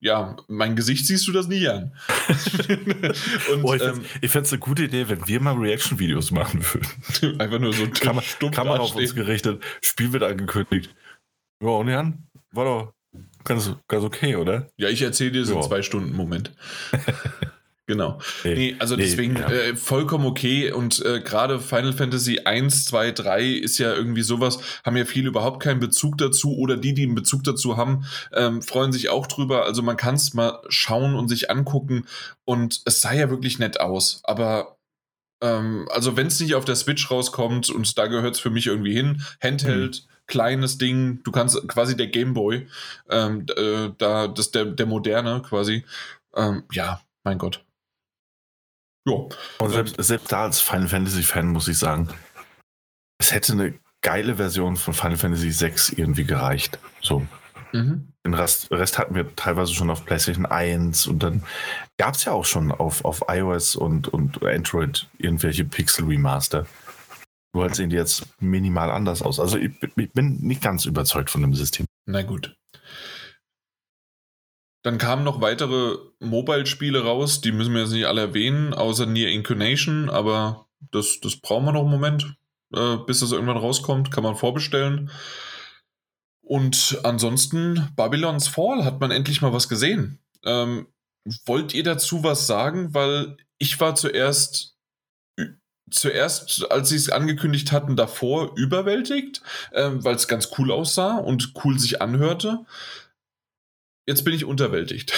[0.04, 1.94] ja, mein Gesicht siehst du das nie an.
[3.54, 7.40] und, oh, ich ähm, fände es eine gute Idee, wenn wir mal Reaction-Videos machen würden.
[7.40, 8.20] Einfach nur so Kam
[8.52, 10.94] Kamera auf uns gerichtet, Spiel wird angekündigt.
[11.62, 12.94] Ja, und Jan, war doch
[13.46, 14.68] ganz, ganz okay, oder?
[14.76, 15.62] Ja, ich erzähle dir so ja.
[15.62, 16.52] zwei Stunden Moment.
[17.86, 18.20] Genau.
[18.46, 19.50] Nee, nee also nee, deswegen ja.
[19.50, 20.72] äh, vollkommen okay.
[20.72, 25.28] Und äh, gerade Final Fantasy 1, 2, 3 ist ja irgendwie sowas, haben ja viele
[25.28, 29.28] überhaupt keinen Bezug dazu oder die, die einen Bezug dazu haben, ähm, freuen sich auch
[29.28, 29.66] drüber.
[29.66, 32.06] Also man kann es mal schauen und sich angucken
[32.46, 34.22] und es sah ja wirklich nett aus.
[34.24, 34.78] Aber
[35.42, 38.68] ähm, also wenn es nicht auf der Switch rauskommt und da gehört es für mich
[38.68, 40.04] irgendwie hin, Handheld.
[40.04, 41.22] Mhm kleines Ding.
[41.26, 42.66] Du kannst quasi der Gameboy,
[43.10, 45.84] ähm, äh, da das der der moderne quasi.
[46.34, 47.64] Ähm, ja, mein Gott.
[49.06, 49.16] Ja.
[49.60, 52.10] Und selbst, selbst da als Final Fantasy-Fan muss ich sagen,
[53.20, 56.80] es hätte eine geile Version von Final Fantasy VI irgendwie gereicht.
[57.02, 57.26] So.
[57.72, 58.10] Mhm.
[58.26, 61.44] Den Rest, Rest, hatten wir teilweise schon auf PlayStation 1 und dann
[61.98, 66.66] gab es ja auch schon auf, auf iOS und, und Android irgendwelche Pixel-Remaster.
[67.54, 69.40] Nur halt sehen die jetzt minimal anders aus.
[69.40, 71.86] Also ich, ich bin nicht ganz überzeugt von dem System.
[72.06, 72.56] Na gut.
[74.84, 79.30] Dann kamen noch weitere Mobile-Spiele raus, die müssen wir jetzt nicht alle erwähnen, außer Near
[79.30, 82.36] Incarnation, aber das, das brauchen wir noch einen Moment.
[82.74, 84.12] äh, bis das irgendwann rauskommt.
[84.12, 85.12] Kann man vorbestellen.
[86.42, 90.20] Und ansonsten, Babylon's Fall hat man endlich mal was gesehen.
[90.44, 90.88] Ähm,
[91.46, 92.94] wollt ihr dazu was sagen?
[92.94, 94.76] Weil ich war zuerst,
[95.90, 99.42] zuerst, als sie es angekündigt hatten, davor überwältigt,
[99.72, 102.66] äh, weil es ganz cool aussah und cool sich anhörte.
[104.06, 105.14] Jetzt bin ich unterwältigt.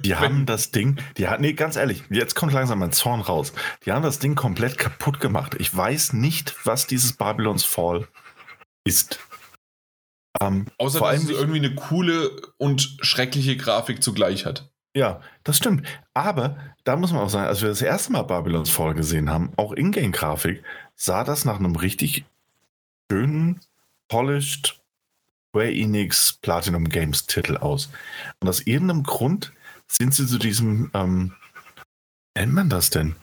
[0.00, 3.52] Die haben das Ding, die hat, nee, ganz ehrlich, jetzt kommt langsam mein Zorn raus.
[3.84, 5.56] Die haben das Ding komplett kaputt gemacht.
[5.58, 8.08] Ich weiß nicht, was dieses Babylons Fall
[8.84, 9.20] ist.
[10.40, 14.70] Ähm, Außer, vor dass es irgendwie eine coole und schreckliche Grafik zugleich hat.
[14.94, 15.86] Ja, das stimmt.
[16.14, 19.52] Aber da muss man auch sagen, als wir das erste Mal Babylons Fall gesehen haben,
[19.56, 20.62] auch Ingame-Grafik,
[20.94, 22.24] sah das nach einem richtig
[23.10, 23.60] schönen,
[24.08, 24.81] polished
[25.52, 27.90] Square Enix Platinum Games Titel aus.
[28.40, 29.52] Und aus irgendeinem Grund
[29.86, 31.34] sind sie zu diesem, ähm,
[32.34, 33.16] nennt man das denn?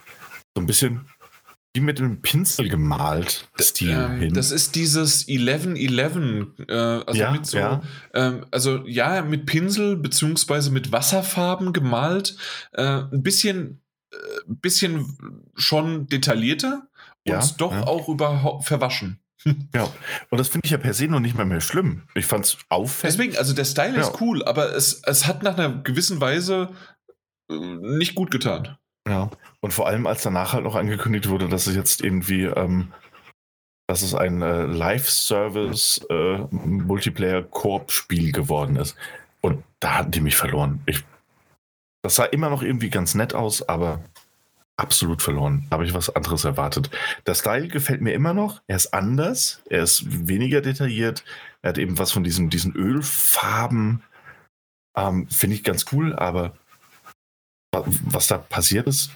[0.56, 1.06] So ein bisschen
[1.74, 4.34] wie mit einem Pinsel gemalt Stil ähm, hin.
[4.34, 7.82] Das ist dieses 1111, äh, also ja, mit so, ja.
[8.14, 12.38] Ähm, also ja, mit Pinsel beziehungsweise mit Wasserfarben gemalt,
[12.74, 13.82] äh, ein bisschen,
[14.12, 16.88] äh, bisschen schon detaillierter
[17.28, 19.20] und ja, doch auch über verwaschen.
[19.74, 19.92] Ja,
[20.30, 22.04] und das finde ich ja per se noch nicht mal mehr schlimm.
[22.16, 23.16] Ich fand es auffällig.
[23.16, 26.70] Deswegen, also der Style ist cool, aber es, es hat nach einer gewissen Weise
[27.50, 28.78] äh, nicht gut getan.
[29.08, 29.30] Ja,
[29.62, 32.94] und vor allem, als danach halt noch angekündigt wurde, dass es jetzt irgendwie, ähm,
[33.88, 36.40] dass es ein äh, Live-Service äh,
[38.32, 38.96] geworden ist.
[39.42, 40.82] Und da hatten die mich verloren.
[40.86, 41.04] Ich,
[42.04, 44.04] das sah immer noch irgendwie ganz nett aus, aber
[44.80, 45.68] absolut verloren.
[45.72, 46.90] Habe ich was anderes erwartet.
[47.26, 48.62] Der Style gefällt mir immer noch.
[48.68, 49.62] Er ist anders.
[49.70, 51.24] Er ist weniger detailliert.
[51.62, 54.02] Er hat eben was von diesen, diesen Ölfarben.
[54.96, 56.54] Ähm, Finde ich ganz cool, aber
[57.72, 59.12] was da passiert ist,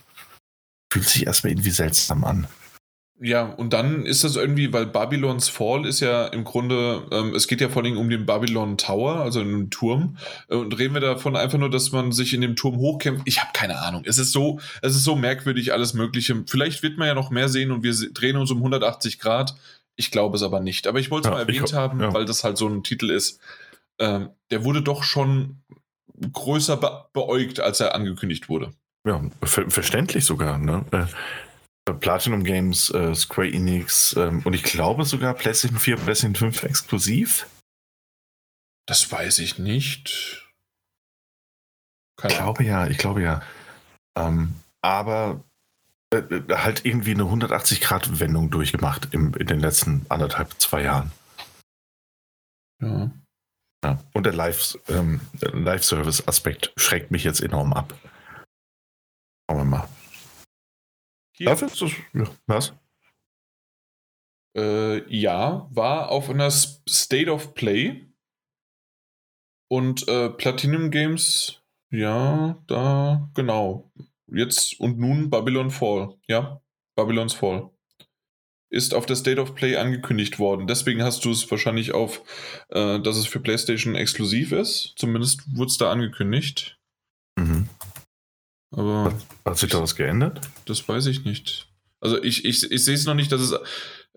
[0.91, 2.47] fühlt sich erstmal irgendwie seltsam an.
[3.25, 7.47] Ja, und dann ist das irgendwie, weil Babylons Fall ist ja im Grunde, ähm, es
[7.47, 10.17] geht ja vor allem um den Babylon Tower, also einen Turm.
[10.49, 13.21] Äh, und reden wir davon einfach nur, dass man sich in dem Turm hochkämpft?
[13.23, 14.03] Ich habe keine Ahnung.
[14.05, 16.43] Es ist so, es ist so merkwürdig, alles Mögliche.
[16.47, 19.55] Vielleicht wird man ja noch mehr sehen und wir drehen uns um 180 Grad.
[19.95, 20.85] Ich glaube es aber nicht.
[20.85, 22.13] Aber ich wollte es ja, mal erwähnt ich, haben, ja.
[22.13, 23.39] weil das halt so ein Titel ist.
[23.99, 25.61] Ähm, der wurde doch schon
[26.19, 28.73] größer be beäugt, als er angekündigt wurde.
[29.07, 30.57] Ja, ver verständlich sogar.
[30.57, 30.83] Ne?
[30.91, 31.05] Äh,
[31.91, 37.47] Platinum Games, äh, Square Enix ähm, und ich glaube sogar PlayStation 4, PlayStation 5 exklusiv.
[38.85, 40.47] Das weiß ich nicht.
[42.17, 43.41] Keine ich glaube ja, ich glaube ja.
[44.17, 45.43] Ähm, aber
[46.13, 51.11] äh, äh halt irgendwie eine 180-Grad-Wendung durchgemacht im, in den letzten anderthalb, zwei Jahren.
[52.81, 53.11] Ja.
[53.83, 54.03] ja.
[54.13, 57.93] Und der ähm, Live-Service-Aspekt ähm, Live schreckt mich jetzt enorm ab.
[59.49, 59.89] Schauen wir mal.
[61.33, 61.47] Hier.
[61.47, 62.73] Dafür ist das, ja, was?
[64.55, 68.07] Äh, ja, war auf einer State of Play.
[69.67, 73.91] Und äh, Platinum Games, ja, da, genau.
[74.27, 76.61] Jetzt und nun Babylon Fall, ja,
[76.95, 77.71] Babylon's Fall.
[78.69, 80.67] Ist auf der State of Play angekündigt worden.
[80.67, 82.21] Deswegen hast du es wahrscheinlich auf,
[82.69, 84.93] äh, dass es für PlayStation exklusiv ist.
[84.95, 86.79] Zumindest wurde es da angekündigt.
[88.73, 90.41] Aber hat, hat sich da was geändert?
[90.65, 91.67] Das weiß ich nicht.
[91.99, 93.55] Also ich, ich, ich sehe es noch nicht, dass es.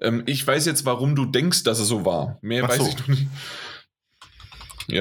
[0.00, 2.38] Ähm, ich weiß jetzt, warum du denkst, dass es so war.
[2.42, 2.88] Mehr Ach weiß so.
[2.88, 3.26] ich noch nicht.
[4.88, 4.96] Ja.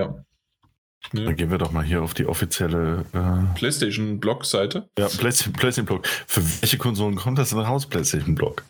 [1.14, 1.24] ja.
[1.24, 4.90] Dann gehen wir doch mal hier auf die offizielle äh PlayStation-Blog-Seite.
[4.98, 6.08] Ja, PlayStation, PlayStation Blog.
[6.28, 8.64] Für welche Konsolen kommt das denn raus, PlayStation Blog?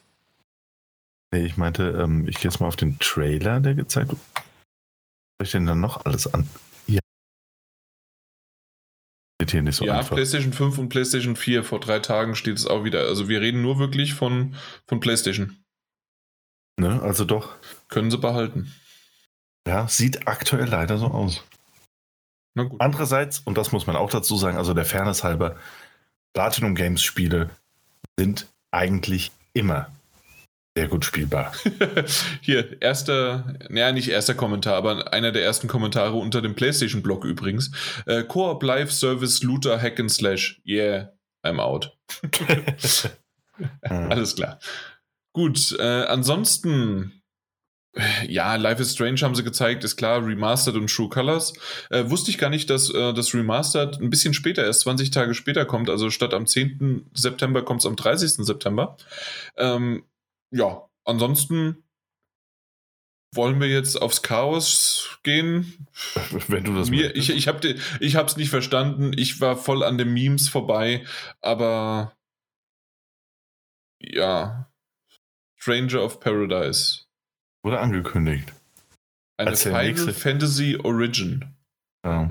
[1.32, 4.20] Nee, ich meinte, ähm, ich gehe jetzt mal auf den Trailer, der gezeigt wird.
[5.38, 6.48] Was ich denn dann noch alles an?
[9.48, 10.16] Hier nicht so ja, einfach.
[10.16, 13.02] PlayStation 5 und PlayStation 4 vor drei Tagen steht es auch wieder.
[13.02, 14.56] Also wir reden nur wirklich von,
[14.88, 15.58] von PlayStation.
[16.78, 17.56] Ne, also doch.
[17.90, 18.74] Können sie behalten.
[19.68, 21.44] Ja, sieht aktuell leider so aus.
[22.80, 25.58] Andererseits, und das muss man auch dazu sagen, also der Fairness halber,
[26.34, 27.50] Platinum Games Spiele
[28.18, 29.90] sind eigentlich immer
[30.78, 31.54] sehr gut spielbar.
[32.42, 37.72] Hier, erster, naja, nicht erster Kommentar, aber einer der ersten Kommentare unter dem PlayStation-Blog übrigens.
[38.06, 40.62] Äh, Coop Live Service Looter Hack and Slash.
[40.66, 41.98] Yeah, I'm out.
[43.82, 44.60] Alles klar.
[45.32, 47.22] Gut, äh, ansonsten,
[48.28, 51.54] ja, Life is Strange haben sie gezeigt, ist klar, Remastered und True Colors.
[51.90, 55.34] Äh, wusste ich gar nicht, dass äh, das Remastered ein bisschen später, erst 20 Tage
[55.36, 55.90] später kommt.
[55.90, 57.12] Also statt am 10.
[57.14, 58.46] September kommt es am 30.
[58.46, 58.98] September.
[59.56, 60.04] Ähm,
[60.56, 61.84] ja, ansonsten
[63.34, 65.88] wollen wir jetzt aufs Chaos gehen?
[66.48, 69.12] Wenn du das Mir, Ich, ich habe es nicht verstanden.
[69.18, 71.06] Ich war voll an den Memes vorbei,
[71.42, 72.16] aber
[74.00, 74.72] ja.
[75.58, 77.06] Stranger of Paradise.
[77.64, 78.54] Wurde angekündigt.
[79.38, 81.44] Eine Als Final nächste- Fantasy Origin.
[82.06, 82.30] Ja.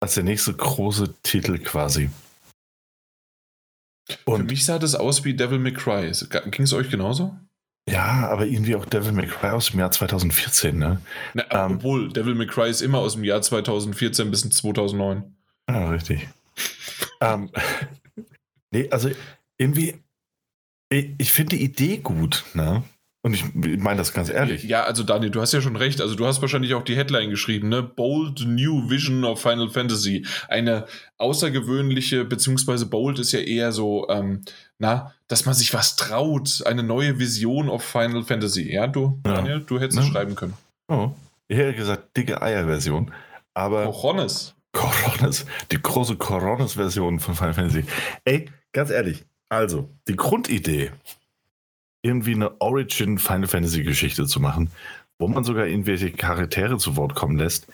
[0.00, 2.10] Als der nächste große Titel quasi.
[4.08, 6.10] Für Und mich sah das aus wie Devil May Cry.
[6.50, 7.36] Ging es euch genauso?
[7.88, 11.00] ja, aber irgendwie auch Devil May Cry aus dem Jahr 2014, ne?
[11.34, 11.76] Na, Ähm.
[11.76, 15.36] obwohl, Devil May Cry ist immer aus dem Jahr 2014 bis 2009.
[15.68, 16.28] Ja, richtig.
[17.20, 17.50] ähm,
[18.72, 19.10] nee, also
[19.58, 20.02] irgendwie,
[20.88, 22.82] ich, ich finde die Idee gut, ne?
[23.26, 23.44] Und ich
[23.80, 24.62] meine das ganz ehrlich.
[24.62, 26.00] Ja, also Daniel, du hast ja schon recht.
[26.00, 27.82] Also du hast wahrscheinlich auch die Headline geschrieben, ne?
[27.82, 30.24] Bold New Vision of Final Fantasy.
[30.46, 30.86] Eine
[31.18, 34.42] außergewöhnliche, beziehungsweise bold ist ja eher so, ähm,
[34.78, 36.62] na, dass man sich was traut.
[36.66, 38.72] Eine neue Vision of Final Fantasy.
[38.72, 39.34] Ja, du, Ja.
[39.34, 40.12] Daniel, du hättest es Ja.
[40.12, 40.54] schreiben können.
[40.86, 41.10] Oh,
[41.48, 43.12] ich hätte gesagt, dicke Eier-Version.
[43.54, 44.54] Aber Cojones.
[44.72, 47.84] Coronas, die große Coronas-Version von Final Fantasy.
[48.24, 50.92] Ey, ganz ehrlich, also, die Grundidee,
[52.06, 54.70] irgendwie eine Origin Final Fantasy Geschichte zu machen,
[55.18, 57.66] wo man sogar irgendwelche Charaktere zu Wort kommen lässt,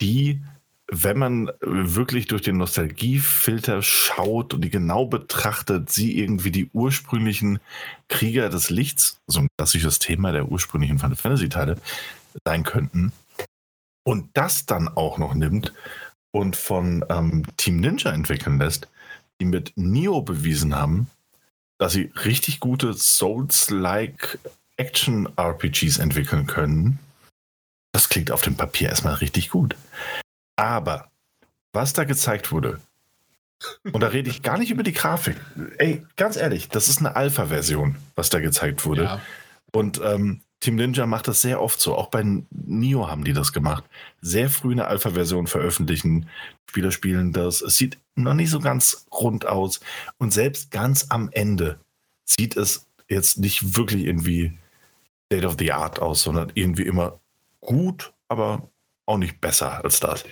[0.00, 0.42] die,
[0.90, 7.60] wenn man wirklich durch den Nostalgiefilter schaut und die genau betrachtet, sie irgendwie die ursprünglichen
[8.08, 11.76] Krieger des Lichts, so ein klassisches Thema der ursprünglichen Final Fantasy Teile,
[12.44, 13.12] sein könnten.
[14.04, 15.72] Und das dann auch noch nimmt
[16.32, 18.88] und von ähm, Team Ninja entwickeln lässt,
[19.40, 21.08] die mit Neo bewiesen haben,
[21.78, 24.38] dass sie richtig gute Souls-like
[24.76, 26.98] Action-RPGs entwickeln können.
[27.92, 29.74] Das klingt auf dem Papier erstmal richtig gut.
[30.56, 31.10] Aber
[31.72, 32.80] was da gezeigt wurde,
[33.92, 35.36] und da rede ich gar nicht über die Grafik.
[35.78, 39.04] Ey, ganz ehrlich, das ist eine Alpha-Version, was da gezeigt wurde.
[39.04, 39.20] Ja.
[39.72, 41.94] Und ähm, Team Ninja macht das sehr oft so.
[41.94, 43.84] Auch bei Nio haben die das gemacht.
[44.20, 46.28] Sehr früh eine Alpha-Version veröffentlichen.
[46.68, 47.62] Spieler spielen das.
[47.62, 49.80] Es sieht noch nicht so ganz rund aus.
[50.18, 51.78] Und selbst ganz am Ende
[52.24, 54.58] sieht es jetzt nicht wirklich irgendwie
[55.26, 57.20] State of the Art aus, sondern irgendwie immer
[57.60, 58.68] gut, aber
[59.06, 60.24] auch nicht besser als das.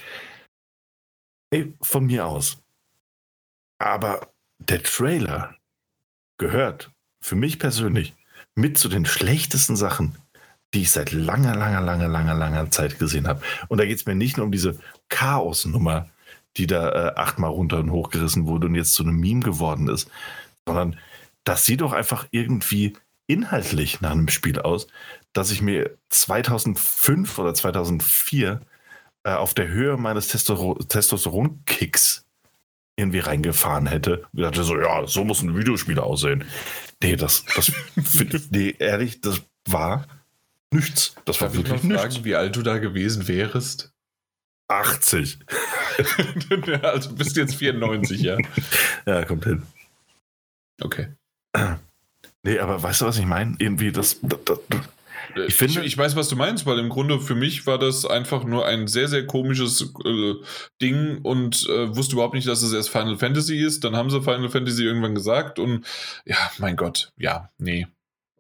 [1.50, 2.58] Ey, von mir aus.
[3.78, 5.54] Aber der Trailer
[6.38, 6.90] gehört
[7.20, 8.14] für mich persönlich
[8.54, 10.16] mit zu den schlechtesten Sachen,
[10.72, 13.42] die ich seit langer, langer, langer, langer, langer Zeit gesehen habe.
[13.68, 14.78] Und da geht es mir nicht nur um diese
[15.08, 16.08] Chaos-Nummer,
[16.56, 20.10] die da äh, achtmal runter und hochgerissen wurde und jetzt zu einem Meme geworden ist,
[20.66, 20.98] sondern
[21.44, 22.94] das sieht doch einfach irgendwie
[23.26, 24.86] inhaltlich nach einem Spiel aus,
[25.32, 28.60] das ich mir 2005 oder 2004
[29.24, 32.24] äh, auf der Höhe meines Testo Testosteron-Kicks
[32.96, 36.44] irgendwie reingefahren hätte und dachte so, ja, so muss ein Videospiel aussehen.
[37.02, 37.72] Nee, das, das
[38.50, 40.06] nee, ehrlich, das war
[40.70, 41.14] nichts.
[41.24, 42.24] Das war Darf ich mal wirklich fragen, nichts.
[42.24, 43.93] wie alt du da gewesen wärst?
[44.68, 45.38] 80.
[46.82, 48.38] also bist jetzt 94, ja.
[49.06, 49.62] Ja, kommt hin.
[50.80, 51.08] Okay.
[52.42, 53.54] Nee, aber weißt du, was ich meine?
[53.58, 54.58] Irgendwie das, das, das
[55.46, 58.04] Ich finde- ich, ich weiß, was du meinst, weil im Grunde für mich war das
[58.04, 60.34] einfach nur ein sehr, sehr komisches äh,
[60.82, 63.84] Ding und äh, wusste überhaupt nicht, dass es erst Final Fantasy ist.
[63.84, 65.86] Dann haben sie Final Fantasy irgendwann gesagt und
[66.24, 67.86] ja, mein Gott, ja, nee.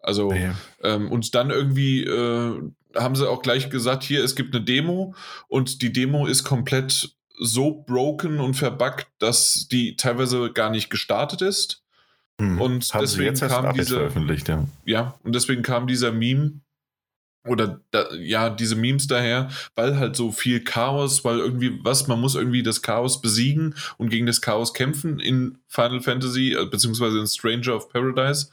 [0.02, 0.50] Also, nee.
[0.82, 2.60] ähm, und dann irgendwie äh,
[2.96, 5.14] haben sie auch gleich gesagt, hier, es gibt eine Demo
[5.48, 11.42] und die Demo ist komplett so broken und verbuggt, dass die teilweise gar nicht gestartet
[11.42, 11.80] ist.
[12.40, 12.60] Hm.
[12.60, 13.94] und haben deswegen kam diese-
[14.48, 14.66] ja.
[14.84, 16.60] Ja, und deswegen kam dieser Meme
[17.46, 22.20] oder da, ja, diese Memes daher, weil halt so viel Chaos, weil irgendwie was, man
[22.20, 27.18] muss irgendwie das Chaos besiegen und gegen das Chaos kämpfen in Final Fantasy, äh, beziehungsweise
[27.20, 28.48] in Stranger of Paradise.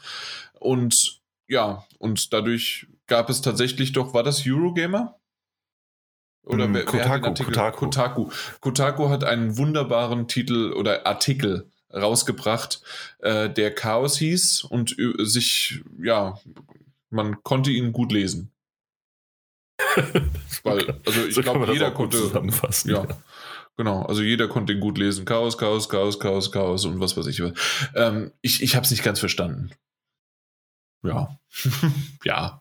[0.60, 5.20] Und ja, und dadurch gab es tatsächlich doch, war das Eurogamer?
[6.44, 7.54] Oder Mm, wer, wer Kotaku, Artikel?
[7.54, 7.86] Kotaku.
[7.86, 8.30] Kotaku.
[8.62, 12.82] Kotaku hat einen wunderbaren Titel oder Artikel rausgebracht,
[13.20, 16.40] äh, der Chaos hieß und äh, sich, ja,
[17.10, 18.52] man konnte ihn gut lesen.
[20.64, 22.18] Weil, also ich So glaube, jeder konnte.
[22.18, 22.92] zusammenfassen.
[22.92, 23.06] Ja,
[23.78, 24.04] genau.
[24.04, 25.26] Also jeder konnte ihn gut lesen.
[25.26, 27.42] Chaos, Chaos, Chaos, Chaos, Chaos und was weiß ich.
[27.42, 27.52] was.
[27.96, 29.72] Ähm, ich ich habe es nicht ganz verstanden.
[31.04, 31.38] Ja.
[32.24, 32.61] ja.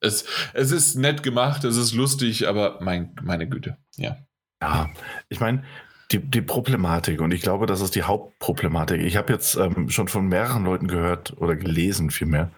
[0.00, 0.24] Es,
[0.54, 3.76] es ist nett gemacht, es ist lustig, aber mein, meine Güte.
[3.96, 4.16] Ja.
[4.62, 4.90] Ja,
[5.28, 5.64] ich meine,
[6.12, 9.00] die, die Problematik, und ich glaube, das ist die Hauptproblematik.
[9.00, 12.50] Ich habe jetzt ähm, schon von mehreren Leuten gehört oder gelesen vielmehr,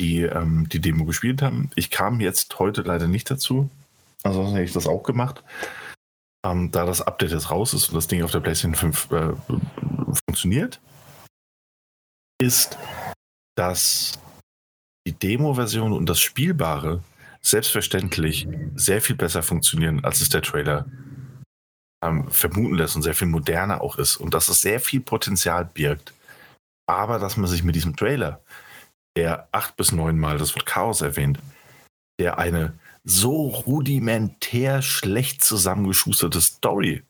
[0.00, 1.70] die ähm, die Demo gespielt haben.
[1.76, 3.70] Ich kam jetzt heute leider nicht dazu.
[4.22, 5.44] Ansonsten hätte ich das auch gemacht.
[6.44, 9.32] Ähm, da das Update jetzt raus ist und das Ding auf der PlayStation 5 äh,
[10.26, 10.80] funktioniert,
[12.40, 12.78] ist,
[13.56, 14.18] dass
[15.06, 17.02] die Demo-Version und das Spielbare
[17.42, 20.86] selbstverständlich sehr viel besser funktionieren, als es der Trailer
[22.04, 25.64] ähm, vermuten lässt und sehr viel moderner auch ist und dass es sehr viel Potenzial
[25.64, 26.12] birgt.
[26.86, 28.40] Aber dass man sich mit diesem Trailer
[29.16, 31.38] der acht bis neun Mal das Wort Chaos erwähnt,
[32.20, 32.74] der eine
[33.04, 37.02] so rudimentär schlecht zusammengeschusterte Story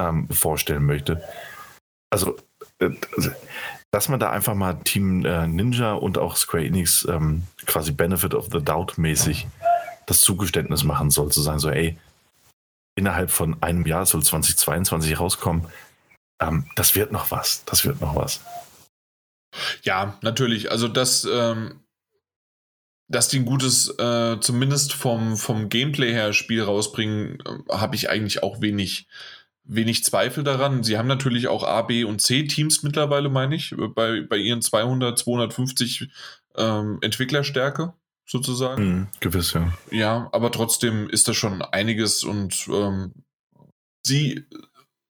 [0.00, 1.22] ähm, vorstellen möchte.
[2.10, 2.36] Also,
[2.78, 2.90] äh,
[3.90, 8.34] dass man da einfach mal Team äh, Ninja und auch Square Enix ähm, quasi Benefit
[8.34, 9.46] of the Doubt mäßig
[10.06, 11.98] das Zugeständnis machen soll, zu sagen, so, ey,
[12.96, 15.66] innerhalb von einem Jahr soll 2022 rauskommen.
[16.40, 17.64] Ähm, das wird noch was.
[17.64, 18.40] Das wird noch was.
[19.82, 20.70] Ja, natürlich.
[20.70, 21.80] Also das, ähm,
[23.08, 28.10] dass die ein gutes, äh, zumindest vom, vom Gameplay her Spiel rausbringen, äh, habe ich
[28.10, 29.08] eigentlich auch wenig,
[29.68, 30.82] wenig Zweifel daran.
[30.82, 34.62] Sie haben natürlich auch A, B und C Teams mittlerweile, meine ich, bei, bei ihren
[34.62, 36.08] 200, 250
[36.56, 37.92] ähm, Entwicklerstärke
[38.26, 38.84] sozusagen.
[38.84, 39.72] Mhm, gewiss, ja.
[39.90, 43.12] Ja, aber trotzdem ist das schon einiges und ähm,
[44.02, 44.46] sie,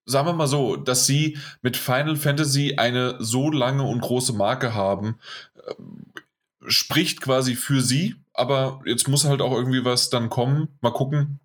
[0.05, 4.74] sagen wir mal so, dass sie mit Final Fantasy eine so lange und große Marke
[4.74, 5.18] haben,
[5.55, 5.74] äh,
[6.66, 10.68] spricht quasi für sie, aber jetzt muss halt auch irgendwie was dann kommen.
[10.80, 11.40] Mal gucken.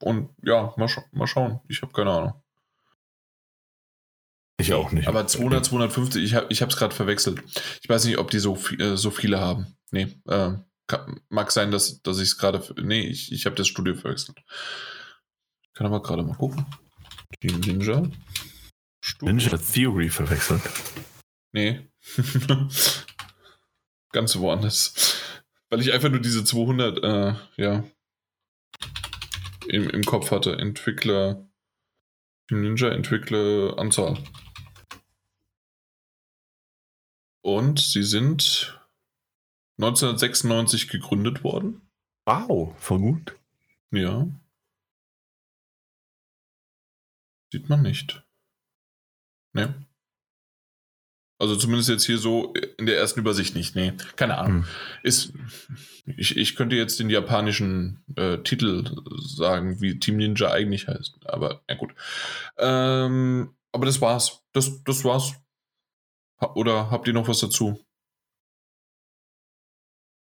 [0.00, 1.60] Und ja, mal, scha mal schauen.
[1.68, 2.44] Ich habe keine Ahnung.
[4.58, 5.08] Ich auch nicht.
[5.08, 7.42] Aber 200, 250, ich habe es gerade verwechselt.
[7.82, 9.76] Ich weiß nicht, ob die so, äh, so viele haben.
[9.90, 10.52] Nee, äh,
[10.86, 12.62] kann, mag sein, dass, dass ich es gerade.
[12.80, 14.38] Nee, ich, ich habe das Studio verwechselt.
[15.72, 16.66] Kann aber gerade mal gucken.
[17.42, 18.02] Die Ninja.
[19.00, 19.34] Studio.
[19.34, 20.62] Ninja Theory verwechselt.
[21.52, 21.88] Nee.
[24.12, 25.20] Ganz woanders.
[25.68, 27.84] Weil ich einfach nur diese 200, äh, ja.
[29.68, 30.56] Im, im Kopf hatte.
[30.58, 31.48] Entwickler.
[32.50, 34.22] Ninja Entwickler Anzahl.
[37.42, 38.80] Und sie sind
[39.78, 41.82] 1996 gegründet worden.
[42.26, 43.38] Wow, voll gut.
[43.90, 44.28] Ja.
[47.52, 48.24] Sieht man nicht.
[49.52, 49.86] Ne.
[51.38, 53.74] Also zumindest jetzt hier so in der ersten Übersicht nicht.
[53.74, 54.62] Nee, keine Ahnung.
[54.62, 54.64] Hm.
[55.02, 55.32] Ist,
[56.16, 58.84] ich, ich könnte jetzt den japanischen äh, Titel
[59.18, 61.18] sagen, wie Team Ninja eigentlich heißt.
[61.24, 61.94] Aber ja gut.
[62.58, 64.42] Ähm, aber das war's.
[64.52, 65.34] Das, das war's.
[66.54, 67.80] Oder habt ihr noch was dazu?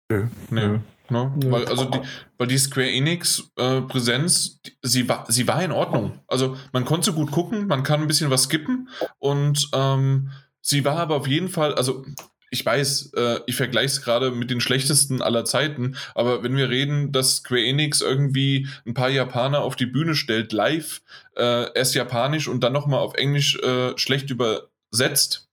[0.09, 0.27] Nö.
[0.49, 0.79] Nö.
[1.09, 1.33] Ne?
[1.35, 1.51] Nö.
[1.51, 1.99] Weil, also die,
[2.37, 6.19] weil die Square Enix äh, Präsenz, sie war, sie war in Ordnung.
[6.27, 10.31] Also man konnte gut gucken, man kann ein bisschen was skippen und ähm,
[10.63, 12.03] sie war aber auf jeden Fall, also
[12.49, 16.69] ich weiß, äh, ich vergleiche es gerade mit den schlechtesten aller Zeiten, aber wenn wir
[16.69, 21.01] reden, dass Square Enix irgendwie ein paar Japaner auf die Bühne stellt, live,
[21.35, 25.49] äh, erst japanisch und dann nochmal auf Englisch äh, schlecht übersetzt,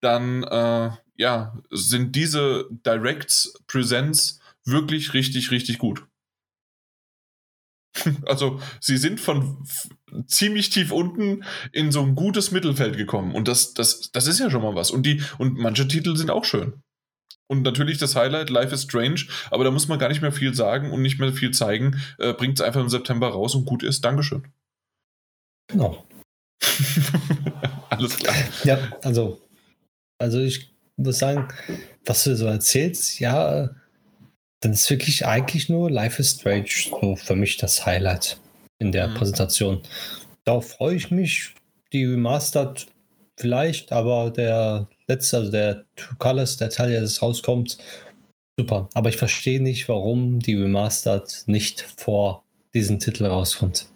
[0.00, 6.04] dann äh, ja, sind diese Directs Presents wirklich richtig, richtig gut.
[8.26, 9.64] Also, sie sind von
[10.26, 13.34] ziemlich tief unten in so ein gutes Mittelfeld gekommen.
[13.34, 14.90] Und das, das, das ist ja schon mal was.
[14.90, 16.82] Und, die, und manche Titel sind auch schön.
[17.48, 20.52] Und natürlich das Highlight, Life is Strange, aber da muss man gar nicht mehr viel
[20.54, 22.02] sagen und nicht mehr viel zeigen.
[22.18, 24.04] Äh, Bringt es einfach im September raus und gut ist.
[24.04, 24.48] Dankeschön.
[25.68, 26.06] Genau.
[27.90, 28.34] Alles klar.
[28.64, 29.40] Ja, also,
[30.18, 31.48] also ich muss sagen,
[32.04, 33.70] was du so erzählst, ja,
[34.66, 38.40] dann ist wirklich eigentlich nur Life is Strange so für mich das Highlight
[38.80, 39.14] in der mhm.
[39.14, 39.80] Präsentation.
[40.44, 41.54] Darauf freue ich mich.
[41.92, 42.88] Die Remastered
[43.38, 47.78] vielleicht, aber der letzte, also der Two Colors, der Teil, der jetzt rauskommt,
[48.58, 48.88] super.
[48.92, 52.42] Aber ich verstehe nicht, warum die Remastered nicht vor
[52.74, 53.86] diesem Titel rauskommt.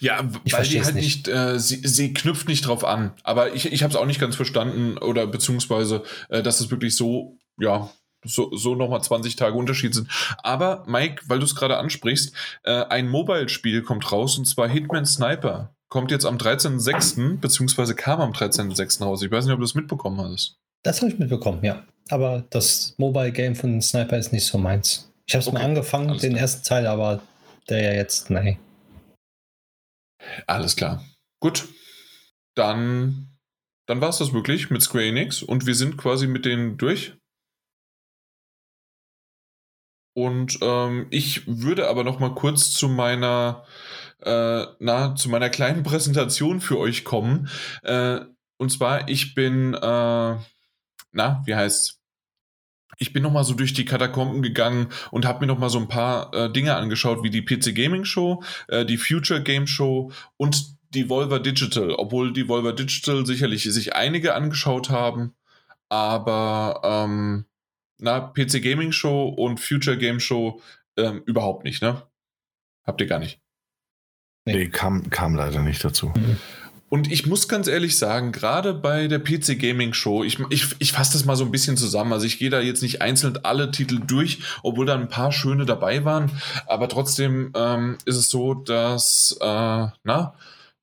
[0.00, 3.12] Ja, ich weil die halt nicht, nicht äh, sie, sie knüpft nicht drauf an.
[3.22, 6.94] Aber ich, ich habe es auch nicht ganz verstanden oder beziehungsweise, äh, dass es wirklich
[6.94, 7.90] so, ja,
[8.24, 10.08] so, so nochmal 20 Tage Unterschied sind.
[10.42, 15.06] Aber Mike, weil du es gerade ansprichst, äh, ein Mobile-Spiel kommt raus und zwar Hitman
[15.06, 15.74] Sniper.
[15.88, 17.38] Kommt jetzt am 13.06.
[17.38, 19.04] beziehungsweise kam am 13.06.
[19.04, 19.22] raus.
[19.22, 20.56] Ich weiß nicht, ob du das mitbekommen hast.
[20.82, 21.84] Das habe ich mitbekommen, ja.
[22.10, 25.10] Aber das Mobile-Game von Sniper ist nicht so meins.
[25.26, 25.58] Ich habe es okay.
[25.58, 27.22] mal angefangen, den ersten Teil, aber
[27.68, 28.58] der ja jetzt, nein.
[30.46, 31.04] Alles klar.
[31.40, 31.68] Gut.
[32.54, 33.28] Dann,
[33.86, 37.14] dann war es das wirklich mit Square Enix und wir sind quasi mit denen durch.
[40.14, 43.64] Und ähm, ich würde aber noch mal kurz zu meiner,
[44.22, 47.48] äh, na, zu meiner kleinen Präsentation für euch kommen.
[47.82, 48.20] Äh,
[48.56, 50.36] und zwar, ich bin, äh,
[51.12, 52.00] na, wie heißt's?
[52.98, 56.32] ich bin nochmal so durch die Katakomben gegangen und habe mir nochmal so ein paar
[56.34, 61.08] äh, Dinge angeschaut, wie die PC Gaming Show, äh, die Future Game Show und die
[61.08, 61.90] Volver Digital.
[61.92, 65.34] Obwohl die Volver Digital sicherlich sich einige angeschaut haben,
[65.88, 67.46] aber ähm,
[68.04, 70.60] na, PC Gaming Show und Future Game Show
[70.96, 72.02] ähm, überhaupt nicht, ne?
[72.84, 73.40] Habt ihr gar nicht.
[74.46, 76.12] Nee, kam, kam leider nicht dazu.
[76.14, 76.36] Mhm.
[76.90, 80.92] Und ich muss ganz ehrlich sagen, gerade bei der PC Gaming Show, ich, ich, ich
[80.92, 82.12] fasse das mal so ein bisschen zusammen.
[82.12, 85.64] Also ich gehe da jetzt nicht einzeln alle Titel durch, obwohl da ein paar schöne
[85.64, 86.30] dabei waren.
[86.66, 90.34] Aber trotzdem ähm, ist es so, dass, äh, na,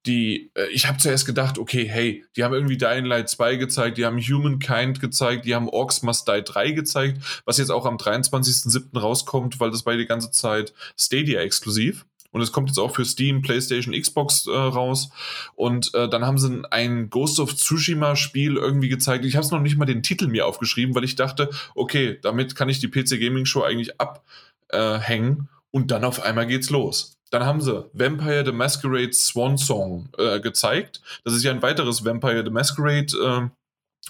[0.06, 3.98] die, äh, ich habe zuerst gedacht, okay, hey, die haben irgendwie Dying Light 2 gezeigt,
[3.98, 7.98] die haben Humankind gezeigt, die haben Orcs Must Die 3 gezeigt, was jetzt auch am
[7.98, 8.98] 23.07.
[8.98, 12.06] rauskommt, weil das war die ganze Zeit Stadia exklusiv.
[12.32, 15.10] Und es kommt jetzt auch für Steam, PlayStation, Xbox äh, raus.
[15.56, 19.26] Und äh, dann haben sie ein Ghost of Tsushima-Spiel irgendwie gezeigt.
[19.26, 22.56] Ich habe es noch nicht mal den Titel mir aufgeschrieben, weil ich dachte, okay, damit
[22.56, 25.50] kann ich die PC Gaming Show eigentlich abhängen.
[25.72, 27.21] und dann auf einmal geht's los.
[27.32, 31.02] Dann haben sie Vampire the Masquerade Swan Song äh, gezeigt.
[31.24, 33.52] Das ist ja ein weiteres Vampire the Masquerade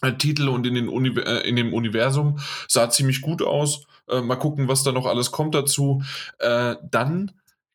[0.02, 3.86] äh, Titel und in, den Uni äh, in dem Universum sah ziemlich gut aus.
[4.10, 6.04] Äh, mal gucken, was da noch alles kommt dazu.
[6.40, 7.32] Äh, dann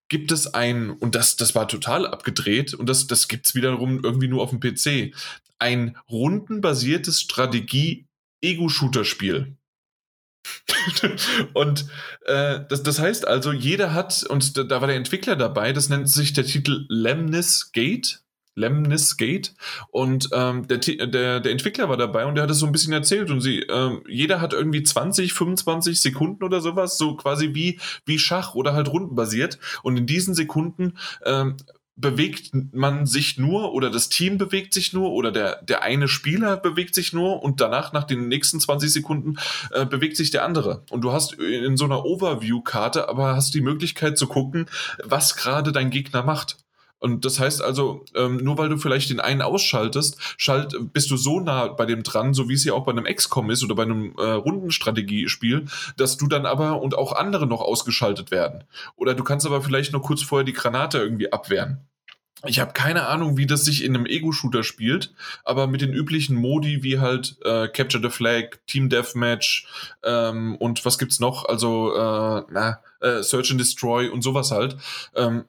[0.08, 4.04] gibt es ein, und das, das war total abgedreht, und das, das gibt es wiederum
[4.04, 5.14] irgendwie nur auf dem PC,
[5.58, 9.56] ein rundenbasiertes Strategie-Ego-Shooter-Spiel.
[11.54, 11.86] und
[12.24, 15.88] äh, das, das heißt also, jeder hat, und da, da, war der Entwickler dabei, das
[15.88, 18.20] nennt sich der Titel Lemnis Gate.
[18.56, 19.54] Lemnis Gate.
[19.90, 22.92] Und ähm, der, der, der Entwickler war dabei und der hat es so ein bisschen
[22.92, 23.30] erzählt.
[23.30, 28.18] Und sie, ähm, jeder hat irgendwie 20, 25 Sekunden oder sowas, so quasi wie, wie
[28.18, 29.58] Schach oder halt rundenbasiert.
[29.82, 30.94] Und in diesen Sekunden
[31.24, 31.56] ähm,
[31.96, 36.58] bewegt man sich nur oder das Team bewegt sich nur oder der, der eine Spieler
[36.58, 39.36] bewegt sich nur und danach, nach den nächsten 20 Sekunden,
[39.72, 40.82] äh, bewegt sich der andere.
[40.90, 44.66] Und du hast in so einer Overview-Karte aber hast die Möglichkeit zu gucken,
[45.02, 46.58] was gerade dein Gegner macht.
[46.98, 51.16] Und das heißt also, ähm, nur weil du vielleicht den einen ausschaltest, schalt, bist du
[51.16, 53.74] so nah bei dem dran, so wie es ja auch bei einem XCOM ist oder
[53.74, 55.66] bei einem äh, Rundenstrategiespiel,
[55.96, 58.64] dass du dann aber und auch andere noch ausgeschaltet werden.
[58.96, 61.86] Oder du kannst aber vielleicht noch kurz vorher die Granate irgendwie abwehren.
[62.44, 66.36] Ich habe keine Ahnung, wie das sich in einem Ego-Shooter spielt, aber mit den üblichen
[66.36, 69.66] Modi wie halt äh, Capture the Flag, Team Deathmatch
[70.04, 71.46] ähm, und was gibt's noch?
[71.46, 74.76] Also äh, na, äh, Search and Destroy und sowas halt.
[75.14, 75.44] Ähm,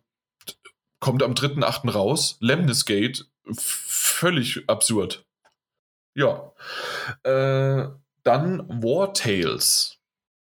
[0.99, 1.89] kommt am 3.8.
[1.91, 2.37] raus.
[2.39, 5.25] Lemnis Gate, völlig absurd.
[6.15, 6.51] Ja.
[7.23, 7.89] Äh,
[8.23, 9.97] dann War Tales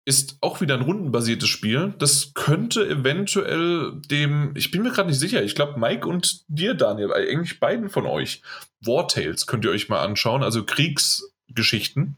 [0.07, 1.93] ist auch wieder ein rundenbasiertes Spiel.
[1.99, 6.75] Das könnte eventuell dem, ich bin mir gerade nicht sicher, ich glaube Mike und dir,
[6.75, 8.41] Daniel, eigentlich beiden von euch.
[8.81, 12.17] War Tales könnt ihr euch mal anschauen, also Kriegsgeschichten.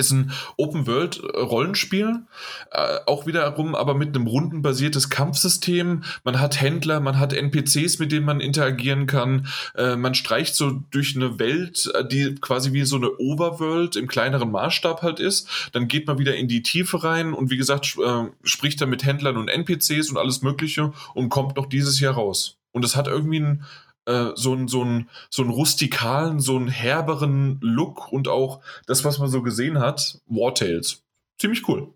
[0.00, 2.22] Ist ein Open-World-Rollenspiel,
[2.70, 6.04] äh, auch wiederum aber mit einem rundenbasiertes Kampfsystem.
[6.24, 9.46] Man hat Händler, man hat NPCs, mit denen man interagieren kann.
[9.74, 14.08] Äh, man streicht so durch eine Welt, äh, die quasi wie so eine Overworld im
[14.08, 15.70] kleineren Maßstab halt ist.
[15.72, 19.04] Dann geht man wieder in die Tiefe rein und wie gesagt, äh, spricht dann mit
[19.04, 22.56] Händlern und NPCs und alles Mögliche und kommt noch dieses Jahr raus.
[22.72, 23.64] Und es hat irgendwie ein
[24.10, 29.04] äh, so einen so einen, so einen rustikalen, so einen herberen Look und auch das,
[29.04, 31.02] was man so gesehen hat, War Tales.
[31.38, 31.94] Ziemlich cool.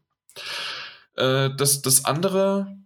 [1.17, 2.77] Äh, das, das andere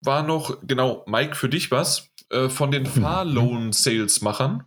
[0.00, 3.02] war noch, genau, Mike, für dich was, äh, von den mhm.
[3.02, 4.64] Far Loan Sales-Machern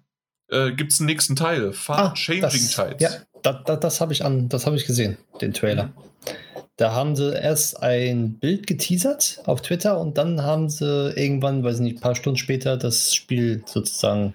[0.49, 2.99] äh, gibt es einen nächsten Teil, Far ah, Changing das, Tides.
[2.99, 3.09] Ja,
[3.41, 5.85] da, da, das habe ich an, das habe ich gesehen, den Trailer.
[5.85, 6.10] Mhm.
[6.81, 11.77] Da haben sie erst ein Bild geteasert auf Twitter und dann haben sie irgendwann, weiß
[11.77, 14.33] nicht, ein paar Stunden später das Spiel sozusagen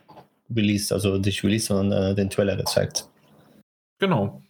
[0.54, 3.08] released, also nicht released, sondern äh, den Trailer gezeigt.
[3.98, 4.42] Genau.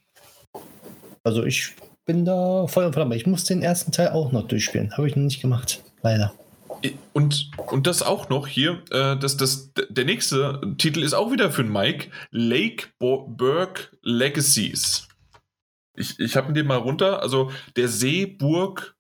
[1.25, 3.17] Also ich bin da voll und Flamme.
[3.17, 4.95] Ich muss den ersten Teil auch noch durchspielen.
[4.95, 6.35] Habe ich noch nicht gemacht, leider.
[7.15, 11.51] Und, und das auch noch hier, äh, das, das, der nächste Titel ist auch wieder
[11.51, 12.11] für den Mike.
[12.31, 15.09] Lake Burg Legacies.
[15.97, 17.23] Ich, ich habe den mal runter.
[17.23, 18.97] Also der Seeburg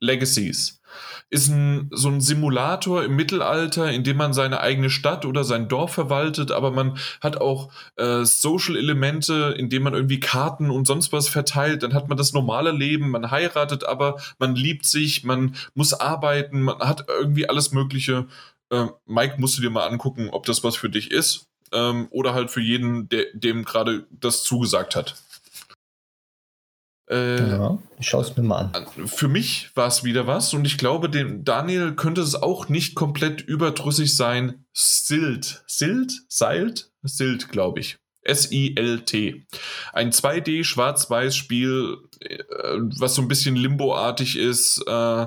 [0.00, 0.80] Legacies
[1.28, 5.68] ist ein, so ein Simulator im Mittelalter, in dem man seine eigene Stadt oder sein
[5.68, 11.12] Dorf verwaltet, aber man hat auch äh, Social-Elemente, in dem man irgendwie Karten und sonst
[11.12, 11.82] was verteilt.
[11.82, 16.62] Dann hat man das normale Leben, man heiratet, aber man liebt sich, man muss arbeiten,
[16.62, 18.26] man hat irgendwie alles Mögliche.
[18.70, 22.34] Äh, Mike, musst du dir mal angucken, ob das was für dich ist ähm, oder
[22.34, 25.14] halt für jeden, der, dem gerade das zugesagt hat.
[27.10, 29.08] Äh, ja, ich schaue es mir mal an.
[29.08, 32.94] Für mich war es wieder was und ich glaube, dem Daniel könnte es auch nicht
[32.94, 34.64] komplett überdrüssig sein.
[34.72, 35.64] Silt.
[35.66, 36.12] Silt?
[36.28, 36.92] Seilt?
[37.02, 37.98] Silt, glaube ich.
[38.22, 39.46] S-I-L-T.
[39.92, 42.38] Ein 2D-Schwarz-Weiß-Spiel, äh,
[42.98, 44.84] was so ein bisschen Limbo-artig ist.
[44.86, 45.26] Äh,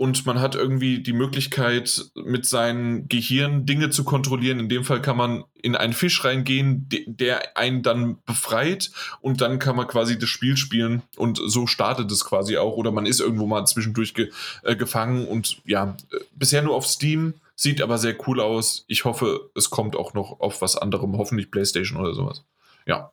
[0.00, 4.58] und man hat irgendwie die Möglichkeit, mit seinem Gehirn Dinge zu kontrollieren.
[4.58, 9.58] In dem Fall kann man in einen Fisch reingehen, der einen dann befreit und dann
[9.58, 13.20] kann man quasi das Spiel spielen und so startet es quasi auch oder man ist
[13.20, 14.30] irgendwo mal zwischendurch ge
[14.62, 15.98] äh, gefangen und ja,
[16.34, 18.86] bisher nur auf Steam sieht aber sehr cool aus.
[18.88, 22.46] Ich hoffe, es kommt auch noch auf was anderem, hoffentlich PlayStation oder sowas.
[22.86, 23.12] Ja.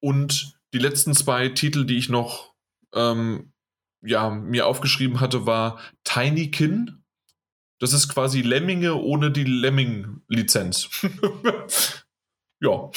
[0.00, 2.52] Und die letzten zwei Titel, die ich noch
[2.92, 3.52] ähm,
[4.02, 7.02] ja, mir aufgeschrieben hatte, war Tinykin.
[7.78, 10.88] Das ist quasi Lemminge ohne die Lemming-Lizenz.
[12.60, 12.90] ja.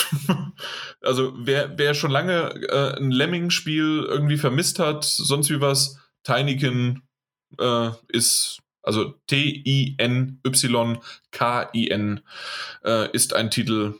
[1.01, 7.01] also wer, wer schon lange äh, ein Lemming-Spiel irgendwie vermisst hat, sonst wie was, Tinykin
[7.59, 10.41] äh, ist, also T-I-N-Y-K-I-N
[12.83, 13.99] äh, ist ein Titel,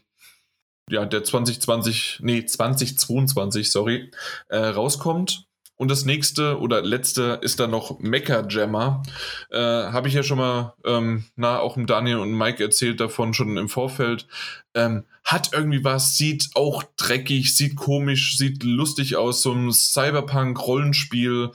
[0.90, 4.12] ja, der 2020, nee, 2022, sorry,
[4.50, 5.48] äh, rauskommt.
[5.84, 9.04] Und das nächste oder letzte ist dann noch Mecha Jammer.
[9.52, 13.34] Äh, Habe ich ja schon mal, ähm, na, auch im Daniel und Mike erzählt davon
[13.34, 14.26] schon im Vorfeld.
[14.74, 21.52] Ähm, hat irgendwie was, sieht auch dreckig, sieht komisch, sieht lustig aus, so ein Cyberpunk-Rollenspiel.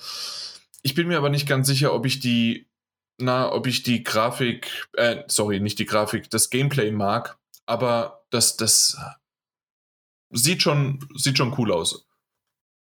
[0.82, 2.68] Ich bin mir aber nicht ganz sicher, ob ich die,
[3.16, 7.38] na, ob ich die Grafik, äh, sorry, nicht die Grafik, das Gameplay mag.
[7.64, 8.98] Aber das, das
[10.28, 12.06] sieht schon, sieht schon cool aus.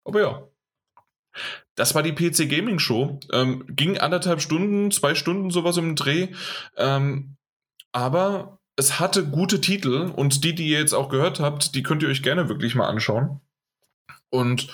[0.03, 0.47] Aber ja.
[1.75, 3.19] Das war die PC Gaming Show.
[3.31, 6.29] Ähm, ging anderthalb Stunden, zwei Stunden sowas im Dreh.
[6.75, 7.35] Ähm,
[7.91, 12.03] aber es hatte gute Titel und die, die ihr jetzt auch gehört habt, die könnt
[12.03, 13.41] ihr euch gerne wirklich mal anschauen.
[14.29, 14.67] Und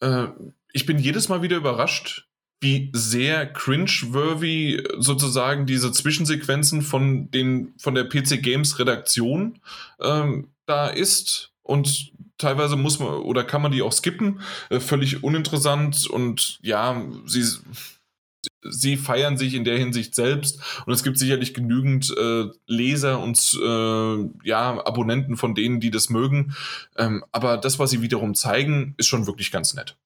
[0.00, 0.28] äh,
[0.72, 2.28] ich bin jedes Mal wieder überrascht,
[2.60, 9.60] wie sehr cringe-worthy sozusagen diese Zwischensequenzen von, den, von der PC Games Redaktion
[10.00, 11.52] ähm, da ist.
[11.62, 14.40] Und teilweise muss man oder kann man die auch skippen.
[14.70, 17.44] Äh, völlig uninteressant und ja, sie,
[18.62, 23.38] sie feiern sich in der Hinsicht selbst und es gibt sicherlich genügend äh, Leser und
[23.60, 26.54] äh, ja, Abonnenten von denen, die das mögen.
[26.96, 29.96] Ähm, aber das, was sie wiederum zeigen, ist schon wirklich ganz nett.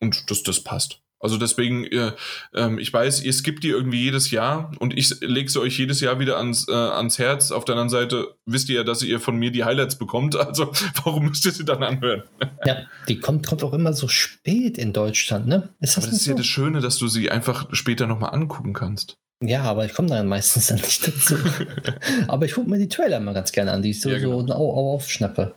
[0.00, 1.00] Und das, das passt.
[1.22, 2.12] Also deswegen, äh,
[2.52, 6.00] äh, ich weiß, ihr skippt die irgendwie jedes Jahr und ich lege sie euch jedes
[6.00, 7.52] Jahr wieder ans, äh, ans Herz.
[7.52, 10.36] Auf der anderen Seite wisst ihr ja, dass ihr von mir die Highlights bekommt.
[10.52, 10.70] Also
[11.04, 12.24] warum müsst ihr sie dann anhören?
[12.66, 15.70] Ja, die kommt, kommt auch immer so spät in Deutschland, ne?
[15.80, 16.32] Ist das, aber das ist so?
[16.32, 19.16] ja das Schöne, dass du sie einfach später nochmal angucken kannst.
[19.42, 21.36] Ja, aber ich komme dann meistens dann nicht dazu.
[22.28, 24.46] aber ich gucke mir die Trailer immer ganz gerne an, die ich so, ja, genau.
[24.46, 25.54] so aufschnappe.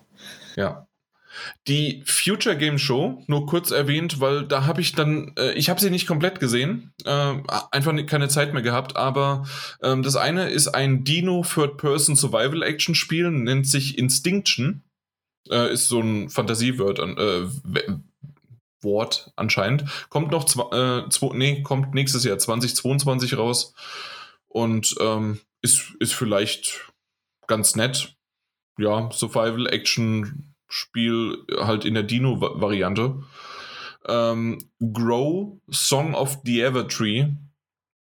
[0.55, 0.87] Ja,
[1.67, 5.79] die Future Game Show, nur kurz erwähnt, weil da habe ich dann, äh, ich habe
[5.79, 7.35] sie nicht komplett gesehen, äh,
[7.71, 9.45] einfach keine Zeit mehr gehabt, aber
[9.81, 14.83] ähm, das eine ist ein Dino Third-Person Survival Action Spiel, nennt sich Instinction,
[15.49, 17.47] äh, ist so ein Fantasiewort äh,
[18.81, 23.73] Wort anscheinend, kommt noch, zwei, äh, nee, kommt nächstes Jahr 2022 raus.
[24.47, 26.93] Und ähm, ist, ist vielleicht
[27.47, 28.15] ganz nett.
[28.77, 33.23] Ja, Survival Action Spiel halt in der Dino-Variante.
[34.07, 37.27] Ähm, Grow, Song of the Evertree.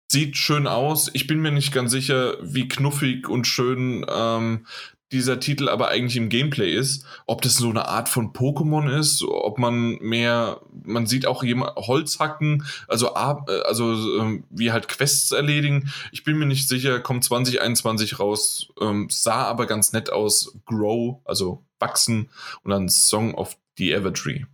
[0.10, 1.10] Sieht schön aus.
[1.14, 4.66] Ich bin mir nicht ganz sicher, wie knuffig und schön ähm,
[5.12, 7.06] dieser Titel aber eigentlich im Gameplay ist.
[7.28, 11.76] Ob das so eine Art von Pokémon ist, ob man mehr, man sieht auch jemand
[11.76, 15.92] Holz hacken, also, also ähm, wie halt Quests erledigen.
[16.12, 20.58] Ich bin mir nicht sicher, kommt 2021 raus, ähm, sah aber ganz nett aus.
[20.66, 22.30] Grow, also wachsen
[22.64, 24.46] und dann Song of the Evertree.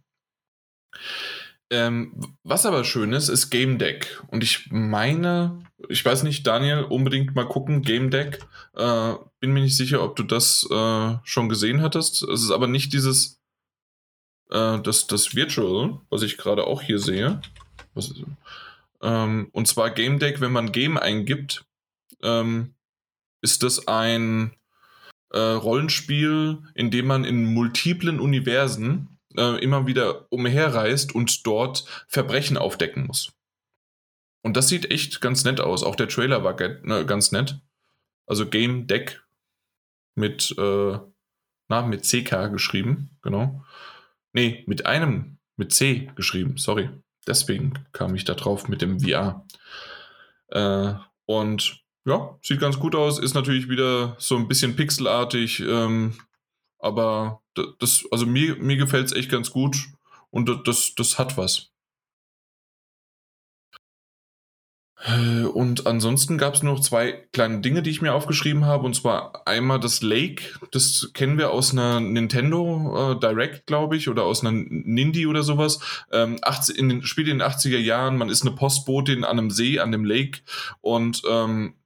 [1.69, 4.23] Ähm, was aber schön ist, ist Game Deck.
[4.27, 8.39] Und ich meine, ich weiß nicht, Daniel, unbedingt mal gucken, Game Deck.
[8.73, 12.23] Äh, bin mir nicht sicher, ob du das äh, schon gesehen hattest.
[12.23, 13.41] Es ist aber nicht dieses,
[14.49, 17.41] äh, das, das Virtual, was ich gerade auch hier sehe.
[19.01, 21.65] Ähm, und zwar Game Deck, wenn man Game eingibt,
[22.23, 22.75] ähm,
[23.41, 24.55] ist das ein
[25.31, 32.57] äh, Rollenspiel, in dem man in multiplen Universen äh, immer wieder umherreist und dort Verbrechen
[32.57, 33.31] aufdecken muss.
[34.43, 35.83] Und das sieht echt ganz nett aus.
[35.83, 37.59] Auch der Trailer war ne, ganz nett.
[38.25, 39.23] Also Game Deck
[40.15, 40.99] mit, äh,
[41.69, 43.63] na, mit CK geschrieben, genau.
[44.33, 46.89] Nee, mit einem, mit C geschrieben, sorry.
[47.25, 49.45] Deswegen kam ich da drauf mit dem VR.
[50.49, 50.93] Äh,
[51.25, 56.13] und ja, sieht ganz gut aus, ist natürlich wieder so ein bisschen pixelartig, ähm,
[56.79, 57.41] aber
[57.79, 59.77] das, also mir, mir gefällt es echt ganz gut
[60.29, 61.71] und das, das hat was.
[65.53, 68.83] Und ansonsten gab es noch zwei kleine Dinge, die ich mir aufgeschrieben habe.
[68.83, 70.43] Und zwar einmal das Lake.
[70.71, 75.43] Das kennen wir aus einer Nintendo äh, Direct, glaube ich, oder aus einer Nindy oder
[75.43, 75.79] sowas.
[76.11, 78.17] Ähm, 80, in den, spielt in den 80er Jahren.
[78.17, 80.39] Man ist eine Postbotin an einem See, an dem Lake.
[80.81, 81.76] Und ähm, äh,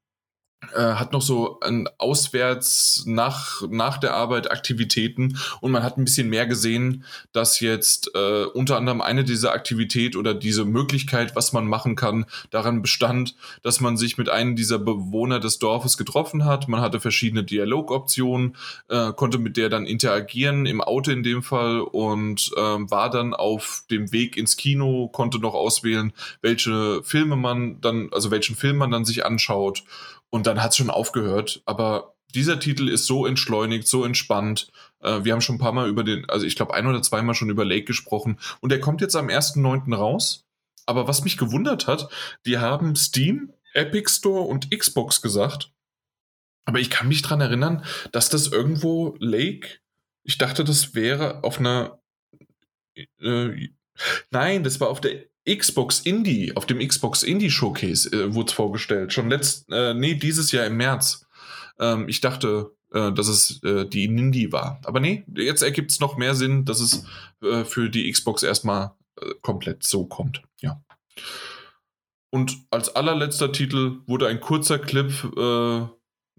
[0.76, 6.30] hat noch so ein auswärts nach, nach der Arbeit Aktivitäten und man hat ein bisschen
[6.30, 11.66] mehr gesehen, dass jetzt äh, unter anderem eine dieser Aktivität oder diese Möglichkeit, was man
[11.66, 16.68] machen kann, daran bestand, dass man sich mit einem dieser Bewohner des Dorfes getroffen hat.
[16.68, 18.56] Man hatte verschiedene Dialogoptionen,
[18.88, 23.34] äh, konnte mit der dann interagieren, im Auto in dem Fall und äh, war dann
[23.34, 28.78] auf dem Weg ins Kino, konnte noch auswählen, welche Filme man dann, also welchen Film
[28.78, 29.84] man dann sich anschaut
[30.32, 31.62] und dann hat es schon aufgehört.
[31.66, 34.72] Aber dieser Titel ist so entschleunigt, so entspannt.
[35.02, 37.36] Äh, wir haben schon ein paar Mal über den, also ich glaube ein oder zweimal
[37.36, 38.40] schon über Lake gesprochen.
[38.62, 39.94] Und der kommt jetzt am 1.9.
[39.94, 40.48] raus.
[40.88, 42.10] Aber was mich gewundert hat,
[42.46, 45.72] die haben Steam, Epic Store und Xbox gesagt.
[46.66, 49.80] Aber ich kann mich dran erinnern, dass das irgendwo Lake,
[50.24, 52.00] ich dachte, das wäre auf einer.
[53.20, 53.70] Äh,
[54.30, 58.54] nein, das war auf der Xbox Indie, auf dem Xbox Indie Showcase äh, wurde es
[58.54, 59.12] vorgestellt.
[59.14, 61.26] Schon letzt, äh, nee, dieses Jahr im März.
[61.80, 64.80] Ähm, ich dachte, äh, dass es äh, die Indie war.
[64.86, 67.06] Aber nee, jetzt ergibt es noch mehr Sinn, dass es
[67.42, 70.44] äh, für die Xbox erstmal äh, komplett so kommt.
[70.62, 70.84] Ja.
[72.30, 75.88] Und als allerletzter Titel wurde ein kurzer Clip, äh,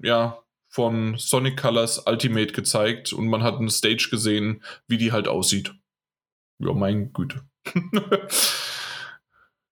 [0.07, 5.29] ja, von Sonic Colors Ultimate gezeigt und man hat eine Stage gesehen, wie die halt
[5.29, 5.75] aussieht.
[6.59, 7.43] Ja, mein Güte.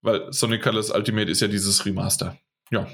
[0.03, 2.39] Weil Sonic Colors Ultimate ist ja dieses Remaster.
[2.71, 2.89] Ja.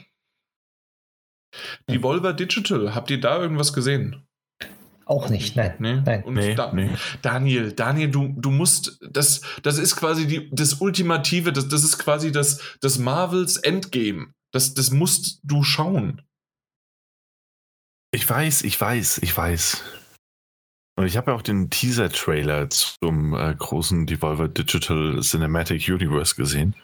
[1.88, 4.26] Devolver Digital, habt ihr da irgendwas gesehen?
[5.06, 5.76] Auch nicht, nein.
[5.78, 6.02] Nee?
[6.04, 6.24] nein.
[6.24, 6.90] Und Nee, da, nee.
[7.22, 11.98] Daniel, Daniel, du, du musst, das, das ist quasi die, das Ultimative, das, das ist
[11.98, 14.32] quasi das, das Marvels Endgame.
[14.52, 16.22] Das, das musst du schauen.
[18.12, 19.84] Ich weiß, ich weiß, ich weiß.
[20.98, 26.74] Und ich habe ja auch den Teaser-Trailer zum äh, großen Devolver Digital Cinematic Universe gesehen.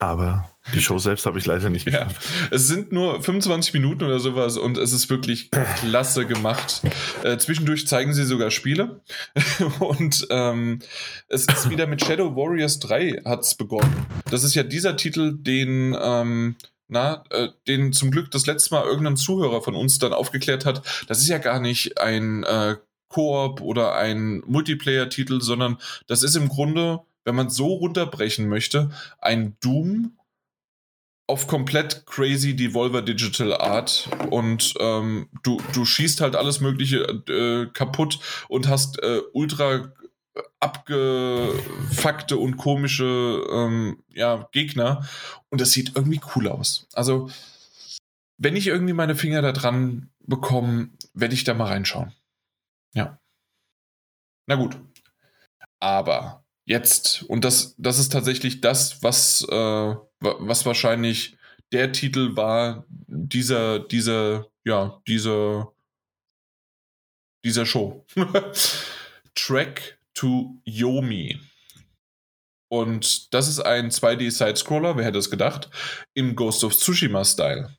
[0.00, 2.26] Aber die Show selbst habe ich leider nicht Ja, geschafft.
[2.50, 6.82] es sind nur 25 Minuten oder sowas und es ist wirklich klasse gemacht.
[7.22, 9.02] Äh, zwischendurch zeigen sie sogar Spiele
[9.78, 10.80] und ähm,
[11.28, 14.06] es ist wieder mit Shadow Warriors 3 hat's begonnen.
[14.30, 16.56] Das ist ja dieser Titel, den ähm,
[16.88, 20.82] na, äh, den zum Glück das letzte Mal irgendein Zuhörer von uns dann aufgeklärt hat.
[21.06, 22.76] Das ist ja gar nicht ein äh,
[23.08, 29.56] Koop oder ein Multiplayer-Titel, sondern das ist im Grunde, wenn man so runterbrechen möchte, ein
[29.60, 30.18] Doom
[31.28, 37.66] auf komplett crazy Devolver Digital Art und ähm, du, du schießt halt alles Mögliche äh,
[37.72, 38.18] kaputt
[38.48, 39.92] und hast äh, ultra
[40.58, 45.08] abgefuckte und komische ähm, ja, Gegner
[45.50, 46.88] und das sieht irgendwie cool aus.
[46.94, 47.30] Also,
[48.38, 52.12] wenn ich irgendwie meine Finger da dran bekomme, werde ich da mal reinschauen.
[52.92, 53.20] Ja.
[54.48, 54.76] Na gut.
[55.78, 56.39] Aber
[56.70, 61.36] jetzt, und das, das ist tatsächlich das, was, äh, wa- was wahrscheinlich
[61.72, 65.72] der Titel war, dieser, dieser, ja, dieser,
[67.44, 68.04] dieser Show.
[69.34, 71.40] Track to Yomi.
[72.68, 75.70] Und das ist ein 2D-Side-Scroller, wer hätte es gedacht,
[76.14, 77.76] im Ghost of Tsushima-Style.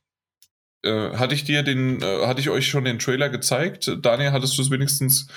[0.84, 3.92] Äh, hatte ich dir den, äh, hatte ich euch schon den Trailer gezeigt?
[4.02, 5.28] Daniel, hattest du es wenigstens?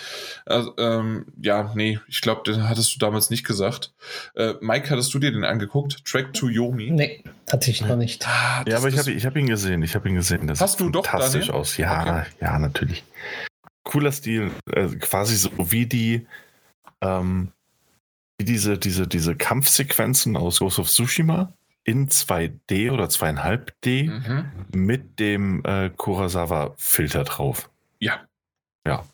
[0.47, 3.93] Äh, ähm, ja, nee, ich glaube, den hattest du damals nicht gesagt.
[4.35, 6.05] Äh, Mike, hattest du dir den angeguckt?
[6.07, 6.91] Track to Yomi?
[6.91, 8.27] Nee, hatte ich noch nicht.
[8.27, 9.83] Ah, Ja, aber ich habe ich hab ihn gesehen.
[9.83, 10.47] Ich habe ihn gesehen.
[10.47, 11.61] Das Hast du doch, fantastisch Daniel?
[11.61, 11.77] aus.
[11.77, 12.27] Ja, Okay.
[12.41, 13.05] ja, natürlich.
[13.83, 14.51] Cooler Stil.
[14.73, 16.27] Äh, quasi so wie die
[17.03, 17.53] ähm,
[18.39, 21.53] wie diese, diese, diese Kampfsequenzen aus Ghost of Tsushima
[21.85, 24.45] in 2D oder 2,5D Mhm.
[24.75, 27.71] mit dem äh, Kurosawa-Filter drauf.
[28.01, 28.21] Ja.
[28.87, 29.05] Ja.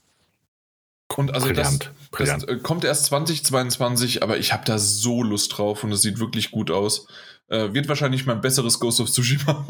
[1.16, 1.90] Und also das, Brillant.
[2.12, 2.42] Brillant.
[2.44, 6.18] Das äh, kommt erst 2022, aber ich habe da so Lust drauf und es sieht
[6.20, 7.06] wirklich gut aus.
[7.48, 9.66] Äh, wird wahrscheinlich mein besseres Ghost of Tsushima.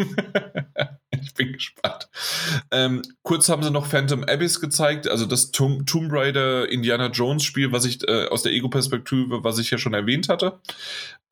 [1.10, 2.10] ich bin gespannt.
[2.70, 7.42] Ähm, kurz haben sie noch Phantom Abyss gezeigt, also das Tomb, Tomb Raider Indiana Jones
[7.42, 10.60] Spiel, was ich äh, aus der Ego-Perspektive, was ich ja schon erwähnt hatte.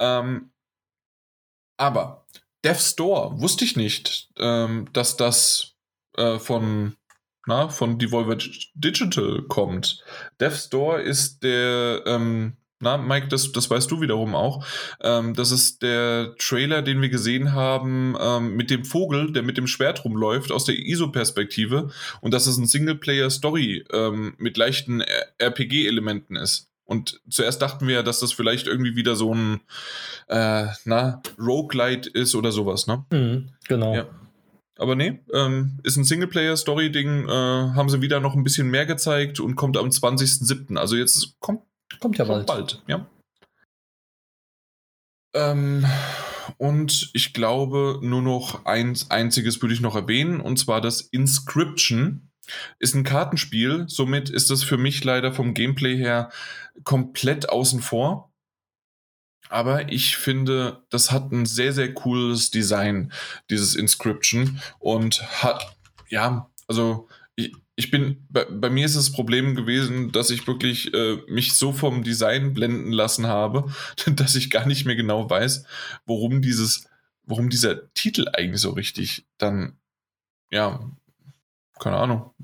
[0.00, 0.50] Ähm,
[1.78, 2.26] aber
[2.64, 5.76] Death's Door wusste ich nicht, ähm, dass das
[6.16, 6.96] äh, von
[7.48, 8.36] na, von Devolver
[8.74, 10.04] Digital kommt.
[10.38, 14.64] Death's Door ist der, ähm, na, Mike, das, das weißt du wiederum auch.
[15.00, 19.56] Ähm, das ist der Trailer, den wir gesehen haben ähm, mit dem Vogel, der mit
[19.56, 21.90] dem Schwert rumläuft, aus der ISO-Perspektive.
[22.20, 25.02] Und dass es ein Singleplayer-Story ähm, mit leichten
[25.38, 26.68] RPG-Elementen ist.
[26.88, 29.60] Und zuerst dachten wir ja, dass das vielleicht irgendwie wieder so ein
[30.28, 33.04] äh, na, Roguelite ist oder sowas, ne?
[33.12, 33.94] Mhm, genau.
[33.94, 34.06] Ja.
[34.78, 39.38] Aber nee, ähm, ist ein Singleplayer-Story-Ding, äh, haben sie wieder noch ein bisschen mehr gezeigt
[39.38, 40.78] und kommt am 20.07.
[40.78, 41.62] Also jetzt kommt
[42.00, 42.46] Kommt ja schon bald.
[42.46, 43.06] bald, ja.
[45.34, 45.84] Ähm,
[46.56, 52.30] und ich glaube, nur noch eins einziges würde ich noch erwähnen, und zwar das Inscription.
[52.78, 56.30] Ist ein Kartenspiel, somit ist das für mich leider vom Gameplay her
[56.84, 58.32] komplett außen vor.
[59.48, 63.12] Aber ich finde, das hat ein sehr, sehr cooles Design,
[63.50, 64.60] dieses Inscription.
[64.78, 65.76] Und hat,
[66.08, 70.92] ja, also ich, ich bin, bei, bei, mir ist das Problem gewesen, dass ich wirklich
[70.92, 73.72] äh, mich so vom Design blenden lassen habe,
[74.06, 75.64] dass ich gar nicht mehr genau weiß,
[76.04, 76.88] worum dieses,
[77.22, 79.78] worum dieser Titel eigentlich so richtig dann,
[80.50, 80.80] ja,
[81.78, 82.34] keine Ahnung,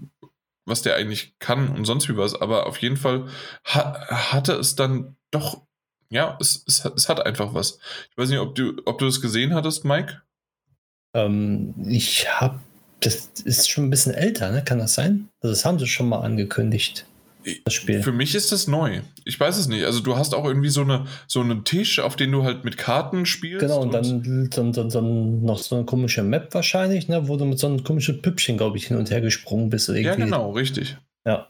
[0.66, 2.34] was der eigentlich kann und sonst wie was.
[2.34, 3.28] Aber auf jeden Fall
[3.64, 5.62] ha hatte es dann doch
[6.10, 7.78] ja, es, es, es hat einfach was.
[8.10, 10.22] Ich weiß nicht, ob du, ob du das gesehen hattest, Mike?
[11.12, 12.60] Ähm, ich habe,
[13.00, 14.62] das ist schon ein bisschen älter, ne?
[14.62, 15.28] Kann das sein?
[15.40, 17.06] Also das haben sie schon mal angekündigt.
[17.64, 18.02] Das Spiel.
[18.02, 19.00] Für mich ist das neu.
[19.24, 19.84] Ich weiß es nicht.
[19.84, 22.78] Also du hast auch irgendwie so, eine, so einen Tisch, auf den du halt mit
[22.78, 23.60] Karten spielst.
[23.60, 27.44] Genau, und, dann, dann, dann, dann, noch so eine komische Map wahrscheinlich, ne, wo du
[27.44, 29.88] mit so einem komischen Püppchen, glaube ich, hin und her gesprungen bist.
[29.88, 30.04] Irgendwie.
[30.04, 30.96] Ja, genau, richtig.
[31.26, 31.48] Ja.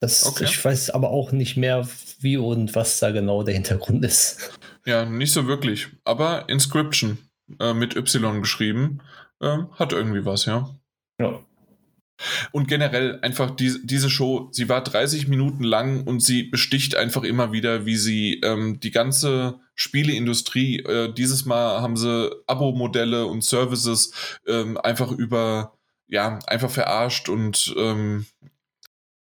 [0.00, 0.44] Das, okay.
[0.44, 1.88] Ich weiß aber auch nicht mehr,
[2.20, 4.52] wie und was da genau der Hintergrund ist.
[4.86, 5.88] Ja, nicht so wirklich.
[6.04, 7.18] Aber Inscription
[7.58, 9.00] äh, mit Y geschrieben
[9.40, 10.70] äh, hat irgendwie was, ja.
[11.20, 11.40] Ja.
[12.52, 17.22] Und generell einfach die, diese Show, sie war 30 Minuten lang und sie besticht einfach
[17.22, 23.44] immer wieder, wie sie ähm, die ganze Spieleindustrie, äh, dieses Mal haben sie Abo-Modelle und
[23.44, 24.12] Services
[24.46, 28.26] ähm, einfach über, ja, einfach verarscht und ähm,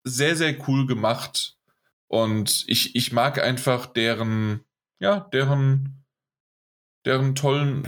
[0.06, 1.58] sehr, sehr cool gemacht.
[2.08, 4.61] Und ich, ich mag einfach deren,
[4.99, 5.99] ja, deren,
[7.10, 7.88] deren tollen,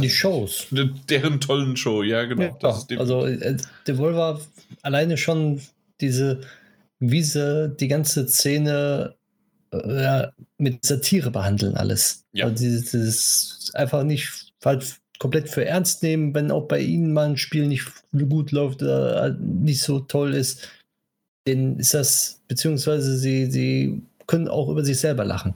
[0.00, 0.66] die Shows.
[0.70, 2.56] Deren tollen Show, ja, genau.
[2.62, 4.40] Ja, also äh, Devolver
[4.82, 5.60] alleine schon
[6.00, 6.40] diese,
[7.00, 9.14] wie sie die ganze Szene
[9.72, 10.26] äh,
[10.56, 12.24] mit Satire behandeln, alles.
[12.32, 12.46] Ja.
[12.46, 17.30] Also dieses, dieses einfach nicht halt komplett für ernst nehmen, wenn auch bei ihnen mal
[17.30, 20.68] ein Spiel nicht gut läuft oder nicht so toll ist
[21.48, 25.54] denen ist das, beziehungsweise sie, sie können auch über sich selber lachen.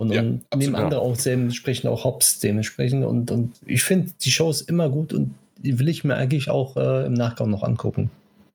[0.00, 3.04] Und, ja, und nehmen andere auch dementsprechend auch Hops dementsprechend.
[3.04, 6.78] Und, und ich finde die Shows immer gut und die will ich mir eigentlich auch
[6.78, 8.10] äh, im Nachgang noch angucken.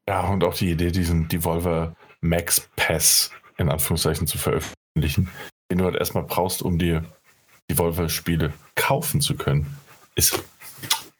[0.09, 5.29] Ja, und auch die Idee, diesen Devolver Max Pass in Anführungszeichen zu veröffentlichen,
[5.69, 7.05] den du halt erstmal brauchst, um dir
[7.69, 9.67] Devolver-Spiele kaufen zu können,
[10.15, 10.43] ist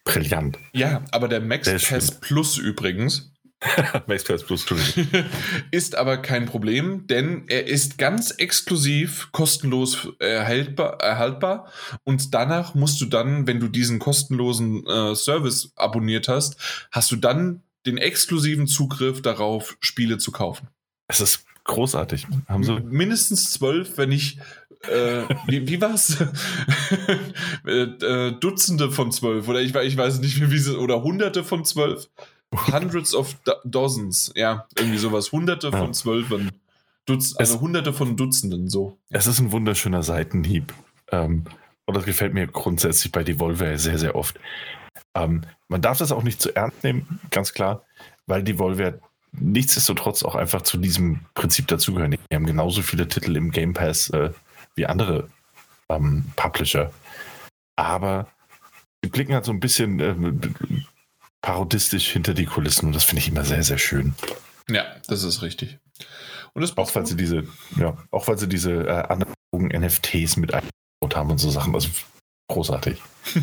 [0.06, 0.58] brillant.
[0.74, 3.32] Ja, aber der Max Pass Plus übrigens,
[4.08, 4.66] MaxPass Plus
[5.72, 11.72] ist aber kein Problem, denn er ist ganz exklusiv kostenlos erhaltbar, erhaltbar
[12.04, 16.58] und danach musst du dann, wenn du diesen kostenlosen äh, Service abonniert hast,
[16.92, 20.68] hast du dann den exklusiven Zugriff darauf, Spiele zu kaufen.
[21.08, 22.26] Es ist großartig.
[22.48, 24.40] Haben sie mindestens zwölf, wenn nicht
[24.88, 26.18] äh, wie, wie war's?
[27.66, 31.44] Äh, äh, Dutzende von zwölf oder ich, ich weiß nicht mehr, wie sie oder Hunderte
[31.44, 32.10] von zwölf.
[32.68, 35.32] Hundreds of Dozens, ja, irgendwie sowas.
[35.32, 35.78] Hunderte ja.
[35.78, 36.52] von Zwölfen.
[37.06, 38.98] Dutz, also es, Hunderte von Dutzenden, so.
[39.10, 40.74] Es ist ein wunderschöner Seitenhieb.
[41.12, 41.46] Ähm,
[41.86, 44.40] und das gefällt mir grundsätzlich bei Devolver sehr, sehr oft.
[45.14, 47.84] Ähm, man darf das auch nicht zu ernst nehmen, ganz klar,
[48.26, 49.00] weil Devolver
[49.32, 52.12] nichtsdestotrotz auch einfach zu diesem Prinzip dazugehören.
[52.12, 54.32] Die haben genauso viele Titel im Game Pass äh,
[54.76, 55.30] wie andere
[55.90, 56.92] ähm, Publisher.
[57.76, 58.28] Aber
[59.04, 60.16] die blicken halt so ein bisschen äh,
[61.46, 64.16] parodistisch hinter die Kulissen und das finde ich immer sehr, sehr schön.
[64.68, 65.78] Ja, das ist richtig.
[66.54, 67.44] Und das auch weil sie diese,
[67.78, 71.76] ja, auch weil sie diese äh, analogen NFTs mit eingebaut haben und so Sachen.
[71.76, 71.90] Also
[72.48, 73.00] großartig.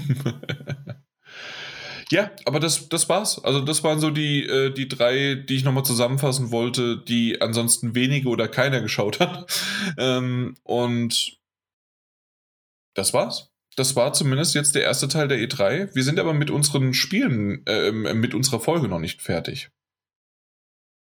[2.10, 3.38] ja, aber das, das war's.
[3.44, 7.94] Also das waren so die, äh, die drei, die ich nochmal zusammenfassen wollte, die ansonsten
[7.94, 9.46] wenige oder keiner geschaut hat.
[9.96, 11.38] ähm, und
[12.94, 15.94] das war's das war zumindest jetzt der erste Teil der E3.
[15.94, 19.70] Wir sind aber mit unseren Spielen, äh, mit unserer Folge noch nicht fertig.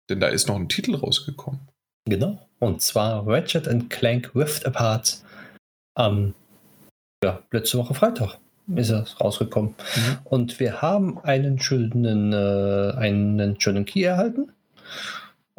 [0.10, 1.62] Denn da ist noch ein Titel rausgekommen.
[2.06, 2.48] Genau.
[2.60, 5.24] Und zwar Ratchet Clank Rift Apart.
[5.98, 6.34] Ähm,
[7.24, 8.40] ja, letzte Woche Freitag
[8.76, 9.76] ist er rausgekommen.
[9.96, 10.18] Mhm.
[10.24, 14.52] Und wir haben einen schönen, äh, einen schönen Key erhalten.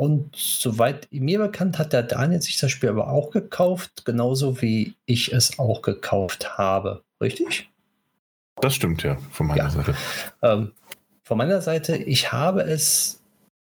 [0.01, 4.95] Und soweit mir bekannt, hat der Daniel sich das Spiel aber auch gekauft, genauso wie
[5.05, 7.03] ich es auch gekauft habe.
[7.21, 7.69] Richtig?
[8.63, 9.69] Das stimmt ja, von meiner ja.
[9.69, 9.95] Seite.
[10.41, 10.73] Ähm,
[11.23, 13.21] von meiner Seite, ich habe es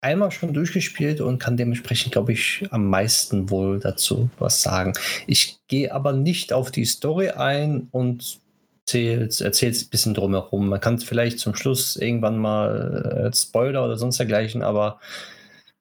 [0.00, 4.92] einmal schon durchgespielt und kann dementsprechend, glaube ich, am meisten wohl dazu was sagen.
[5.26, 8.38] Ich gehe aber nicht auf die Story ein und
[8.86, 10.68] erzähle es ein bisschen drumherum.
[10.68, 15.00] Man kann es vielleicht zum Schluss irgendwann mal äh, Spoiler oder sonst dergleichen, aber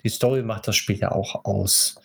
[0.04, 1.96] die Story macht das Spiel ja auch aus.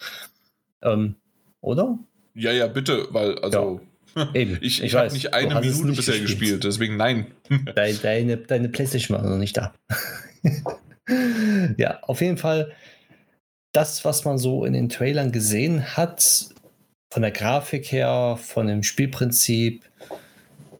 [0.83, 1.17] Ähm,
[1.61, 1.99] oder?
[2.35, 3.81] Ja, ja, bitte, weil, also,
[4.35, 6.41] Eben, ich, ich, ich habe nicht eine Minute nicht bisher gespielt.
[6.41, 6.65] gespielt.
[6.65, 7.27] deswegen nein.
[7.75, 9.75] Deine, deine, deine Playstation war noch nicht da.
[11.77, 12.73] ja, auf jeden Fall
[13.73, 16.49] das, was man so in den Trailern gesehen hat,
[17.13, 19.85] von der Grafik her, von dem Spielprinzip,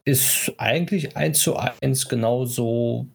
[0.03, 3.05] ist eigentlich eins zu eins genauso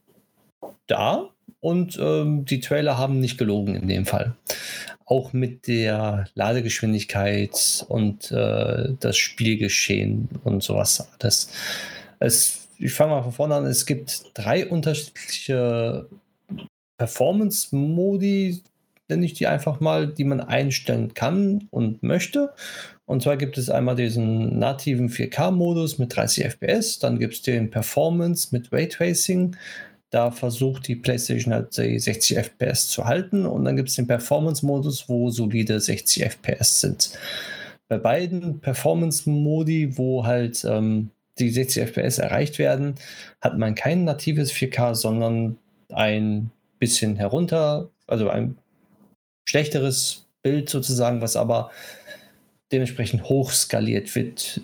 [0.86, 1.30] da.
[1.62, 4.34] Und ähm, die Trailer haben nicht gelogen in dem Fall.
[5.06, 11.08] Auch mit der Ladegeschwindigkeit und äh, das Spielgeschehen und sowas.
[11.20, 11.52] Das,
[12.18, 13.66] es, ich fange mal von vorne an.
[13.66, 16.08] Es gibt drei unterschiedliche
[16.98, 18.60] Performance-Modi,
[19.08, 22.52] nenne ich die einfach mal, die man einstellen kann und möchte.
[23.04, 27.70] Und zwar gibt es einmal diesen nativen 4K-Modus mit 30 FPS, dann gibt es den
[27.70, 29.54] Performance mit Raytracing.
[30.12, 34.06] Da versucht die PlayStation halt die 60 FPS zu halten und dann gibt es den
[34.06, 37.18] Performance-Modus, wo solide 60 FPS sind.
[37.88, 42.96] Bei beiden Performance-Modi, wo halt ähm, die 60 FPS erreicht werden,
[43.40, 45.56] hat man kein natives 4K, sondern
[45.90, 48.58] ein bisschen herunter, also ein
[49.48, 51.70] schlechteres Bild sozusagen, was aber
[52.70, 54.60] dementsprechend hochskaliert wird,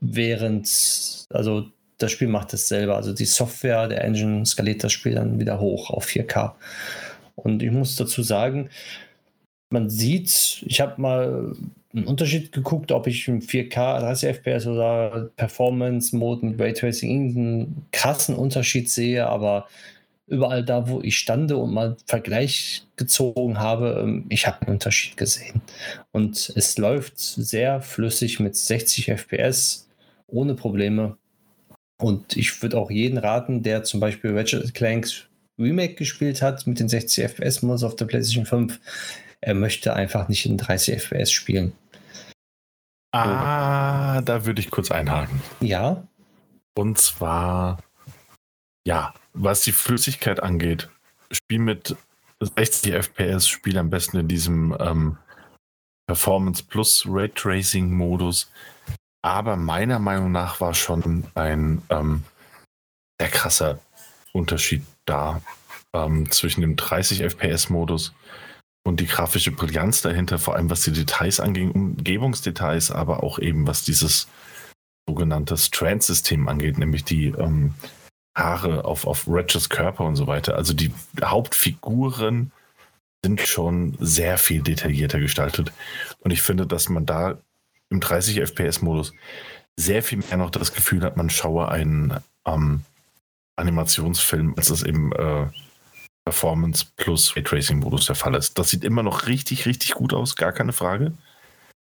[0.00, 1.66] während, also
[1.98, 2.96] das Spiel macht es selber.
[2.96, 6.52] Also die Software, der Engine skaliert das Spiel dann wieder hoch auf 4K.
[7.34, 8.70] Und ich muss dazu sagen,
[9.70, 11.52] man sieht, ich habe mal
[11.94, 17.86] einen Unterschied geguckt, ob ich im 4K 30 FPS oder Performance Mode mit Raytracing irgendeinen
[17.92, 19.66] krassen Unterschied sehe, aber
[20.26, 25.16] überall da, wo ich stande und mal Vergleich gezogen habe, ähm, ich habe einen Unterschied
[25.16, 25.62] gesehen.
[26.12, 29.88] Und es läuft sehr flüssig mit 60 FPS,
[30.26, 31.16] ohne Probleme.
[32.00, 35.26] Und ich würde auch jeden raten, der zum Beispiel Ratchet Clanks
[35.58, 38.78] Remake gespielt hat mit den 60 FPS Modus auf der PlayStation 5,
[39.40, 41.72] er möchte einfach nicht in 30 FPS spielen.
[43.12, 45.40] Ah, da würde ich kurz einhaken.
[45.60, 46.06] Ja.
[46.76, 47.78] Und zwar,
[48.86, 50.88] ja, was die Flüssigkeit angeht,
[51.32, 51.96] Spiel mit
[52.40, 55.18] 60 FPS, Spiel am besten in diesem ähm,
[56.06, 58.50] Performance Plus Raytracing Modus.
[59.22, 62.22] Aber meiner Meinung nach war schon ein ähm,
[63.20, 63.78] sehr krasser
[64.32, 65.42] Unterschied da
[65.92, 68.14] ähm, zwischen dem 30 FPS Modus
[68.84, 73.66] und die grafische Brillanz dahinter, vor allem was die Details angeht, Umgebungsdetails, aber auch eben
[73.66, 74.28] was dieses
[75.08, 77.74] sogenannte Strand-System angeht, nämlich die ähm,
[78.36, 80.54] Haare auf, auf Ratchets Körper und so weiter.
[80.54, 82.52] Also die Hauptfiguren
[83.24, 85.72] sind schon sehr viel detaillierter gestaltet.
[86.20, 87.38] Und ich finde, dass man da
[87.90, 89.12] im 30 FPS-Modus
[89.78, 92.82] sehr viel mehr noch das Gefühl hat, man schaue einen ähm,
[93.56, 95.46] Animationsfilm, als es im äh,
[96.24, 98.58] Performance plus Raytracing-Modus der Fall ist.
[98.58, 101.12] Das sieht immer noch richtig, richtig gut aus, gar keine Frage.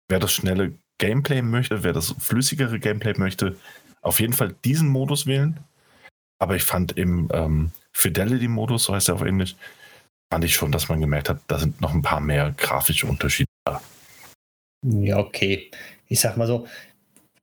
[0.10, 3.58] Wer das schnelle Gameplay möchte, wer das flüssigere Gameplay möchte,
[4.02, 5.60] auf jeden Fall diesen Modus wählen.
[6.40, 9.56] Aber ich fand im ähm, Fidelity-Modus, so heißt er auf Englisch,
[10.32, 13.53] fand ich schon, dass man gemerkt hat, da sind noch ein paar mehr grafische Unterschiede.
[14.84, 15.72] Ja, okay.
[16.08, 16.68] Ich sag mal so,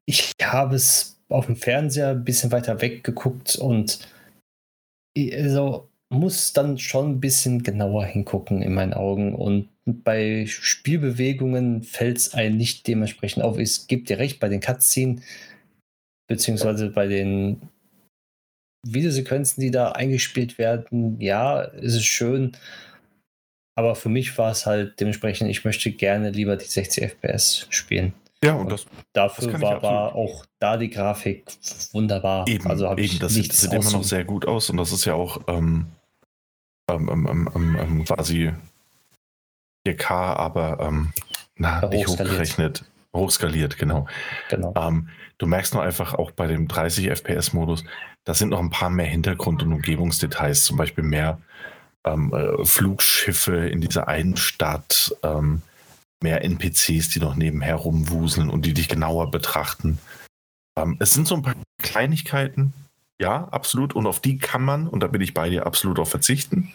[0.06, 4.00] ich habe es auf dem Fernseher ein bisschen weiter weggeguckt und
[5.16, 9.34] also muss dann schon ein bisschen genauer hingucken in meinen Augen.
[9.34, 13.58] Und bei Spielbewegungen fällt es einem nicht dementsprechend auf.
[13.58, 15.22] Es gibt dir recht, bei den Cutscenes,
[16.28, 17.62] beziehungsweise bei den
[18.86, 22.56] Videosequenzen, die da eingespielt werden, ja, ist es schön.
[23.74, 28.12] Aber für mich war es halt dementsprechend, ich möchte gerne lieber die 60 FPS spielen.
[28.42, 31.44] Ja, und, das, dafür das war, war auch da die Grafik
[31.92, 32.48] wunderbar.
[32.48, 35.14] Eben, also eben das sieht, sieht immer noch sehr gut aus und das ist ja
[35.14, 35.86] auch ähm,
[36.90, 38.52] ähm, ähm, ähm, ähm quasi
[39.86, 41.12] 4K, aber ähm,
[41.56, 42.84] na, nicht hochgerechnet,
[43.14, 44.06] hochskaliert, genau.
[44.48, 44.72] genau.
[45.36, 47.84] du merkst nur einfach auch bei dem 30 FPS-Modus,
[48.24, 51.38] da sind noch ein paar mehr Hintergrund- und Umgebungsdetails, zum Beispiel mehr
[52.04, 55.62] ähm, äh, Flugschiffe in dieser einen Stadt, ähm,
[56.22, 59.98] mehr NPCs, die noch nebenher rumwuseln und die dich genauer betrachten.
[60.78, 62.72] Ähm, es sind so ein paar Kleinigkeiten,
[63.20, 66.08] ja, absolut, und auf die kann man, und da bin ich bei dir, absolut auch
[66.08, 66.74] verzichten.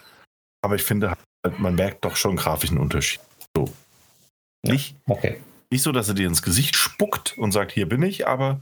[0.62, 1.10] Aber ich finde,
[1.44, 3.20] halt, man merkt doch schon grafischen Unterschied.
[3.56, 3.72] So.
[4.62, 5.40] Nicht, okay.
[5.70, 8.60] nicht so, dass er dir ins Gesicht spuckt und sagt, hier bin ich, aber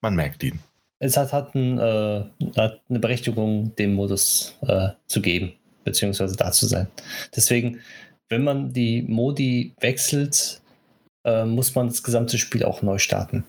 [0.00, 0.60] man merkt ihn
[1.04, 2.24] es hat, hat, ein, äh,
[2.56, 5.52] hat eine Berechtigung, den Modus äh, zu geben,
[5.84, 6.88] beziehungsweise da zu sein.
[7.34, 7.80] Deswegen,
[8.28, 10.60] wenn man die Modi wechselt,
[11.24, 13.44] äh, muss man das gesamte Spiel auch neu starten.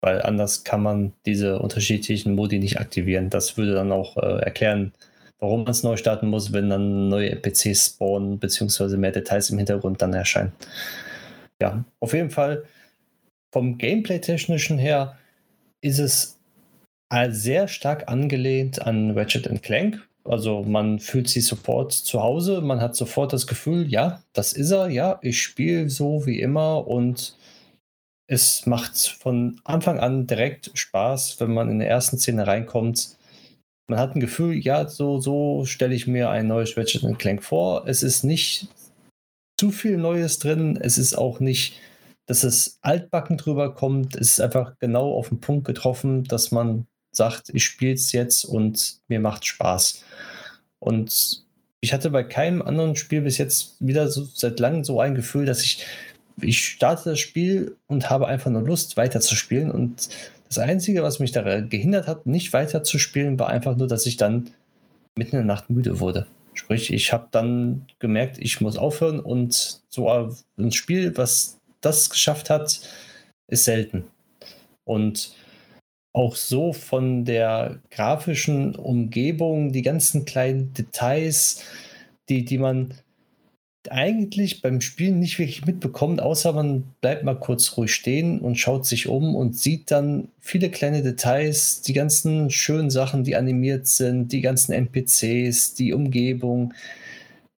[0.00, 3.30] Weil anders kann man diese unterschiedlichen Modi nicht aktivieren.
[3.30, 4.92] Das würde dann auch äh, erklären,
[5.38, 9.58] warum man es neu starten muss, wenn dann neue NPCs spawnen, beziehungsweise mehr Details im
[9.58, 10.52] Hintergrund dann erscheinen.
[11.60, 12.64] Ja, auf jeden Fall
[13.52, 15.18] vom Gameplay-technischen her
[15.80, 16.38] ist es
[17.28, 20.00] sehr stark angelehnt an Ratchet Clank.
[20.24, 24.70] Also man fühlt sich sofort zu Hause, man hat sofort das Gefühl, ja, das ist
[24.70, 27.36] er, ja, ich spiele so wie immer und
[28.28, 33.16] es macht von Anfang an direkt Spaß, wenn man in der ersten Szene reinkommt.
[33.88, 37.86] Man hat ein Gefühl, ja, so, so stelle ich mir ein neues Ratchet Clank vor.
[37.86, 38.68] Es ist nicht
[39.58, 41.74] zu viel Neues drin, es ist auch nicht
[42.26, 44.16] dass es altbacken drüber kommt.
[44.16, 48.44] Es ist einfach genau auf den Punkt getroffen, dass man sagt, ich spiele es jetzt
[48.44, 50.04] und mir macht Spaß.
[50.78, 51.44] Und
[51.80, 55.46] ich hatte bei keinem anderen Spiel bis jetzt wieder so, seit langem so ein Gefühl,
[55.46, 55.84] dass ich,
[56.40, 59.70] ich starte das Spiel und habe einfach nur Lust, weiterzuspielen.
[59.70, 60.08] Und
[60.48, 64.50] das Einzige, was mich da gehindert hat, nicht weiterzuspielen, war einfach nur, dass ich dann
[65.14, 66.26] mitten in der Nacht müde wurde.
[66.54, 70.10] Sprich, ich habe dann gemerkt, ich muss aufhören und so
[70.58, 72.80] ein Spiel, was das geschafft hat,
[73.48, 74.04] ist selten.
[74.84, 75.34] Und
[76.12, 81.64] auch so von der grafischen Umgebung, die ganzen kleinen Details,
[82.28, 82.94] die, die man
[83.90, 88.86] eigentlich beim Spielen nicht wirklich mitbekommt, außer man bleibt mal kurz ruhig stehen und schaut
[88.86, 94.30] sich um und sieht dann viele kleine Details, die ganzen schönen Sachen, die animiert sind,
[94.32, 96.74] die ganzen NPCs, die Umgebung,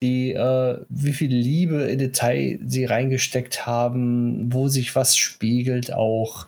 [0.02, 6.48] die, äh, wie viel Liebe in Detail sie reingesteckt haben, wo sich was spiegelt auch,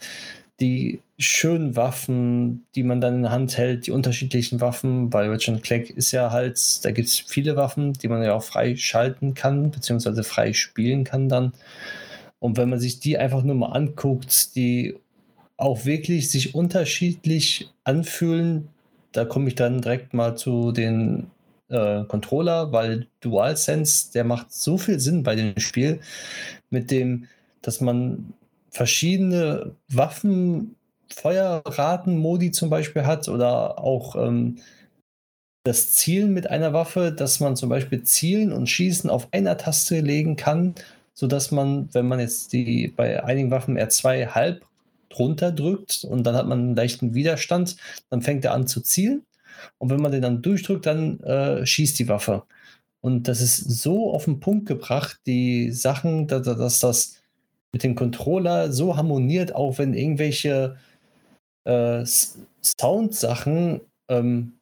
[0.62, 5.64] die schönen Waffen, die man dann in der Hand hält, die unterschiedlichen Waffen, weil Richard
[5.64, 9.34] Clank ist ja halt, da gibt es viele Waffen, die man ja auch frei schalten
[9.34, 11.54] kann, beziehungsweise frei spielen kann dann.
[12.40, 14.96] Und wenn man sich die einfach nur mal anguckt, die
[15.58, 18.68] auch wirklich sich unterschiedlich anfühlen,
[19.14, 21.28] da komme ich dann direkt mal zu den
[21.70, 26.02] äh, Controller, weil DualSense, der macht so viel Sinn bei dem Spiel,
[26.70, 27.28] mit dem,
[27.62, 28.34] dass man
[28.70, 30.76] verschiedene Waffen,
[31.14, 34.58] Feuerraten-Modi zum Beispiel hat oder auch ähm,
[35.64, 40.00] das Zielen mit einer Waffe, dass man zum Beispiel Zielen und Schießen auf einer Taste
[40.00, 40.76] legen kann,
[41.14, 44.66] sodass man, wenn man jetzt die bei einigen Waffen R2 halb
[45.18, 47.78] runterdrückt und dann hat man einen leichten Widerstand,
[48.10, 49.26] dann fängt er an zu zielen.
[49.78, 52.44] Und wenn man den dann durchdrückt, dann äh, schießt die Waffe.
[53.02, 57.22] Und das ist so auf den Punkt gebracht, die Sachen, dass, dass das
[57.72, 60.78] mit dem Controller so harmoniert, auch wenn irgendwelche
[61.66, 64.54] äh, Sound-Sachen ähm,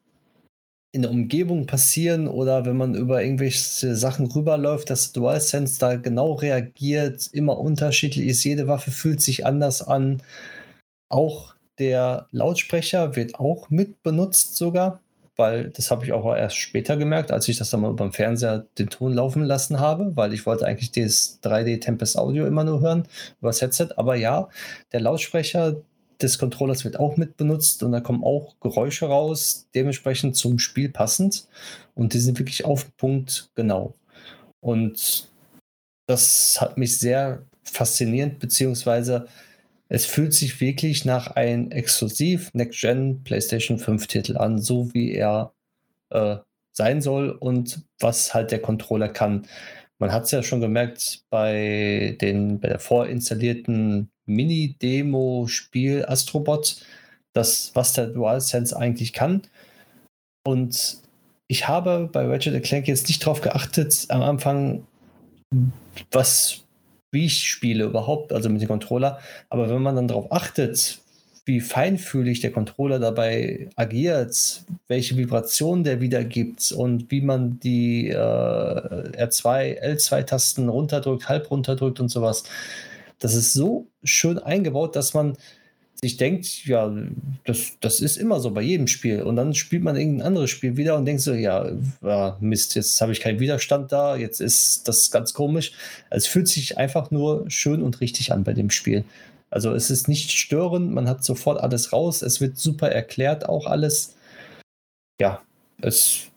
[0.93, 6.33] in der Umgebung passieren oder wenn man über irgendwelche Sachen rüberläuft, dass DualSense da genau
[6.33, 8.43] reagiert, immer unterschiedlich ist.
[8.43, 10.21] Jede Waffe fühlt sich anders an.
[11.09, 14.99] Auch der Lautsprecher wird auch mit benutzt sogar,
[15.35, 18.67] weil das habe ich auch erst später gemerkt, als ich das dann mal beim Fernseher
[18.77, 22.81] den Ton laufen lassen habe, weil ich wollte eigentlich das 3D Tempest Audio immer nur
[22.81, 23.07] hören
[23.39, 23.89] über das Headset.
[23.95, 24.47] Aber ja,
[24.91, 25.77] der Lautsprecher
[26.23, 30.89] des Controllers wird auch mit benutzt und da kommen auch Geräusche raus, dementsprechend zum Spiel
[30.89, 31.47] passend.
[31.95, 33.93] Und die sind wirklich auf den Punkt genau.
[34.61, 35.29] Und
[36.07, 39.27] das hat mich sehr faszinierend, beziehungsweise
[39.89, 45.53] es fühlt sich wirklich nach einem exklusiv Next-Gen PlayStation 5 Titel an, so wie er
[46.09, 46.37] äh,
[46.71, 49.45] sein soll und was halt der Controller kann.
[49.99, 56.77] Man hat es ja schon gemerkt bei, den, bei der vorinstallierten Mini-Demo-Spiel Astrobot,
[57.33, 59.41] das, was der DualSense eigentlich kann.
[60.45, 60.97] Und
[61.47, 64.85] ich habe bei Ratchet Clank jetzt nicht darauf geachtet, am Anfang,
[66.11, 66.63] was
[67.11, 69.19] wie ich spiele überhaupt, also mit dem Controller.
[69.49, 70.99] Aber wenn man dann darauf achtet,
[71.45, 78.15] wie feinfühlig der Controller dabei agiert, welche Vibrationen der wiedergibt und wie man die äh,
[78.15, 82.43] R2, L2-Tasten runterdrückt, halb runterdrückt und sowas.
[83.23, 85.37] Das ist so schön eingebaut, dass man
[86.01, 86.93] sich denkt, ja,
[87.45, 89.21] das, das ist immer so bei jedem Spiel.
[89.21, 91.71] Und dann spielt man irgendein anderes Spiel wieder und denkt so, ja,
[92.01, 95.71] ja Mist, jetzt habe ich keinen Widerstand da, jetzt ist das ganz komisch.
[96.09, 99.05] Es fühlt sich einfach nur schön und richtig an bei dem Spiel.
[99.49, 103.67] Also es ist nicht störend, man hat sofort alles raus, es wird super erklärt auch
[103.67, 104.17] alles.
[105.21, 105.41] Ja,
[105.81, 106.29] es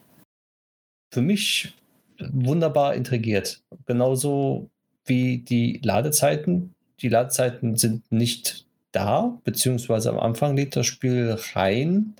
[1.12, 1.74] für mich
[2.20, 3.60] wunderbar intrigiert.
[3.86, 4.70] Genauso
[5.06, 6.75] wie die Ladezeiten.
[7.02, 12.14] Die Ladezeiten sind nicht da, beziehungsweise am Anfang lädt das Spiel rein,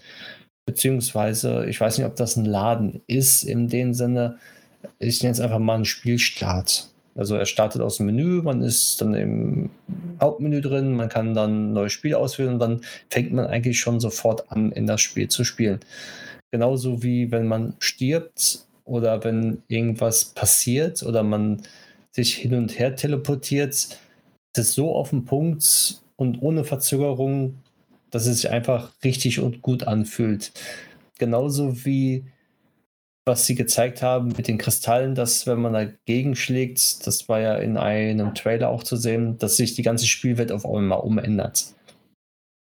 [0.67, 4.39] beziehungsweise ich weiß nicht, ob das ein Laden ist, in dem Sinne,
[4.99, 6.91] ich nenne es einfach mal ein Spielstart.
[7.15, 9.71] Also er startet aus dem Menü, man ist dann im
[10.21, 14.01] Hauptmenü drin, man kann dann ein neues Spiel auswählen und dann fängt man eigentlich schon
[14.01, 15.81] sofort an, in das Spiel zu spielen.
[16.51, 21.63] Genauso wie wenn man stirbt oder wenn irgendwas passiert oder man
[22.13, 23.99] sich hin und her teleportiert,
[24.57, 27.57] das ist so auf den Punkt, und ohne Verzögerung
[28.11, 30.53] dass es sich einfach richtig und gut anfühlt.
[31.19, 32.25] Genauso wie
[33.29, 37.57] was sie gezeigt haben mit den Kristallen, dass wenn man dagegen schlägt, das war ja
[37.57, 41.75] in einem Trailer auch zu sehen, dass sich die ganze Spielwelt auf einmal umändert.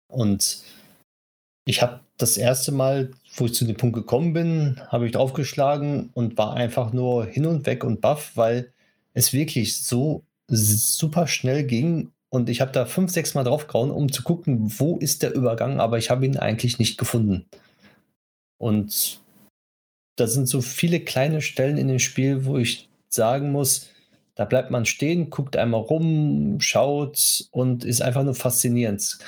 [0.09, 0.61] Und
[1.65, 6.09] ich habe das erste Mal, wo ich zu dem Punkt gekommen bin, habe ich draufgeschlagen
[6.13, 8.73] und war einfach nur hin und weg und baff, weil
[9.13, 14.11] es wirklich so super schnell ging und ich habe da fünf, sechs Mal draufgehauen, um
[14.11, 17.45] zu gucken, wo ist der Übergang, aber ich habe ihn eigentlich nicht gefunden.
[18.57, 19.21] Und
[20.15, 23.89] da sind so viele kleine Stellen in dem Spiel, wo ich sagen muss,
[24.35, 29.19] da bleibt man stehen, guckt einmal rum, schaut und ist einfach nur faszinierend.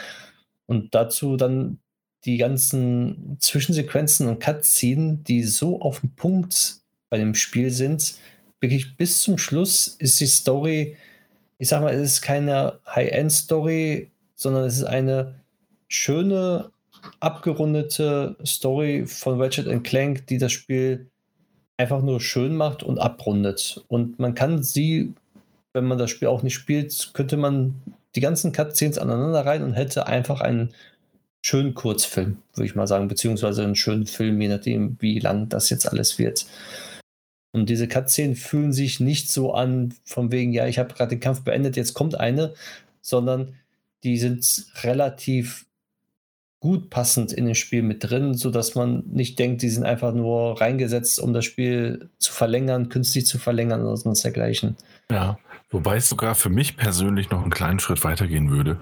[0.65, 1.79] Und dazu dann
[2.25, 6.77] die ganzen Zwischensequenzen und Cutscenen, die so auf dem Punkt
[7.09, 8.15] bei dem Spiel sind,
[8.61, 10.95] wirklich bis zum Schluss ist die Story,
[11.63, 15.35] ich sag mal, es ist keine High-End-Story, sondern es ist eine
[15.87, 16.71] schöne,
[17.21, 21.09] abgerundete Story von Ratchet Clank, die das Spiel
[21.77, 23.81] einfach nur schön macht und abrundet.
[23.87, 25.13] Und man kann sie,
[25.71, 27.75] wenn man das Spiel auch nicht spielt, könnte man
[28.13, 30.73] die ganzen Cutscenes aneinander rein und hätte einfach einen
[31.41, 35.69] schönen Kurzfilm, würde ich mal sagen, beziehungsweise einen schönen Film, je nachdem, wie lang das
[35.69, 36.45] jetzt alles wird.
[37.53, 41.19] Und diese Cutscenes fühlen sich nicht so an, von wegen, ja, ich habe gerade den
[41.19, 42.53] Kampf beendet, jetzt kommt eine,
[43.01, 43.55] sondern
[44.03, 45.65] die sind relativ
[46.59, 50.59] gut passend in dem Spiel mit drin, sodass man nicht denkt, die sind einfach nur
[50.59, 54.75] reingesetzt, um das Spiel zu verlängern, künstlich zu verlängern oder sonst dergleichen.
[55.11, 55.37] Ja,
[55.69, 58.79] wobei es sogar für mich persönlich noch einen kleinen Schritt weitergehen würde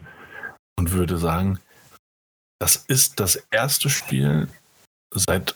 [0.78, 1.60] und würde sagen,
[2.60, 4.48] das ist das erste Spiel
[5.10, 5.56] seit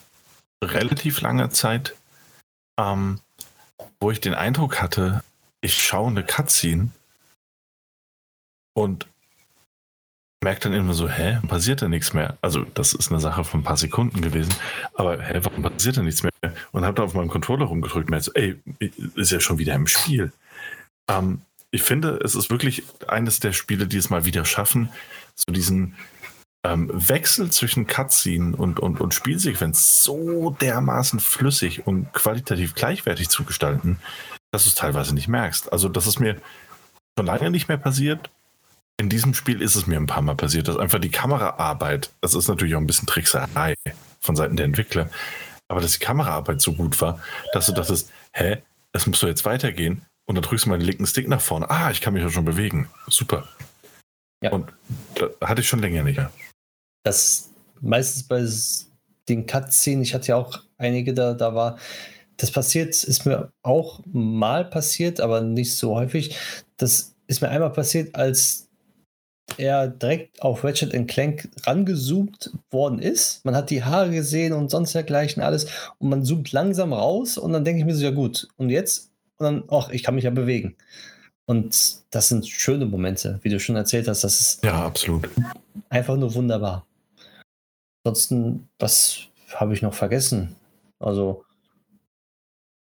[0.63, 1.95] relativ langer Zeit,
[2.77, 3.19] ähm,
[3.99, 5.23] wo ich den Eindruck hatte,
[5.61, 6.89] ich schaue eine Cutscene
[8.73, 9.07] und
[10.43, 12.37] merke dann immer so, hä, passiert da nichts mehr?
[12.41, 14.53] Also das ist eine Sache von ein paar Sekunden gewesen,
[14.93, 16.31] aber hä, warum passiert da nichts mehr?
[16.71, 18.59] Und habe da auf meinem Controller rumgedrückt und merke so, ey,
[19.15, 20.31] ist ja schon wieder im Spiel.
[21.09, 24.89] Ähm, ich finde, es ist wirklich eines der Spiele, die es mal wieder schaffen,
[25.33, 25.95] so diesen
[26.65, 33.43] ähm, Wechsel zwischen Cutscene und, und, und Spielsequenz so dermaßen flüssig und qualitativ gleichwertig zu
[33.43, 33.99] gestalten,
[34.51, 35.71] dass du es teilweise nicht merkst.
[35.71, 36.37] Also, das ist mir
[37.17, 38.31] schon lange nicht mehr passiert.
[38.99, 42.33] In diesem Spiel ist es mir ein paar Mal passiert, dass einfach die Kameraarbeit, das
[42.33, 43.75] ist natürlich auch ein bisschen Trickserei
[44.19, 45.09] von Seiten der Entwickler,
[45.67, 47.19] aber dass die Kameraarbeit so gut war,
[47.53, 48.57] dass du dachtest, hä,
[48.93, 51.69] es muss doch jetzt weitergehen und dann drückst du mal den linken Stick nach vorne.
[51.69, 52.87] Ah, ich kann mich ja schon bewegen.
[53.07, 53.47] Super.
[54.41, 54.51] Ja.
[54.51, 54.71] Und
[55.15, 56.31] da hatte ich schon länger nicht mehr
[57.05, 57.51] das
[57.81, 58.45] meistens bei
[59.29, 61.77] den Cutscenen, ich hatte ja auch einige da, da war,
[62.37, 66.35] das passiert, ist mir auch mal passiert, aber nicht so häufig.
[66.77, 68.67] Das ist mir einmal passiert, als
[69.57, 73.45] er direkt auf Ratchet Clank rangezoomt worden ist.
[73.45, 75.67] Man hat die Haare gesehen und sonst dergleichen alles
[75.99, 79.11] und man zoomt langsam raus und dann denke ich mir so, ja gut, und jetzt?
[79.37, 80.75] Und dann, ach, ich kann mich ja bewegen.
[81.45, 84.23] Und das sind schöne Momente, wie du schon erzählt hast.
[84.23, 85.29] Das ist ja absolut
[85.89, 86.85] einfach nur wunderbar.
[88.05, 90.55] Ansonsten, was habe ich noch vergessen?
[90.99, 91.43] Also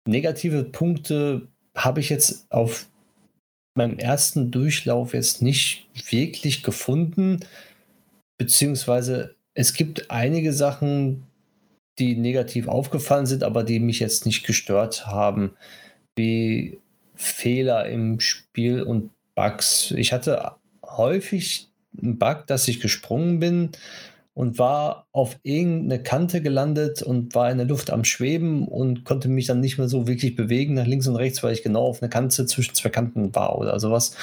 [0.04, 2.88] negative Punkte habe ich jetzt auf
[3.76, 7.38] meinem ersten Durchlauf jetzt nicht wirklich gefunden,
[8.36, 11.22] beziehungsweise es gibt einige Sachen,
[12.00, 15.52] die negativ aufgefallen sind, aber die mich jetzt nicht gestört haben,
[16.16, 16.80] wie
[17.14, 19.92] Fehler im Spiel und Bugs.
[19.92, 23.70] Ich hatte häufig einen Bug, dass ich gesprungen bin
[24.34, 29.28] und war auf irgendeine Kante gelandet und war in der Luft am Schweben und konnte
[29.28, 32.02] mich dann nicht mehr so wirklich bewegen nach links und rechts, weil ich genau auf
[32.02, 34.16] einer Kante zwischen zwei Kanten war oder sowas.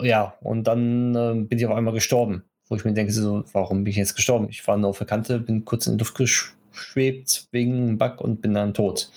[0.00, 3.84] Ja, und dann äh, bin ich auf einmal gestorben, wo ich mir denke, so, warum
[3.84, 4.48] bin ich jetzt gestorben?
[4.50, 8.20] Ich war nur auf der Kante, bin kurz in die Luft geschwebt wegen einem Bug
[8.20, 9.10] und bin dann tot.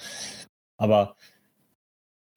[0.78, 1.16] Aber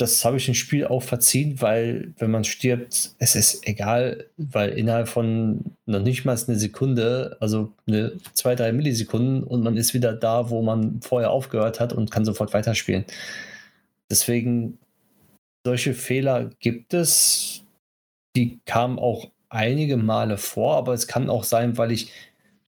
[0.00, 4.70] das habe ich im Spiel auch verziehen, weil wenn man stirbt, es ist egal, weil
[4.70, 9.92] innerhalb von noch nicht mal eine Sekunde, also eine, zwei, drei Millisekunden und man ist
[9.92, 13.04] wieder da, wo man vorher aufgehört hat und kann sofort weiterspielen.
[14.10, 14.78] Deswegen,
[15.66, 17.62] solche Fehler gibt es.
[18.36, 22.10] Die kamen auch einige Male vor, aber es kann auch sein, weil ich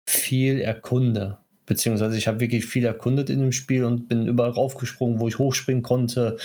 [0.07, 1.39] viel erkunde.
[1.65, 5.39] Beziehungsweise ich habe wirklich viel erkundet in dem Spiel und bin überall raufgesprungen, wo ich
[5.39, 6.37] hochspringen konnte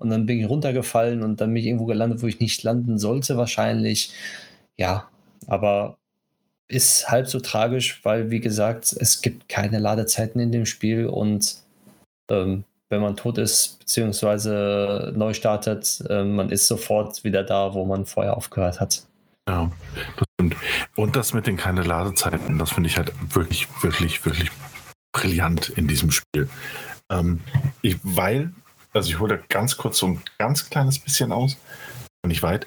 [0.00, 2.98] und dann bin ich runtergefallen und dann bin ich irgendwo gelandet, wo ich nicht landen
[2.98, 4.12] sollte, wahrscheinlich.
[4.76, 5.08] Ja,
[5.46, 5.98] aber
[6.68, 11.56] ist halb so tragisch, weil, wie gesagt, es gibt keine Ladezeiten in dem Spiel und
[12.30, 17.84] ähm, wenn man tot ist, beziehungsweise neu startet, äh, man ist sofort wieder da, wo
[17.84, 19.04] man vorher aufgehört hat.
[19.48, 19.70] Ja,
[20.16, 20.56] das stimmt.
[20.96, 24.50] Und das mit den keine Ladezeiten, das finde ich halt wirklich, wirklich, wirklich
[25.12, 26.48] brillant in diesem Spiel.
[27.10, 27.40] Ähm,
[27.82, 28.52] ich, weil,
[28.92, 31.56] also ich hole da ganz kurz so ein ganz kleines bisschen aus,
[32.26, 32.66] nicht weit,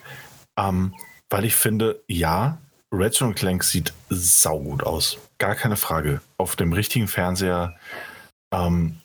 [0.58, 0.96] ähm,
[1.30, 2.58] weil ich finde, ja,
[2.92, 5.18] Ratchet Clank sieht saugut aus.
[5.40, 6.22] Gar keine Frage.
[6.38, 7.76] Auf dem richtigen Fernseher
[8.54, 9.02] ähm,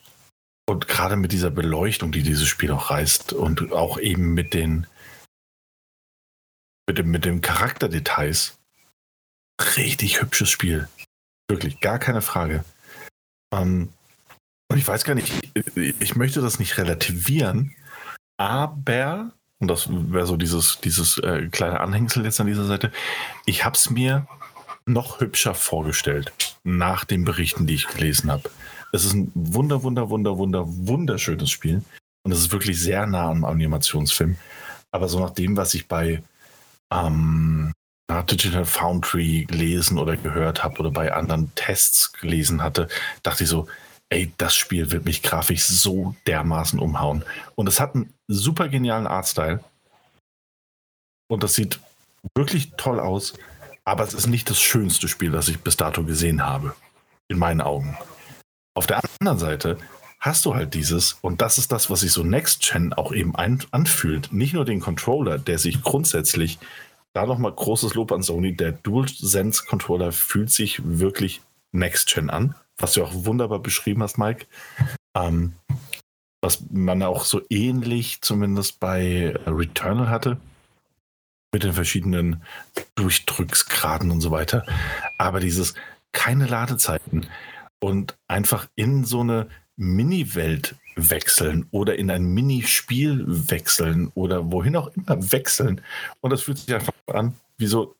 [0.69, 4.85] und gerade mit dieser Beleuchtung, die dieses Spiel auch reißt und auch eben mit den
[6.87, 8.57] mit dem, mit den Charakterdetails.
[9.77, 10.87] Richtig hübsches Spiel.
[11.47, 12.63] Wirklich, gar keine Frage.
[13.53, 13.93] Ähm,
[14.69, 15.31] und ich weiß gar nicht,
[15.75, 17.75] ich, möchte das nicht relativieren,
[18.37, 22.91] aber, und das wäre so dieses, dieses äh, kleine Anhängsel jetzt an dieser Seite,
[23.45, 24.27] ich habe es mir
[24.85, 26.31] noch hübscher vorgestellt
[26.63, 28.49] nach den Berichten, die ich gelesen habe.
[28.91, 31.83] Es ist ein wunder, wunder, wunder, wunder, wunderschönes Spiel
[32.23, 34.37] und es ist wirklich sehr nah am Animationsfilm.
[34.91, 36.23] Aber so nach dem, was ich bei
[36.91, 37.71] ähm,
[38.09, 42.87] Digital Foundry gelesen oder gehört habe oder bei anderen Tests gelesen hatte,
[43.21, 43.67] dachte ich so,
[44.09, 47.23] ey, das Spiel wird mich grafisch so dermaßen umhauen.
[47.55, 49.63] Und es hat einen super genialen Artstyle.
[51.27, 51.79] Und das sieht
[52.35, 53.33] wirklich toll aus.
[53.85, 56.75] Aber es ist nicht das schönste Spiel, das ich bis dato gesehen habe.
[57.27, 57.97] In meinen Augen.
[58.73, 59.77] Auf der anderen Seite
[60.19, 63.35] hast du halt dieses, und das ist das, was sich so Next Gen auch eben
[63.35, 64.33] ein, anfühlt.
[64.33, 66.59] Nicht nur den Controller, der sich grundsätzlich,
[67.13, 72.55] da nochmal großes Lob an Sony, der DualSense Controller fühlt sich wirklich Next Gen an
[72.79, 74.47] was du auch wunderbar beschrieben hast, Mike.
[75.15, 75.53] Ähm,
[76.41, 80.37] was man auch so ähnlich zumindest bei Returnal hatte,
[81.51, 82.43] mit den verschiedenen
[82.95, 84.65] Durchdrücksgraden und so weiter.
[85.17, 85.73] Aber dieses
[86.11, 87.27] keine Ladezeiten
[87.79, 94.87] und einfach in so eine Mini-Welt wechseln oder in ein Minispiel wechseln oder wohin auch
[94.95, 95.81] immer wechseln.
[96.21, 97.95] Und das fühlt sich einfach an wie so,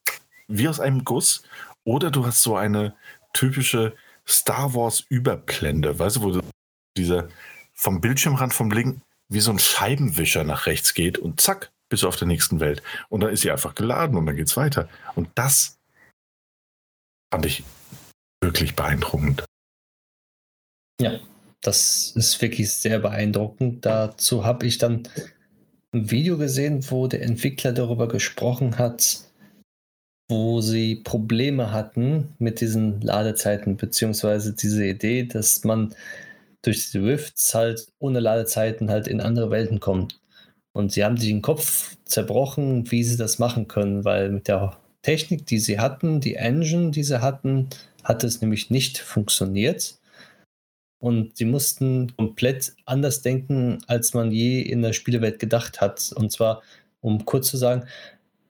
[0.47, 1.43] wie aus einem Guss.
[1.83, 2.95] Oder du hast so eine
[3.33, 3.95] typische
[4.29, 6.41] Star Wars Überblende, weißt du, wo
[6.97, 7.27] dieser
[7.73, 12.07] vom Bildschirmrand vom Linken wie so ein Scheibenwischer nach rechts geht und zack, bist du
[12.07, 12.83] auf der nächsten Welt.
[13.09, 14.89] Und dann ist sie einfach geladen und dann geht's weiter.
[15.15, 15.79] Und das
[17.31, 17.63] fand ich
[18.41, 19.45] wirklich beeindruckend.
[20.99, 21.19] Ja,
[21.61, 23.85] das ist wirklich sehr beeindruckend.
[23.85, 25.07] Dazu habe ich dann
[25.93, 29.28] ein Video gesehen, wo der Entwickler darüber gesprochen hat,
[30.29, 35.95] wo sie Probleme hatten mit diesen Ladezeiten, beziehungsweise diese Idee, dass man
[36.61, 40.19] durch die Rifts halt ohne Ladezeiten halt in andere Welten kommt.
[40.71, 44.77] Und sie haben sich den Kopf zerbrochen, wie sie das machen können, weil mit der
[45.01, 47.69] Technik, die sie hatten, die Engine, die sie hatten,
[48.03, 49.97] hat es nämlich nicht funktioniert.
[51.01, 56.11] Und sie mussten komplett anders denken, als man je in der Spielewelt gedacht hat.
[56.15, 56.61] Und zwar,
[57.01, 57.85] um kurz zu sagen,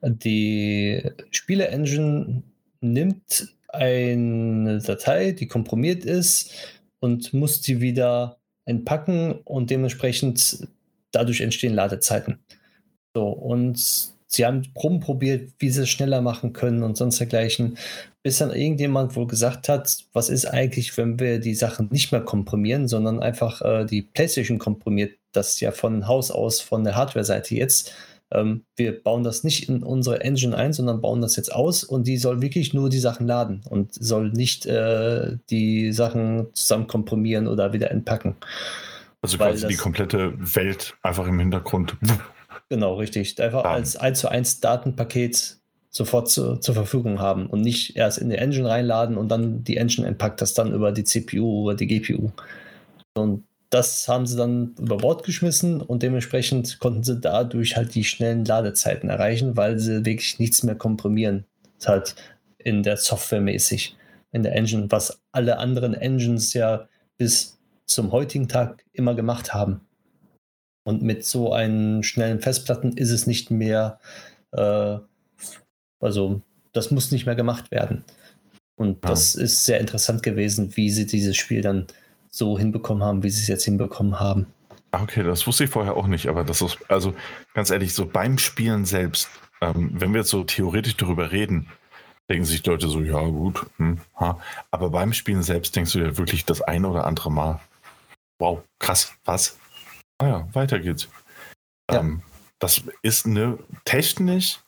[0.02, 2.44] die Spiele-Engine
[2.82, 6.54] nimmt eine Datei, die komprimiert ist
[7.00, 10.68] und muss die wieder entpacken und dementsprechend
[11.12, 12.40] dadurch entstehen Ladezeiten.
[13.16, 13.80] So, und
[14.28, 17.78] sie haben rumprobiert, wie sie es schneller machen können und sonst dergleichen,
[18.22, 22.22] bis dann irgendjemand wohl gesagt hat, was ist eigentlich, wenn wir die Sachen nicht mehr
[22.22, 27.56] komprimieren, sondern einfach äh, die PlayStation komprimiert, das ja von Haus aus von der Hardware-Seite
[27.56, 27.94] jetzt
[28.32, 32.08] ähm, wir bauen das nicht in unsere Engine ein, sondern bauen das jetzt aus und
[32.08, 37.48] die soll wirklich nur die Sachen laden und soll nicht äh, die Sachen zusammen komprimieren
[37.48, 38.36] oder wieder entpacken.
[39.22, 41.98] Also quasi die komplette Welt einfach im Hintergrund.
[42.70, 43.42] Genau, richtig.
[43.42, 43.74] Einfach Bam.
[43.74, 45.58] als 1 zu 1 Datenpaket
[45.90, 49.78] sofort zu, zur Verfügung haben und nicht erst in die Engine reinladen und dann die
[49.78, 52.30] Engine entpackt das dann über die CPU, über die GPU.
[53.16, 58.04] Und das haben sie dann über Bord geschmissen und dementsprechend konnten sie dadurch halt die
[58.04, 61.46] schnellen Ladezeiten erreichen, weil sie wirklich nichts mehr komprimieren.
[61.78, 62.16] Das halt
[62.58, 63.96] in der Software mäßig,
[64.32, 69.82] in der Engine, was alle anderen Engines ja bis zum heutigen Tag immer gemacht haben.
[70.84, 74.00] Und mit so einen schnellen Festplatten ist es nicht mehr,
[74.52, 74.98] äh,
[76.00, 76.42] also
[76.72, 78.04] das muss nicht mehr gemacht werden.
[78.76, 79.10] Und ja.
[79.10, 81.88] das ist sehr interessant gewesen, wie sie dieses Spiel dann
[82.40, 84.48] so hinbekommen haben, wie sie es jetzt hinbekommen haben.
[84.92, 87.14] Ah, okay, das wusste ich vorher auch nicht, aber das ist, also
[87.54, 89.30] ganz ehrlich, so beim Spielen selbst,
[89.62, 91.68] ähm, wenn wir jetzt so theoretisch darüber reden,
[92.28, 94.40] denken sich Leute so, ja gut, hm, ha.
[94.72, 97.60] aber beim Spielen selbst denkst du ja wirklich das ein oder andere Mal,
[98.40, 99.60] wow, krass, was?
[100.18, 101.08] Ah ja, weiter geht's.
[101.92, 102.00] Ja.
[102.00, 102.24] Ähm,
[102.58, 104.60] das ist eine technisch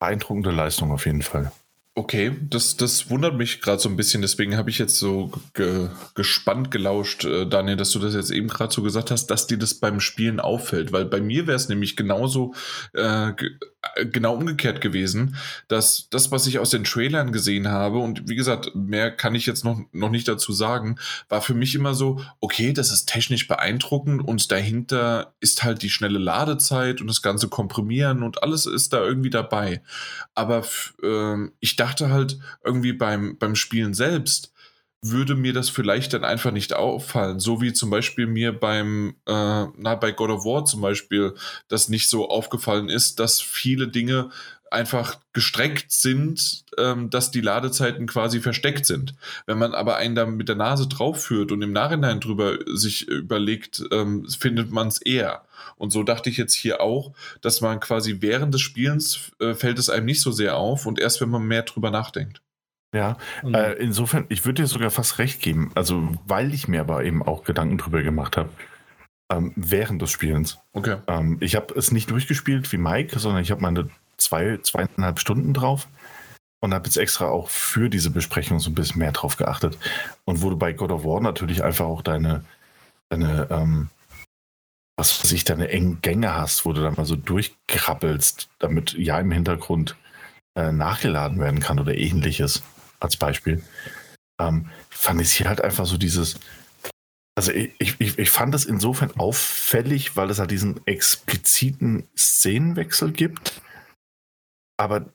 [0.00, 1.52] beeindruckende Leistung auf jeden Fall.
[2.00, 5.90] Okay, das, das wundert mich gerade so ein bisschen, deswegen habe ich jetzt so ge,
[6.14, 9.58] gespannt gelauscht, äh, Daniel, dass du das jetzt eben gerade so gesagt hast, dass dir
[9.58, 12.54] das beim Spielen auffällt, weil bei mir wäre es nämlich genauso
[12.94, 13.32] äh,
[14.12, 15.36] genau umgekehrt gewesen,
[15.68, 19.46] dass das, was ich aus den Trailern gesehen habe, und wie gesagt, mehr kann ich
[19.46, 20.96] jetzt noch, noch nicht dazu sagen,
[21.28, 25.90] war für mich immer so, okay, das ist technisch beeindruckend und dahinter ist halt die
[25.90, 29.82] schnelle Ladezeit und das ganze Komprimieren und alles ist da irgendwie dabei.
[30.34, 30.64] Aber
[31.02, 34.52] äh, ich dachte halt irgendwie beim, beim Spielen selbst,
[35.02, 37.40] würde mir das vielleicht dann einfach nicht auffallen.
[37.40, 39.32] So wie zum Beispiel mir beim, äh,
[39.76, 41.34] na, bei God of War zum Beispiel,
[41.68, 44.30] das nicht so aufgefallen ist, dass viele Dinge
[44.70, 49.14] einfach gestreckt sind, ähm, dass die Ladezeiten quasi versteckt sind.
[49.46, 53.08] Wenn man aber einen da mit der Nase drauf führt und im Nachhinein drüber sich
[53.08, 55.42] überlegt, ähm, findet man es eher.
[55.76, 59.78] Und so dachte ich jetzt hier auch, dass man quasi während des Spielens äh, fällt
[59.78, 62.40] es einem nicht so sehr auf und erst wenn man mehr drüber nachdenkt.
[62.92, 63.54] Ja, mhm.
[63.54, 67.22] äh, insofern, ich würde dir sogar fast recht geben, also weil ich mir aber eben
[67.22, 68.50] auch Gedanken drüber gemacht habe,
[69.30, 70.58] ähm, während des Spielens.
[70.72, 70.96] Okay.
[71.06, 75.54] Ähm, ich habe es nicht durchgespielt wie Mike, sondern ich habe meine zwei, zweieinhalb Stunden
[75.54, 75.86] drauf
[76.60, 79.78] und habe jetzt extra auch für diese Besprechung so ein bisschen mehr drauf geachtet.
[80.24, 82.44] Und wo du bei God of War natürlich einfach auch deine,
[83.08, 83.88] deine ähm,
[84.96, 89.18] was weiß ich, deine engen Gänge hast, wo du dann mal so durchkrabbelst, damit ja
[89.18, 89.96] im Hintergrund
[90.56, 92.62] äh, nachgeladen werden kann oder ähnliches
[93.00, 93.62] als Beispiel,
[94.40, 96.38] ähm, fand ich hier halt einfach so dieses.
[97.36, 103.62] Also ich, ich, ich fand das insofern auffällig, weil es halt diesen expliziten Szenenwechsel gibt.
[104.76, 105.06] Aber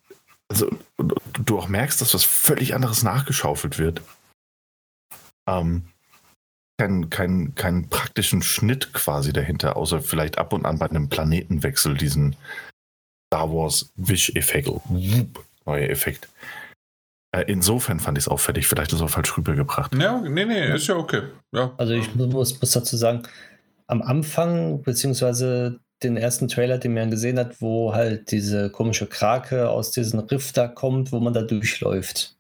[0.48, 4.02] also, du auch merkst, dass was völlig anderes nachgeschaufelt wird.
[5.48, 5.84] Ähm,
[6.78, 11.96] keinen kein, kein praktischen Schnitt quasi dahinter, außer vielleicht ab und an bei einem Planetenwechsel
[11.96, 12.36] diesen
[13.28, 14.70] Star Wars Wish-Effekt.
[15.66, 16.30] Neuer Effekt.
[17.36, 18.68] Äh, insofern fand ich es auffällig.
[18.68, 19.94] Vielleicht ist es auch falsch rübergebracht.
[19.96, 21.24] Ja, nee, nee, ist ja okay.
[21.52, 21.74] Ja.
[21.78, 23.24] Also ich muss, muss dazu sagen,
[23.88, 29.70] am Anfang, beziehungsweise den ersten Trailer, den man gesehen hat, wo halt diese komische Krake
[29.70, 32.36] aus diesem Riff da kommt, wo man da durchläuft.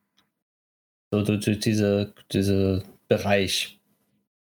[1.12, 3.80] So durch, durch diese, diese Bereich.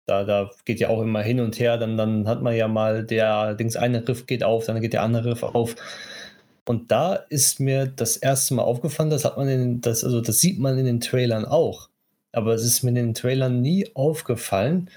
[0.07, 3.05] Da, da geht ja auch immer hin und her, dann, dann hat man ja mal
[3.05, 5.77] der, Dings eine Riff geht auf, dann geht der andere Riff auf.
[6.65, 10.41] Und da ist mir das erste Mal aufgefallen, das hat man in, das, also das
[10.41, 11.89] sieht man in den Trailern auch.
[12.33, 14.91] Aber es ist mir in den Trailern nie aufgefallen,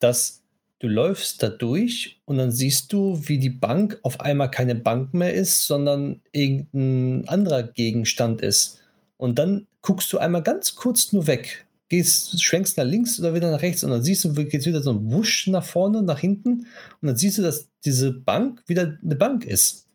[0.00, 0.42] dass
[0.80, 5.14] du läufst da durch und dann siehst du, wie die Bank auf einmal keine Bank
[5.14, 8.80] mehr ist, sondern irgendein anderer Gegenstand ist.
[9.16, 13.50] Und dann guckst du einmal ganz kurz nur weg, gehst, schwenkst nach links oder wieder
[13.50, 16.66] nach rechts und dann siehst du, geht wieder so ein Wusch nach vorne, nach hinten
[17.00, 19.86] und dann siehst du, dass diese Bank wieder eine Bank ist.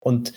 [0.00, 0.32] Und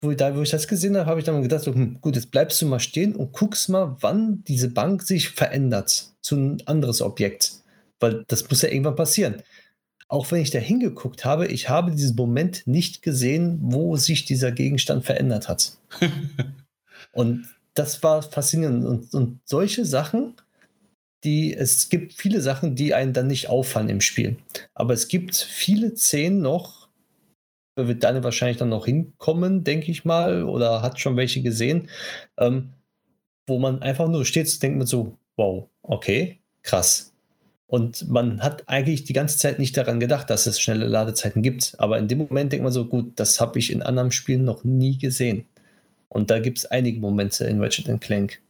[0.00, 2.30] wo, da, wo ich das gesehen habe, habe ich dann gedacht, so, hm, gut, jetzt
[2.30, 7.00] bleibst du mal stehen und guckst mal, wann diese Bank sich verändert zu ein anderes
[7.02, 7.52] Objekt.
[7.98, 9.42] Weil das muss ja irgendwann passieren.
[10.08, 14.52] Auch wenn ich da hingeguckt habe, ich habe diesen Moment nicht gesehen, wo sich dieser
[14.52, 15.72] Gegenstand verändert hat.
[17.12, 18.84] und das war faszinierend.
[18.84, 20.34] Und, und solche Sachen,
[21.24, 24.36] die, es gibt viele Sachen, die einen dann nicht auffallen im Spiel.
[24.74, 26.85] Aber es gibt viele Szenen noch,
[27.76, 31.88] wird Daniel wahrscheinlich dann noch hinkommen, denke ich mal, oder hat schon welche gesehen,
[32.38, 32.72] ähm,
[33.46, 37.12] wo man einfach nur steht und denkt man so, wow, okay, krass.
[37.68, 41.74] Und man hat eigentlich die ganze Zeit nicht daran gedacht, dass es schnelle Ladezeiten gibt.
[41.78, 44.62] Aber in dem Moment denkt man so, gut, das habe ich in anderen Spielen noch
[44.64, 45.46] nie gesehen.
[46.08, 48.40] Und da gibt es einige Momente in Ratchet Clank,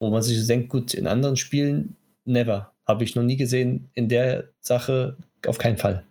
[0.00, 2.72] wo man sich so denkt, gut, in anderen Spielen never.
[2.86, 3.88] Habe ich noch nie gesehen.
[3.94, 5.16] In der Sache
[5.46, 6.04] auf keinen Fall.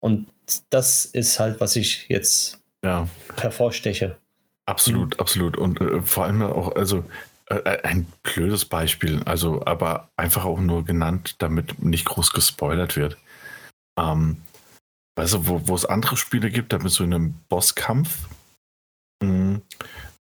[0.00, 0.28] Und
[0.70, 3.08] das ist halt, was ich jetzt ja.
[3.36, 4.16] hervorsteche.
[4.66, 5.20] Absolut, mhm.
[5.20, 5.56] absolut.
[5.56, 7.04] Und äh, vor allem auch, also
[7.46, 12.96] äh, äh, ein blödes Beispiel, also aber einfach auch nur genannt, damit nicht groß gespoilert
[12.96, 13.18] wird.
[13.98, 14.38] Ähm,
[15.16, 18.28] weißt du, wo, wo es andere Spiele gibt, da bist du in einem Bosskampf
[19.22, 19.60] mh,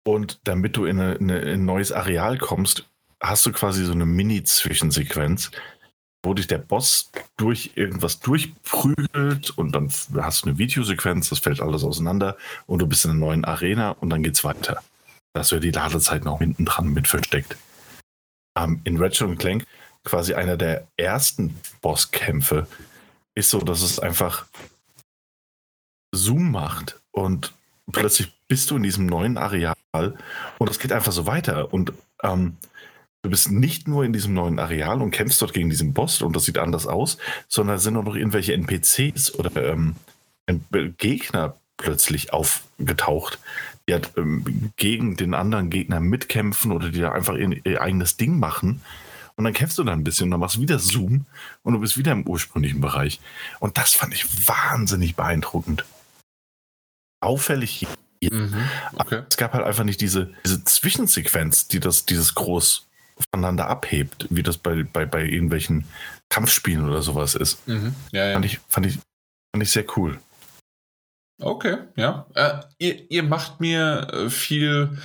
[0.04, 2.88] und damit du in, eine, in ein neues Areal kommst,
[3.22, 5.52] hast du quasi so eine Mini-Zwischensequenz,
[6.24, 11.60] wo dich der Boss durch irgendwas durchprügelt und dann hast du eine Videosequenz, das fällt
[11.60, 12.36] alles auseinander
[12.66, 14.82] und du bist in einer neuen Arena und dann geht's weiter.
[15.34, 17.56] Da du ja die Ladezeit noch hinten dran mit versteckt.
[18.56, 19.66] Ähm, in Ratchet Clank,
[20.04, 22.66] quasi einer der ersten Bosskämpfe,
[23.34, 24.46] ist so, dass es einfach
[26.14, 27.52] Zoom macht und
[27.90, 29.74] plötzlich bist du in diesem neuen Areal
[30.58, 32.56] und es geht einfach so weiter und ähm,
[33.24, 36.36] Du bist nicht nur in diesem neuen Areal und kämpfst dort gegen diesen Boss und
[36.36, 37.16] das sieht anders aus,
[37.48, 39.96] sondern sind auch noch irgendwelche NPCs oder ähm,
[40.98, 43.38] Gegner plötzlich aufgetaucht,
[43.88, 48.38] die halt ähm, gegen den anderen Gegner mitkämpfen oder die da einfach ihr, eigenes Ding
[48.38, 48.82] machen.
[49.36, 51.24] Und dann kämpfst du dann ein bisschen und dann machst du wieder Zoom
[51.62, 53.20] und du bist wieder im ursprünglichen Bereich.
[53.58, 55.86] Und das fand ich wahnsinnig beeindruckend.
[57.20, 57.86] auffällig.
[58.20, 59.22] Mhm, okay.
[59.30, 62.86] Es gab halt einfach nicht diese, diese Zwischensequenz, die das, dieses groß
[63.32, 65.84] voneinander abhebt, wie das bei, bei, bei irgendwelchen
[66.28, 67.66] Kampfspielen oder sowas ist.
[67.68, 67.94] Mhm.
[68.12, 68.32] Ja, ja.
[68.34, 68.98] Fand, ich, fand, ich,
[69.52, 70.18] fand ich sehr cool.
[71.40, 72.26] Okay, ja.
[72.34, 74.98] Äh, ihr, ihr macht mir äh, viel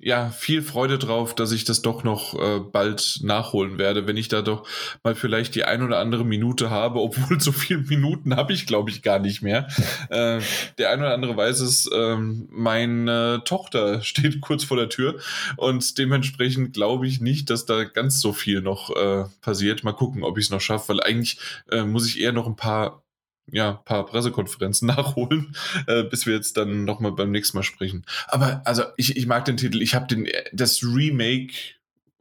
[0.00, 4.28] ja, viel Freude drauf, dass ich das doch noch äh, bald nachholen werde, wenn ich
[4.28, 4.66] da doch
[5.02, 8.90] mal vielleicht die ein oder andere Minute habe, obwohl so viele Minuten habe ich, glaube
[8.90, 9.68] ich, gar nicht mehr.
[10.10, 10.40] äh,
[10.78, 15.18] der ein oder andere weiß es, äh, meine Tochter steht kurz vor der Tür
[15.56, 19.84] und dementsprechend glaube ich nicht, dass da ganz so viel noch äh, passiert.
[19.84, 21.38] Mal gucken, ob ich es noch schaffe, weil eigentlich
[21.70, 23.02] äh, muss ich eher noch ein paar
[23.50, 25.56] ja, paar Pressekonferenzen nachholen,
[25.86, 28.04] äh, bis wir jetzt dann nochmal beim nächsten Mal sprechen.
[28.28, 31.54] Aber also ich, ich mag den Titel, ich habe den das Remake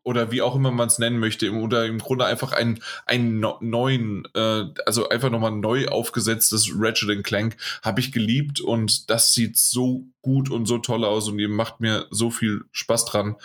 [0.04, 4.28] oder wie auch immer man es nennen möchte, oder im Grunde einfach einen, einen neuen,
[4.34, 10.08] äh, also einfach nochmal neu aufgesetztes Ratchet Clank habe ich geliebt und das sieht so
[10.22, 13.36] gut und so toll aus und ihr macht mir so viel Spaß dran.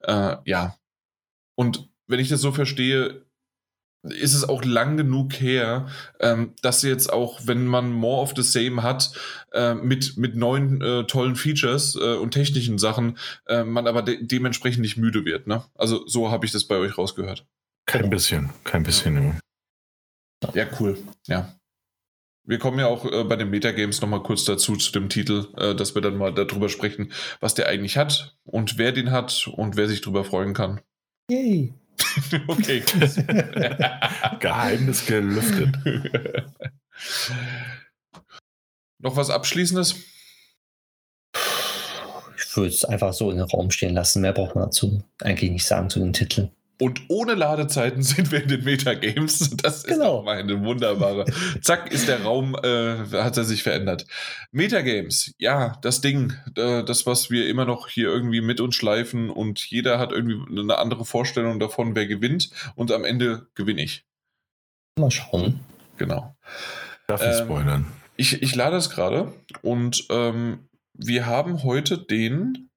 [0.00, 0.76] Äh, ja.
[1.54, 3.24] Und wenn ich das so verstehe,
[4.02, 5.88] ist es auch lang genug her,
[6.20, 9.12] ähm, dass jetzt auch, wenn man More of the Same hat,
[9.52, 14.18] äh, mit, mit neuen äh, tollen Features äh, und technischen Sachen, äh, man aber de
[14.22, 15.46] dementsprechend nicht müde wird.
[15.46, 15.64] Ne?
[15.74, 17.46] Also so habe ich das bei euch rausgehört.
[17.86, 19.40] Kein bisschen, kein bisschen.
[20.42, 20.98] Ja, ja cool.
[21.26, 21.54] Ja.
[22.44, 25.74] Wir kommen ja auch äh, bei den Metagames nochmal kurz dazu, zu dem Titel, äh,
[25.74, 29.76] dass wir dann mal darüber sprechen, was der eigentlich hat und wer den hat und
[29.76, 30.80] wer sich darüber freuen kann.
[31.30, 31.74] Yay!
[32.46, 32.82] okay.
[34.40, 35.76] Geheimnis gelüftet.
[38.98, 39.96] Noch was Abschließendes?
[42.36, 44.22] Ich würde es einfach so in den Raum stehen lassen.
[44.22, 46.50] Mehr braucht man dazu eigentlich nicht sagen zu den Titeln.
[46.80, 49.50] Und ohne Ladezeiten sind wir in den Metagames.
[49.62, 50.22] Das ist genau.
[50.22, 51.26] meine wunderbare.
[51.60, 54.06] Zack, ist der Raum, äh, hat er sich verändert.
[54.50, 59.28] Metagames, ja, das Ding, äh, das, was wir immer noch hier irgendwie mit uns schleifen
[59.28, 64.06] und jeder hat irgendwie eine andere Vorstellung davon, wer gewinnt und am Ende gewinne ich.
[64.98, 65.60] Mal schauen.
[65.98, 66.34] Genau.
[67.06, 67.86] Darf ich ähm, spoilern?
[68.16, 72.69] Ich, ich lade es gerade und ähm, wir haben heute den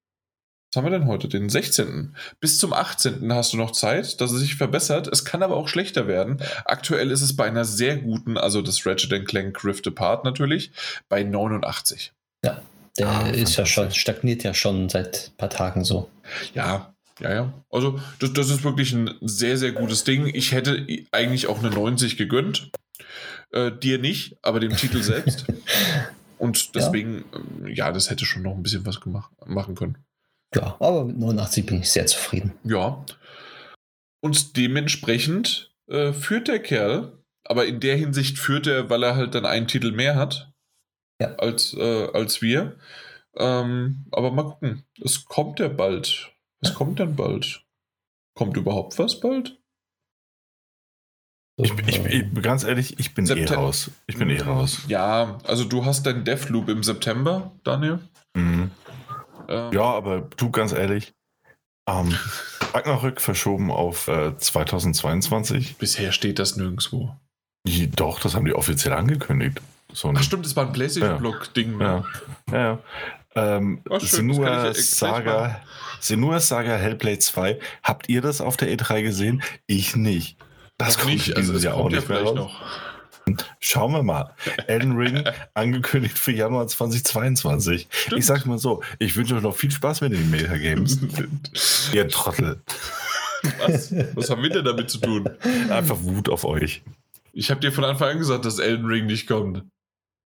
[0.74, 1.28] was haben wir denn heute?
[1.28, 2.16] Den 16.
[2.40, 3.32] Bis zum 18.
[3.32, 5.06] hast du noch Zeit, dass es sich verbessert.
[5.06, 6.42] Es kann aber auch schlechter werden.
[6.64, 10.72] Aktuell ist es bei einer sehr guten, also das Ratchet Clank Rift Apart natürlich,
[11.08, 12.12] bei 89.
[12.44, 12.60] Ja,
[12.98, 16.10] der ah, ist ja schon, stagniert ja schon seit ein paar Tagen so.
[16.54, 17.52] Ja, ja, ja.
[17.70, 20.26] Also, das, das ist wirklich ein sehr, sehr gutes Ding.
[20.26, 22.72] Ich hätte eigentlich auch eine 90 gegönnt.
[23.52, 25.44] Äh, dir nicht, aber dem Titel selbst.
[26.38, 27.24] Und deswegen,
[27.62, 27.86] ja.
[27.86, 29.98] ja, das hätte schon noch ein bisschen was gemacht, machen können.
[30.54, 32.52] Ja, aber mit 89 bin ich sehr zufrieden.
[32.64, 33.04] Ja.
[34.22, 39.34] Und dementsprechend äh, führt der Kerl, aber in der Hinsicht führt er, weil er halt
[39.34, 40.52] dann einen Titel mehr hat
[41.20, 41.34] ja.
[41.36, 42.76] als, äh, als wir.
[43.36, 44.84] Ähm, aber mal gucken.
[45.02, 46.32] Es kommt ja bald.
[46.62, 47.64] Was kommt denn bald?
[48.36, 49.58] Kommt überhaupt was bald?
[51.56, 53.52] Ich, ich, ich, ganz ehrlich, ich bin eh September.
[53.52, 53.90] eh raus.
[54.06, 54.80] Ich bin eh raus.
[54.88, 58.00] Ja, also du hast deinen Deathloop im September, Daniel.
[58.36, 58.72] Mhm.
[59.48, 61.14] Ähm, ja, aber du ganz ehrlich,
[61.88, 62.16] ähm,
[62.72, 65.76] Ragnarök verschoben auf äh, 2022.
[65.76, 67.14] Bisher steht das nirgendwo.
[67.96, 69.60] Doch, das haben die offiziell angekündigt.
[69.92, 71.80] So Ach stimmt, das war ein PlayStation-Blog-Ding.
[71.80, 72.04] Ja,
[72.50, 72.58] ja.
[72.58, 72.78] ja.
[73.36, 75.60] Ähm, Senua Saga,
[76.00, 77.58] Senua Saga Hellblade 2.
[77.82, 79.42] Habt ihr das auf der E3 gesehen?
[79.66, 80.36] Ich nicht.
[80.78, 82.34] Das kommt nicht, also das Jahr auch nicht mehr raus.
[82.34, 82.60] Noch.
[83.60, 84.34] Schauen wir mal.
[84.66, 87.88] Elden Ring angekündigt für Januar 2022.
[87.90, 88.18] Stimmt.
[88.18, 90.98] Ich sag's mal so, ich wünsche euch noch viel Spaß mit den Metagames.
[91.92, 92.62] Ihr Trottel.
[93.58, 93.94] Was?
[94.14, 95.28] Was haben wir denn damit zu tun?
[95.70, 96.82] Einfach Wut auf euch.
[97.32, 99.64] Ich habe dir von Anfang an gesagt, dass Elden Ring nicht kommt.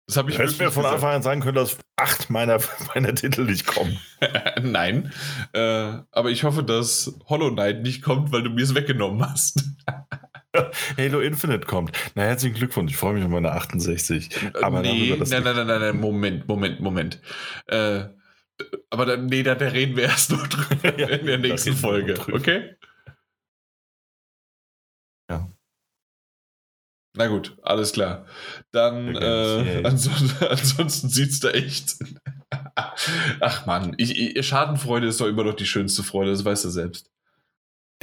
[0.07, 2.59] Das habe ich du mir von Anfang an sagen können, dass acht meiner,
[2.95, 3.99] meiner Titel nicht kommen.
[4.61, 5.13] Nein.
[5.53, 9.65] Äh, aber ich hoffe, dass Hollow Knight nicht kommt, weil du mir es weggenommen hast.
[10.99, 11.93] Halo Infinite kommt.
[12.15, 12.93] Na, herzlichen Glückwunsch.
[12.93, 14.55] Ich freue mich auf meine 68.
[14.63, 17.21] Aber nee, nein, nein, nein, nein, nein, Moment, Moment, Moment.
[17.67, 18.05] Äh,
[18.91, 22.19] aber dann, nee, da, da reden wir erst noch drüber ja, in der nächsten Folge.
[22.33, 22.77] Okay?
[25.31, 25.51] Ja.
[27.15, 28.27] Na gut, alles klar.
[28.73, 31.97] Dann, äh, ansonsten, ansonsten sieht es da echt.
[33.41, 33.97] Ach man,
[34.41, 37.12] Schadenfreude ist doch immer noch die schönste Freude, das weißt du selbst.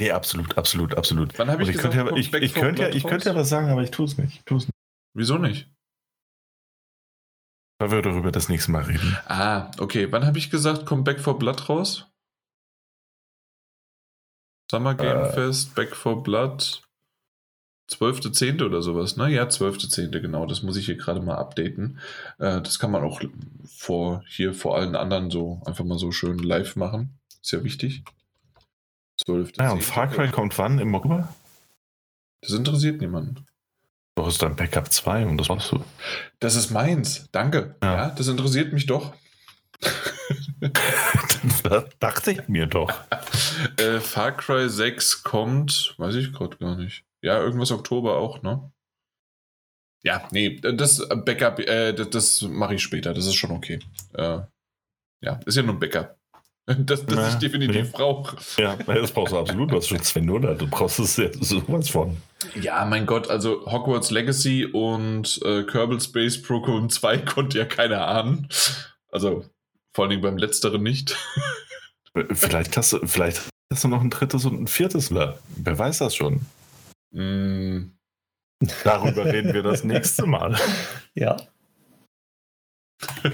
[0.00, 1.38] Nee, absolut, absolut, absolut.
[1.38, 3.50] Wann habe ich, ich, gesagt, könnte ja, ich, ich, könnte ja, ich könnte ja was
[3.50, 4.38] sagen, aber ich tue es nicht.
[4.38, 4.74] Ich tu's nicht.
[5.14, 5.68] Wieso nicht?
[7.78, 9.18] Weil wir darüber das nächste Mal reden.
[9.26, 10.10] Ah, okay.
[10.10, 12.06] Wann habe ich gesagt, kommt Back for Blood raus?
[14.70, 16.82] Summer Game äh, Fest, Back for Blood
[17.90, 18.64] 12.10.
[18.64, 19.28] oder sowas, ne?
[19.28, 20.18] Ja, 12.10.
[20.20, 20.46] genau.
[20.46, 21.98] Das muss ich hier gerade mal updaten.
[22.38, 23.20] Äh, das kann man auch
[23.66, 27.18] vor, hier vor allen anderen so einfach mal so schön live machen.
[27.42, 28.02] Ist ja wichtig.
[29.24, 29.52] 12.
[29.58, 30.78] Ja, und Far Cry kommt wann?
[30.78, 31.34] Im Oktober?
[32.42, 33.46] Das interessiert niemanden.
[34.16, 35.84] Doch ist dein Backup 2 und das machst du.
[36.40, 37.28] Das ist meins.
[37.32, 37.76] Danke.
[37.82, 39.14] Ja, ja das interessiert mich doch.
[41.62, 42.92] das dachte ich mir doch.
[43.78, 47.04] äh, Far Cry 6 kommt, weiß ich gerade gar nicht.
[47.22, 48.72] Ja, irgendwas Oktober auch, ne?
[50.02, 53.80] Ja, nee, das Backup, äh, das, das mache ich später, das ist schon okay.
[54.14, 54.40] Äh,
[55.22, 56.19] ja, ist ja nur ein Backup.
[56.78, 57.90] Das, das Na, ich definitiv nee.
[57.92, 58.36] brauche.
[58.58, 59.70] Ja, das brauchst du absolut.
[59.70, 62.16] Du hast schon Sven oder du brauchst es ja sowas von.
[62.60, 68.06] Ja, mein Gott, also Hogwarts Legacy und äh, Kerbal Space Program 2 konnte ja keiner
[68.06, 68.48] ahnen.
[69.10, 69.44] Also
[69.92, 71.16] vor allen Dingen beim letzteren nicht.
[72.32, 73.42] vielleicht hast du, vielleicht
[73.72, 75.12] hast du noch ein drittes und ein viertes.
[75.12, 75.38] Wer
[75.78, 76.40] weiß das schon?
[77.12, 77.92] Mm.
[78.84, 80.56] Darüber reden wir das nächste Mal.
[81.14, 81.36] Ja.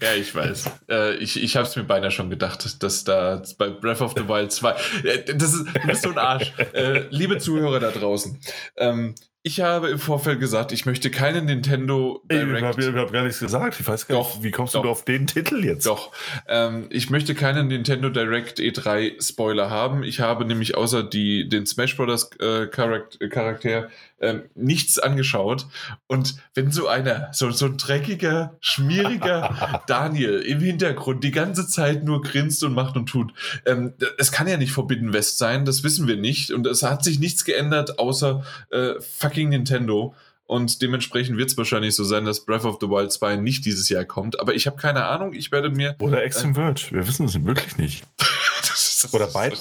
[0.00, 0.70] ja, ich weiß.
[0.88, 4.26] Äh, ich ich habe es mir beinahe schon gedacht, dass da bei Breath of the
[4.28, 4.70] Wild 2.
[5.04, 6.52] Äh, das ist, du bist so ein Arsch.
[6.72, 8.40] Äh, liebe Zuhörer da draußen,
[8.76, 9.14] ähm,
[9.46, 12.78] ich habe im Vorfeld gesagt, ich möchte keine Nintendo Direct.
[12.78, 13.78] Ich habe hab gar nichts gesagt.
[13.78, 15.84] Ich weiß gar doch, nicht, wie kommst doch, du auf den Titel jetzt?
[15.84, 16.12] Doch.
[16.48, 20.02] Ähm, ich möchte keinen Nintendo Direct E3 Spoiler haben.
[20.02, 22.30] Ich habe nämlich außer die, den Smash Bros.
[22.40, 25.66] Äh, Charakter äh, nichts angeschaut.
[26.06, 32.04] Und wenn so einer, so, so ein dreckiger, schmieriger Daniel im Hintergrund die ganze Zeit
[32.04, 33.32] nur grinst und macht und tut,
[33.66, 36.50] ähm, es kann ja nicht Forbidden West sein, das wissen wir nicht.
[36.50, 40.14] Und es hat sich nichts geändert, außer äh, fucking Nintendo.
[40.46, 43.88] Und dementsprechend wird es wahrscheinlich so sein, dass Breath of the Wild 2 nicht dieses
[43.88, 44.40] Jahr kommt.
[44.40, 45.32] Aber ich habe keine Ahnung.
[45.32, 45.96] Ich werde mir.
[46.00, 46.86] Oder Extreme äh, Verge.
[46.90, 48.04] Wir wissen es wirklich nicht.
[48.60, 49.56] das ist, Oder beide.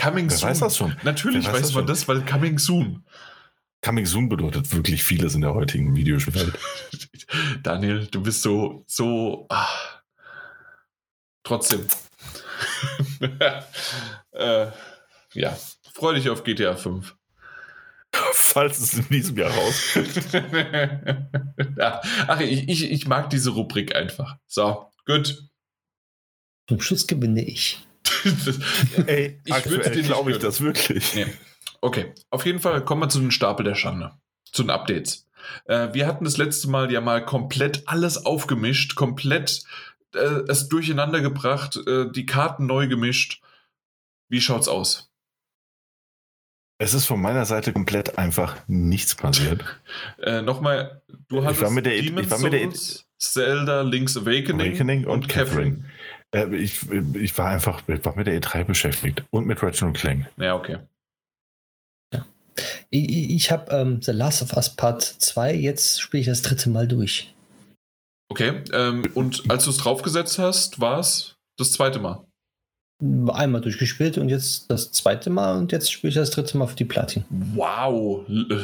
[0.00, 0.50] Coming Wer soon.
[0.50, 0.96] weiß das schon.
[1.02, 3.04] Natürlich weiß, weiß man das, weil Coming soon.
[3.80, 6.58] Coming soon bedeutet wirklich vieles in der heutigen Videospielwelt.
[7.62, 9.46] Daniel, du bist so, so.
[9.50, 9.68] Ah.
[11.44, 11.86] Trotzdem.
[14.32, 14.66] äh,
[15.34, 15.58] ja,
[15.94, 17.14] freu dich auf GTA 5.
[18.32, 20.32] Falls es in diesem Jahr rauskommt.
[21.78, 22.00] ja.
[22.26, 24.36] Ach, ich, ich, ich mag diese Rubrik einfach.
[24.46, 25.44] So, gut.
[26.68, 27.86] Zum Schluss gewinne ich.
[29.06, 29.62] Ey, ich
[30.04, 31.14] glaube ich das wirklich.
[31.14, 31.26] Nee.
[31.80, 34.12] Okay, auf jeden Fall kommen wir zu den Stapel der Schande.
[34.44, 35.26] Zu den Updates.
[35.66, 39.64] Äh, wir hatten das letzte Mal ja mal komplett alles aufgemischt, komplett
[40.14, 43.42] äh, es durcheinander gebracht, äh, die Karten neu gemischt.
[44.28, 45.10] Wie schaut's aus?
[46.80, 49.64] Es ist von meiner Seite komplett einfach nichts passiert.
[50.22, 52.70] äh, Nochmal, du hast ich war mit der, Demon's ich war mit der
[53.18, 55.82] Zelda, Link's Awakening, Awakening und, und Catherine.
[56.30, 56.54] Catherine.
[56.56, 60.26] Äh, ich, ich war einfach ich war mit der E3 beschäftigt und mit Reginald Clank.
[60.36, 60.78] Ja, okay.
[62.90, 66.70] Ich, ich habe ähm, The Last of Us Part 2, jetzt spiele ich das dritte
[66.70, 67.34] Mal durch.
[68.30, 72.24] Okay, ähm, und als du es draufgesetzt hast, war es das zweite Mal?
[73.32, 76.76] einmal durchgespielt und jetzt das zweite Mal und jetzt spiele ich das dritte Mal für
[76.76, 77.24] die Platin.
[77.30, 78.28] Wow.
[78.28, 78.56] Äh,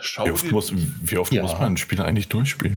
[0.00, 1.42] schau wie oft, muss, wie oft ja.
[1.42, 2.76] muss man ein Spiel eigentlich durchspielen?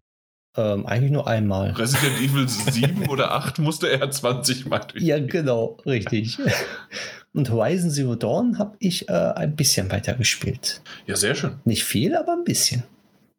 [0.56, 1.72] Ähm, eigentlich nur einmal.
[1.72, 5.08] Resident Evil 7 oder 8 musste er 20 Mal durchspielen.
[5.08, 6.38] Ja, genau, richtig.
[7.34, 10.82] Und Horizon Zero Dawn habe ich äh, ein bisschen weiter gespielt.
[11.08, 11.56] Ja, sehr schön.
[11.66, 12.84] Nicht viel, aber ein bisschen.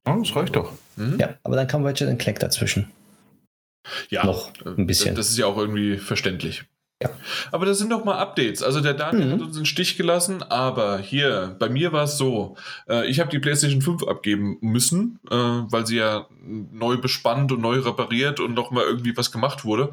[0.04, 0.72] Oh, das reicht doch.
[0.96, 1.18] Mhm.
[1.20, 2.90] Ja, aber dann kam Ratchet Clank dazwischen.
[4.10, 5.14] Ja, noch ein bisschen.
[5.14, 6.64] Das ist ja auch irgendwie verständlich.
[7.02, 7.10] Ja.
[7.50, 8.62] Aber das sind doch mal Updates.
[8.62, 9.32] Also der Daniel mhm.
[9.32, 12.56] hat uns einen Stich gelassen, aber hier, bei mir war es so,
[12.88, 17.60] äh, ich habe die PlayStation 5 abgeben müssen, äh, weil sie ja neu bespannt und
[17.60, 19.90] neu repariert und nochmal irgendwie was gemacht wurde.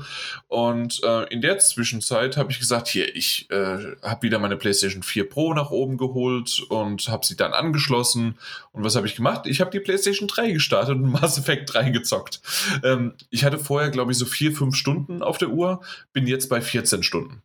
[0.48, 5.02] Und äh, in der Zwischenzeit habe ich gesagt, hier, ich äh, habe wieder meine PlayStation
[5.02, 8.38] 4 Pro nach oben geholt und habe sie dann angeschlossen.
[8.74, 9.48] Und was habe ich gemacht?
[9.48, 12.42] Ich habe die PlayStation 3 gestartet und Mass Effect 3 gezockt.
[12.84, 15.82] Ähm, ich hatte vorher, glaube ich, so vier, fünf Stunden auf der Uhr,
[16.14, 17.42] bin jetzt bei 14 14 Stunden.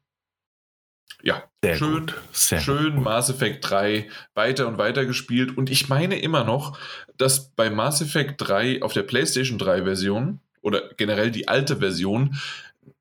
[1.23, 3.05] Ja, Sehr schön, schön gut.
[3.05, 5.57] Mass Effect 3 weiter und weiter gespielt.
[5.57, 6.79] Und ich meine immer noch,
[7.17, 12.37] dass bei Mass Effect 3 auf der PlayStation 3 Version oder generell die alte Version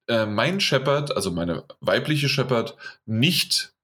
[0.08, 3.75] äh, mein Shepard, also meine weibliche Shepard, nicht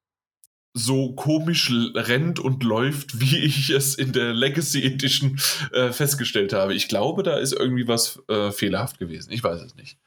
[0.74, 5.40] so komisch rennt und läuft, wie ich es in der Legacy Edition
[5.74, 6.74] äh, festgestellt habe.
[6.74, 9.32] Ich glaube, da ist irgendwie was äh, fehlerhaft gewesen.
[9.32, 9.98] Ich weiß es nicht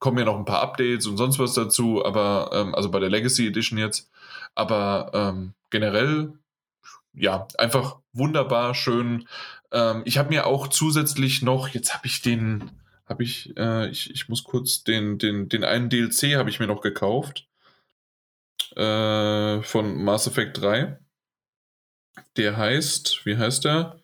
[0.00, 3.10] kommen ja noch ein paar Updates und sonst was dazu, aber ähm, also bei der
[3.10, 4.10] Legacy Edition jetzt.
[4.54, 6.32] Aber ähm, generell,
[7.12, 9.28] ja, einfach wunderbar schön.
[9.70, 12.70] Ähm, ich habe mir auch zusätzlich noch, jetzt habe ich den,
[13.06, 16.66] habe ich, äh, ich, ich muss kurz den, den, den einen DLC habe ich mir
[16.66, 17.46] noch gekauft.
[18.76, 20.98] Äh, von Mass Effect 3.
[22.36, 24.00] der heißt, wie heißt der?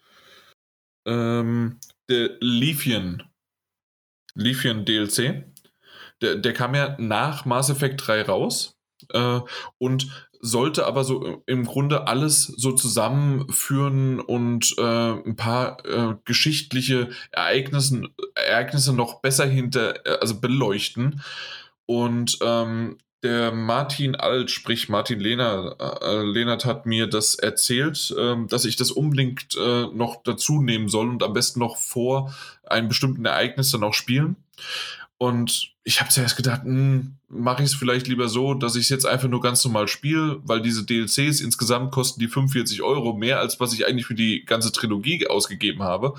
[1.07, 1.79] Ähm,
[2.09, 3.23] der Leafien.
[4.35, 5.45] Leafien DLC.
[6.21, 8.77] Der, der kam ja nach Mass Effect 3 raus
[9.11, 9.41] äh,
[9.79, 10.09] und
[10.41, 18.03] sollte aber so im Grunde alles so zusammenführen und äh, ein paar äh, geschichtliche Ereignisse,
[18.35, 21.23] Ereignisse noch besser hinter, äh, also beleuchten.
[21.87, 28.37] Und ähm, der Martin Alt, sprich Martin Lehnert, äh, Lehnert hat mir das erzählt, äh,
[28.47, 32.33] dass ich das unbedingt äh, noch dazu nehmen soll und am besten noch vor
[32.65, 34.37] einem bestimmten Ereignis dann auch spielen.
[35.19, 38.89] Und ich habe zuerst gedacht, hm, mache ich es vielleicht lieber so, dass ich es
[38.89, 43.39] jetzt einfach nur ganz normal spiele, weil diese DLCs insgesamt kosten die 45 Euro mehr,
[43.39, 46.15] als was ich eigentlich für die ganze Trilogie ausgegeben habe.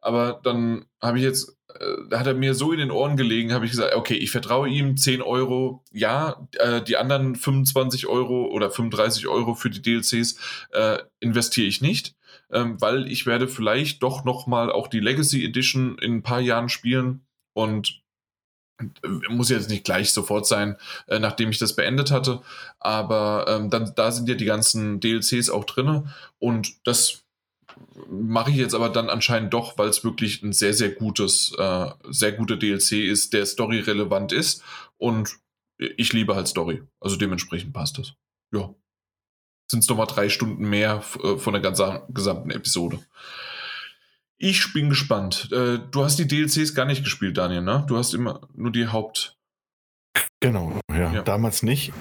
[0.00, 3.66] Aber dann habe ich jetzt, äh, hat er mir so in den Ohren gelegen, habe
[3.66, 8.70] ich gesagt, okay, ich vertraue ihm 10 Euro, ja, äh, die anderen 25 Euro oder
[8.70, 10.36] 35 Euro für die DLCs
[10.72, 12.14] äh, investiere ich nicht.
[12.50, 16.70] Ähm, weil ich werde vielleicht doch nochmal auch die Legacy Edition in ein paar Jahren
[16.70, 18.00] spielen und
[19.28, 20.76] muss jetzt nicht gleich sofort sein,
[21.06, 22.42] äh, nachdem ich das beendet hatte,
[22.78, 27.22] aber ähm, dann, da sind ja die ganzen DLCs auch drin und das
[28.08, 31.86] mache ich jetzt aber dann anscheinend doch, weil es wirklich ein sehr, sehr gutes, äh,
[32.08, 34.62] sehr guter DLC ist, der story-relevant ist
[34.98, 35.38] und
[35.78, 38.14] ich liebe halt Story, also dementsprechend passt das.
[38.52, 38.74] Ja.
[39.70, 42.98] Sind es nochmal drei Stunden mehr äh, von der ganzen, gesamten Episode.
[44.42, 45.52] Ich bin gespannt.
[45.52, 47.84] Äh, du hast die DLCs gar nicht gespielt, Daniel, ne?
[47.86, 49.36] Du hast immer nur die Haupt.
[50.40, 51.12] Genau, ja.
[51.12, 51.22] ja.
[51.22, 51.92] Damals nicht.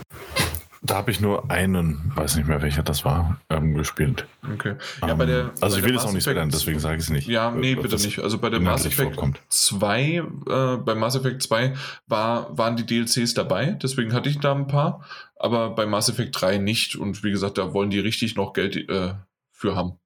[0.82, 4.26] Da habe ich nur einen, weiß nicht mehr welcher das war, ähm, gespielt.
[4.54, 4.76] Okay.
[5.06, 7.10] Ja, bei der, also bei ich will es auch nicht spoilern, deswegen sage ich es
[7.10, 7.28] nicht.
[7.28, 8.20] Ja, nee, bitte nicht.
[8.20, 9.42] Also bei der Mass Effect vorkommt.
[9.50, 11.74] 2, äh, bei Mass Effect 2
[12.08, 15.04] war, waren die DLCs dabei, deswegen hatte ich da ein paar,
[15.36, 16.96] aber bei Mass Effect 3 nicht.
[16.96, 19.16] Und wie gesagt, da wollen die richtig noch Geld äh,
[19.52, 20.00] für haben.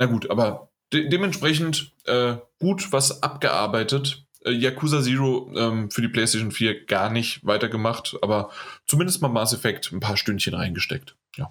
[0.00, 4.26] Na gut, aber De dementsprechend äh, gut was abgearbeitet.
[4.44, 8.50] Äh, Yakuza Zero ähm, für die PlayStation 4 gar nicht weitergemacht, aber
[8.86, 11.16] zumindest mal Mass Effect ein paar Stündchen reingesteckt.
[11.36, 11.50] Ja.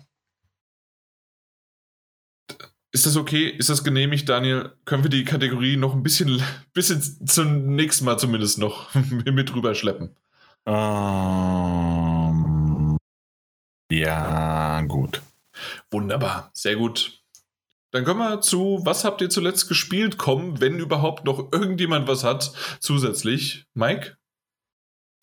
[2.92, 3.50] Ist das okay?
[3.50, 4.72] Ist das genehmigt, Daniel?
[4.86, 6.42] Können wir die Kategorie noch ein bisschen,
[6.74, 10.16] bisschen zum nächsten Mal zumindest noch mit rüberschleppen?
[10.66, 11.76] Ähm,
[13.92, 15.22] ja, gut.
[15.92, 17.25] Wunderbar, sehr gut.
[17.96, 22.26] Dann kommen wir zu, was habt ihr zuletzt gespielt, kommen, wenn überhaupt noch irgendjemand was
[22.26, 22.52] hat,
[22.82, 23.68] zusätzlich.
[23.74, 24.18] Mike?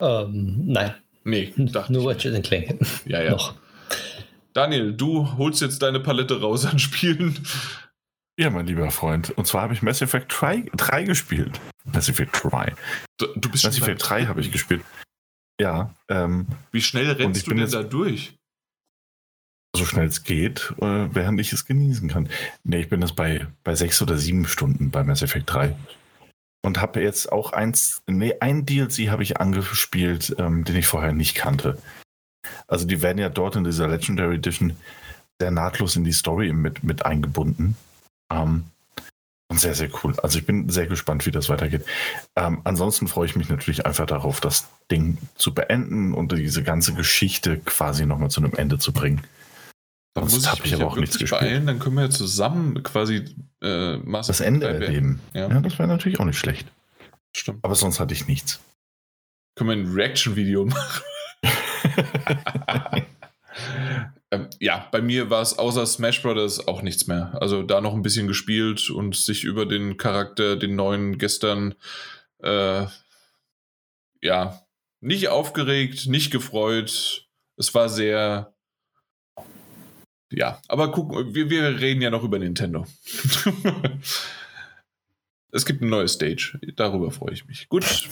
[0.01, 0.95] Ähm, nein.
[1.23, 2.81] Nee, dachte Nur Ratchet Clank.
[3.05, 3.33] Ja, ja.
[3.33, 3.57] Noch.
[4.55, 7.47] Daniel, du holst jetzt deine Palette raus an Spielen.
[8.39, 9.33] Ja, mein lieber Freund.
[9.37, 11.61] Und zwar habe ich Mass Effect 3, 3 gespielt.
[11.85, 12.75] Mass Effect 3.
[13.19, 14.83] Du, du bist Mass Effect 3 habe ich gespielt.
[15.61, 15.95] Ja.
[16.09, 18.35] Ähm, Wie schnell rennst du denn da durch?
[19.75, 22.29] So schnell es geht, äh, während ich es genießen kann.
[22.65, 25.75] Ne, ich bin jetzt bei, bei sechs oder sieben Stunden bei Mass Effect 3.
[26.65, 31.13] Und habe jetzt auch eins, nee, ein DLC habe ich angespielt, ähm, den ich vorher
[31.13, 31.79] nicht kannte.
[32.69, 34.77] Also die werden ja dort in dieser Legendary Edition
[35.41, 37.77] sehr nahtlos in die Story mit, mit eingebunden.
[38.31, 38.65] Ähm,
[39.49, 40.15] und sehr, sehr cool.
[40.23, 41.85] Also ich bin sehr gespannt, wie das weitergeht.
[42.37, 46.95] Ähm, ansonsten freue ich mich natürlich einfach darauf, das Ding zu beenden und diese ganze
[46.95, 49.23] Geschichte quasi nochmal zu einem Ende zu bringen.
[50.15, 51.41] Dann muss ich mich aber auch nichts gespielt.
[51.41, 53.25] beeilen, dann können wir ja zusammen quasi
[53.63, 55.21] äh, Mass Das Ende erleben.
[55.33, 56.71] Ja, ja das wäre natürlich auch nicht schlecht.
[57.35, 57.65] Stimmt.
[57.65, 58.61] Aber sonst hatte ich nichts.
[59.55, 61.03] Können wir ein Reaction-Video machen?
[64.31, 67.37] ähm, ja, bei mir war es außer Smash Brothers auch nichts mehr.
[67.41, 71.75] Also da noch ein bisschen gespielt und sich über den Charakter, den neuen gestern,
[72.43, 72.85] äh,
[74.21, 74.63] ja,
[75.01, 77.29] nicht aufgeregt, nicht gefreut.
[77.57, 78.52] Es war sehr
[80.33, 82.87] ja, aber gucken, wir, wir reden ja noch über Nintendo.
[85.53, 86.59] es gibt eine neue Stage.
[86.77, 87.69] Darüber freue ich mich.
[87.69, 87.85] Gut.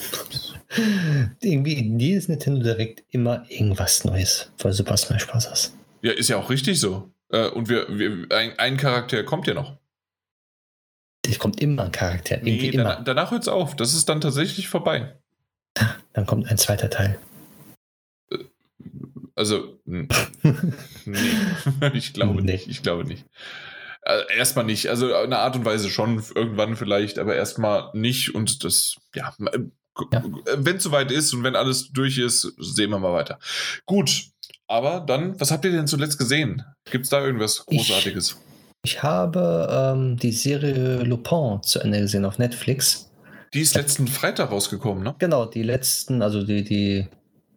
[1.41, 5.73] Irgendwie in jedes Nintendo direkt immer irgendwas Neues für Super Smash Bros.
[6.01, 7.11] Ja, ist ja auch richtig so.
[7.29, 9.77] Äh, und wir, wir ein, ein Charakter kommt ja noch.
[11.25, 12.37] Es kommt immer ein Charakter.
[12.37, 13.75] Irgendwie nee, danach, danach hört es auf.
[13.75, 15.15] Das ist dann tatsächlich vorbei.
[16.13, 17.19] Dann kommt ein zweiter Teil.
[19.41, 20.07] Also, nee.
[21.93, 22.51] ich glaube nee.
[22.51, 22.67] nicht.
[22.67, 23.25] Ich glaube nicht.
[24.03, 24.87] Also erstmal nicht.
[24.87, 28.35] Also eine Art und Weise schon, irgendwann vielleicht, aber erstmal nicht.
[28.35, 30.23] Und das, ja, ja.
[30.57, 33.39] wenn es soweit ist und wenn alles durch ist, sehen wir mal weiter.
[33.87, 34.25] Gut,
[34.67, 36.63] aber dann, was habt ihr denn zuletzt gesehen?
[36.91, 38.37] Gibt es da irgendwas Großartiges?
[38.83, 43.09] Ich, ich habe ähm, die Serie Lupin zu Ende gesehen auf Netflix.
[43.55, 45.15] Die ist letzten Freitag rausgekommen, ne?
[45.17, 47.07] Genau, die letzten, also die, die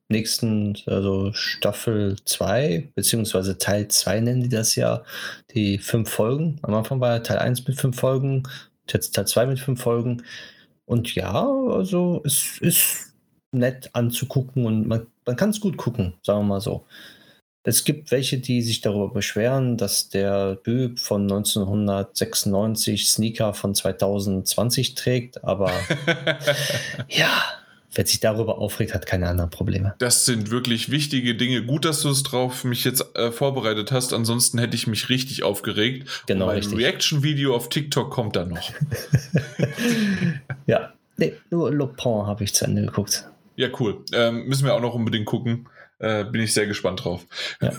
[0.08, 5.02] nächsten, also Staffel 2, beziehungsweise Teil 2 nennen die das ja,
[5.54, 6.58] die fünf Folgen.
[6.62, 8.44] Am Anfang war ja Teil 1 mit fünf Folgen,
[8.88, 10.22] jetzt Teil 2 mit fünf Folgen.
[10.86, 13.14] Und ja, also es ist
[13.52, 16.84] nett anzugucken und man, man kann es gut gucken, sagen wir mal so.
[17.66, 24.94] Es gibt welche, die sich darüber beschweren, dass der Typ von 1996 Sneaker von 2020
[24.94, 25.72] trägt, aber
[27.08, 27.42] ja,
[27.94, 29.94] wer sich darüber aufregt, hat keine anderen Probleme.
[29.98, 31.64] Das sind wirklich wichtige Dinge.
[31.64, 34.12] Gut, dass du es drauf mich jetzt äh, vorbereitet hast.
[34.12, 36.24] Ansonsten hätte ich mich richtig aufgeregt.
[36.26, 36.48] Genau.
[36.48, 38.72] ein Reaction-Video auf TikTok kommt dann noch.
[40.66, 40.92] ja.
[41.16, 43.28] Nee, nur Lupin habe ich zu Ende geguckt.
[43.56, 44.04] Ja, cool.
[44.12, 45.68] Ähm, müssen wir auch noch unbedingt gucken.
[45.98, 47.24] Äh, bin ich sehr gespannt drauf.
[47.60, 47.72] Ja.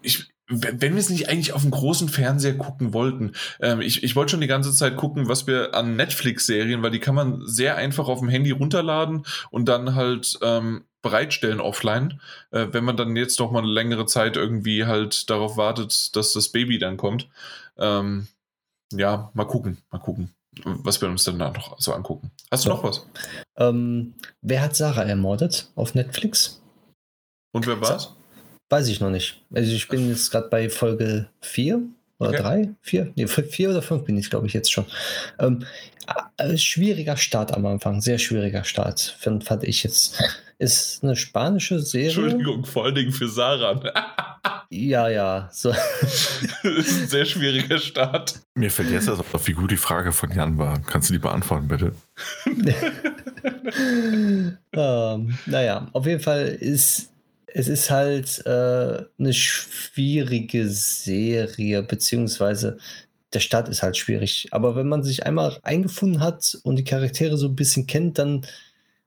[0.00, 4.16] Ich, wenn wir es nicht eigentlich auf dem großen Fernseher gucken wollten, ähm, ich, ich
[4.16, 7.76] wollte schon die ganze Zeit gucken, was wir an Netflix-Serien, weil die kann man sehr
[7.76, 12.20] einfach auf dem Handy runterladen und dann halt ähm, bereitstellen offline,
[12.50, 16.32] äh, wenn man dann jetzt noch mal eine längere Zeit irgendwie halt darauf wartet, dass
[16.32, 17.28] das Baby dann kommt.
[17.76, 18.28] Ähm,
[18.92, 22.30] ja, mal gucken, mal gucken, was wir uns dann noch so angucken.
[22.50, 22.74] Hast du ja.
[22.74, 23.06] noch was?
[23.56, 26.62] Ähm, wer hat Sarah ermordet auf Netflix?
[27.52, 28.14] Und wer war's?
[28.70, 29.42] Weiß ich noch nicht.
[29.54, 31.80] Also ich bin jetzt gerade bei Folge 4
[32.18, 32.74] oder 3, okay.
[32.82, 34.84] 4, nee, 4 oder 5 bin ich, glaube ich, jetzt schon.
[35.38, 35.64] Ähm,
[36.36, 40.22] äh, schwieriger Start am Anfang, sehr schwieriger Start, fand, fand ich jetzt.
[40.58, 42.08] Ist eine spanische Serie.
[42.08, 43.80] Entschuldigung, vor allen Dingen für Sarah.
[44.70, 45.48] ja, ja.
[45.52, 45.70] So.
[46.00, 48.40] ist ein sehr schwieriger Start.
[48.54, 50.80] Mir fällt jetzt erst auf, wie gut die Frage von Jan war.
[50.80, 51.92] Kannst du die beantworten, bitte?
[54.72, 57.12] ähm, naja, auf jeden Fall ist
[57.54, 62.78] es ist halt äh, eine schwierige Serie, beziehungsweise
[63.32, 64.48] der Start ist halt schwierig.
[64.52, 68.46] Aber wenn man sich einmal eingefunden hat und die Charaktere so ein bisschen kennt, dann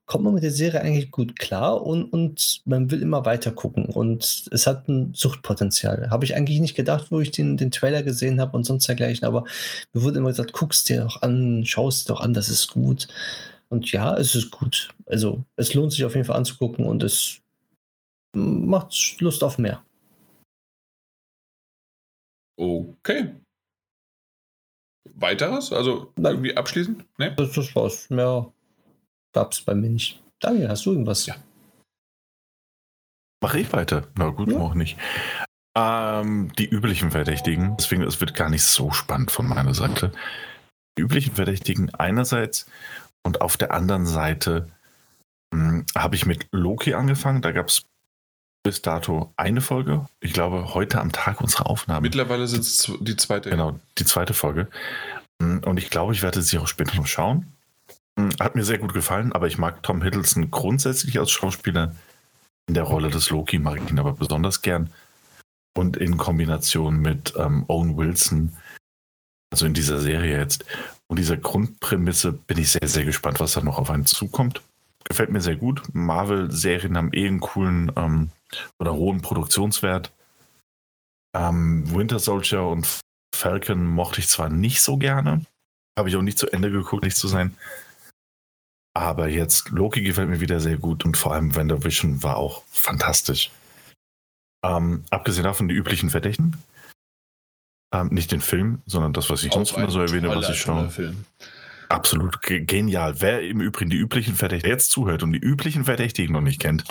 [0.05, 3.85] kommt man mit der Serie eigentlich gut klar und, und man will immer weiter gucken.
[3.85, 6.09] Und es hat ein Suchtpotenzial.
[6.09, 9.25] Habe ich eigentlich nicht gedacht, wo ich den, den Trailer gesehen habe und sonst dergleichen.
[9.25, 9.45] Aber
[9.93, 13.07] mir wurde immer gesagt, guckst dir doch an, schaust doch an, das ist gut.
[13.69, 14.89] Und ja, es ist gut.
[15.05, 17.40] Also es lohnt sich auf jeden Fall anzugucken und es
[18.33, 19.83] macht Lust auf mehr.
[22.57, 23.35] Okay.
[25.15, 25.73] Weiteres?
[25.73, 26.33] Also Nein.
[26.33, 27.05] irgendwie abschließend?
[27.17, 27.33] Nee?
[27.35, 28.09] Das, das war's.
[28.09, 28.51] Mehr
[29.33, 30.23] gab's bei mir nicht.
[30.39, 31.25] Daniel, hast du irgendwas?
[31.25, 31.35] Ja.
[33.41, 34.07] Mache ich weiter?
[34.15, 34.59] Na gut, ja.
[34.59, 34.97] auch nicht.
[35.75, 40.11] Ähm, die üblichen Verdächtigen, deswegen es wird gar nicht so spannend von meiner Seite.
[40.97, 42.65] Die üblichen Verdächtigen einerseits
[43.23, 44.67] und auf der anderen Seite
[45.53, 47.41] hm, habe ich mit Loki angefangen.
[47.41, 47.83] Da gab es
[48.63, 50.05] bis dato eine Folge.
[50.19, 52.01] Ich glaube, heute am Tag unserer Aufnahme.
[52.01, 53.49] Mittlerweile sind es die zweite.
[53.49, 54.67] Genau, die zweite Folge.
[55.39, 57.47] Mm, und ich glaube, ich werde sie auch später noch schauen.
[58.15, 61.95] Mm, hat mir sehr gut gefallen, aber ich mag Tom Hiddleston grundsätzlich als Schauspieler.
[62.67, 64.91] In der Rolle des Loki mag ich ihn aber besonders gern.
[65.75, 68.53] Und in Kombination mit ähm, Owen Wilson,
[69.51, 70.65] also in dieser Serie jetzt,
[71.07, 74.61] und dieser Grundprämisse bin ich sehr, sehr gespannt, was da noch auf einen zukommt.
[75.03, 75.81] Gefällt mir sehr gut.
[75.93, 78.29] Marvel-Serien haben eh einen coolen ähm,
[78.79, 80.11] oder hohen Produktionswert.
[81.35, 82.87] Ähm, Winter Soldier und
[83.33, 85.45] Falcon mochte ich zwar nicht so gerne,
[85.97, 87.55] habe ich auch nicht zu Ende geguckt, nicht zu sein.
[88.93, 93.51] Aber jetzt Loki gefällt mir wieder sehr gut und vor allem WandaVision war auch fantastisch.
[94.63, 96.61] Ähm, abgesehen davon die üblichen Verdächtigen.
[97.93, 100.89] Ähm, nicht den Film, sondern das, was ich sonst immer so erwähne, was ich schaue.
[100.89, 101.25] Film.
[101.89, 103.19] Absolut genial.
[103.19, 106.85] Wer im Übrigen die üblichen Verdächtigen jetzt zuhört und die üblichen Verdächtigen noch nicht kennt,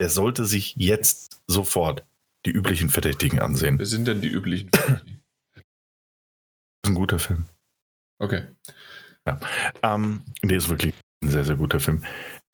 [0.00, 2.04] der sollte sich jetzt sofort
[2.44, 3.78] die üblichen Verdächtigen ansehen.
[3.78, 5.22] Wer sind denn die üblichen Verdächtigen?
[5.54, 5.62] Das
[6.84, 7.44] ist ein guter Film.
[8.18, 8.46] Okay.
[9.26, 9.38] Ja.
[9.82, 12.04] Ähm, nee, ist wirklich ein sehr, sehr guter Film.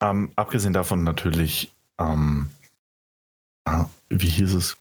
[0.01, 2.49] Ähm, abgesehen davon natürlich, ähm,
[3.65, 4.77] ah, wie hieß es?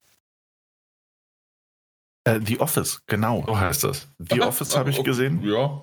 [2.25, 4.09] Äh, The Office, genau, so heißt das.
[4.19, 5.43] The Office habe ich gesehen.
[5.43, 5.83] Ja.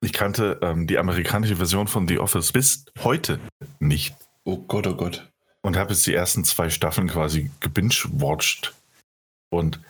[0.00, 3.40] Ich kannte ähm, die amerikanische Version von The Office bis heute
[3.80, 4.14] nicht.
[4.44, 5.31] Oh Gott, oh Gott
[5.62, 8.74] und habe jetzt die ersten zwei Staffeln quasi gebingewatcht.
[9.50, 9.80] Und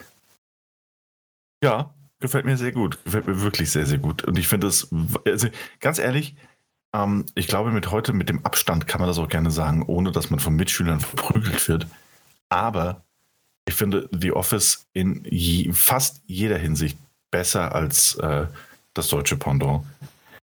[1.62, 3.02] ja, gefällt mir sehr gut.
[3.04, 4.24] Gefällt mir wirklich sehr, sehr gut.
[4.24, 4.88] Und ich finde es,
[5.26, 5.48] also
[5.80, 6.36] ganz ehrlich,
[6.94, 10.12] ähm, ich glaube, mit heute, mit dem Abstand kann man das auch gerne sagen, ohne
[10.12, 11.86] dass man von Mitschülern verprügelt wird.
[12.48, 13.02] Aber
[13.66, 16.98] ich finde The Office in je, fast jeder Hinsicht
[17.30, 18.46] besser als äh,
[18.94, 19.84] das deutsche Pendant.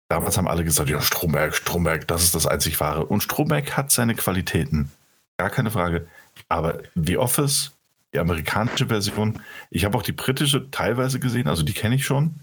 [0.07, 3.05] Damals haben alle gesagt, ja, Stromberg, Stromberg, das ist das einzig wahre.
[3.05, 4.91] Und Stromberg hat seine Qualitäten.
[5.37, 6.07] Gar keine Frage.
[6.47, 7.71] Aber The Office,
[8.13, 12.35] die amerikanische Version, ich habe auch die britische teilweise gesehen, also die kenne ich schon.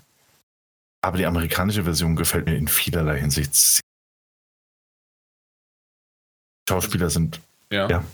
[1.01, 3.81] Aber die amerikanische Version gefällt mir in vielerlei Hinsicht.
[6.69, 7.41] Schauspieler sind
[7.71, 7.89] Ja.
[7.89, 8.05] ja.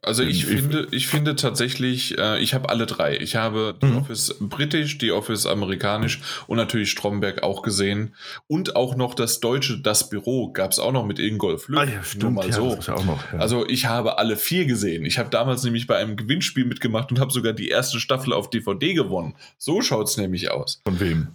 [0.00, 3.16] Also ich, ich finde, ich finde tatsächlich, äh, ich habe alle drei.
[3.16, 3.96] Ich habe The mhm.
[3.98, 8.14] Office britisch, The Office amerikanisch und natürlich Stromberg auch gesehen.
[8.46, 11.80] Und auch noch das deutsche Das Büro gab es auch noch mit Ingolf Lück.
[11.80, 12.76] Ah, ja, stimmt, Nur mal ja, so.
[12.76, 13.38] Noch, ja.
[13.38, 15.04] Also ich habe alle vier gesehen.
[15.04, 18.50] Ich habe damals nämlich bei einem Gewinnspiel mitgemacht und habe sogar die erste Staffel auf
[18.50, 19.34] DVD gewonnen.
[19.56, 20.80] So schaut es nämlich aus.
[20.84, 21.28] Von wem?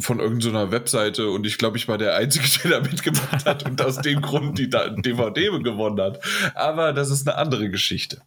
[0.00, 3.80] Von irgendeiner Webseite und ich glaube, ich war der Einzige, der da mitgemacht hat und
[3.82, 6.20] aus dem Grund die DVD gewonnen hat.
[6.54, 8.22] Aber das ist eine andere Geschichte.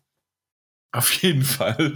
[0.91, 1.95] Auf jeden Fall.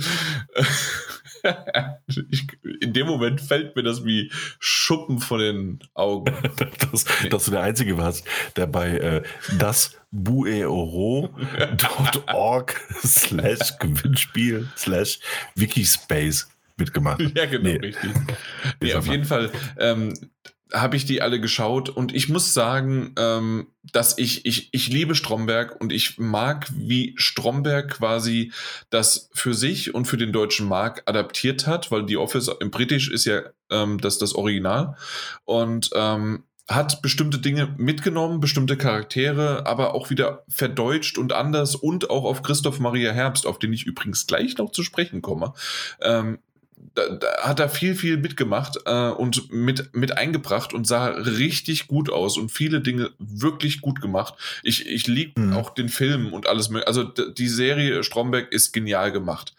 [2.30, 2.48] ich,
[2.82, 6.34] in dem Moment fällt mir das wie Schuppen von den Augen.
[6.92, 8.26] dass, dass du der Einzige warst,
[8.56, 9.22] der bei äh,
[9.60, 11.32] das bueoro.org
[13.04, 15.20] slash Gewinnspiel slash
[15.56, 17.22] Wikispace mitgemacht.
[17.36, 17.78] Ja, genau, nee.
[17.78, 18.12] richtig.
[18.82, 20.14] Nee, auf jeden Fall ähm,
[20.74, 25.16] habe ich die alle geschaut und ich muss sagen, ähm, dass ich, ich, ich liebe
[25.16, 28.52] Stromberg und ich mag, wie Stromberg quasi
[28.90, 33.10] das für sich und für den deutschen Markt adaptiert hat, weil die Office im Britisch
[33.10, 34.96] ist ja ähm, das, das Original
[35.46, 42.10] und ähm, hat bestimmte Dinge mitgenommen, bestimmte Charaktere, aber auch wieder verdeutscht und anders und
[42.10, 45.54] auch auf Christoph Maria Herbst, auf den ich übrigens gleich noch zu sprechen komme,
[46.02, 46.40] ähm,
[46.98, 51.88] da, da hat er viel, viel mitgemacht äh, und mit, mit eingebracht und sah richtig
[51.88, 54.36] gut aus und viele Dinge wirklich gut gemacht.
[54.64, 55.54] Ich, ich liebe mhm.
[55.54, 56.74] auch den Film und alles.
[56.86, 59.54] Also die Serie Stromberg ist genial gemacht.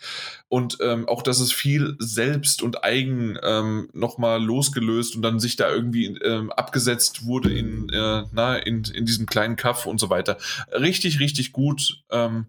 [0.48, 5.56] Und ähm, auch, dass es viel selbst und eigen ähm, nochmal losgelöst und dann sich
[5.56, 10.08] da irgendwie ähm, abgesetzt wurde in, äh, na, in, in diesem kleinen Kaff und so
[10.08, 10.38] weiter.
[10.72, 12.02] Richtig, richtig gut.
[12.10, 12.47] Ähm,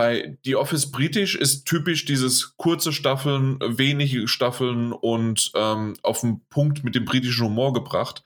[0.00, 6.40] bei The Office britisch ist typisch dieses kurze Staffeln, wenige Staffeln und ähm, auf den
[6.48, 8.22] Punkt mit dem britischen Humor gebracht.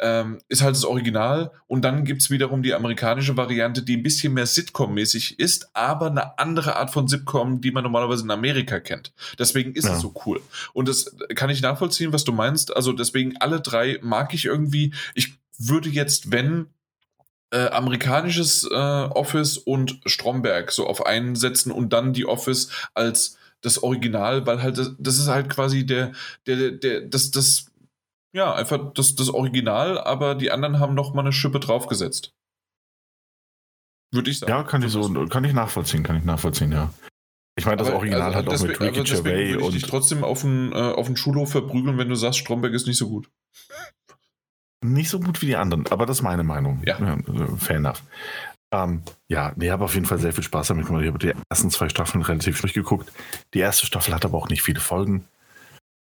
[0.00, 1.52] Ähm, ist halt das Original.
[1.68, 6.06] Und dann gibt es wiederum die amerikanische Variante, die ein bisschen mehr Sitcom-mäßig ist, aber
[6.06, 9.12] eine andere Art von Sitcom, die man normalerweise in Amerika kennt.
[9.38, 9.94] Deswegen ist ja.
[9.94, 10.40] es so cool.
[10.72, 12.74] Und das kann ich nachvollziehen, was du meinst.
[12.74, 14.92] Also deswegen alle drei mag ich irgendwie.
[15.14, 16.66] Ich würde jetzt, wenn
[17.52, 23.36] äh, amerikanisches äh, Office und Stromberg so auf einen setzen und dann die Office als
[23.60, 26.12] das Original, weil halt das, das ist halt quasi der,
[26.46, 27.66] der, der, das, das,
[28.34, 32.32] ja, einfach das, das Original, aber die anderen haben noch mal eine Schippe draufgesetzt.
[34.12, 34.50] Würde ich sagen.
[34.50, 36.92] Ja, kann ich so, kann ich nachvollziehen, kann ich nachvollziehen, ja.
[37.56, 39.74] Ich meine, das aber, Original also, hat auch deswegen, mit Ricky Gervais und.
[39.74, 42.96] Ich trotzdem auf den, äh, auf den Schulhof verprügeln, wenn du sagst, Stromberg ist nicht
[42.96, 43.30] so gut.
[44.82, 46.82] Nicht so gut wie die anderen, aber das ist meine Meinung.
[46.84, 46.98] Ja.
[46.98, 47.16] ja
[47.58, 48.02] fair enough.
[48.72, 51.02] Ähm, ja, nee, habe auf jeden Fall sehr viel Spaß damit gemacht.
[51.02, 53.12] Ich habe die ersten zwei Staffeln relativ durchgeguckt.
[53.54, 55.24] Die erste Staffel hat aber auch nicht viele Folgen.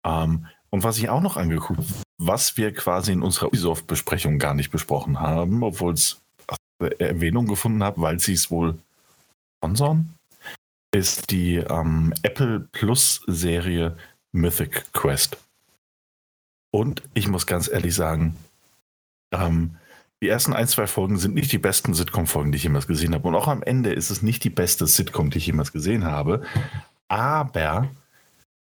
[0.04, 1.82] Ähm, und was ich auch noch angeguckt,
[2.18, 6.20] was wir quasi in unserer Ubisoft-Besprechung gar nicht besprochen haben, obwohl es
[6.98, 8.78] Erwähnung gefunden habe, weil sie es wohl
[9.58, 10.14] sponsoren,
[10.92, 13.96] ist die ähm, Apple Plus Serie
[14.32, 15.38] Mythic Quest.
[16.72, 18.36] Und ich muss ganz ehrlich sagen,
[19.32, 19.76] ähm,
[20.22, 23.26] die ersten ein, zwei Folgen sind nicht die besten Sitcom-Folgen, die ich jemals gesehen habe.
[23.28, 26.42] Und auch am Ende ist es nicht die beste Sitcom, die ich jemals gesehen habe.
[27.08, 27.88] Aber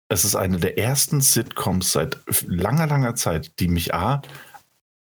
[0.09, 4.21] es ist eine der ersten Sitcoms seit langer, langer Zeit, die mich A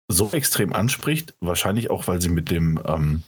[0.09, 1.35] so extrem anspricht.
[1.41, 3.23] Wahrscheinlich auch, weil sie mit dem, ähm,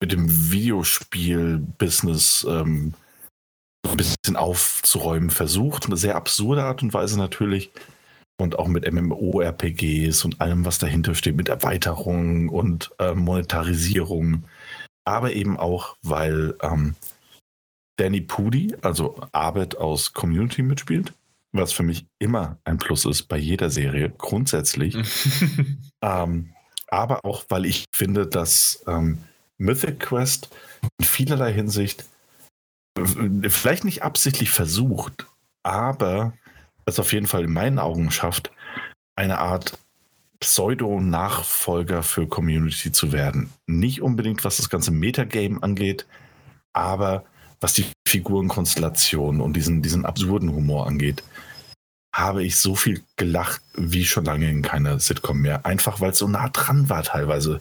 [0.00, 2.94] mit dem Videospiel-Business ähm,
[3.86, 5.86] ein bisschen aufzuräumen versucht.
[5.86, 7.70] Eine sehr absurde Art und Weise natürlich
[8.40, 14.44] und auch mit MMORPGs und allem, was dahinter steht, mit Erweiterungen und äh, Monetarisierung.
[15.04, 16.94] Aber eben auch, weil ähm,
[17.96, 21.12] Danny Pudi, also Arbeit aus Community mitspielt,
[21.52, 24.96] was für mich immer ein Plus ist bei jeder Serie, grundsätzlich.
[26.02, 26.52] ähm,
[26.86, 29.18] aber auch, weil ich finde, dass ähm,
[29.58, 30.48] Mythic Quest
[30.98, 32.04] in vielerlei Hinsicht
[32.96, 35.26] äh, vielleicht nicht absichtlich versucht,
[35.64, 36.34] aber
[36.88, 38.50] es auf jeden Fall in meinen Augen schafft,
[39.16, 39.78] eine Art
[40.40, 43.50] Pseudo-Nachfolger für Community zu werden.
[43.66, 46.06] Nicht unbedingt, was das ganze Metagame angeht,
[46.72, 47.24] aber
[47.60, 51.24] was die Figurenkonstellation und diesen, diesen absurden Humor angeht,
[52.14, 55.66] habe ich so viel gelacht wie schon lange in keiner Sitcom mehr.
[55.66, 57.60] Einfach weil es so nah dran war teilweise.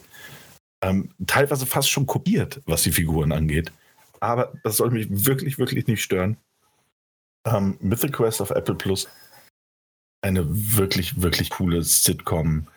[0.83, 3.71] Ähm, teilweise fast schon kopiert, was die Figuren angeht.
[4.19, 6.37] Aber das soll mich wirklich, wirklich nicht stören
[7.47, 9.07] ähm, Mythic Quest auf Apple Plus.
[10.21, 12.67] Eine wirklich, wirklich coole Sitcom.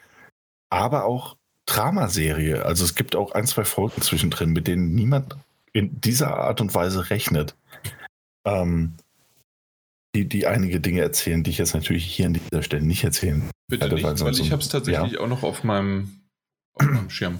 [0.71, 2.65] Aber auch Dramaserie.
[2.65, 5.37] Also es gibt auch ein, zwei Folgen zwischendrin, mit denen niemand
[5.73, 7.55] in dieser Art und Weise rechnet.
[8.45, 8.95] Ähm,
[10.15, 13.49] die, die einige Dinge erzählen, die ich jetzt natürlich hier an dieser Stelle nicht erzählen
[13.69, 15.21] Bitte nicht, weil ich habe es tatsächlich ja.
[15.21, 16.23] auch noch auf meinem,
[16.75, 17.39] auf meinem Schirm.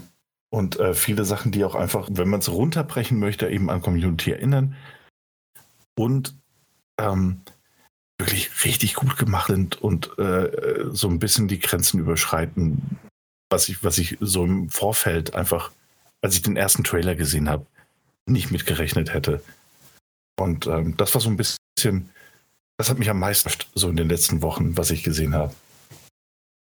[0.49, 4.31] Und äh, viele Sachen, die auch einfach, wenn man es runterbrechen möchte, eben an Community
[4.31, 4.75] erinnern.
[5.97, 6.40] Und
[6.99, 7.41] ähm,
[8.19, 12.99] wirklich richtig gut gemacht sind und äh, so ein bisschen die Grenzen überschreiten,
[13.49, 15.71] was ich, was ich so im Vorfeld einfach,
[16.21, 17.65] als ich den ersten Trailer gesehen habe,
[18.27, 19.43] nicht mitgerechnet hätte.
[20.39, 22.09] Und ähm, das war so ein bisschen,
[22.77, 25.53] das hat mich am meisten so in den letzten Wochen, was ich gesehen habe.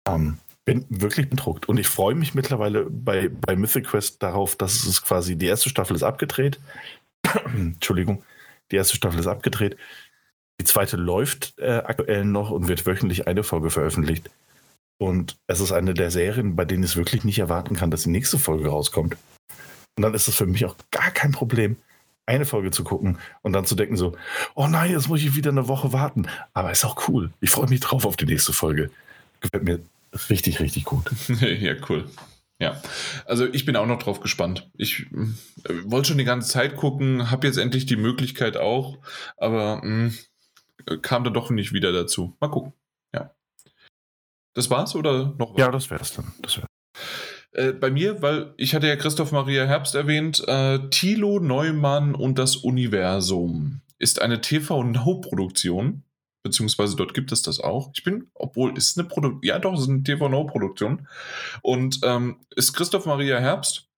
[0.08, 1.68] Ähm, bin wirklich bedruckt.
[1.68, 5.68] Und ich freue mich mittlerweile bei, bei Mythic Quest darauf, dass es quasi, die erste
[5.68, 6.58] Staffel ist abgedreht.
[7.54, 8.22] Entschuldigung,
[8.70, 9.76] die erste Staffel ist abgedreht.
[10.60, 14.30] Die zweite läuft äh, aktuell noch und wird wöchentlich eine Folge veröffentlicht.
[14.98, 18.04] Und es ist eine der Serien, bei denen ich es wirklich nicht erwarten kann, dass
[18.04, 19.16] die nächste Folge rauskommt.
[19.96, 21.76] Und dann ist es für mich auch gar kein Problem,
[22.26, 24.16] eine Folge zu gucken und dann zu denken so,
[24.54, 26.26] oh nein, jetzt muss ich wieder eine Woche warten.
[26.54, 27.30] Aber ist auch cool.
[27.40, 28.90] Ich freue mich drauf auf die nächste Folge.
[29.40, 29.80] Gefällt mir
[30.28, 31.10] richtig, richtig gut.
[31.40, 32.08] ja, cool.
[32.58, 32.80] Ja,
[33.26, 34.68] also ich bin auch noch drauf gespannt.
[34.76, 38.98] Ich äh, wollte schon die ganze Zeit gucken, habe jetzt endlich die Möglichkeit auch,
[39.36, 40.18] aber mh, hm,
[41.02, 42.36] kam dann doch nicht wieder dazu.
[42.40, 42.72] Mal gucken.
[43.14, 43.34] Ja.
[44.54, 45.60] Das war's oder noch was?
[45.60, 46.32] Ja, das wäre es dann.
[46.42, 46.66] Das wär.
[47.52, 52.38] Äh, bei mir, weil ich hatte ja Christoph Maria Herbst erwähnt, äh, Thilo Neumann und
[52.38, 56.02] das Universum ist eine TV-Now-Produktion
[56.46, 57.90] beziehungsweise dort gibt es das auch.
[57.94, 61.08] Ich bin, obwohl ist eine Produktion, ja doch, es ist eine TV-No-Produktion
[61.62, 63.88] und ähm, ist Christoph Maria Herbst.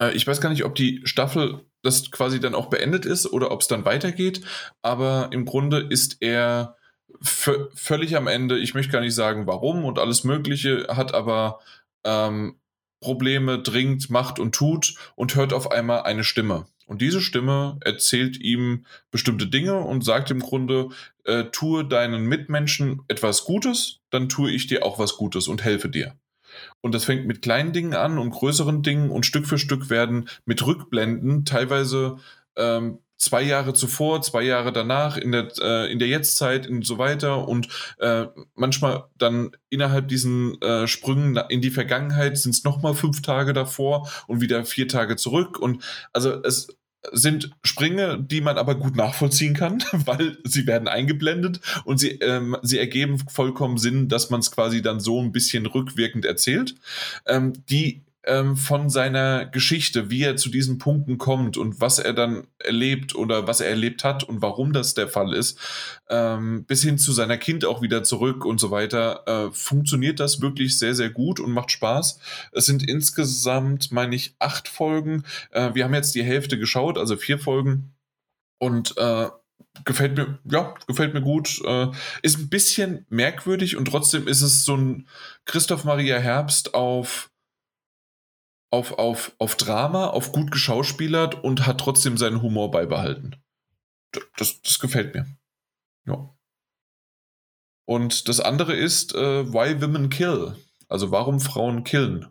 [0.00, 3.52] Äh, ich weiß gar nicht, ob die Staffel das quasi dann auch beendet ist oder
[3.52, 4.40] ob es dann weitergeht,
[4.82, 6.76] aber im Grunde ist er
[7.20, 8.58] völlig am Ende.
[8.58, 11.60] Ich möchte gar nicht sagen, warum und alles Mögliche, hat aber
[12.04, 12.56] ähm,
[13.00, 16.66] Probleme, dringt, macht und tut und hört auf einmal eine Stimme.
[16.86, 20.88] Und diese Stimme erzählt ihm bestimmte Dinge und sagt im Grunde,
[21.24, 25.88] äh, tue deinen Mitmenschen etwas Gutes, dann tue ich dir auch was Gutes und helfe
[25.88, 26.16] dir.
[26.80, 30.28] Und das fängt mit kleinen Dingen an und größeren Dingen und Stück für Stück werden
[30.44, 32.16] mit Rückblenden teilweise
[32.56, 36.98] ähm, zwei Jahre zuvor, zwei Jahre danach, in der, äh, in der Jetztzeit und so
[36.98, 37.48] weiter.
[37.48, 37.68] Und
[37.98, 43.52] äh, manchmal dann innerhalb diesen äh, Sprüngen in die Vergangenheit sind es nochmal fünf Tage
[43.52, 45.58] davor und wieder vier Tage zurück.
[45.58, 46.68] Und also es
[47.12, 52.56] sind Sprünge, die man aber gut nachvollziehen kann, weil sie werden eingeblendet und sie, ähm,
[52.62, 56.74] sie ergeben vollkommen Sinn, dass man es quasi dann so ein bisschen rückwirkend erzählt.
[57.26, 62.12] Ähm, die ähm, von seiner Geschichte, wie er zu diesen Punkten kommt und was er
[62.12, 65.58] dann erlebt oder was er erlebt hat und warum das der Fall ist,
[66.08, 70.40] ähm, bis hin zu seiner Kind auch wieder zurück und so weiter, äh, funktioniert das
[70.40, 72.18] wirklich sehr, sehr gut und macht Spaß.
[72.52, 75.24] Es sind insgesamt, meine ich, acht Folgen.
[75.50, 77.94] Äh, wir haben jetzt die Hälfte geschaut, also vier Folgen.
[78.58, 79.28] Und äh,
[79.84, 81.60] gefällt mir, ja, gefällt mir gut.
[81.64, 81.88] Äh,
[82.22, 85.08] ist ein bisschen merkwürdig und trotzdem ist es so ein
[85.44, 87.30] Christoph Maria Herbst auf
[88.74, 93.36] auf, auf, auf Drama, auf gut geschauspielert und hat trotzdem seinen Humor beibehalten.
[94.36, 95.26] Das, das gefällt mir.
[96.06, 96.34] Ja.
[97.86, 100.56] Und das andere ist äh, Why Women Kill.
[100.88, 102.26] Also warum Frauen killen.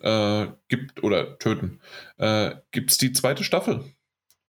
[0.00, 1.80] Äh, gibt oder töten.
[2.18, 3.84] Äh, Gibt es die zweite Staffel.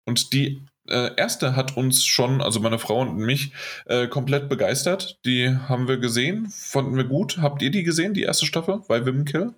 [0.04, 3.52] Und die äh, erste hat uns schon, also meine Frau und mich,
[3.86, 5.20] äh, komplett begeistert.
[5.24, 7.38] Die haben wir gesehen, fanden wir gut.
[7.38, 8.80] Habt ihr die gesehen, die erste Staffel?
[8.88, 9.54] Why Women Kill?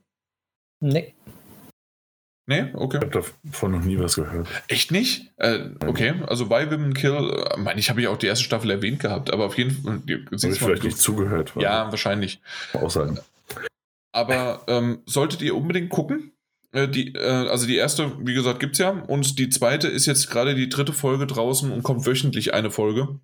[0.81, 1.15] Nee.
[2.47, 2.99] Nee, okay.
[2.99, 4.47] Ich habe davon noch nie was gehört.
[4.69, 5.33] Echt nicht?
[5.37, 8.71] Äh, okay, also Why Women Kill, äh, meine ich, habe ja auch die erste Staffel
[8.71, 9.95] erwähnt gehabt, aber auf jeden Fall.
[9.95, 11.53] Habe ich vielleicht nicht zugehört.
[11.59, 12.41] Ja, wahrscheinlich.
[12.75, 13.19] Auch sein.
[14.13, 16.33] Aber ähm, solltet ihr unbedingt gucken.
[16.73, 18.91] Äh, die, äh, also die erste, wie gesagt, gibt es ja.
[18.91, 23.21] Und die zweite ist jetzt gerade die dritte Folge draußen und kommt wöchentlich eine Folge.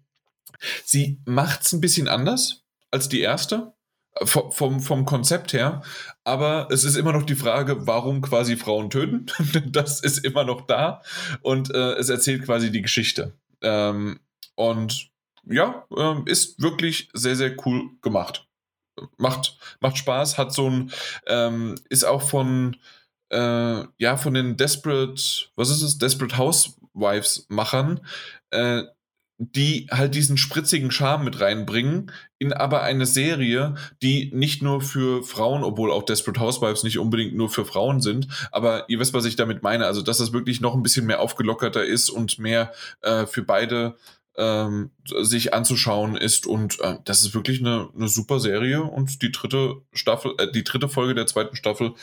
[0.85, 3.75] Sie macht es ein bisschen anders als die erste
[4.23, 5.83] vom, vom Konzept her.
[6.25, 9.27] Aber es ist immer noch die Frage, warum quasi Frauen töten.
[9.73, 11.03] das ist immer noch da.
[11.43, 13.35] Und äh, es erzählt quasi die Geschichte.
[13.63, 14.21] Ähm,
[14.55, 15.11] und
[15.45, 18.47] ja, äh, ist wirklich sehr, sehr cool gemacht.
[19.17, 20.93] Macht, macht Spaß, hat so ein,
[21.27, 22.77] ähm, ist auch von,
[23.31, 28.07] äh, ja, von den Desperate, was ist es, Desperate Housewives-Machern,
[28.51, 28.83] äh,
[29.43, 35.23] die halt diesen spritzigen Charme mit reinbringen, in aber eine Serie, die nicht nur für
[35.23, 39.25] Frauen, obwohl auch Desperate Housewives nicht unbedingt nur für Frauen sind, aber ihr wisst, was
[39.25, 42.73] ich damit meine, also dass das wirklich noch ein bisschen mehr aufgelockerter ist und mehr
[43.01, 43.97] äh, für beide
[44.37, 49.33] ähm, sich anzuschauen ist und äh, das ist wirklich eine, eine super Serie und die
[49.33, 51.95] dritte Staffel, äh, die dritte Folge der zweiten Staffel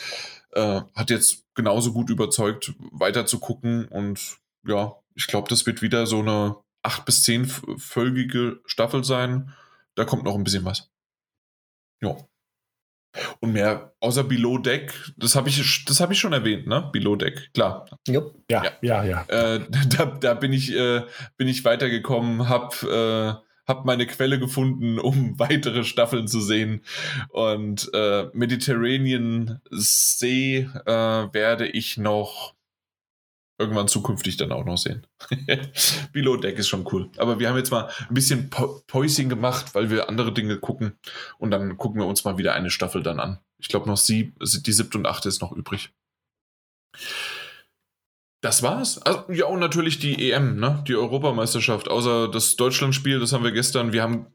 [0.54, 5.82] äh, hat jetzt genauso gut überzeugt, weiter zu gucken und ja, ich glaube, das wird
[5.82, 9.54] wieder so eine acht bis zehnfolgige Staffel sein.
[9.94, 10.90] Da kommt noch ein bisschen was.
[12.00, 12.16] Ja.
[13.40, 16.88] Und mehr außer Below Deck, das habe ich, hab ich schon erwähnt, ne?
[16.92, 17.86] Below Deck, klar.
[18.06, 18.44] Jupp.
[18.50, 19.24] Ja, ja, ja.
[19.28, 19.54] ja.
[19.54, 19.66] Äh,
[19.96, 21.02] da, da bin, ich, äh,
[21.36, 26.82] bin ich weitergekommen, habe äh, hab meine Quelle gefunden, um weitere Staffeln zu sehen.
[27.30, 32.54] Und äh, Mediterranean See äh, werde ich noch
[33.58, 35.06] irgendwann zukünftig dann auch noch sehen.
[36.12, 37.10] Below Deck ist schon cool.
[37.16, 40.96] Aber wir haben jetzt mal ein bisschen Päuschen gemacht, weil wir andere Dinge gucken.
[41.38, 43.40] Und dann gucken wir uns mal wieder eine Staffel dann an.
[43.58, 45.92] Ich glaube noch sieb, die siebte und achte ist noch übrig.
[48.40, 49.02] Das war's.
[49.02, 50.84] Also, ja, und natürlich die EM, ne?
[50.86, 51.88] Die Europameisterschaft.
[51.88, 53.92] Außer das Deutschlandspiel, das haben wir gestern.
[53.92, 54.26] Wir haben,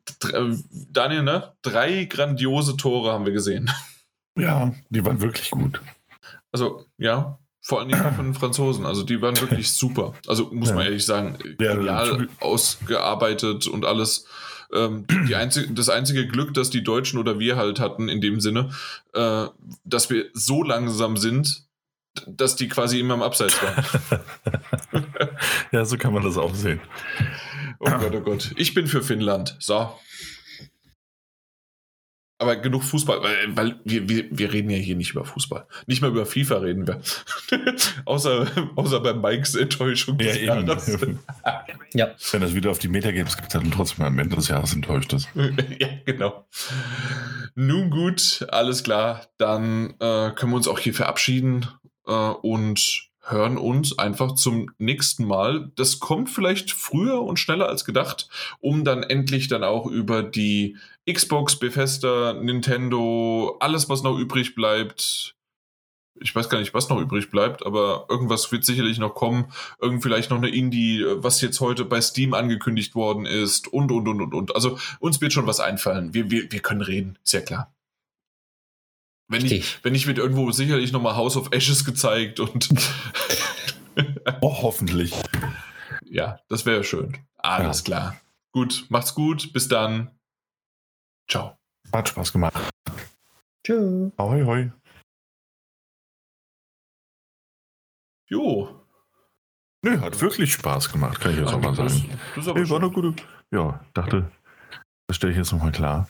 [0.92, 1.54] Daniel, ne?
[1.62, 3.72] Drei grandiose Tore haben wir gesehen.
[4.38, 5.82] Ja, die waren wirklich gut.
[6.52, 8.86] Also, ja, vor allem von den Franzosen.
[8.86, 10.14] Also die waren wirklich super.
[10.28, 10.76] Also muss ja.
[10.76, 14.26] man ehrlich sagen, genial ausgearbeitet und alles.
[14.74, 18.42] Ähm, die einzige, das einzige Glück, dass die Deutschen oder wir halt hatten in dem
[18.42, 18.72] Sinne,
[19.14, 19.46] äh,
[19.86, 21.66] dass wir so langsam sind,
[22.28, 24.20] dass die quasi immer im Abseits waren.
[25.72, 26.82] ja, so kann man das auch sehen.
[27.80, 28.52] Oh Gott, oh Gott.
[28.58, 29.56] Ich bin für Finnland.
[29.60, 29.90] So.
[32.44, 35.66] Aber genug Fußball, weil, weil wir, wir, wir reden ja hier nicht über Fußball.
[35.88, 37.00] Nicht mal über FIFA reden wir.
[38.06, 40.98] außer, außer bei Mikes Enttäuschung ja, Jahres.
[41.94, 42.12] ja.
[42.32, 45.30] Wenn das wieder auf die Metagames gibt, dann trotzdem am Ende des Jahres enttäuscht ist.
[45.80, 46.46] ja, genau.
[47.56, 49.26] Nun gut, alles klar.
[49.38, 51.66] Dann äh, können wir uns auch hier verabschieden
[52.06, 55.72] äh, und hören uns einfach zum nächsten Mal.
[55.76, 58.28] Das kommt vielleicht früher und schneller als gedacht,
[58.60, 60.76] um dann endlich dann auch über die
[61.12, 65.36] Xbox, Bethesda, Nintendo, alles, was noch übrig bleibt.
[66.22, 69.52] Ich weiß gar nicht, was noch übrig bleibt, aber irgendwas wird sicherlich noch kommen.
[69.82, 74.08] Irgend vielleicht noch eine Indie, was jetzt heute bei Steam angekündigt worden ist und, und,
[74.08, 74.56] und, und, und.
[74.56, 76.14] Also uns wird schon was einfallen.
[76.14, 77.74] Wir, wir, wir können reden, sehr klar.
[79.28, 82.70] Wenn ich, wenn ich wird irgendwo sicherlich nochmal House of Ashes gezeigt und.
[84.42, 85.14] oh, hoffentlich.
[86.06, 87.18] Ja, das wäre schön.
[87.38, 87.84] Alles ja.
[87.84, 88.22] klar.
[88.52, 89.52] Gut, macht's gut.
[89.52, 90.12] Bis dann.
[91.30, 91.58] Ciao.
[91.92, 92.70] Hat Spaß gemacht.
[93.66, 94.12] Tschüss.
[94.18, 94.72] Ahoi, hoi.
[98.30, 98.84] Jo.
[99.84, 102.10] Nö, hat wirklich Spaß gemacht, kann ich jetzt auch mal sagen.
[102.36, 103.14] Das, das nee, war eine gute.
[103.52, 104.32] Ja, dachte,
[105.08, 106.10] das stelle ich jetzt nochmal klar.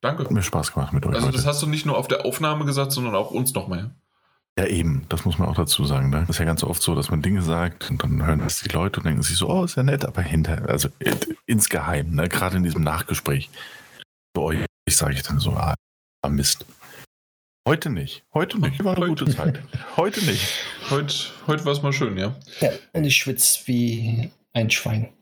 [0.00, 0.24] Danke.
[0.24, 1.14] Hat mir Spaß gemacht mit euch.
[1.14, 3.94] Also, das hast du nicht nur auf der Aufnahme gesagt, sondern auch uns nochmal.
[4.58, 6.10] Ja, eben, das muss man auch dazu sagen.
[6.10, 6.20] Ne?
[6.20, 8.68] Das ist ja ganz oft so, dass man Dinge sagt und dann hören das die
[8.68, 10.88] Leute und denken sich so, oh, ist ja nett, aber hinter, also
[11.46, 12.28] insgeheim, ne?
[12.28, 13.50] gerade in diesem Nachgespräch,
[14.42, 15.74] euch sage ich dann so, ah,
[16.28, 16.64] Mist.
[17.66, 18.24] Heute nicht.
[18.34, 18.84] Heute nicht.
[18.84, 19.24] War eine heute.
[19.24, 19.62] gute Zeit.
[19.96, 20.46] Heute nicht.
[20.90, 21.14] Heute,
[21.46, 22.34] heute war es mal schön, ja.
[22.60, 25.12] Ja, und ich schwitze wie ein Schwein.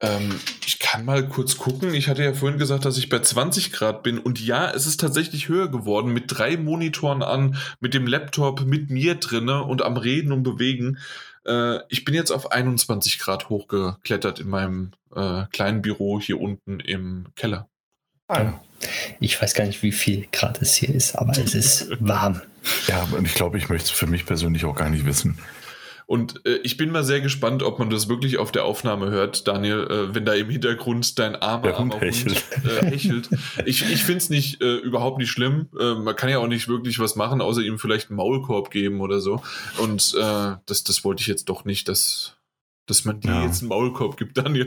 [0.00, 1.92] Ähm, ich kann mal kurz gucken.
[1.92, 4.18] Ich hatte ja vorhin gesagt, dass ich bei 20 Grad bin.
[4.18, 8.90] Und ja, es ist tatsächlich höher geworden mit drei Monitoren an, mit dem Laptop, mit
[8.90, 10.98] mir drinne und am Reden und Bewegen.
[11.46, 16.80] Äh, ich bin jetzt auf 21 Grad hochgeklettert in meinem äh, kleinen Büro hier unten
[16.80, 17.68] im Keller.
[18.28, 18.54] Ah.
[19.20, 22.40] Ich weiß gar nicht, wie viel Grad es hier ist, aber es ist warm.
[22.86, 25.38] Ja, und ich glaube, ich möchte es für mich persönlich auch gar nicht wissen.
[26.06, 29.48] Und äh, ich bin mal sehr gespannt, ob man das wirklich auf der Aufnahme hört,
[29.48, 32.44] Daniel, äh, wenn da im Hintergrund dein armer, armer Hund hechelt.
[32.64, 33.30] Äh, hechelt.
[33.64, 35.68] Ich, ich finde es nicht äh, überhaupt nicht schlimm.
[35.78, 39.00] Äh, man kann ja auch nicht wirklich was machen, außer ihm vielleicht einen Maulkorb geben
[39.00, 39.42] oder so.
[39.78, 42.36] Und äh, das, das wollte ich jetzt doch nicht, dass,
[42.86, 43.44] dass man dir ja.
[43.44, 44.66] jetzt einen Maulkorb gibt, Daniel.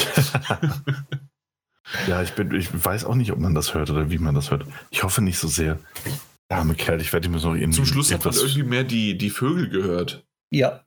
[2.07, 4.49] ja, ich, bin, ich weiß auch nicht, ob man das hört oder wie man das
[4.49, 4.65] hört.
[4.89, 5.79] Ich hoffe nicht so sehr.
[6.49, 7.75] Ja, Kerl, ich werde ihm so irgendwie.
[7.75, 10.26] Zum Schluss hat man irgendwie mehr die, die Vögel gehört.
[10.49, 10.81] Ja.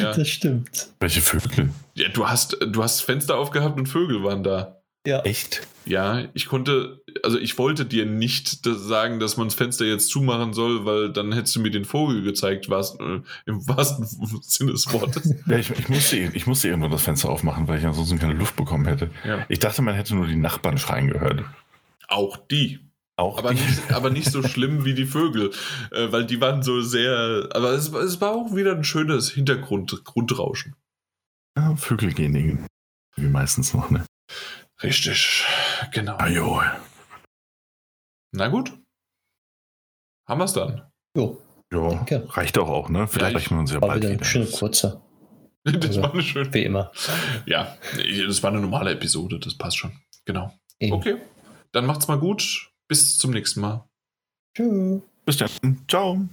[0.00, 0.12] ja.
[0.14, 0.88] Das stimmt.
[1.00, 1.70] Welche Vögel?
[1.94, 4.82] Ja, du hast, du hast Fenster aufgehabt und Vögel waren da.
[5.06, 5.20] Ja.
[5.22, 5.66] Echt?
[5.84, 10.10] Ja, ich konnte, also ich wollte dir nicht das sagen, dass man das Fenster jetzt
[10.10, 14.06] zumachen soll, weil dann hättest du mir den Vogel gezeigt, was, äh, im wahrsten
[14.42, 15.34] Sinne des Wortes.
[15.46, 18.54] ja, ich, ich, musste, ich musste irgendwann das Fenster aufmachen, weil ich ansonsten keine Luft
[18.54, 19.10] bekommen hätte.
[19.26, 19.44] Ja.
[19.48, 21.42] Ich dachte, man hätte nur die Nachbarn schreien gehört.
[22.06, 22.78] Auch die.
[23.22, 25.52] Auch aber, nicht, aber nicht so schlimm wie die Vögel,
[25.92, 27.48] äh, weil die waren so sehr.
[27.52, 30.74] Aber es, es war auch wieder ein schönes Hintergrund, Grundrauschen.
[31.56, 32.66] Ja, Vögel gehen irgendwie
[33.16, 34.04] meistens noch, ne?
[34.82, 35.46] Richtig,
[35.92, 36.16] genau.
[36.16, 36.62] Ajo.
[38.32, 38.72] Na gut.
[40.26, 40.82] Haben wir es dann?
[41.16, 41.40] Jo.
[41.72, 42.22] Jo, okay.
[42.26, 43.06] reicht auch auch, ne?
[43.06, 44.14] Vielleicht reichen wir uns ja bald wieder.
[44.14, 45.00] Eine schöne kurze.
[45.64, 46.52] das also, war eine schöne.
[46.52, 46.90] Wie immer.
[47.46, 47.76] Ja,
[48.26, 49.92] das war eine normale Episode, das passt schon.
[50.24, 50.52] Genau.
[50.80, 50.92] Eben.
[50.92, 51.18] Okay.
[51.70, 53.88] Dann macht's mal gut bis zum nächsten Mal.
[54.54, 55.00] Tschüss.
[55.24, 55.50] Bis dann.
[55.88, 56.28] Ciao.